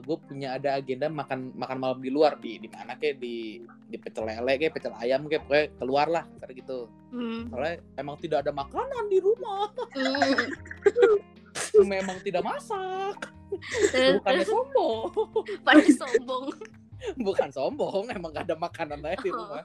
gue 0.00 0.16
punya 0.24 0.56
ada 0.56 0.80
agenda 0.80 1.04
makan 1.12 1.52
makan 1.52 1.76
malam 1.76 2.00
di 2.00 2.08
luar 2.08 2.40
di 2.40 2.56
di 2.56 2.68
mana 2.72 2.96
kayak 2.96 3.20
di 3.20 3.60
di 3.60 3.96
pecel 4.00 4.24
lele 4.24 4.56
kayak 4.56 4.72
pecel 4.72 4.96
ayam 4.96 5.28
kayak 5.28 5.44
pokoknya 5.44 5.66
keluar 5.76 6.06
lah 6.08 6.24
kayak 6.40 6.64
gitu. 6.64 6.88
Hmm. 7.10 7.50
soalnya 7.50 7.82
emang 7.98 8.16
tidak 8.22 8.46
ada 8.46 8.52
makanan 8.54 9.04
di 9.10 9.18
rumah. 9.18 9.68
Hmm. 9.92 11.84
memang 11.92 12.18
tidak 12.24 12.40
masak 12.46 13.39
bukannya 13.50 14.42
terus 14.44 14.48
sombong. 14.48 15.10
Pada 15.66 15.84
sombong. 15.90 16.44
Bukan 17.26 17.48
sombong 17.48 18.04
emang 18.12 18.30
gak 18.30 18.44
ada 18.44 18.56
makanan 18.60 19.00
aja 19.00 19.16
di 19.18 19.32
Oh. 19.32 19.40
rumah 19.40 19.64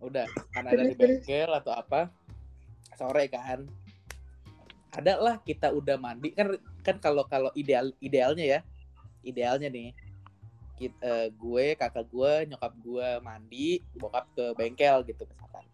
udah 0.00 0.24
kan 0.48 0.64
ada 0.64 0.80
di 0.80 0.96
bengkel 0.96 1.52
atau 1.52 1.76
apa? 1.76 2.08
Sore 2.96 3.28
kan. 3.28 3.68
Ada 4.96 5.20
lah 5.20 5.36
kita 5.44 5.68
udah 5.70 6.00
mandi. 6.00 6.32
Kan 6.32 6.56
kan 6.80 6.96
kalau 6.98 7.28
kalau 7.28 7.52
ideal 7.52 7.92
idealnya 8.00 8.44
ya. 8.48 8.60
Idealnya 9.20 9.68
nih 9.68 9.92
kit- 10.80 10.96
eh, 11.04 11.28
gue 11.28 11.76
kakak 11.76 12.08
gue 12.08 12.48
nyokap 12.48 12.72
gue 12.80 13.08
mandi 13.20 13.84
bokap 13.92 14.24
ke 14.32 14.56
bengkel 14.56 15.04
gitu 15.04 15.28
misalkan. 15.28 15.68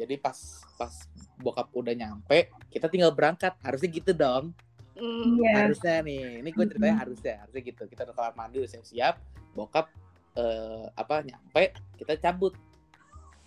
Jadi 0.00 0.16
pas 0.16 0.38
pas 0.80 0.94
bokap 1.36 1.68
udah 1.76 1.92
nyampe 1.92 2.48
kita 2.72 2.88
tinggal 2.88 3.12
berangkat. 3.12 3.52
Harusnya 3.60 3.92
gitu 3.92 4.16
dong 4.16 4.56
Hmm. 4.94 5.42
Iya. 5.42 5.66
harusnya 5.66 6.06
nih 6.06 6.38
ini 6.38 6.48
gue 6.54 6.64
ceritanya 6.70 6.96
harusnya 7.02 7.34
harusnya 7.42 7.62
gitu. 7.66 7.82
Kita 7.90 8.06
udah 8.06 8.14
kelar 8.14 8.34
mandi 8.38 8.62
udah 8.62 8.70
siap 8.70 8.86
siap 8.86 9.14
bokap 9.54 9.90
eh, 10.38 10.86
apa 10.94 11.26
nyampe 11.26 11.74
kita 11.98 12.14
cabut. 12.22 12.54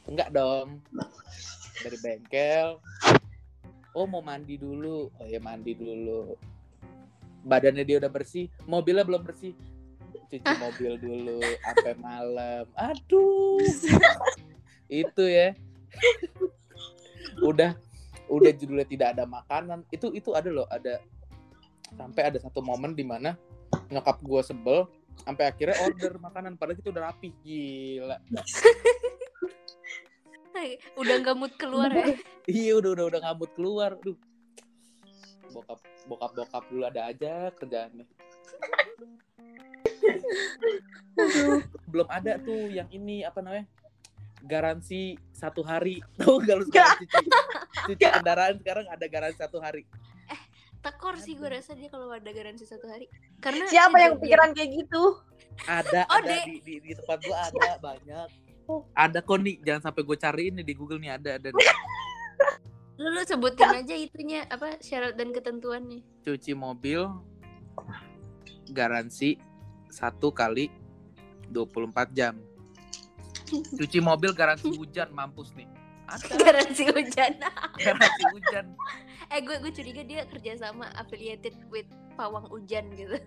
Enggak 0.08 0.32
dong. 0.36 0.84
Dari 1.84 1.98
bengkel. 2.04 2.80
Oh 3.96 4.08
mau 4.08 4.20
mandi 4.20 4.60
dulu. 4.60 5.08
Oh 5.20 5.28
ya 5.28 5.40
mandi 5.40 5.72
dulu. 5.76 6.36
Badannya 7.48 7.88
dia 7.88 8.04
udah 8.04 8.12
bersih 8.12 8.52
mobilnya 8.68 9.08
belum 9.08 9.24
bersih. 9.24 9.56
Cuci 10.28 10.44
mobil 10.60 11.00
dulu 11.00 11.40
sampai 11.64 11.96
malam. 11.96 12.68
Aduh. 12.76 13.64
Itu 14.92 15.24
ya. 15.24 15.56
Udah 17.40 17.80
udah 18.28 18.52
judulnya 18.52 18.88
tidak 18.88 19.08
ada 19.16 19.24
makanan. 19.24 19.88
Itu 19.92 20.12
itu 20.12 20.36
ada 20.36 20.52
loh 20.52 20.68
ada 20.68 21.00
sampai 21.98 22.22
ada 22.30 22.38
satu 22.38 22.62
momen 22.62 22.94
di 22.94 23.02
mana 23.02 23.34
nyokap 23.90 24.22
gue 24.22 24.42
sebel 24.46 24.86
sampai 25.26 25.50
akhirnya 25.50 25.82
order 25.82 26.14
makanan 26.22 26.54
padahal 26.56 26.78
itu 26.78 26.90
udah 26.94 27.04
rapi 27.10 27.34
gila. 27.42 28.18
Udah 30.98 31.16
nggak 31.22 31.36
mood 31.38 31.54
keluar 31.58 31.90
ya? 31.94 32.14
Iya 32.48 32.80
udah 32.80 32.92
udah 32.96 33.06
udah 33.12 33.20
ngamut 33.22 33.52
keluar. 33.54 33.92
Duh 34.00 34.16
bokap 35.52 35.80
bokap 36.06 36.32
bokap 36.38 36.64
dulu 36.70 36.84
ada 36.86 37.02
aja 37.10 37.52
kerjaannya. 37.56 38.06
Belum 41.92 42.08
ada 42.08 42.38
tuh 42.40 42.70
yang 42.72 42.88
ini 42.94 43.26
apa 43.26 43.42
namanya 43.42 43.66
garansi 44.46 45.18
satu 45.34 45.62
hari. 45.66 46.00
Tahu 46.20 46.40
gak 46.46 46.56
lu 46.62 46.66
sekarang 46.70 47.04
cuci, 47.04 47.26
cuci 47.94 48.06
kendaraan 48.06 48.56
sekarang 48.62 48.86
ada 48.88 49.06
garansi 49.10 49.38
satu 49.38 49.58
hari 49.60 49.84
tekor 50.82 51.16
sih 51.18 51.34
gue 51.36 51.50
rasa 51.50 51.74
dia 51.74 51.90
kalau 51.90 52.10
ada 52.14 52.30
garansi 52.32 52.64
satu 52.64 52.88
hari. 52.88 53.10
Karena 53.42 53.66
siapa 53.68 53.98
yang 53.98 54.16
pikiran 54.22 54.54
kayak 54.54 54.72
gitu? 54.86 55.20
Ada 55.66 56.06
Oh, 56.08 56.22
ada 56.22 56.30
Dek. 56.30 56.46
di, 56.46 56.56
di, 56.62 56.74
di 56.86 56.92
tempat 56.94 57.18
gua 57.26 57.38
ada 57.50 57.70
banyak. 57.82 58.28
Ada 58.94 59.20
kok 59.24 59.38
nih 59.42 59.56
jangan 59.64 59.82
sampai 59.92 60.02
gue 60.04 60.18
cariin 60.20 60.54
nih 60.60 60.66
di 60.68 60.74
Google 60.76 61.00
nih 61.00 61.16
ada 61.16 61.40
ada 61.40 61.50
lu, 63.00 63.08
lu 63.14 63.22
sebutin 63.24 63.70
aja 63.72 63.96
itunya 63.96 64.44
apa 64.50 64.78
syarat 64.84 65.16
dan 65.16 65.32
ketentuannya. 65.32 66.04
Cuci 66.26 66.52
mobil 66.52 67.08
garansi 68.76 69.40
satu 69.88 70.36
kali 70.36 70.68
24 71.54 72.12
jam. 72.12 72.36
Cuci 73.80 74.04
mobil 74.04 74.36
garansi 74.36 74.68
hujan 74.76 75.16
mampus 75.16 75.56
nih 75.56 75.77
ada 76.08 76.34
garansi 76.48 76.84
hujan. 76.92 77.32
Garansi 77.78 78.24
hujan. 78.34 78.66
Eh 79.28 79.44
gue 79.44 79.60
gue 79.60 79.76
curiga 79.76 80.08
dia 80.08 80.24
kerja 80.24 80.56
sama 80.56 80.88
affiliated 80.96 81.52
with 81.68 81.84
pawang 82.16 82.48
hujan 82.48 82.88
gitu. 82.96 83.20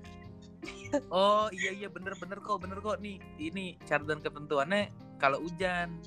Oh 1.13 1.53
iya 1.53 1.77
iya 1.77 1.93
bener 1.93 2.17
bener 2.17 2.41
kok 2.41 2.65
bener 2.65 2.81
kok. 2.81 3.05
Nih 3.05 3.21
ini 3.37 3.77
syarat 3.85 4.09
dan 4.09 4.25
ketentuannya 4.25 4.89
kalau 5.21 5.45
hujan 5.45 6.01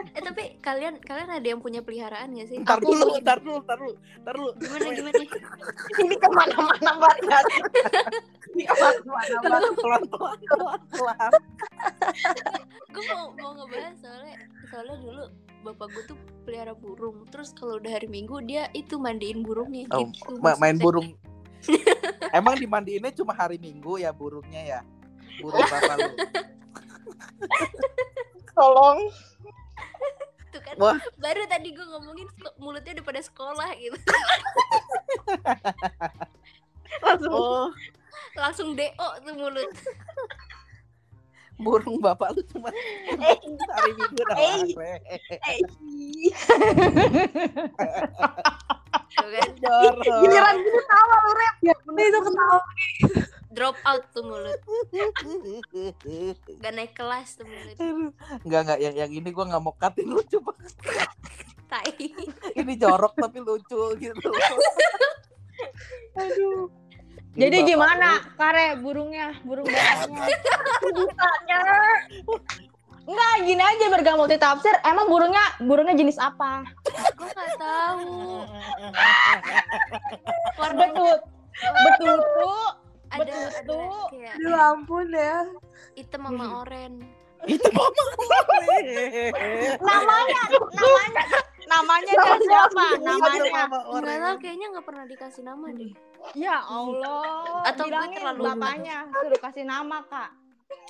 eh 0.00 0.22
tapi 0.22 0.42
kalian 0.64 0.94
kalian 1.02 1.30
ada 1.30 1.46
yang 1.46 1.60
punya 1.60 1.84
peliharaan 1.84 2.32
gak 2.34 2.48
sih? 2.48 2.56
Ntar 2.60 2.80
dulu 2.80 3.20
ntar 3.20 3.38
dulu 3.40 3.58
ntar 3.64 3.78
dulu 3.78 3.92
ntar 4.24 4.34
dulu. 4.34 4.50
Gimana 4.58 4.88
gimana? 4.96 5.22
Ini 6.00 6.16
ke 6.16 6.28
mana-mana 6.32 6.90
banget 6.96 7.44
ini 8.50 8.66
ke 8.66 8.74
mana-mana 8.74 9.36
banget 9.46 9.72
pelan 9.78 9.78
pelan 9.78 10.02
pelan 10.48 10.80
pelan 10.90 11.32
gue 12.90 13.02
mau 13.14 13.30
mau 13.38 13.50
ngebahas 13.54 13.94
soalnya 14.02 14.34
soalnya 14.66 14.96
dulu 14.98 15.24
bapak 15.60 15.86
gue 15.92 16.02
tuh 16.10 16.18
pelihara 16.48 16.72
burung. 16.72 17.28
Terus 17.28 17.52
kalau 17.52 17.76
udah 17.78 17.92
hari 17.92 18.08
minggu 18.08 18.40
dia 18.48 18.72
itu 18.72 18.96
mandiin 18.96 19.44
burungnya 19.44 19.86
Oh, 19.92 20.08
gitu 20.08 20.40
Ma- 20.40 20.56
main 20.56 20.80
burung. 20.80 21.12
Emang 22.32 22.56
dimandiinnya 22.56 23.12
cuma 23.12 23.36
hari 23.36 23.60
minggu 23.60 24.00
ya 24.00 24.10
burungnya 24.10 24.62
ya? 24.64 24.80
Burung 25.38 25.62
bapak 25.68 25.96
lu. 26.00 26.10
Tolong 28.56 28.98
tuh 30.50 30.60
kan. 30.62 30.74
Wah. 30.76 30.98
baru 31.16 31.46
tadi 31.46 31.72
gue 31.72 31.86
ngomongin 31.86 32.26
mulutnya 32.58 32.98
udah 32.98 33.06
pada 33.06 33.22
sekolah 33.22 33.68
gitu. 33.78 33.96
Langsung. 37.06 37.32
Oh. 37.32 37.68
Langsung 38.34 38.68
do 38.74 38.86
tuh 39.26 39.34
mulut. 39.34 39.70
Burung 41.60 42.00
bapak 42.00 42.32
lu 42.32 42.42
cuma 42.48 42.72
eh. 42.72 43.36
hari 43.76 43.92
minggu 43.92 44.16
doang 44.16 44.64
giliran 50.24 50.54
gitu 50.56 50.80
tawa 50.88 51.16
lu 51.20 51.32
rep. 51.36 51.54
Ya 51.60 51.74
itu 51.76 52.20
ketawa 52.24 52.64
drop 53.50 53.74
out 53.82 54.06
tuh 54.10 54.22
mulut 54.22 54.60
gak 56.56 56.72
naik 56.72 56.94
kelas 56.94 57.34
tuh 57.34 57.44
mulut 57.44 57.76
Enggak 58.42 58.60
enggak 58.64 58.78
yang 58.80 58.94
yang 58.96 59.10
ini 59.12 59.28
gua 59.28 59.44
nggak 59.46 59.58
mau 59.58 59.74
katin 59.74 60.06
lucu 60.06 60.38
banget. 60.38 60.72
tai 61.66 61.94
Ini 62.52 62.72
jorok 62.76 63.14
tapi 63.14 63.38
lucu 63.38 63.94
gitu. 63.96 64.28
aduh 66.12 66.66
Jadi 67.32 67.56
bapak 67.56 67.68
gimana 67.68 68.08
lu- 68.12 68.22
kare 68.34 68.66
burungnya, 68.76 69.28
burung 69.40 69.62
bapaknya? 69.64 70.24
bisanya 70.82 71.60
Enggak, 73.00 73.34
gini 73.42 73.58
aja 73.60 73.84
biar 73.88 74.14
multi 74.14 74.36
tafsir. 74.36 74.74
Emang 74.84 75.06
burungnya 75.06 75.42
burungnya 75.58 75.94
jenis 75.94 76.14
apa? 76.16 76.62
gue 76.84 77.28
gak 77.28 77.50
tahu 77.54 78.46
warna 80.60 80.84
Betul. 80.86 81.16
Betul 81.60 82.14
tuh 82.18 82.66
ada 83.10 83.34
ada. 83.50 83.78
kayak 84.08 84.32
Aduh 84.38 84.54
ampun 84.54 85.06
ya. 85.10 85.36
hitam 85.94 86.22
sama 86.22 86.46
oren. 86.62 86.92
Itu 87.42 87.68
mama 87.72 88.02
namanya 89.80 90.42
namanya 90.76 91.24
namanya 91.64 92.12
kan 92.12 92.38
siapa? 92.40 92.86
namanya 93.00 93.40
tahu 94.20 94.36
kayaknya 94.38 94.66
nggak 94.70 94.86
pernah 94.86 95.04
dikasih 95.06 95.42
nama 95.42 95.66
deh. 95.72 95.92
Ya 96.36 96.60
Allah 96.60 97.64
Atau 97.64 97.88
gue 97.88 97.96
bilangin 97.96 98.18
terlalu- 98.20 98.44
bapaknya 98.44 98.96
suruh 99.10 99.40
kasih 99.40 99.64
nama 99.64 100.04
kak. 100.04 100.30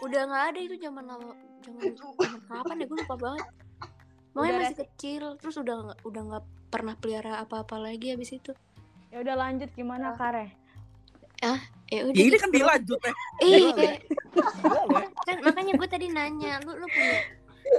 Udah 0.03 0.21
nggak 0.27 0.45
ada 0.51 0.59
itu 0.59 0.77
zaman 0.81 1.05
lama 1.07 1.31
zaman 1.63 1.83
zaman 1.95 2.41
kapan 2.49 2.77
ya? 2.77 2.85
Gue 2.85 2.99
lupa 2.99 3.17
banget. 3.17 3.47
Makanya 4.31 4.59
masih 4.59 4.77
kecil 4.81 5.23
terus 5.39 5.57
udah 5.57 5.77
udah 6.03 6.23
nggak 6.25 6.45
pernah 6.67 6.95
pelihara 6.99 7.39
apa-apa 7.39 7.79
lagi 7.79 8.11
habis 8.11 8.35
itu. 8.35 8.51
Ya 9.11 9.23
udah 9.23 9.39
lanjut 9.39 9.71
gimana 9.73 10.15
kare 10.15 10.55
ya 11.91 12.07
udah 12.07 12.15
Ya 12.17 12.23
ini 12.23 12.31
gitu. 12.31 12.39
kan 12.39 12.51
dilanjut 12.55 13.01
eh. 13.03 13.15
iya 13.43 13.71
kan 15.27 15.37
makanya 15.43 15.73
gue 15.75 15.89
tadi 15.91 16.07
nanya 16.09 16.63
lu 16.63 16.79
lu 16.79 16.87
punya 16.87 17.19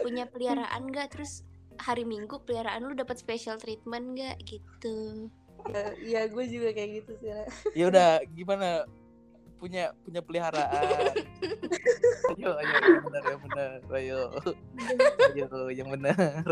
punya 0.04 0.24
peliharaan 0.28 0.82
nggak 0.92 1.16
terus 1.16 1.48
hari 1.80 2.04
minggu 2.04 2.44
peliharaan 2.44 2.84
lu 2.86 2.94
dapat 2.94 3.18
special 3.18 3.56
treatment 3.58 4.20
nggak 4.20 4.38
gitu 4.44 5.28
Iya 6.02 6.26
gue 6.26 6.42
juga 6.50 6.74
kayak 6.74 6.90
gitu 7.06 7.12
sih. 7.22 7.30
Ya 7.78 7.86
udah 7.86 8.26
gimana 8.34 8.82
punya 9.62 9.94
punya 10.02 10.20
peliharaan. 10.20 11.14
ayo 12.32 12.50
ayo 12.58 12.74
yang 12.74 13.04
benar 13.04 13.24
yang 13.24 13.42
benar. 13.44 13.70
Ayo. 13.94 14.20
Ayo 15.30 15.46
yang 15.70 15.90
benar. 15.92 16.44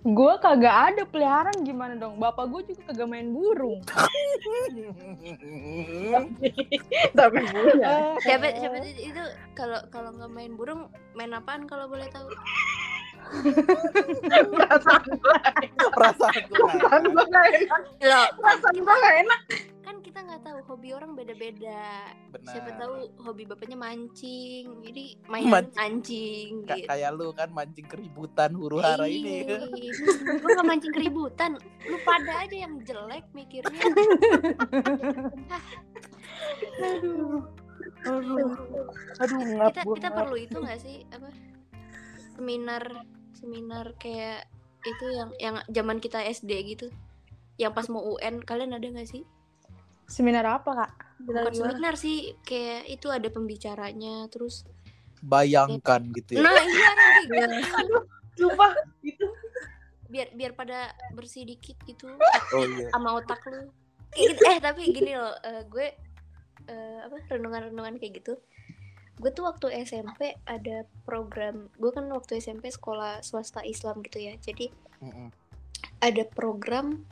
gue 0.00 0.34
kagak 0.38 0.76
ada 0.90 1.02
peliharaan 1.04 1.60
gimana 1.60 1.92
dong 1.94 2.16
bapak 2.16 2.44
gue 2.46 2.60
juga 2.66 2.88
kagak 2.88 3.08
main 3.08 3.28
burung 3.30 3.80
Tapi 7.14 7.38
punya. 7.42 8.14
siapa 8.20 8.46
siapa 8.54 8.76
itu- 8.82 9.10
itu 9.10 9.22
kalau 9.52 9.80
kalau 9.88 10.12
nggak 10.12 10.28
main 10.30 10.52
burung 10.54 10.88
main 11.12 11.32
apaan 11.32 11.64
kalau 11.64 11.84
boleh 11.86 12.04
tahu 12.10 12.28
Perasaan 14.54 15.02
gue. 15.04 15.38
Perasaan 15.90 16.42
gue. 16.44 16.58
Perasaan 16.58 17.02
gue 17.04 17.24
gak 17.26 17.46
enak. 17.50 17.80
Loh, 18.00 18.26
Perasaan 18.38 18.76
gue 18.76 18.94
gak 18.96 19.16
enak. 19.20 19.40
kan 19.84 20.00
kita 20.00 20.16
nggak 20.16 20.40
tahu 20.40 20.58
hobi 20.64 20.96
orang 20.96 21.12
beda-beda 21.12 22.08
siapa 22.42 22.72
tahu 22.80 23.04
hobi 23.20 23.44
bapaknya 23.44 23.76
mancing 23.76 24.80
jadi 24.80 25.04
main 25.28 25.44
Mancing. 25.44 25.76
mancing 25.76 26.48
gitu 26.64 26.88
kayak 26.88 27.10
lu 27.12 27.36
kan 27.36 27.52
mancing 27.52 27.84
keributan 27.84 28.56
huru 28.56 28.80
hara 28.80 29.04
ini. 29.04 29.44
Lu 30.40 30.48
nggak 30.48 30.64
mancing 30.64 30.88
keributan 30.88 31.60
lu 31.84 32.00
pada 32.00 32.32
aja 32.40 32.56
yang 32.64 32.80
jelek 32.80 33.28
mikirnya 33.36 33.76
Aduh. 36.80 37.44
Aduh 38.04 38.56
kita 39.68 39.80
kita 39.84 40.08
perlu 40.10 40.36
itu 40.36 40.56
nggak 40.56 40.80
sih 40.80 41.04
apa 41.12 41.28
seminar 42.34 42.82
seminar 43.32 43.86
kayak 43.96 44.46
itu 44.82 45.06
yang 45.08 45.30
yang 45.38 45.56
zaman 45.66 45.98
kita 45.98 46.20
SD 46.20 46.50
gitu 46.68 46.86
yang 47.56 47.70
pas 47.70 47.86
mau 47.86 48.02
UN 48.04 48.42
kalian 48.42 48.72
ada 48.72 48.84
nggak 48.84 49.06
sih 49.06 49.22
seminar 50.04 50.44
apa 50.44 50.70
kak 50.74 50.92
bukan 51.22 51.52
seminar 51.52 51.94
sih 51.94 52.36
kayak 52.42 52.84
itu 52.90 53.08
ada 53.08 53.28
pembicaranya 53.28 54.26
terus 54.28 54.66
Bayangkan 55.24 56.12
gitu 56.12 56.36
ya. 56.36 56.44
nah 56.44 56.52
iya 56.52 56.88
nanti 56.92 57.22
gitu. 57.32 57.96
Sumpah. 58.36 58.76
Itu. 59.00 59.24
biar 60.04 60.28
biar 60.30 60.52
pada 60.52 60.92
bersih 61.10 61.42
dikit 61.42 61.80
gitu 61.82 62.12
Oh 62.52 62.64
iya. 62.68 62.92
sama 62.92 63.16
otak 63.16 63.40
lu 63.48 63.72
Kayak 64.12 64.26
gitu. 64.30 64.42
eh 64.44 64.58
tapi 64.60 64.82
gini 64.92 65.12
loh 65.16 65.32
eh, 65.40 65.64
gue 65.64 65.86
eh, 66.66 66.98
apa 67.00 67.16
renungan-renungan 67.30 67.96
kayak 67.96 68.20
gitu 68.20 68.36
gue 69.14 69.30
tuh 69.30 69.44
waktu 69.44 69.66
SMP 69.82 70.34
ada 70.44 70.76
program 71.02 71.70
gue 71.72 71.90
kan 71.90 72.06
waktu 72.08 72.38
SMP 72.38 72.68
sekolah 72.68 73.20
swasta 73.20 73.62
Islam 73.62 74.02
gitu 74.02 74.18
ya 74.18 74.34
jadi 74.36 74.68
Mm-mm. 74.98 75.30
ada 76.00 76.22
program 76.26 77.06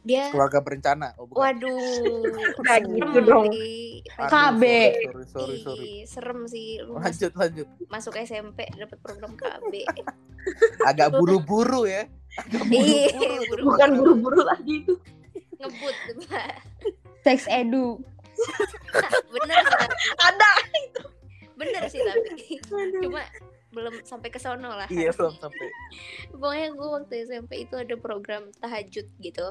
dia 0.00 0.32
Keluarga 0.32 0.64
berencana. 0.64 1.12
Oh, 1.20 1.28
bukan. 1.28 1.44
waduh 1.44 2.24
Nggak 2.64 2.78
gitu 2.88 3.18
dong. 3.20 3.52
KB. 4.16 4.62
Sorry, 5.04 5.26
sorry, 5.28 5.56
sorry. 5.60 5.92
Serem 6.08 6.48
sih 6.48 6.80
lu 6.80 6.96
mas- 6.96 7.12
Lanjut, 7.12 7.32
lanjut. 7.36 7.68
masuk 7.86 8.16
SMP 8.16 8.64
dapat 8.72 8.96
program 8.98 9.36
KB 9.36 9.84
Agak 10.88 11.12
buru-buru 11.12 11.84
ya. 11.84 12.08
Agak 12.32 12.64
buru-buru. 12.64 13.60
Bukan 13.66 13.88
buru-buru 13.94 14.40
lagi 14.40 14.74
itu. 14.80 14.94
ngebut 15.60 15.92
gitu. 16.08 16.24
seks 17.20 17.44
edu 17.44 18.00
bener 19.36 19.60
Ada. 20.16 20.50
Cuma 23.02 23.22
belum 23.70 23.94
sampai 24.02 24.28
ke 24.28 24.38
sono 24.38 24.66
lah 24.74 24.88
Iya, 24.90 25.14
belum 25.14 25.34
sampai. 25.38 25.68
pokoknya 26.34 26.68
gue 26.74 26.88
waktu 26.90 27.14
SMP 27.22 27.66
itu 27.66 27.74
ada 27.78 27.94
program 27.94 28.50
tahajud 28.58 29.06
gitu. 29.22 29.46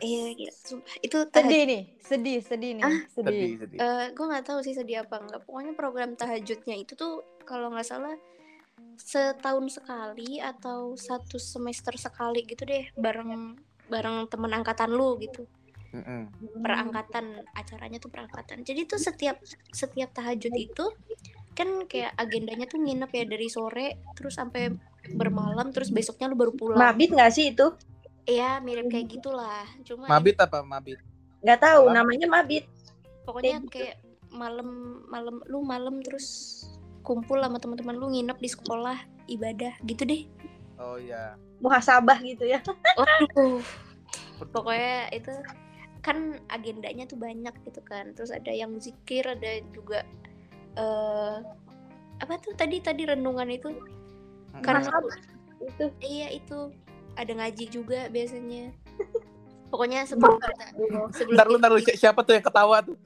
Iya 0.00 0.24
gitu 0.38 0.52
sumpah. 0.76 0.94
Itu 1.00 1.18
tahajud. 1.28 1.50
Sedih 1.50 1.62
nih 1.66 1.82
sedih 2.00 2.38
sedih 2.40 2.70
nih 2.78 2.82
sedih, 2.84 3.04
Sedih, 3.10 3.50
sedih. 3.58 3.78
gue 4.12 4.26
nggak 4.28 4.44
tahu 4.46 4.58
sih 4.62 4.72
sedih 4.72 5.02
apa 5.02 5.18
enggak 5.18 5.42
pokoknya 5.44 5.72
program 5.74 6.10
tahajudnya 6.14 6.76
itu 6.78 6.92
tuh 6.94 7.24
kalau 7.42 7.72
nggak 7.72 7.88
salah 7.88 8.14
setahun 8.96 9.80
sekali 9.80 10.38
atau 10.38 10.92
satu 10.94 11.40
semester 11.40 11.96
sekali 11.96 12.44
gitu 12.44 12.64
deh 12.64 12.88
bareng 12.96 13.56
bareng 13.88 14.28
temen 14.30 14.52
angkatan 14.52 14.92
lu 14.92 15.16
gitu. 15.18 15.44
Mm-mm. 15.90 16.30
perangkatan 16.62 17.42
acaranya 17.50 17.98
tuh 17.98 18.14
perangkatan. 18.14 18.62
Jadi 18.62 18.86
tuh 18.86 19.02
setiap 19.02 19.42
setiap 19.74 20.14
tahajud 20.14 20.54
itu 20.54 20.86
kan 21.52 21.68
kayak 21.86 22.14
agendanya 22.16 22.64
tuh 22.64 22.78
nginep 22.78 23.10
ya 23.10 23.24
dari 23.26 23.48
sore 23.50 23.86
terus 24.14 24.38
sampai 24.38 24.70
bermalam 25.14 25.72
terus 25.72 25.90
besoknya 25.90 26.30
lu 26.30 26.36
baru 26.38 26.52
pulang 26.54 26.78
Mabit 26.78 27.10
gak 27.12 27.32
sih 27.32 27.50
itu? 27.50 27.72
Iya 28.24 28.60
mirip 28.60 28.86
kayak 28.88 29.10
gitulah 29.10 29.64
cuma 29.82 30.06
Mabit 30.06 30.36
apa 30.38 30.62
mabit? 30.62 31.00
Gak 31.40 31.58
tahu 31.58 31.88
Apa? 31.90 31.94
namanya 31.96 32.26
Mabit. 32.28 32.64
pokoknya 33.24 33.58
kayak 33.58 33.64
gitu. 33.64 33.72
kayak 33.74 33.96
malam 34.30 34.68
malam 35.10 35.36
lu 35.46 35.60
malam 35.60 35.98
terus 36.00 36.62
kumpul 37.02 37.40
sama 37.40 37.58
teman-teman 37.58 37.96
lu 37.96 38.06
nginep 38.10 38.38
di 38.38 38.48
sekolah 38.48 38.98
ibadah 39.26 39.74
gitu 39.84 40.04
deh 40.04 40.22
Oh 40.80 40.96
iya. 40.96 41.36
Muhasabah 41.60 42.16
gitu 42.24 42.48
ya. 42.48 42.62
waduh 42.98 43.60
pokoknya 44.48 45.12
itu 45.12 45.32
kan 46.00 46.40
agendanya 46.48 47.04
tuh 47.04 47.20
banyak 47.20 47.52
gitu 47.68 47.80
kan 47.84 48.16
terus 48.16 48.32
ada 48.32 48.48
yang 48.48 48.72
zikir 48.80 49.20
ada 49.28 49.60
juga 49.76 50.00
eh 50.74 51.36
apa 52.20 52.34
tuh 52.36 52.52
tadi 52.52 52.78
tadi 52.78 53.02
renungan 53.04 53.48
itu 53.48 53.70
Mm-mm. 53.70 54.60
Karena- 54.60 54.86
Itu. 55.60 55.86
iya 56.00 56.28
itu 56.30 56.72
ada 57.14 57.32
ngaji 57.32 57.64
juga 57.68 58.08
biasanya 58.08 58.72
pokoknya 59.70 60.04
sebelum 60.04 60.36
kita 60.36 60.66
sebelum 61.12 61.34
Ntar 61.34 61.46
lu, 61.46 61.56
ntar 61.56 61.70
lu, 61.70 61.80
si- 61.80 61.96
siapa 61.96 62.20
tuh 62.20 62.34
yang 62.34 62.42
ketawa 62.42 62.80
tuh? 62.80 62.96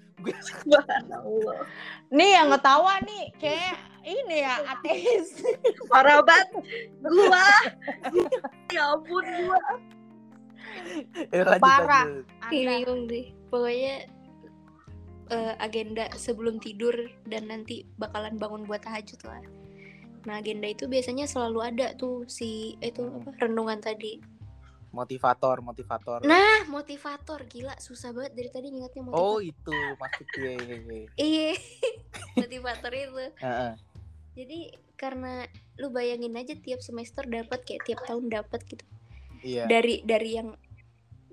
Nih 2.09 2.31
yang 2.33 2.49
ngetawa 2.49 3.03
nih 3.03 3.29
kayak 3.37 3.75
ini 4.03 4.41
ya 4.41 4.55
ateis 4.67 5.41
Parah 5.93 6.21
banget. 6.21 6.49
Gua. 7.01 7.45
ya 8.71 8.83
ampun 8.93 9.25
gua. 9.45 9.61
Eh, 11.29 11.43
Parah. 11.59 12.07
bingung 12.49 13.05
deh 13.05 13.33
pokoknya 13.49 14.09
eh, 15.31 15.55
agenda 15.61 16.09
sebelum 16.17 16.61
tidur 16.61 16.95
dan 17.29 17.49
nanti 17.49 17.85
bakalan 17.97 18.37
bangun 18.37 18.65
buat 18.69 18.85
tahajud 18.85 19.21
lah. 19.25 19.43
Nah 20.25 20.41
agenda 20.41 20.69
itu 20.69 20.89
biasanya 20.89 21.29
selalu 21.29 21.61
ada 21.61 21.93
tuh 21.97 22.25
si 22.29 22.77
itu 22.81 23.05
apa 23.05 23.31
renungan 23.45 23.81
tadi. 23.81 24.21
Motivator, 24.95 25.59
motivator. 25.59 26.23
nah 26.23 26.63
motivator. 26.71 27.43
Gila 27.51 27.75
susah 27.83 28.15
banget. 28.15 28.33
Dari 28.39 28.51
tadi 28.55 28.67
ngingetnya 28.71 29.11
Oh 29.11 29.43
motivator 29.43 29.43
itu 29.43 29.79
maksudnya. 29.99 30.55
iya. 31.19 31.51
Motivator 32.39 32.93
itu. 32.95 33.25
Jadi 34.35 34.61
karena 34.95 35.45
lu 35.83 35.91
bayangin 35.91 36.39
aja 36.39 36.55
tiap 36.55 36.79
semester 36.79 37.27
dapat 37.27 37.67
kayak 37.67 37.83
tiap 37.83 38.01
tahun 38.07 38.31
dapat 38.31 38.63
gitu. 38.71 38.87
Iya. 39.45 39.69
dari 39.69 40.01
dari 40.01 40.41
yang 40.41 40.57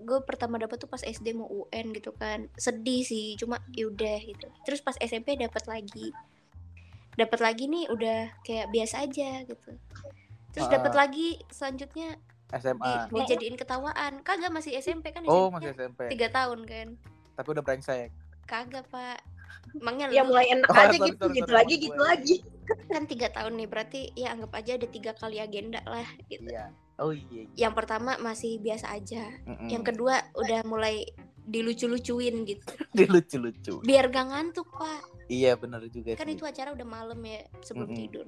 gue 0.01 0.19
pertama 0.21 0.57
dapat 0.57 0.77
tuh 0.77 0.85
pas 0.85 0.99
SD 0.99 1.31
mau 1.31 1.45
UN 1.45 1.91
gitu 1.91 2.11
kan 2.11 2.49
sedih 2.55 3.01
sih 3.01 3.33
cuma 3.35 3.57
yaudah 3.71 4.17
gitu 4.19 4.45
terus 4.61 4.79
pas 4.79 4.97
SMP 4.97 5.33
dapat 5.35 5.63
lagi 5.65 6.09
dapat 7.13 7.39
lagi 7.39 7.65
nih 7.65 7.85
udah 7.87 8.19
kayak 8.41 8.67
biasa 8.67 9.03
aja 9.03 9.43
gitu 9.43 9.71
terus 10.51 10.65
Ah. 10.65 10.71
dapat 10.73 10.93
lagi 10.93 11.27
selanjutnya 11.47 12.15
di, 12.15 12.57
SMA. 12.57 13.07
dijadiin 13.09 13.55
ketawaan 13.55 14.19
kagak 14.21 14.49
masih 14.49 14.75
SMP 14.75 15.09
kan 15.09 15.23
Oh 15.23 15.47
SMP 15.47 15.53
masih 15.53 15.69
SMP. 15.73 15.99
tiga 16.09 16.27
tahun 16.29 16.59
kan 16.63 16.87
Tapi 17.31 17.47
udah 17.49 17.63
brengsek. 17.63 18.09
kagak 18.43 18.83
pak 18.87 19.23
emangnya 19.73 20.09
Ya 20.09 20.23
mulai 20.23 20.49
enak 20.49 20.67
Oh, 20.67 20.75
aja 20.75 20.91
sorry, 20.91 21.07
gitu, 21.07 21.21
sorry, 21.21 21.33
gitu 21.33 21.45
sorry, 21.45 21.57
lagi, 21.57 21.75
gitu 21.77 21.93
gue. 21.93 22.03
lagi. 22.05 22.35
kan 22.87 23.03
tiga 23.05 23.27
tahun 23.29 23.53
nih 23.55 23.67
berarti 23.67 24.01
ya 24.13 24.31
anggap 24.31 24.51
aja 24.53 24.71
ada 24.73 24.87
tiga 24.87 25.11
kali 25.13 25.37
agenda 25.37 25.79
lah 25.85 26.07
gitu 26.25 26.47
Iya. 26.47 26.71
Oh 27.01 27.11
iya. 27.11 27.25
iya. 27.49 27.67
yang 27.67 27.73
pertama 27.73 28.15
masih 28.21 28.61
biasa 28.61 28.93
aja. 28.93 29.25
Mm-mm. 29.49 29.67
yang 29.67 29.81
kedua 29.81 30.21
udah 30.37 30.61
mulai 30.63 31.03
dilucu-lucuin 31.41 32.45
gitu. 32.45 32.73
Dilucu-lucu. 32.97 33.81
Biar 33.81 34.07
gak 34.07 34.29
ngantuk 34.29 34.69
pak. 34.71 35.01
Iya 35.25 35.55
benar 35.55 35.81
juga 35.87 36.13
kan 36.13 36.27
sih. 36.27 36.35
itu 36.35 36.43
acara 36.45 36.75
udah 36.75 36.87
malam 36.87 37.17
ya 37.23 37.41
sebelum 37.63 37.89
Mm-mm. 37.89 37.99
tidur. 38.05 38.25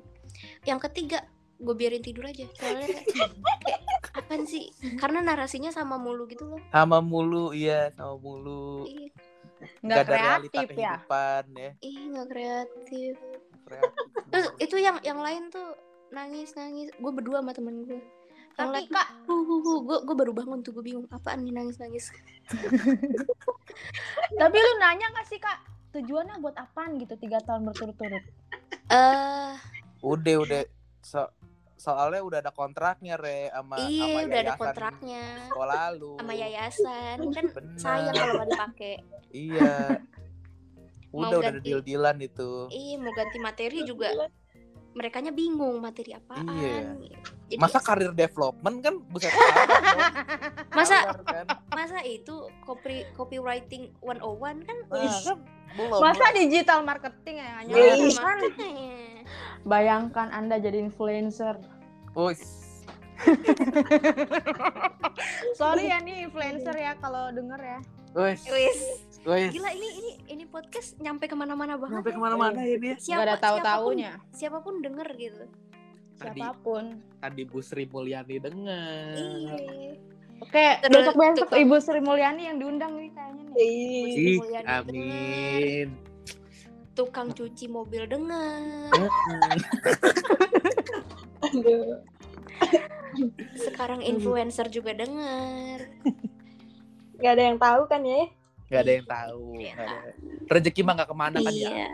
Yang 0.65 0.79
ketiga 0.89 1.19
gue 1.61 1.75
biarin 1.77 2.01
tidur 2.01 2.25
aja. 2.25 2.49
Soalnya 2.57 2.87
kayak 2.89 3.31
apaan 4.19 4.43
sih? 4.43 4.73
Karena 4.97 5.21
narasinya 5.21 5.69
sama 5.69 6.01
mulu 6.01 6.25
gitu 6.25 6.49
loh. 6.49 6.59
Sama 6.73 6.99
mulu 6.99 7.53
iya 7.53 7.93
sama 7.93 8.17
mulu. 8.17 8.89
Ih 8.89 9.13
Nggak 9.79 10.03
kreatif 10.09 10.67
ya. 10.75 10.99
kehidupan 10.99 11.43
ya. 11.55 11.71
Ih 11.79 11.97
nggak 12.11 12.27
kreatif. 12.27 13.15
Kreatif. 13.63 14.03
Terus 14.27 14.47
itu 14.59 14.75
yang 14.81 14.97
yang 15.05 15.19
lain 15.21 15.47
tuh 15.47 15.75
nangis 16.09 16.51
nangis. 16.55 16.89
Gue 16.97 17.11
berdua 17.13 17.39
sama 17.39 17.53
temen 17.55 17.85
gue 17.85 18.01
Tapi 18.53 18.85
kak, 18.85 19.07
gue 19.25 19.97
gue 20.05 20.15
baru 20.15 20.31
bangun 20.31 20.61
tuh 20.61 20.77
gue 20.77 20.83
bingung 20.85 21.09
apaan 21.09 21.41
nih 21.41 21.53
nangis 21.53 21.81
nangis 21.81 22.13
tapi 24.41 24.57
lu 24.57 24.71
nanya 24.77 25.09
gak 25.13 25.27
sih 25.27 25.39
kak? 25.41 25.59
Tujuannya 25.93 26.41
buat 26.41 26.57
apaan 26.57 26.97
gitu 27.01 27.13
tiga 27.17 27.41
tahun 27.41 27.69
berturut-turut? 27.69 28.23
eh. 28.89 29.53
Udah 30.03 30.35
udah. 30.43 30.61
So 31.01 31.29
soalnya 31.83 32.23
udah 32.23 32.39
ada 32.39 32.51
kontraknya 32.55 33.19
re 33.19 33.51
sama 33.51 33.75
iya 33.91 34.23
udah 34.23 34.39
ada 34.39 34.55
kontraknya. 34.55 35.23
sekolah 35.51 35.83
lu. 35.99 36.15
Sama 36.19 36.33
yayasan. 36.33 37.17
Kan 37.31 37.45
Bener. 37.51 37.77
sayang 37.79 38.13
kalau 38.15 38.33
nggak 38.39 38.49
dipakai. 38.51 38.95
Iya. 39.33 39.73
Mau 41.13 41.29
udah 41.29 41.37
udah 41.37 41.49
ada 41.49 41.51
ganti. 41.59 41.65
deal 41.67 41.81
dealan 41.83 42.17
itu. 42.23 42.51
Iya 42.73 42.95
mau 42.97 43.13
ganti 43.13 43.37
materi 43.37 43.79
juga 43.85 44.09
merekanya 44.93 45.31
bingung 45.33 45.77
materi 45.81 46.15
apaan. 46.15 46.47
Iya. 46.57 46.81
Jadi 47.53 47.61
masa 47.61 47.77
karir 47.77 48.09
development 48.11 48.75
kan 48.81 48.95
buset 49.07 49.29
parah 49.29 49.65
dong. 49.69 50.01
Masa 50.73 50.97
kan 51.21 51.45
masa 51.69 52.01
itu 52.01 52.49
copy 52.65 53.05
copywriting 53.13 53.93
101 54.01 54.65
kan 54.65 54.77
nah, 54.89 55.05
kan 55.29 55.37
belum 55.73 56.01
Masa 56.01 56.25
belum. 56.29 56.37
digital 56.41 56.79
marketing 56.81 57.35
ya 57.37 57.49
hanya 57.61 57.73
Iya. 57.73 57.93
Kan? 58.17 58.37
Bayangkan 59.63 60.27
anda 60.33 60.57
jadi 60.57 60.81
influencer. 60.81 61.61
Wih, 62.13 62.37
Sorry 65.59 65.89
ya 65.89 65.97
nih 66.01 66.25
influencer 66.25 66.73
ya 66.73 66.97
kalau 66.97 67.29
denger 67.29 67.57
ya. 67.57 67.79
Wis, 68.13 68.45
wih. 69.25 69.49
gila 69.49 69.73
ini 69.73 69.89
ini 69.89 70.11
ini 70.29 70.43
podcast 70.45 71.01
nyampe 71.01 71.25
ke 71.25 71.33
mana-mana 71.33 71.73
banget. 71.73 72.05
Sampai 72.05 72.13
ya. 72.13 72.17
ke 72.17 72.21
mana-mana 72.21 72.59
ini 72.61 72.87
ya. 72.93 72.95
Siapa, 73.01 73.17
Gak 73.17 73.25
ada 73.25 73.29
siapa 73.33 73.33
pun, 73.33 73.41
tahu-taunya. 73.41 74.11
siapa 74.29 74.57
pun 74.61 74.73
denger 74.85 75.07
gitu. 75.17 75.43
Tadi 76.13 76.39
Siapa 76.39 76.55
pun. 76.61 76.85
tadi 77.19 77.41
Bu 77.47 77.59
Sri 77.59 77.85
Mulyani 77.89 78.35
denger. 78.37 79.15
Iya. 79.17 79.91
Oke, 80.43 80.65
Terus 80.83 81.07
besok 81.07 81.15
besok 81.15 81.49
Ibu 81.55 81.77
Sri 81.79 82.01
Mulyani 82.03 82.51
yang 82.51 82.57
diundang 82.59 82.99
nih 82.99 83.09
kayaknya 83.15 83.43
nih. 83.47 83.63
Ih, 83.63 84.37
Mulyani 84.43 84.67
amin. 84.67 85.87
Tukang 86.93 87.31
cuci 87.31 87.65
mobil 87.71 88.03
denger. 88.05 88.91
Mm-mm. 88.91 89.57
Sekarang 93.57 94.01
influencer 94.03 94.67
juga 94.69 94.91
denger. 94.93 95.89
Gak 97.23 97.31
ada 97.39 97.43
yang 97.47 97.57
tahu 97.57 97.81
kan 97.87 98.01
ya? 98.03 98.27
Gak 98.67 98.81
ada 98.83 98.91
yang 98.99 99.07
tahu. 99.07 99.43
nggak 99.57 99.73
ada. 99.79 100.11
Rezeki 100.49 100.81
mah 100.83 100.93
gak 101.01 101.09
ke 101.09 101.15
mana 101.15 101.37
kan 101.39 101.53
ya. 101.53 101.87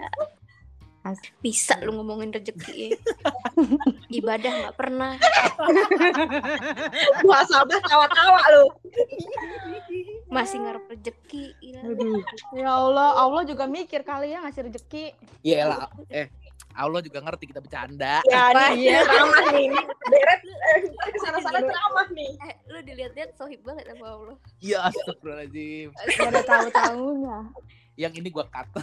Iya. 1.10 1.18
As- 1.18 1.42
Bisa 1.42 1.74
lu 1.82 1.92
ngomongin 1.96 2.30
rezeki. 2.30 2.94
ya. 2.94 2.98
Ibadah 4.14 4.52
nggak 4.62 4.76
pernah. 4.78 5.14
Wah 7.26 7.44
sabar 7.46 7.80
tawa-tawa 7.82 8.42
lu. 8.54 8.66
Masih 10.30 10.62
ngarep 10.62 10.86
rezeki. 10.88 11.46
Iya. 11.60 11.80
Ya 12.54 12.70
Allah, 12.70 13.18
Allah 13.18 13.42
juga 13.44 13.66
mikir 13.66 14.06
kali 14.06 14.32
ya 14.32 14.46
ngasih 14.46 14.70
rezeki. 14.70 15.06
Iya 15.42 15.68
lah. 15.68 15.90
Eh, 16.08 16.30
Allah 16.72 17.02
juga 17.02 17.20
ngerti 17.20 17.50
kita 17.50 17.60
bercanda. 17.60 18.22
Ya 18.24 18.54
Apa? 18.54 18.72
nih, 18.72 18.88
iya. 18.88 19.00
ceramah 19.04 19.42
nih. 19.52 19.66
Ini 19.68 19.82
Deret 20.10 20.42
eh, 20.46 20.80
ke 21.12 21.20
sana-sana 21.20 21.60
ceramah 21.60 22.08
nih. 22.14 22.32
Eh, 22.40 22.56
lu 22.70 22.80
dilihat-lihat 22.86 23.30
sohib 23.36 23.60
banget 23.66 23.90
sama 23.90 24.06
Allah. 24.08 24.36
Iya, 24.62 24.78
astagfirullahaladzim. 24.88 25.90
Gak 25.92 26.30
ada 26.30 26.42
tahu-tahunya. 26.46 27.38
Yang 28.00 28.14
ini 28.24 28.30
gua 28.32 28.46
cut. 28.48 28.70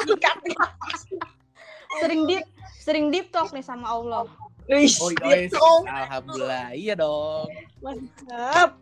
Sering 2.00 2.22
deep, 2.24 2.44
sering 2.80 3.06
deep 3.10 3.28
talk 3.34 3.50
nih 3.50 3.66
sama 3.66 3.90
Allah. 3.90 4.24
Oh 4.70 4.78
iya, 4.78 5.50
dong. 5.50 5.82
alhamdulillah. 5.90 6.70
Iya 6.72 6.94
dong. 6.94 7.50
Mantap. 7.82 8.78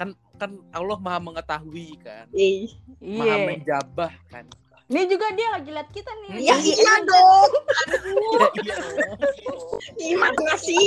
Kan 0.00 0.08
kan 0.40 0.50
Allah 0.72 0.96
Maha 0.96 1.20
mengetahui 1.20 2.00
kan. 2.00 2.24
Ih, 2.32 2.72
Maha 3.02 3.36
Iya. 3.36 3.44
menjabah 3.44 4.12
kan. 4.32 4.48
Ini 4.88 5.04
juga 5.04 5.28
dia 5.36 5.52
lagi 5.52 5.68
liat 5.68 5.90
kita 5.92 6.08
nih. 6.24 6.48
Ya 6.48 6.56
iya 6.56 6.94
dong. 7.04 7.50
Iya, 8.16 8.46
iya 8.56 8.74
dong. 8.80 9.04
Gimana 10.00 10.56
sih? 10.56 10.86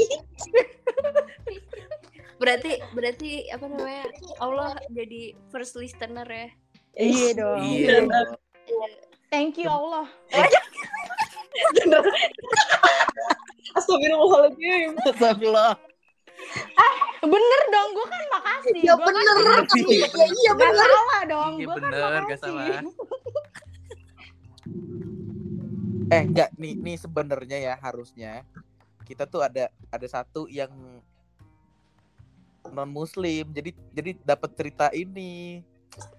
Berarti 2.42 2.82
berarti 2.98 3.46
apa 3.54 3.70
namanya? 3.70 4.10
Allah 4.42 4.74
jadi 4.90 5.38
first 5.54 5.78
listener 5.78 6.26
ya. 6.26 6.50
Iya 6.98 7.30
dong. 7.38 7.62
Iya. 7.62 8.10
Thank 9.32 9.56
you 9.58 9.66
Allah. 9.66 10.12
Astagfirullahaladzim. 13.72 15.00
Astagfirullah. 15.00 15.74
Bener 17.22 17.62
dong, 17.70 17.90
gue 17.94 18.08
kan 18.08 18.24
makasih. 18.28 18.82
Ya 18.82 18.94
Gua 18.94 19.06
kan 19.06 19.14
bener. 19.14 19.62
Iya, 19.88 20.08
Iya, 20.10 20.26
iya 20.28 20.52
Gak 20.52 20.58
bener. 20.60 20.90
salah 20.90 21.22
dong, 21.24 21.52
Iya 21.56 21.64
gue 21.64 21.72
kan 21.72 21.82
bener, 21.86 21.96
gak 21.96 22.12
makasih. 22.18 22.52
Eh 26.12 26.22
enggak 26.28 26.50
nih 26.58 26.74
nih 26.76 26.98
sebenarnya 27.00 27.58
ya 27.62 27.80
harusnya 27.80 28.44
kita 29.08 29.24
tuh 29.24 29.40
ada 29.40 29.72
ada 29.88 30.08
satu 30.10 30.44
yang 30.46 30.68
non 32.68 32.88
muslim 32.88 33.48
jadi 33.48 33.72
jadi 33.90 34.12
dapat 34.22 34.52
cerita 34.54 34.92
ini 34.92 35.64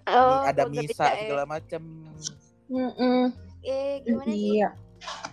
Oh, 0.05 0.45
Nih, 0.45 0.53
ada 0.53 0.63
misa 0.65 1.01
ya. 1.03 1.17
segala 1.19 1.45
macam 1.47 1.81
Mm-mm. 2.67 3.31
Eh, 3.61 4.01
gimana 4.01 4.27
sih? 4.27 4.57
Iya. 4.57 4.69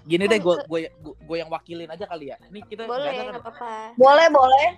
gini 0.03 0.27
deh 0.27 0.35
Kan 0.35 0.45
gue 0.45 0.57
gue 0.67 0.81
gue 1.21 1.37
yang 1.37 1.47
wakilin 1.47 1.87
aja 1.87 2.03
kali 2.05 2.27
ya 2.27 2.37
nih 2.45 2.59
kita 2.65 2.85
Boleh, 2.85 3.07
ada 3.07 3.15
kan 3.15 3.25
nggak 3.29 3.43
apa-apa. 3.45 3.73
Boleh, 3.95 4.27
boleh. 4.29 4.69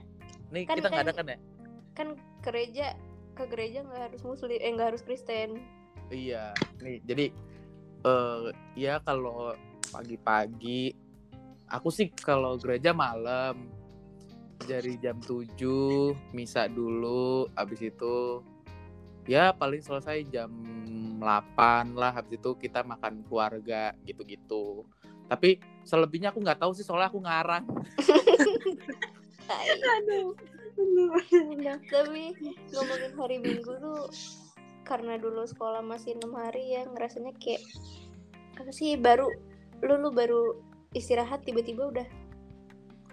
nih 0.50 0.62
Kan- 0.62 0.76
kita 0.76 0.88
nggak 0.88 1.02
ada 1.02 1.12
kan- 1.12 1.24
kan 1.24 1.32
ya 1.32 1.38
Kan 1.92 2.08
gereja 2.42 2.86
ke 3.32 3.44
gereja 3.46 3.78
nggak 3.82 4.02
harus 4.06 4.22
muslim, 4.22 4.52
eh 4.52 4.68
nggak 4.68 4.88
harus 4.92 5.00
Kristen. 5.00 5.56
iya 6.08 6.52
nih 6.78 7.00
jadi 7.02 7.32
eh 8.02 8.44
ya 8.74 9.00
kalau 9.00 9.56
pagi-pagi 9.88 10.92
aku 11.66 11.88
sih 11.88 12.12
kalau 12.12 12.56
gereja 12.56 12.92
malam 12.92 13.72
dari 14.60 15.00
jam 15.00 15.16
7 15.18 15.56
misa 16.30 16.68
dulu 16.68 17.48
habis 17.52 17.80
itu 17.80 18.44
ya 19.24 19.50
paling 19.50 19.80
selesai 19.80 20.28
jam 20.28 20.52
8 21.22 21.94
lah 21.94 22.10
habis 22.10 22.36
itu 22.42 22.50
kita 22.58 22.82
makan 22.82 23.22
keluarga 23.30 23.94
gitu-gitu 24.02 24.82
tapi 25.32 25.56
selebihnya 25.88 26.28
aku 26.28 26.44
nggak 26.44 26.60
tahu 26.60 26.76
sih 26.76 26.84
soalnya 26.84 27.08
aku 27.08 27.24
ngarang. 27.24 27.64
Aduh. 29.48 30.36
Tapi 31.88 32.22
ngomongin 32.68 33.12
hari 33.16 33.36
Minggu 33.40 33.72
tuh 33.80 34.12
karena 34.84 35.16
dulu 35.16 35.48
sekolah 35.48 35.80
masih 35.80 36.20
enam 36.20 36.36
hari 36.36 36.76
ya 36.76 36.84
ngerasanya 36.84 37.32
kayak 37.40 37.64
apa 38.60 38.68
sih 38.74 38.98
baru 39.00 39.30
lu 39.80 39.94
lu 40.04 40.10
baru 40.12 40.58
istirahat 40.92 41.48
tiba-tiba 41.48 41.88
udah 41.88 42.08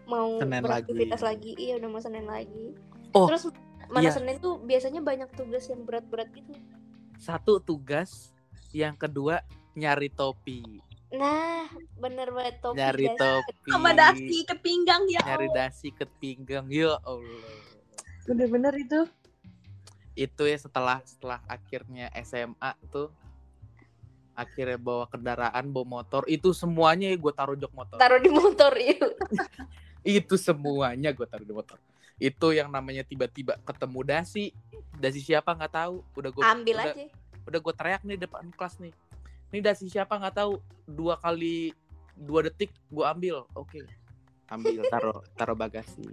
mau 0.10 0.42
Senin 0.42 0.66
beraktivitas 0.66 1.22
lagi. 1.24 1.56
lagi. 1.56 1.62
iya 1.62 1.74
udah 1.80 1.90
mau 1.94 2.02
senin 2.02 2.26
lagi 2.28 2.74
Oh, 3.14 3.26
terus 3.26 3.50
mana 3.90 4.10
iya. 4.10 4.14
senin 4.14 4.38
tuh 4.38 4.62
biasanya 4.62 5.02
banyak 5.02 5.30
tugas 5.34 5.66
yang 5.66 5.82
berat-berat 5.82 6.30
gitu 6.34 6.54
satu 7.20 7.60
tugas 7.60 8.32
yang 8.72 8.96
kedua 8.96 9.44
nyari 9.76 10.08
topi 10.10 10.80
nah 11.10 11.66
bener 11.96 12.30
banget 12.30 12.56
topi 12.60 12.78
nyari 12.78 13.06
guys. 13.08 13.18
topi 13.18 13.70
Sama 13.70 13.92
dasi 13.92 14.38
ke 14.44 14.56
pinggang 14.56 15.04
ya. 15.06 15.22
nyari 15.26 15.48
Allah. 15.48 15.58
dasi 15.68 15.90
ke 15.90 16.06
pinggang 16.18 16.66
ya 16.70 16.96
Allah 17.02 17.58
Bener-bener 18.24 18.74
itu. 18.78 19.10
itu 20.14 20.44
ya 20.44 20.56
setelah 20.56 21.00
setelah 21.02 21.40
akhirnya 21.46 22.12
SMA 22.22 22.72
tuh 22.90 23.10
akhirnya 24.34 24.76
bawa 24.76 25.08
kendaraan 25.08 25.66
bawa 25.68 26.04
motor 26.04 26.24
itu 26.26 26.52
semuanya 26.52 27.10
gue 27.10 27.34
taruh 27.34 27.56
jok 27.56 27.72
motor 27.74 27.98
taruh 27.98 28.20
di 28.20 28.28
motor 28.28 28.72
yuk 28.76 29.16
itu 30.20 30.36
semuanya 30.36 31.12
gue 31.12 31.24
taruh 31.24 31.44
di 31.44 31.52
motor 31.52 31.80
itu 32.20 32.48
yang 32.52 32.68
namanya 32.68 33.08
tiba-tiba 33.08 33.56
ketemu 33.64 34.00
dasi. 34.04 34.52
Dasi 35.00 35.24
siapa? 35.24 35.56
Nggak 35.56 35.74
tahu. 35.74 35.96
Udah 36.20 36.30
gue 36.36 36.44
ambil 36.44 36.76
udah, 36.76 36.92
aja. 36.92 37.06
udah 37.48 37.60
gue 37.64 37.74
teriak 37.74 38.02
nih 38.04 38.20
depan 38.20 38.52
kelas 38.54 38.76
nih. 38.84 38.94
Ini 39.50 39.60
dasi 39.64 39.88
siapa? 39.88 40.20
Nggak 40.20 40.36
tahu. 40.36 40.60
Dua 40.84 41.16
kali 41.16 41.72
dua 42.20 42.46
detik 42.46 42.76
gue 42.92 43.06
ambil. 43.08 43.48
Oke. 43.56 43.88
Ambil 44.52 44.84
taruh 44.92 45.24
taruh 45.40 45.56
bagasi. 45.56 46.04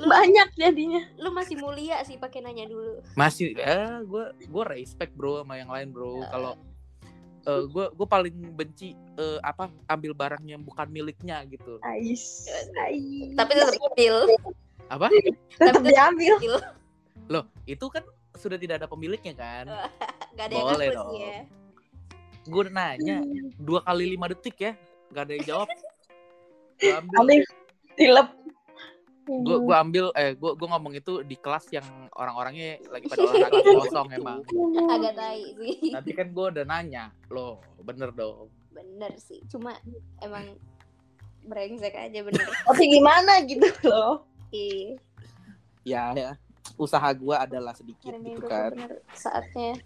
Banyak 0.00 0.56
jadinya. 0.56 1.04
Lu 1.20 1.36
masih 1.36 1.60
mulia 1.60 2.00
sih 2.08 2.16
pakai 2.16 2.40
nanya 2.40 2.64
dulu. 2.64 3.04
Masih 3.12 3.52
ya 3.52 4.00
gue 4.00 4.24
gue 4.40 4.64
respect 4.72 5.12
bro 5.12 5.44
sama 5.44 5.60
yang 5.60 5.68
lain 5.68 5.92
bro. 5.92 6.24
Kalau 6.32 6.56
uh, 7.44 7.62
gue 7.68 7.86
gue 7.92 8.08
paling 8.08 8.36
benci 8.56 8.96
uh, 9.20 9.36
apa 9.44 9.68
ambil 9.84 10.16
barang 10.16 10.44
yang 10.48 10.64
bukan 10.64 10.88
miliknya 10.88 11.44
gitu. 11.44 11.76
Ais, 11.84 12.48
ais. 12.88 13.36
tapi 13.36 13.52
tetap 13.52 13.76
ambil 13.92 14.24
apa? 14.90 15.06
Tetap 15.54 15.82
diambil. 15.86 16.34
loh 17.30 17.46
itu 17.62 17.86
kan 17.86 18.02
sudah 18.34 18.58
tidak 18.58 18.82
ada 18.82 18.88
pemiliknya 18.90 19.34
kan? 19.38 19.64
Gak 20.38 20.50
ada 20.50 20.54
Boleh 20.58 20.86
yang 20.90 20.98
dong. 20.98 21.10
ya 21.14 21.38
gue 22.48 22.62
nanya 22.72 23.20
dua 23.60 23.84
kali 23.84 24.16
lima 24.16 24.26
detik 24.32 24.56
ya 24.58 24.72
gak 25.12 25.28
ada 25.28 25.32
yang 25.36 25.46
jawab. 25.46 25.68
Gue 26.80 26.96
ambil. 26.96 27.18
Ambil 27.20 27.40
tilep. 27.92 28.28
Gue 29.28 29.56
gue 29.60 29.76
ambil 29.76 30.04
eh 30.16 30.32
gue 30.32 30.50
gue 30.56 30.68
ngomong 30.72 30.96
itu 30.96 31.20
di 31.28 31.36
kelas 31.36 31.68
yang 31.76 31.84
orang-orangnya 32.16 32.80
lagi 32.88 33.04
pada 33.04 33.20
olahraga 33.28 33.60
kosong 33.84 34.08
emang. 34.16 34.40
Agak 34.88 35.12
tai 35.12 35.44
sih. 35.60 35.92
Nanti 35.92 36.16
kan 36.16 36.32
gue 36.32 36.46
udah 36.56 36.64
nanya 36.64 37.12
loh 37.28 37.60
bener 37.84 38.08
dong. 38.16 38.48
Bener 38.72 39.12
sih 39.20 39.44
cuma 39.52 39.76
emang 40.24 40.56
brengsek 41.44 41.92
aja 41.92 42.24
bener. 42.24 42.48
Tapi 42.64 42.84
gimana 42.88 43.44
gitu 43.44 43.68
loh 43.84 44.24
Ih, 44.50 44.98
ya 45.82 46.12
ya. 46.14 46.32
Usaha 46.76 47.08
gue 47.12 47.36
adalah 47.36 47.76
sedikit 47.76 48.10
hari 48.10 48.34
gitu 48.34 48.46
kan. 48.46 48.72
bener 48.72 49.04
saatnya 49.12 49.76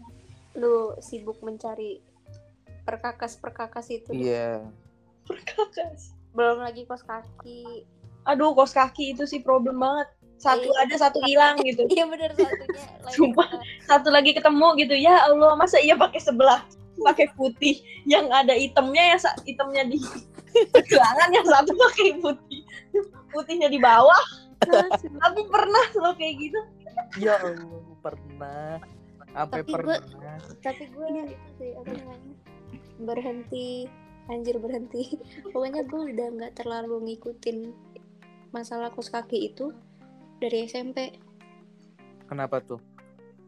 lu 0.55 0.95
sibuk 1.03 1.43
mencari 1.43 1.99
perkakas-perkakas 2.85 3.91
itu 3.91 4.11
iya. 4.15 4.63
Belum 6.35 6.61
lagi 6.61 6.85
kos 6.85 7.03
kaki. 7.03 7.87
Aduh 8.27 8.53
kos 8.53 8.75
kaki 8.75 9.15
itu 9.17 9.25
sih 9.25 9.41
problem 9.41 9.81
banget. 9.81 10.09
Satu 10.37 10.67
Iya. 10.67 10.83
ada 10.85 10.95
satu 10.99 11.19
hilang 11.25 11.57
gitu. 11.65 11.87
Iya 11.95 12.05
bener 12.11 12.31
satunya 12.37 12.85
Sumpah. 13.11 13.49
satu 13.89 14.09
lagi 14.13 14.35
ketemu 14.37 14.69
gitu. 14.83 14.95
Ya 14.99 15.25
Allah 15.25 15.57
masa 15.57 15.81
iya 15.81 15.97
pakai 15.97 16.21
sebelah 16.21 16.61
pakai 17.01 17.33
putih? 17.35 17.81
Yang 18.05 18.27
ada 18.31 18.55
itemnya 18.55 19.17
ya 19.17 19.19
itemnya 19.47 19.83
di 19.89 19.99
tangan 21.01 21.29
yang 21.33 21.47
satu 21.49 21.73
pakai 21.73 22.21
putih. 22.21 22.61
Putihnya 23.33 23.67
di 23.67 23.81
bawah 23.83 24.21
tapi 25.21 25.41
pernah 25.51 25.85
lo 25.99 26.11
kayak 26.15 26.35
gitu. 26.39 26.61
Ya 27.19 27.39
Allah 27.41 27.83
pernah. 28.03 28.79
Sampai 29.35 29.61
Tapi 29.67 29.73
gua- 29.75 29.99
pernah. 29.99 30.39
tapi 30.63 30.85
gue 30.95 31.07
itu 31.27 31.49
sih 31.59 31.71
apa 31.75 31.91
namanya 31.91 32.35
berhenti. 33.03 33.71
Anjir 34.31 34.57
berhenti. 34.63 35.19
Pokoknya 35.53 35.83
gue 35.85 36.03
udah 36.15 36.29
nggak 36.39 36.53
terlalu 36.63 37.13
ngikutin 37.13 37.75
masalah 38.55 38.95
kos 38.95 39.11
kaki 39.11 39.51
itu 39.51 39.75
dari 40.39 40.71
SMP 40.71 41.19
kenapa 42.31 42.63
tuh? 42.63 42.79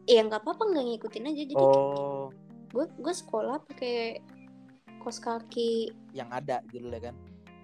Ya 0.07 0.23
nggak 0.23 0.43
apa-apa 0.43 0.63
nggak 0.75 0.85
ngikutin 0.91 1.27
aja. 1.31 1.43
Jadi 1.47 1.53
oh. 1.55 2.29
gue 2.71 2.85
gue 2.99 3.13
sekolah 3.15 3.63
pakai 3.63 4.19
kos 4.99 5.23
kaki 5.23 5.87
yang 6.11 6.27
ada 6.35 6.59
judulnya 6.67 7.11
kan 7.11 7.15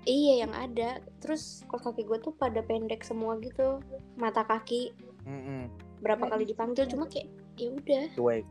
iya 0.03 0.45
yang 0.47 0.53
ada. 0.55 1.03
Terus 1.23 1.63
kos 1.67 1.83
kaki 1.83 2.07
gue 2.07 2.19
tuh 2.19 2.33
pada 2.35 2.59
pendek 2.63 3.03
semua 3.03 3.39
gitu. 3.39 3.79
Mata 4.19 4.43
kaki. 4.43 4.93
Mm-mm. 5.23 5.71
berapa 6.03 6.27
kali 6.27 6.43
dipanggil 6.43 6.83
cuma 6.91 7.07
kayak 7.07 7.31
ya 7.55 7.71
udah. 7.71 8.05
Cuek 8.11 8.43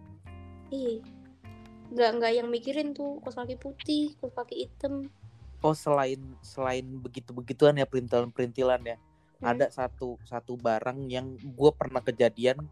iya. 0.73 1.05
Nggak 1.93 2.11
nggak 2.16 2.33
yang 2.33 2.49
mikirin 2.49 2.97
tuh 2.97 3.20
kos 3.20 3.37
kaki 3.37 3.61
putih 3.61 4.16
kos 4.19 4.33
kaki 4.33 4.66
hitam. 4.66 5.12
Oh 5.61 5.77
selain 5.77 6.19
selain 6.41 6.83
begitu 6.99 7.31
begituan 7.37 7.77
ya 7.77 7.85
perintilan 7.85 8.33
perintilan 8.33 8.81
ya. 8.83 8.97
Hmm. 9.43 9.59
ada 9.59 9.66
satu 9.74 10.23
satu 10.23 10.55
barang 10.55 11.11
yang 11.11 11.35
gue 11.35 11.70
pernah 11.74 11.99
kejadian 11.99 12.62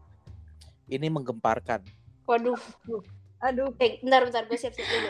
ini 0.87 1.07
menggemparkan. 1.11 1.83
Waduh. 2.23 2.55
Aduh. 3.43 3.75
Eh, 3.75 3.99
bentar 3.99 4.23
bentar 4.23 4.43
gue 4.47 4.55
siap 4.55 4.71
siap 4.71 4.87
dulu. 4.87 5.09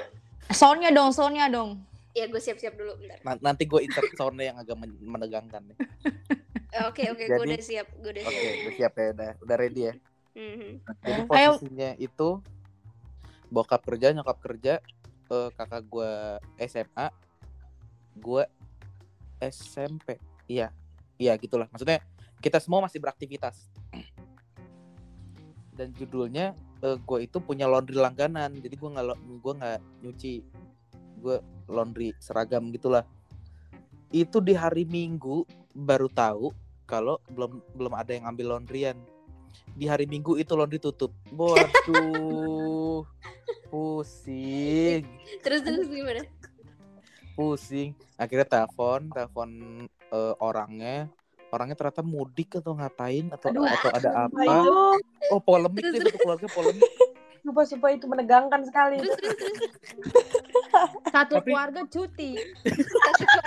Soundnya 0.50 0.90
dong, 0.90 1.14
soundnya 1.14 1.48
dong. 1.54 1.78
Ya 2.12 2.26
gue 2.28 2.38
siap 2.38 2.58
siap 2.58 2.76
dulu 2.76 2.92
bentar 2.98 3.18
Na- 3.24 3.42
nanti 3.42 3.64
gue 3.64 3.80
insert 3.80 4.12
soundnya 4.20 4.52
yang 4.52 4.58
agak 4.58 4.76
men- 4.76 5.00
menegangkan 5.00 5.64
nih. 5.64 5.78
Eh, 6.72 6.84
oke 6.84 7.04
oke 7.08 7.24
gue 7.24 7.38
Jadi- 7.38 7.52
udah 7.52 7.62
siap 7.62 7.88
gue 7.98 8.12
udah 8.12 8.24
Oke, 8.24 8.36
siap 8.36 8.56
udah 8.58 8.74
siap 8.76 8.94
ya, 8.94 9.08
udah, 9.12 9.32
udah 9.42 9.56
ready 9.56 9.82
ya. 9.82 9.94
Mhm. 10.32 10.72
Jadi 11.02 11.22
Ayo. 11.28 11.52
posisinya 11.56 11.90
itu 11.98 12.30
bokap 13.48 13.82
kerja, 13.84 14.08
nyokap 14.12 14.38
kerja, 14.40 14.74
eh, 15.28 15.50
kakak 15.52 15.84
gue 15.84 16.12
SMA, 16.62 17.08
gue 18.16 18.44
SMP. 19.42 20.16
Iya, 20.48 20.72
iya 21.18 21.36
gitulah. 21.36 21.68
Maksudnya 21.68 22.00
kita 22.40 22.60
semua 22.60 22.80
masih 22.80 22.98
beraktivitas. 22.98 23.68
Dan 25.72 25.92
judulnya 25.94 26.54
gue 26.82 27.20
itu 27.22 27.38
punya 27.38 27.70
laundry 27.70 27.94
langganan, 27.94 28.58
jadi 28.58 28.74
gue 28.74 28.90
nggak 28.90 29.06
gue 29.38 29.54
nggak 29.54 29.80
nyuci, 30.02 30.34
gue 31.22 31.38
laundry 31.72 32.12
seragam 32.20 32.70
gitulah. 32.76 33.08
Itu 34.12 34.44
di 34.44 34.52
hari 34.52 34.84
Minggu 34.84 35.48
baru 35.72 36.12
tahu 36.12 36.52
kalau 36.84 37.18
belum 37.32 37.64
belum 37.80 37.94
ada 37.96 38.12
yang 38.12 38.28
ambil 38.28 38.56
laundryan 38.60 39.00
di 39.72 39.88
hari 39.88 40.04
Minggu 40.04 40.36
itu 40.36 40.52
laundry 40.54 40.78
tutup. 40.84 41.16
Waduh. 41.32 43.08
pusing, 43.72 45.08
terus 45.40 45.64
terus 45.64 45.88
gimana 45.88 46.28
pusing. 47.40 47.96
Akhirnya 48.20 48.46
telepon, 48.46 49.10
telepon 49.10 49.50
eh, 49.90 50.36
orangnya. 50.38 51.08
Orangnya 51.52 51.76
ternyata 51.76 52.00
mudik 52.00 52.64
atau 52.64 52.72
ngapain 52.76 53.28
atau 53.28 53.52
Aduh, 53.52 53.68
atau 53.68 53.90
ada 53.92 54.10
apa? 54.28 54.40
itu 54.40 54.72
Oh, 55.36 55.40
polemik 55.44 55.84
Terus, 55.84 55.94
nih 56.00 56.02
satu 56.08 56.20
keluarga 56.24 56.48
polemik. 56.48 56.92
Sumpah 57.42 57.66
sumpah 57.66 57.90
itu 57.94 58.06
menegangkan 58.06 58.62
sekali. 58.66 59.02
Terus 59.02 59.18
terus 59.18 59.36
terus. 59.38 59.62
Satu 61.14 61.42
Tapi- 61.42 61.52
keluarga 61.52 61.82
cuti. 61.90 62.32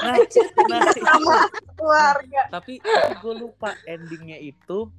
Nah, 0.05 0.19
nah, 0.69 0.81
sama 0.93 1.39
keluarga. 1.79 2.41
Tapi 2.53 2.75
gue 3.23 3.35
lupa 3.39 3.73
endingnya 3.89 4.37
itu 4.37 4.91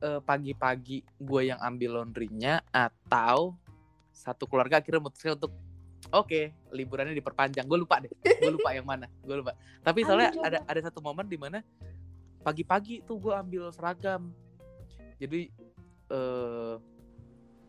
eh, 0.00 0.20
pagi-pagi 0.22 1.04
gue 1.20 1.42
yang 1.52 1.60
ambil 1.60 2.00
laundrynya 2.00 2.64
atau 2.72 3.58
satu 4.12 4.46
keluarga 4.46 4.78
akhirnya 4.78 5.02
memutuskan 5.02 5.34
untuk 5.36 5.52
oke 6.14 6.40
liburannya 6.72 7.12
diperpanjang. 7.12 7.66
Gue 7.68 7.78
lupa 7.82 8.00
deh. 8.00 8.12
Gue 8.22 8.52
lupa 8.54 8.72
yang 8.72 8.86
mana. 8.86 9.10
Gue 9.20 9.42
lupa. 9.42 9.52
Tapi 9.82 10.06
soalnya 10.06 10.32
ada 10.40 10.58
ada 10.64 10.80
satu 10.80 11.02
momen 11.04 11.26
di 11.28 11.36
mana 11.36 11.60
pagi-pagi 12.40 13.04
tuh 13.04 13.18
gue 13.18 13.34
ambil 13.34 13.68
seragam. 13.74 14.32
Jadi 15.20 15.50
eh, 16.08 16.74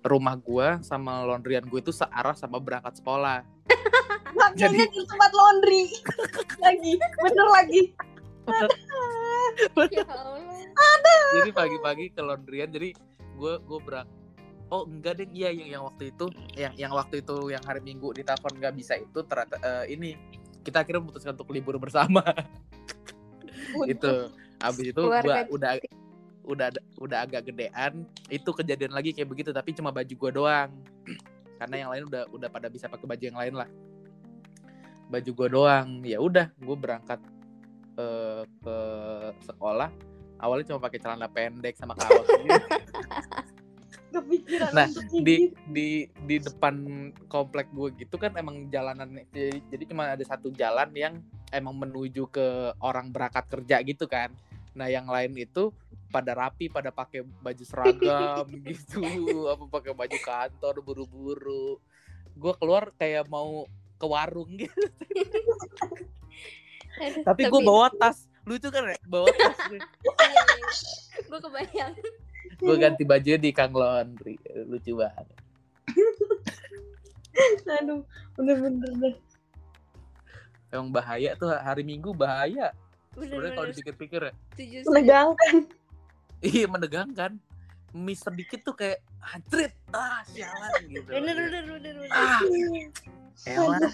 rumah 0.03 0.35
gue 0.35 0.67
sama 0.83 1.23
laundryan 1.23 1.63
gue 1.65 1.79
itu 1.79 1.95
searah 1.95 2.35
sama 2.35 2.59
berangkat 2.59 2.99
sekolah. 2.99 3.41
Makanya 4.37 4.87
di 4.87 5.01
tempat 5.07 5.31
laundry. 5.31 5.83
Lagi 6.63 6.91
bener 6.99 7.47
lagi. 7.53 7.81
Ya 9.91 10.03
Allah. 10.03 10.39
Jadi 11.39 11.49
pagi-pagi 11.55 12.05
ke 12.11 12.21
laundryan 12.21 12.69
jadi 12.71 12.89
gue 13.33 13.53
gue 13.63 13.79
berang 13.81 14.07
oh 14.73 14.89
enggak 14.89 15.21
deh 15.21 15.29
iya 15.33 15.53
yang 15.53 15.69
yang 15.69 15.83
waktu 15.85 16.09
itu 16.09 16.25
yang 16.57 16.73
yang 16.77 16.91
waktu 16.93 17.21
itu 17.21 17.35
yang 17.53 17.61
hari 17.61 17.81
minggu 17.81 18.09
di 18.17 18.25
telepon 18.25 18.57
nggak 18.57 18.73
bisa 18.73 18.97
itu 18.97 19.19
ternyata 19.25 19.57
eh, 19.61 19.93
ini 19.93 20.17
kita 20.63 20.81
akhirnya 20.81 21.03
memutuskan 21.03 21.35
untuk 21.35 21.51
libur 21.51 21.75
bersama. 21.77 22.23
Itu 23.85 24.31
habis 24.63 24.85
itu 24.95 25.01
gua 25.03 25.19
Keluarga 25.19 25.43
udah 25.51 25.71
udah 26.43 26.67
udah 26.99 27.23
agak 27.23 27.47
gedean 27.51 28.03
itu 28.27 28.49
kejadian 28.51 28.91
lagi 28.91 29.15
kayak 29.15 29.31
begitu 29.31 29.55
tapi 29.55 29.71
cuma 29.71 29.89
baju 29.89 30.13
gua 30.19 30.31
doang. 30.31 30.71
Karena 31.59 31.75
yang 31.85 31.89
lain 31.95 32.03
udah 32.11 32.23
udah 32.35 32.49
pada 32.51 32.67
bisa 32.67 32.91
pakai 32.91 33.07
baju 33.07 33.23
yang 33.23 33.39
lain 33.39 33.53
lah. 33.55 33.69
Baju 35.07 35.31
gua 35.35 35.47
doang. 35.47 35.87
Ya 36.03 36.19
udah 36.19 36.51
gue 36.59 36.77
berangkat 36.77 37.19
eh, 37.95 38.43
ke 38.43 38.77
sekolah. 39.47 39.89
Awalnya 40.43 40.75
cuma 40.75 40.83
pakai 40.83 40.99
celana 40.99 41.31
pendek 41.31 41.79
sama 41.79 41.95
kaos. 41.95 42.27
Kepikiran 44.13 44.69
Nah, 44.77 44.85
di 45.25 45.49
gitu. 45.49 45.57
di 45.73 45.89
di 46.05 46.35
depan 46.37 47.09
komplek 47.25 47.71
gue 47.73 47.89
gitu 47.97 48.21
kan 48.21 48.29
emang 48.37 48.69
jalanan 48.69 49.09
jadi, 49.33 49.57
jadi 49.73 49.83
cuma 49.89 50.13
ada 50.13 50.21
satu 50.21 50.53
jalan 50.53 50.93
yang 50.93 51.17
emang 51.49 51.73
menuju 51.81 52.29
ke 52.29 52.77
orang 52.77 53.09
berangkat 53.09 53.49
kerja 53.49 53.81
gitu 53.81 54.05
kan. 54.05 54.29
Nah 54.77 54.89
yang 54.89 55.09
lain 55.09 55.33
itu 55.37 55.73
pada 56.13 56.37
rapi 56.37 56.69
pada 56.69 56.93
pakai 56.93 57.25
baju 57.25 57.63
seragam 57.65 58.45
gitu 58.69 59.01
apa 59.49 59.65
pakai 59.65 59.97
baju 59.97 60.17
kantor 60.21 60.75
buru-buru. 60.85 61.81
Gue 62.37 62.53
keluar 62.61 62.93
kayak 62.93 63.25
mau 63.25 63.65
ke 63.97 64.05
warung 64.05 64.53
gitu. 64.61 64.77
Aduh, 67.01 67.23
tapi 67.25 67.49
gue 67.49 67.61
bawa 67.65 67.89
tas. 67.89 68.29
Lucu 68.45 68.69
kan 68.69 68.85
ya 68.85 68.97
bawa 69.09 69.33
tas. 69.33 69.57
Gue 69.73 69.81
iya, 71.33 71.37
kebayang. 71.41 71.93
Gue 72.61 72.75
ganti 72.77 73.03
baju 73.09 73.29
di 73.41 73.49
Kang 73.49 73.73
Laundry. 73.73 74.37
Lucu 74.69 74.93
banget. 75.01 75.25
Aduh 77.81 78.05
bener-bener 78.37 78.91
deh. 79.01 79.15
Emang 80.69 80.93
bahaya 80.93 81.33
tuh 81.33 81.49
hari 81.49 81.81
Minggu 81.81 82.13
bahaya. 82.13 82.69
Sebenarnya 83.13 83.53
kalau 83.53 83.67
dipikir-pikir 83.69 84.21
ya. 84.29 84.33
Menegangkan. 84.89 85.82
Iya 86.43 86.65
menegangkan. 86.67 87.39
Mie 87.93 88.17
sedikit 88.17 88.65
tuh 88.65 88.73
kayak 88.73 89.05
anjrit, 89.21 89.69
ah 89.93 90.25
sialan 90.25 90.73
gitu. 90.89 91.09
Bener 91.13 91.37
bener 91.37 91.63
bener 91.69 91.93
bener. 92.01 92.09
Ah, 92.09 92.41
elah. 93.45 93.93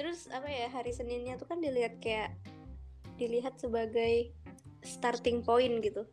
Terus 0.00 0.28
apa 0.32 0.48
ya 0.48 0.68
hari 0.72 0.96
Seninnya 0.96 1.36
tuh 1.36 1.44
kan 1.44 1.60
dilihat 1.60 2.00
kayak 2.00 2.32
dilihat 3.20 3.60
sebagai 3.60 4.32
starting 4.80 5.44
point 5.44 5.84
gitu. 5.84 6.08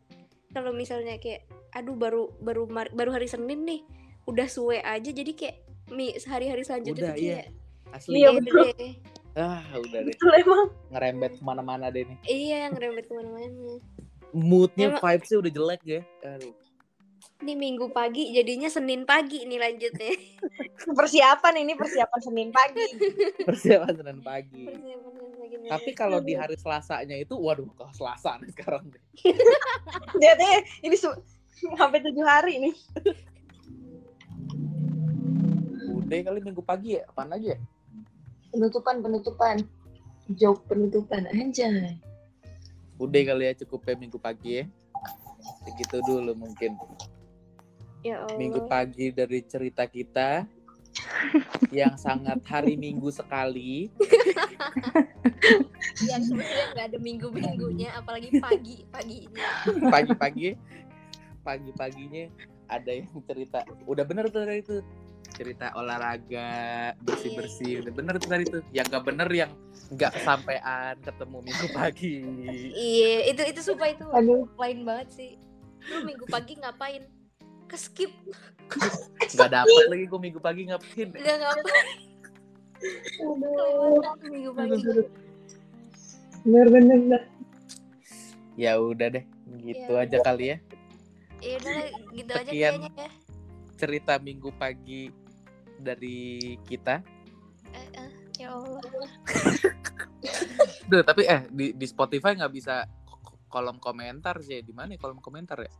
Kalau 0.52 0.76
misalnya 0.76 1.16
kayak 1.16 1.48
aduh 1.72 1.96
baru 1.96 2.30
baru 2.44 2.68
mar- 2.68 2.92
baru 2.92 3.16
hari 3.16 3.26
Senin 3.26 3.64
nih 3.64 3.80
udah 4.28 4.46
suwe 4.46 4.78
aja 4.80 5.10
jadi 5.10 5.32
kayak 5.34 5.56
mi 5.92 6.16
hari-hari 6.24 6.64
selanjutnya 6.64 7.12
Udah, 7.12 7.16
tuh 7.16 7.20
iya. 7.20 7.32
kayak 7.34 7.48
Asli. 7.92 8.14
Iya, 8.20 8.28
"Eh, 8.28 8.34
betul. 8.40 8.56
deh." 8.76 8.94
Ah, 9.34 9.62
udah 9.74 10.00
deh. 10.04 10.14
Betul 10.14 10.32
emang. 10.36 10.68
Ngerembet 10.94 11.32
ke 11.38 11.42
mana-mana 11.44 11.86
deh 11.90 12.04
nih. 12.06 12.18
Iya 12.28 12.60
ngerembet 12.70 13.04
ke 13.08 13.12
mana-mana. 13.12 13.74
Moodnya, 14.34 14.90
Emang- 14.90 15.00
vibesnya 15.00 15.38
udah 15.38 15.52
jelek 15.52 15.82
ya. 15.86 16.00
Aduh. 16.26 16.54
Ini 17.40 17.54
minggu 17.54 17.88
pagi 17.88 18.30
jadinya 18.30 18.66
Senin 18.66 19.04
pagi 19.04 19.44
nih 19.44 19.58
lanjutnya. 19.58 20.12
Persiapan 20.98 21.54
ini 21.60 21.72
persiapan 21.80 22.20
Senin 22.20 22.50
pagi. 22.50 22.84
Persiapan 23.44 23.94
Senin 23.94 24.18
pagi. 24.20 24.64
Persiapan 24.66 25.10
Senin 25.14 25.34
pagi 25.38 25.54
nih. 25.56 25.70
Tapi 25.70 25.90
kalau 25.92 26.18
di 26.18 26.34
hari 26.34 26.56
Selasanya 26.56 27.16
itu, 27.16 27.34
waduh, 27.34 27.64
kok 27.72 27.94
Selasa 27.94 28.36
nih 28.38 28.50
sekarang 28.50 28.84
deh. 28.92 29.02
Jadi 30.18 30.48
ini 30.82 30.96
su- 30.98 31.20
sampai 31.72 32.02
tujuh 32.02 32.26
hari 32.26 32.58
nih. 32.60 32.74
Udah 35.94 36.18
kali 36.20 36.40
minggu 36.42 36.60
pagi 36.60 36.98
ya, 36.98 37.06
apaan 37.06 37.30
lagi 37.30 37.54
ya? 37.54 37.58
Penutupan 38.50 39.00
penutupan. 39.00 39.56
Joke 40.30 40.64
penutupan 40.66 41.28
anjay. 41.28 41.96
Udah 43.04 43.20
kali 43.20 43.44
ya 43.44 43.52
cukup 43.60 43.84
ya 43.84 43.94
minggu 44.00 44.16
pagi 44.16 44.50
ya. 44.60 44.64
Segitu 45.68 46.00
dulu 46.08 46.32
mungkin. 46.32 46.80
ya 48.00 48.24
Allah. 48.24 48.36
Minggu 48.40 48.64
pagi 48.64 49.12
dari 49.12 49.44
cerita 49.44 49.84
kita 49.84 50.48
yang 51.68 51.96
sangat 52.00 52.40
hari 52.48 52.80
Minggu 52.80 53.12
sekali. 53.12 53.92
yang 56.08 56.22
sebenarnya 56.24 56.64
nggak 56.72 56.86
ada 56.92 56.98
minggu-minggunya 57.00 57.88
apalagi 57.92 58.40
pagi 58.40 58.88
paginya. 58.88 59.44
Pagi-pagi, 59.92 60.48
pagi-paginya 61.44 62.24
ada 62.72 62.90
yang 62.92 63.08
cerita. 63.28 63.68
Udah 63.84 64.04
bener 64.08 64.32
tuh 64.32 64.48
dari 64.48 64.64
itu 64.64 64.80
cerita 65.34 65.74
olahraga 65.74 66.50
bersih 67.02 67.34
bersih 67.34 67.72
udah 67.82 67.92
bener 67.92 68.14
tuh 68.16 68.30
tadi 68.30 68.44
tuh 68.46 68.62
yang 68.70 68.86
gak 68.86 69.02
bener 69.02 69.26
yang 69.28 69.50
nggak 69.90 70.14
kesampaian 70.14 70.94
ketemu 70.98 71.36
minggu 71.42 71.66
pagi 71.70 72.16
Iya, 72.70 73.14
itu 73.28 73.42
itu 73.44 73.60
sumpah 73.60 73.90
itu 73.90 74.06
Aduh. 74.08 74.46
lain 74.54 74.86
banget 74.86 75.08
sih. 75.12 75.32
Lu 75.84 76.02
minggu 76.02 76.24
pagi 76.26 76.54
ngapain? 76.56 77.02
Ke 77.66 77.76
skip 77.76 78.12
nggak 79.34 79.50
dapet 79.50 79.84
lagi 79.88 80.04
gue 80.06 80.20
minggu 80.20 80.40
pagi 80.40 80.62
ngapain 80.64 81.08
ya? 81.10 81.18
nggak 81.20 81.36
ngapain 81.36 81.86
minggu 84.30 84.52
pagi. 84.52 84.78
Bener 86.44 86.66
bener 86.68 86.98
bener. 87.00 87.22
ya 88.54 88.78
udah 88.78 89.08
deh 89.10 89.24
gitu 89.60 89.92
Ya 89.92 90.04
aja 90.06 90.18
kali 90.22 90.44
ya 90.46 90.56
Iya 91.40 91.56
udah 91.58 91.76
gitu 92.14 92.30
aja 92.32 92.48
kayaknya 92.48 92.90
ya. 92.94 93.10
cerita 93.74 94.14
minggu 94.16 94.54
pagi 94.54 95.10
dari 95.84 96.40
kita 96.64 97.04
Eh, 97.74 97.88
eh, 97.98 98.10
ya 98.38 98.54
Allah. 98.54 98.78
Duh, 100.86 101.02
tapi 101.02 101.26
eh 101.26 101.42
di, 101.50 101.74
di 101.74 101.86
Spotify 101.86 102.38
nggak 102.38 102.52
bisa 102.54 102.86
kolom 103.50 103.78
komentar 103.78 104.38
sih 104.40 104.62
di 104.62 104.70
mana 104.70 104.94
ya 104.94 104.98
kolom 104.98 105.18
komentar 105.18 105.58
ya 105.58 105.72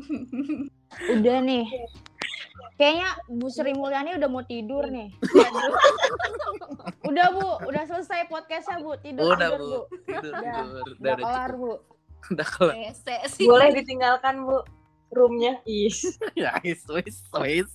Udah 1.14 1.38
nih. 1.42 1.66
Kayaknya 2.76 3.08
Bu 3.28 3.46
Sri 3.50 3.76
Mulyani 3.76 4.16
udah 4.16 4.28
mau 4.30 4.40
tidur 4.42 4.88
nih. 4.88 5.12
Udah 7.04 7.26
Bu, 7.34 7.48
udah 7.68 7.82
selesai 7.84 8.24
podcastnya 8.26 8.80
Bu. 8.80 8.96
Tidur, 9.00 9.36
udah 9.36 9.48
tidur 9.50 9.60
bu 9.60 9.68
Bu. 9.68 9.80
tidur 10.06 10.32
Udah. 10.32 10.54
tidur 10.54 10.64
udah, 10.64 10.80
Udah 10.80 10.94
udah 10.96 11.14
kelar 11.18 11.50
cukup 11.50 11.60
Bu. 11.60 12.32
udah 12.32 12.46
kelar 12.48 12.74
sih. 13.28 13.44
Boleh 13.44 13.68
ditinggalkan 13.74 14.34
bu 14.40 14.56
roomnya. 15.10 15.58
Is. 15.66 16.16
ya 16.38 16.56
wis 16.62 16.80
wis 16.88 17.16
wis 17.34 17.70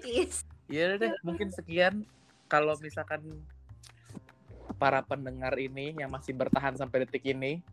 Yes. 0.00 0.42
Ya 0.68 0.94
udah 0.94 0.98
deh 1.00 1.12
mungkin 1.24 1.48
sekian 1.48 2.04
kalau 2.48 2.76
misalkan 2.80 3.24
para 4.76 5.00
pendengar 5.02 5.56
ini 5.56 5.96
yang 5.96 6.12
masih 6.12 6.36
bertahan 6.36 6.76
sampai 6.76 7.08
detik 7.08 7.24
ini 7.24 7.64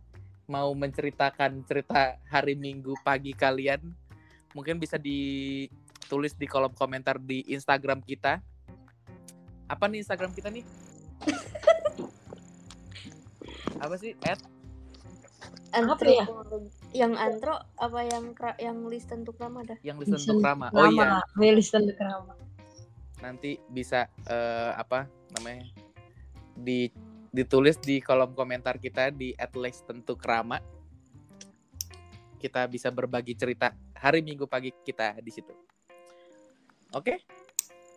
mau 0.48 0.72
menceritakan 0.72 1.62
cerita 1.68 2.16
hari 2.32 2.56
Minggu 2.56 2.96
pagi 3.04 3.36
kalian 3.36 3.82
mungkin 4.56 4.80
bisa 4.80 4.96
ditulis 4.96 6.34
di 6.40 6.48
kolom 6.48 6.72
komentar 6.72 7.20
di 7.20 7.44
Instagram 7.52 8.00
kita 8.00 8.40
apa 9.68 9.84
nih 9.92 10.00
Instagram 10.06 10.32
kita 10.32 10.48
nih 10.54 10.64
apa 13.84 13.96
sih 14.00 14.16
at 14.24 14.40
Antro. 15.76 16.08
ya? 16.08 16.24
Yang 16.96 17.14
antro 17.20 17.56
apa 17.76 18.00
yang 18.08 18.32
yang 18.64 18.78
listen 18.88 19.28
untuk 19.28 19.36
lama 19.44 19.60
dah? 19.68 19.76
yang 19.84 20.00
listen 20.00 20.16
untuk 20.16 20.40
Rama 20.40 20.72
oh 20.72 20.88
iya 20.88 21.20
Rama. 21.20 21.52
Listen 21.52 21.84
untuk 21.84 22.00
Rama. 22.00 22.34
Nanti 23.20 23.60
bisa 23.66 24.08
eh, 24.26 24.72
apa 24.74 25.08
namanya 25.32 25.68
di 26.56 26.88
ditulis 27.30 27.76
di 27.78 28.00
kolom 28.00 28.32
komentar 28.32 28.80
kita 28.80 29.12
di 29.12 29.36
at 29.36 29.52
least 29.54 29.84
tentu 29.84 30.16
kerama. 30.16 30.60
Kita 32.36 32.64
bisa 32.66 32.88
berbagi 32.90 33.34
cerita 33.34 33.74
hari 33.98 34.22
minggu 34.22 34.46
pagi 34.46 34.72
kita 34.72 35.18
di 35.20 35.32
situ. 35.34 35.52
Oke? 36.94 37.20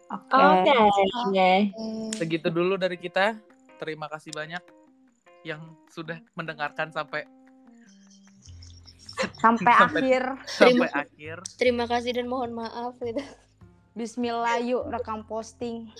Oke. 0.08 1.70
segitu 2.16 2.48
dulu 2.48 2.74
dari 2.74 2.96
kita. 2.96 3.36
Terima 3.78 4.08
kasih 4.08 4.34
banyak 4.34 4.62
yang 5.46 5.62
sudah 5.86 6.18
mendengarkan 6.34 6.90
sampai 6.90 7.22
Sampai 9.38 9.66
Sampai- 9.82 10.02
akhir. 10.02 10.22
sampai 10.46 10.88
akhir. 10.94 11.36
Terima 11.58 11.84
kasih 11.86 12.14
dan 12.18 12.26
mohon 12.26 12.54
maaf 12.54 12.94
gitu. 12.98 13.22
Bismillah 13.98 14.62
yuk 14.62 14.86
rekam 14.94 15.26
posting. 15.26 15.90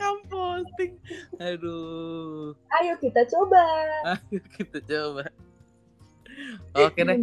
Kamu 0.00 0.20
posting 0.26 0.92
aduh 1.38 2.56
Ayo 2.80 2.96
kita 2.98 3.28
coba. 3.28 3.62
ayo 4.08 4.40
kita 4.56 4.78
coba 4.84 5.24
oke 6.80 6.98
deh 6.98 7.20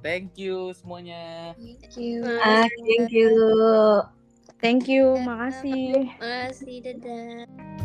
thank 0.00 0.38
you 0.38 0.72
semuanya 0.78 1.52
Thank 1.58 1.98
you. 1.98 2.22
Ah, 2.24 2.64
thank 2.86 3.10
you. 3.12 3.30
Thank 4.62 4.84
you, 4.88 5.18
makasih. 5.20 6.14
Makasih, 6.20 6.76
dadah. 6.84 7.79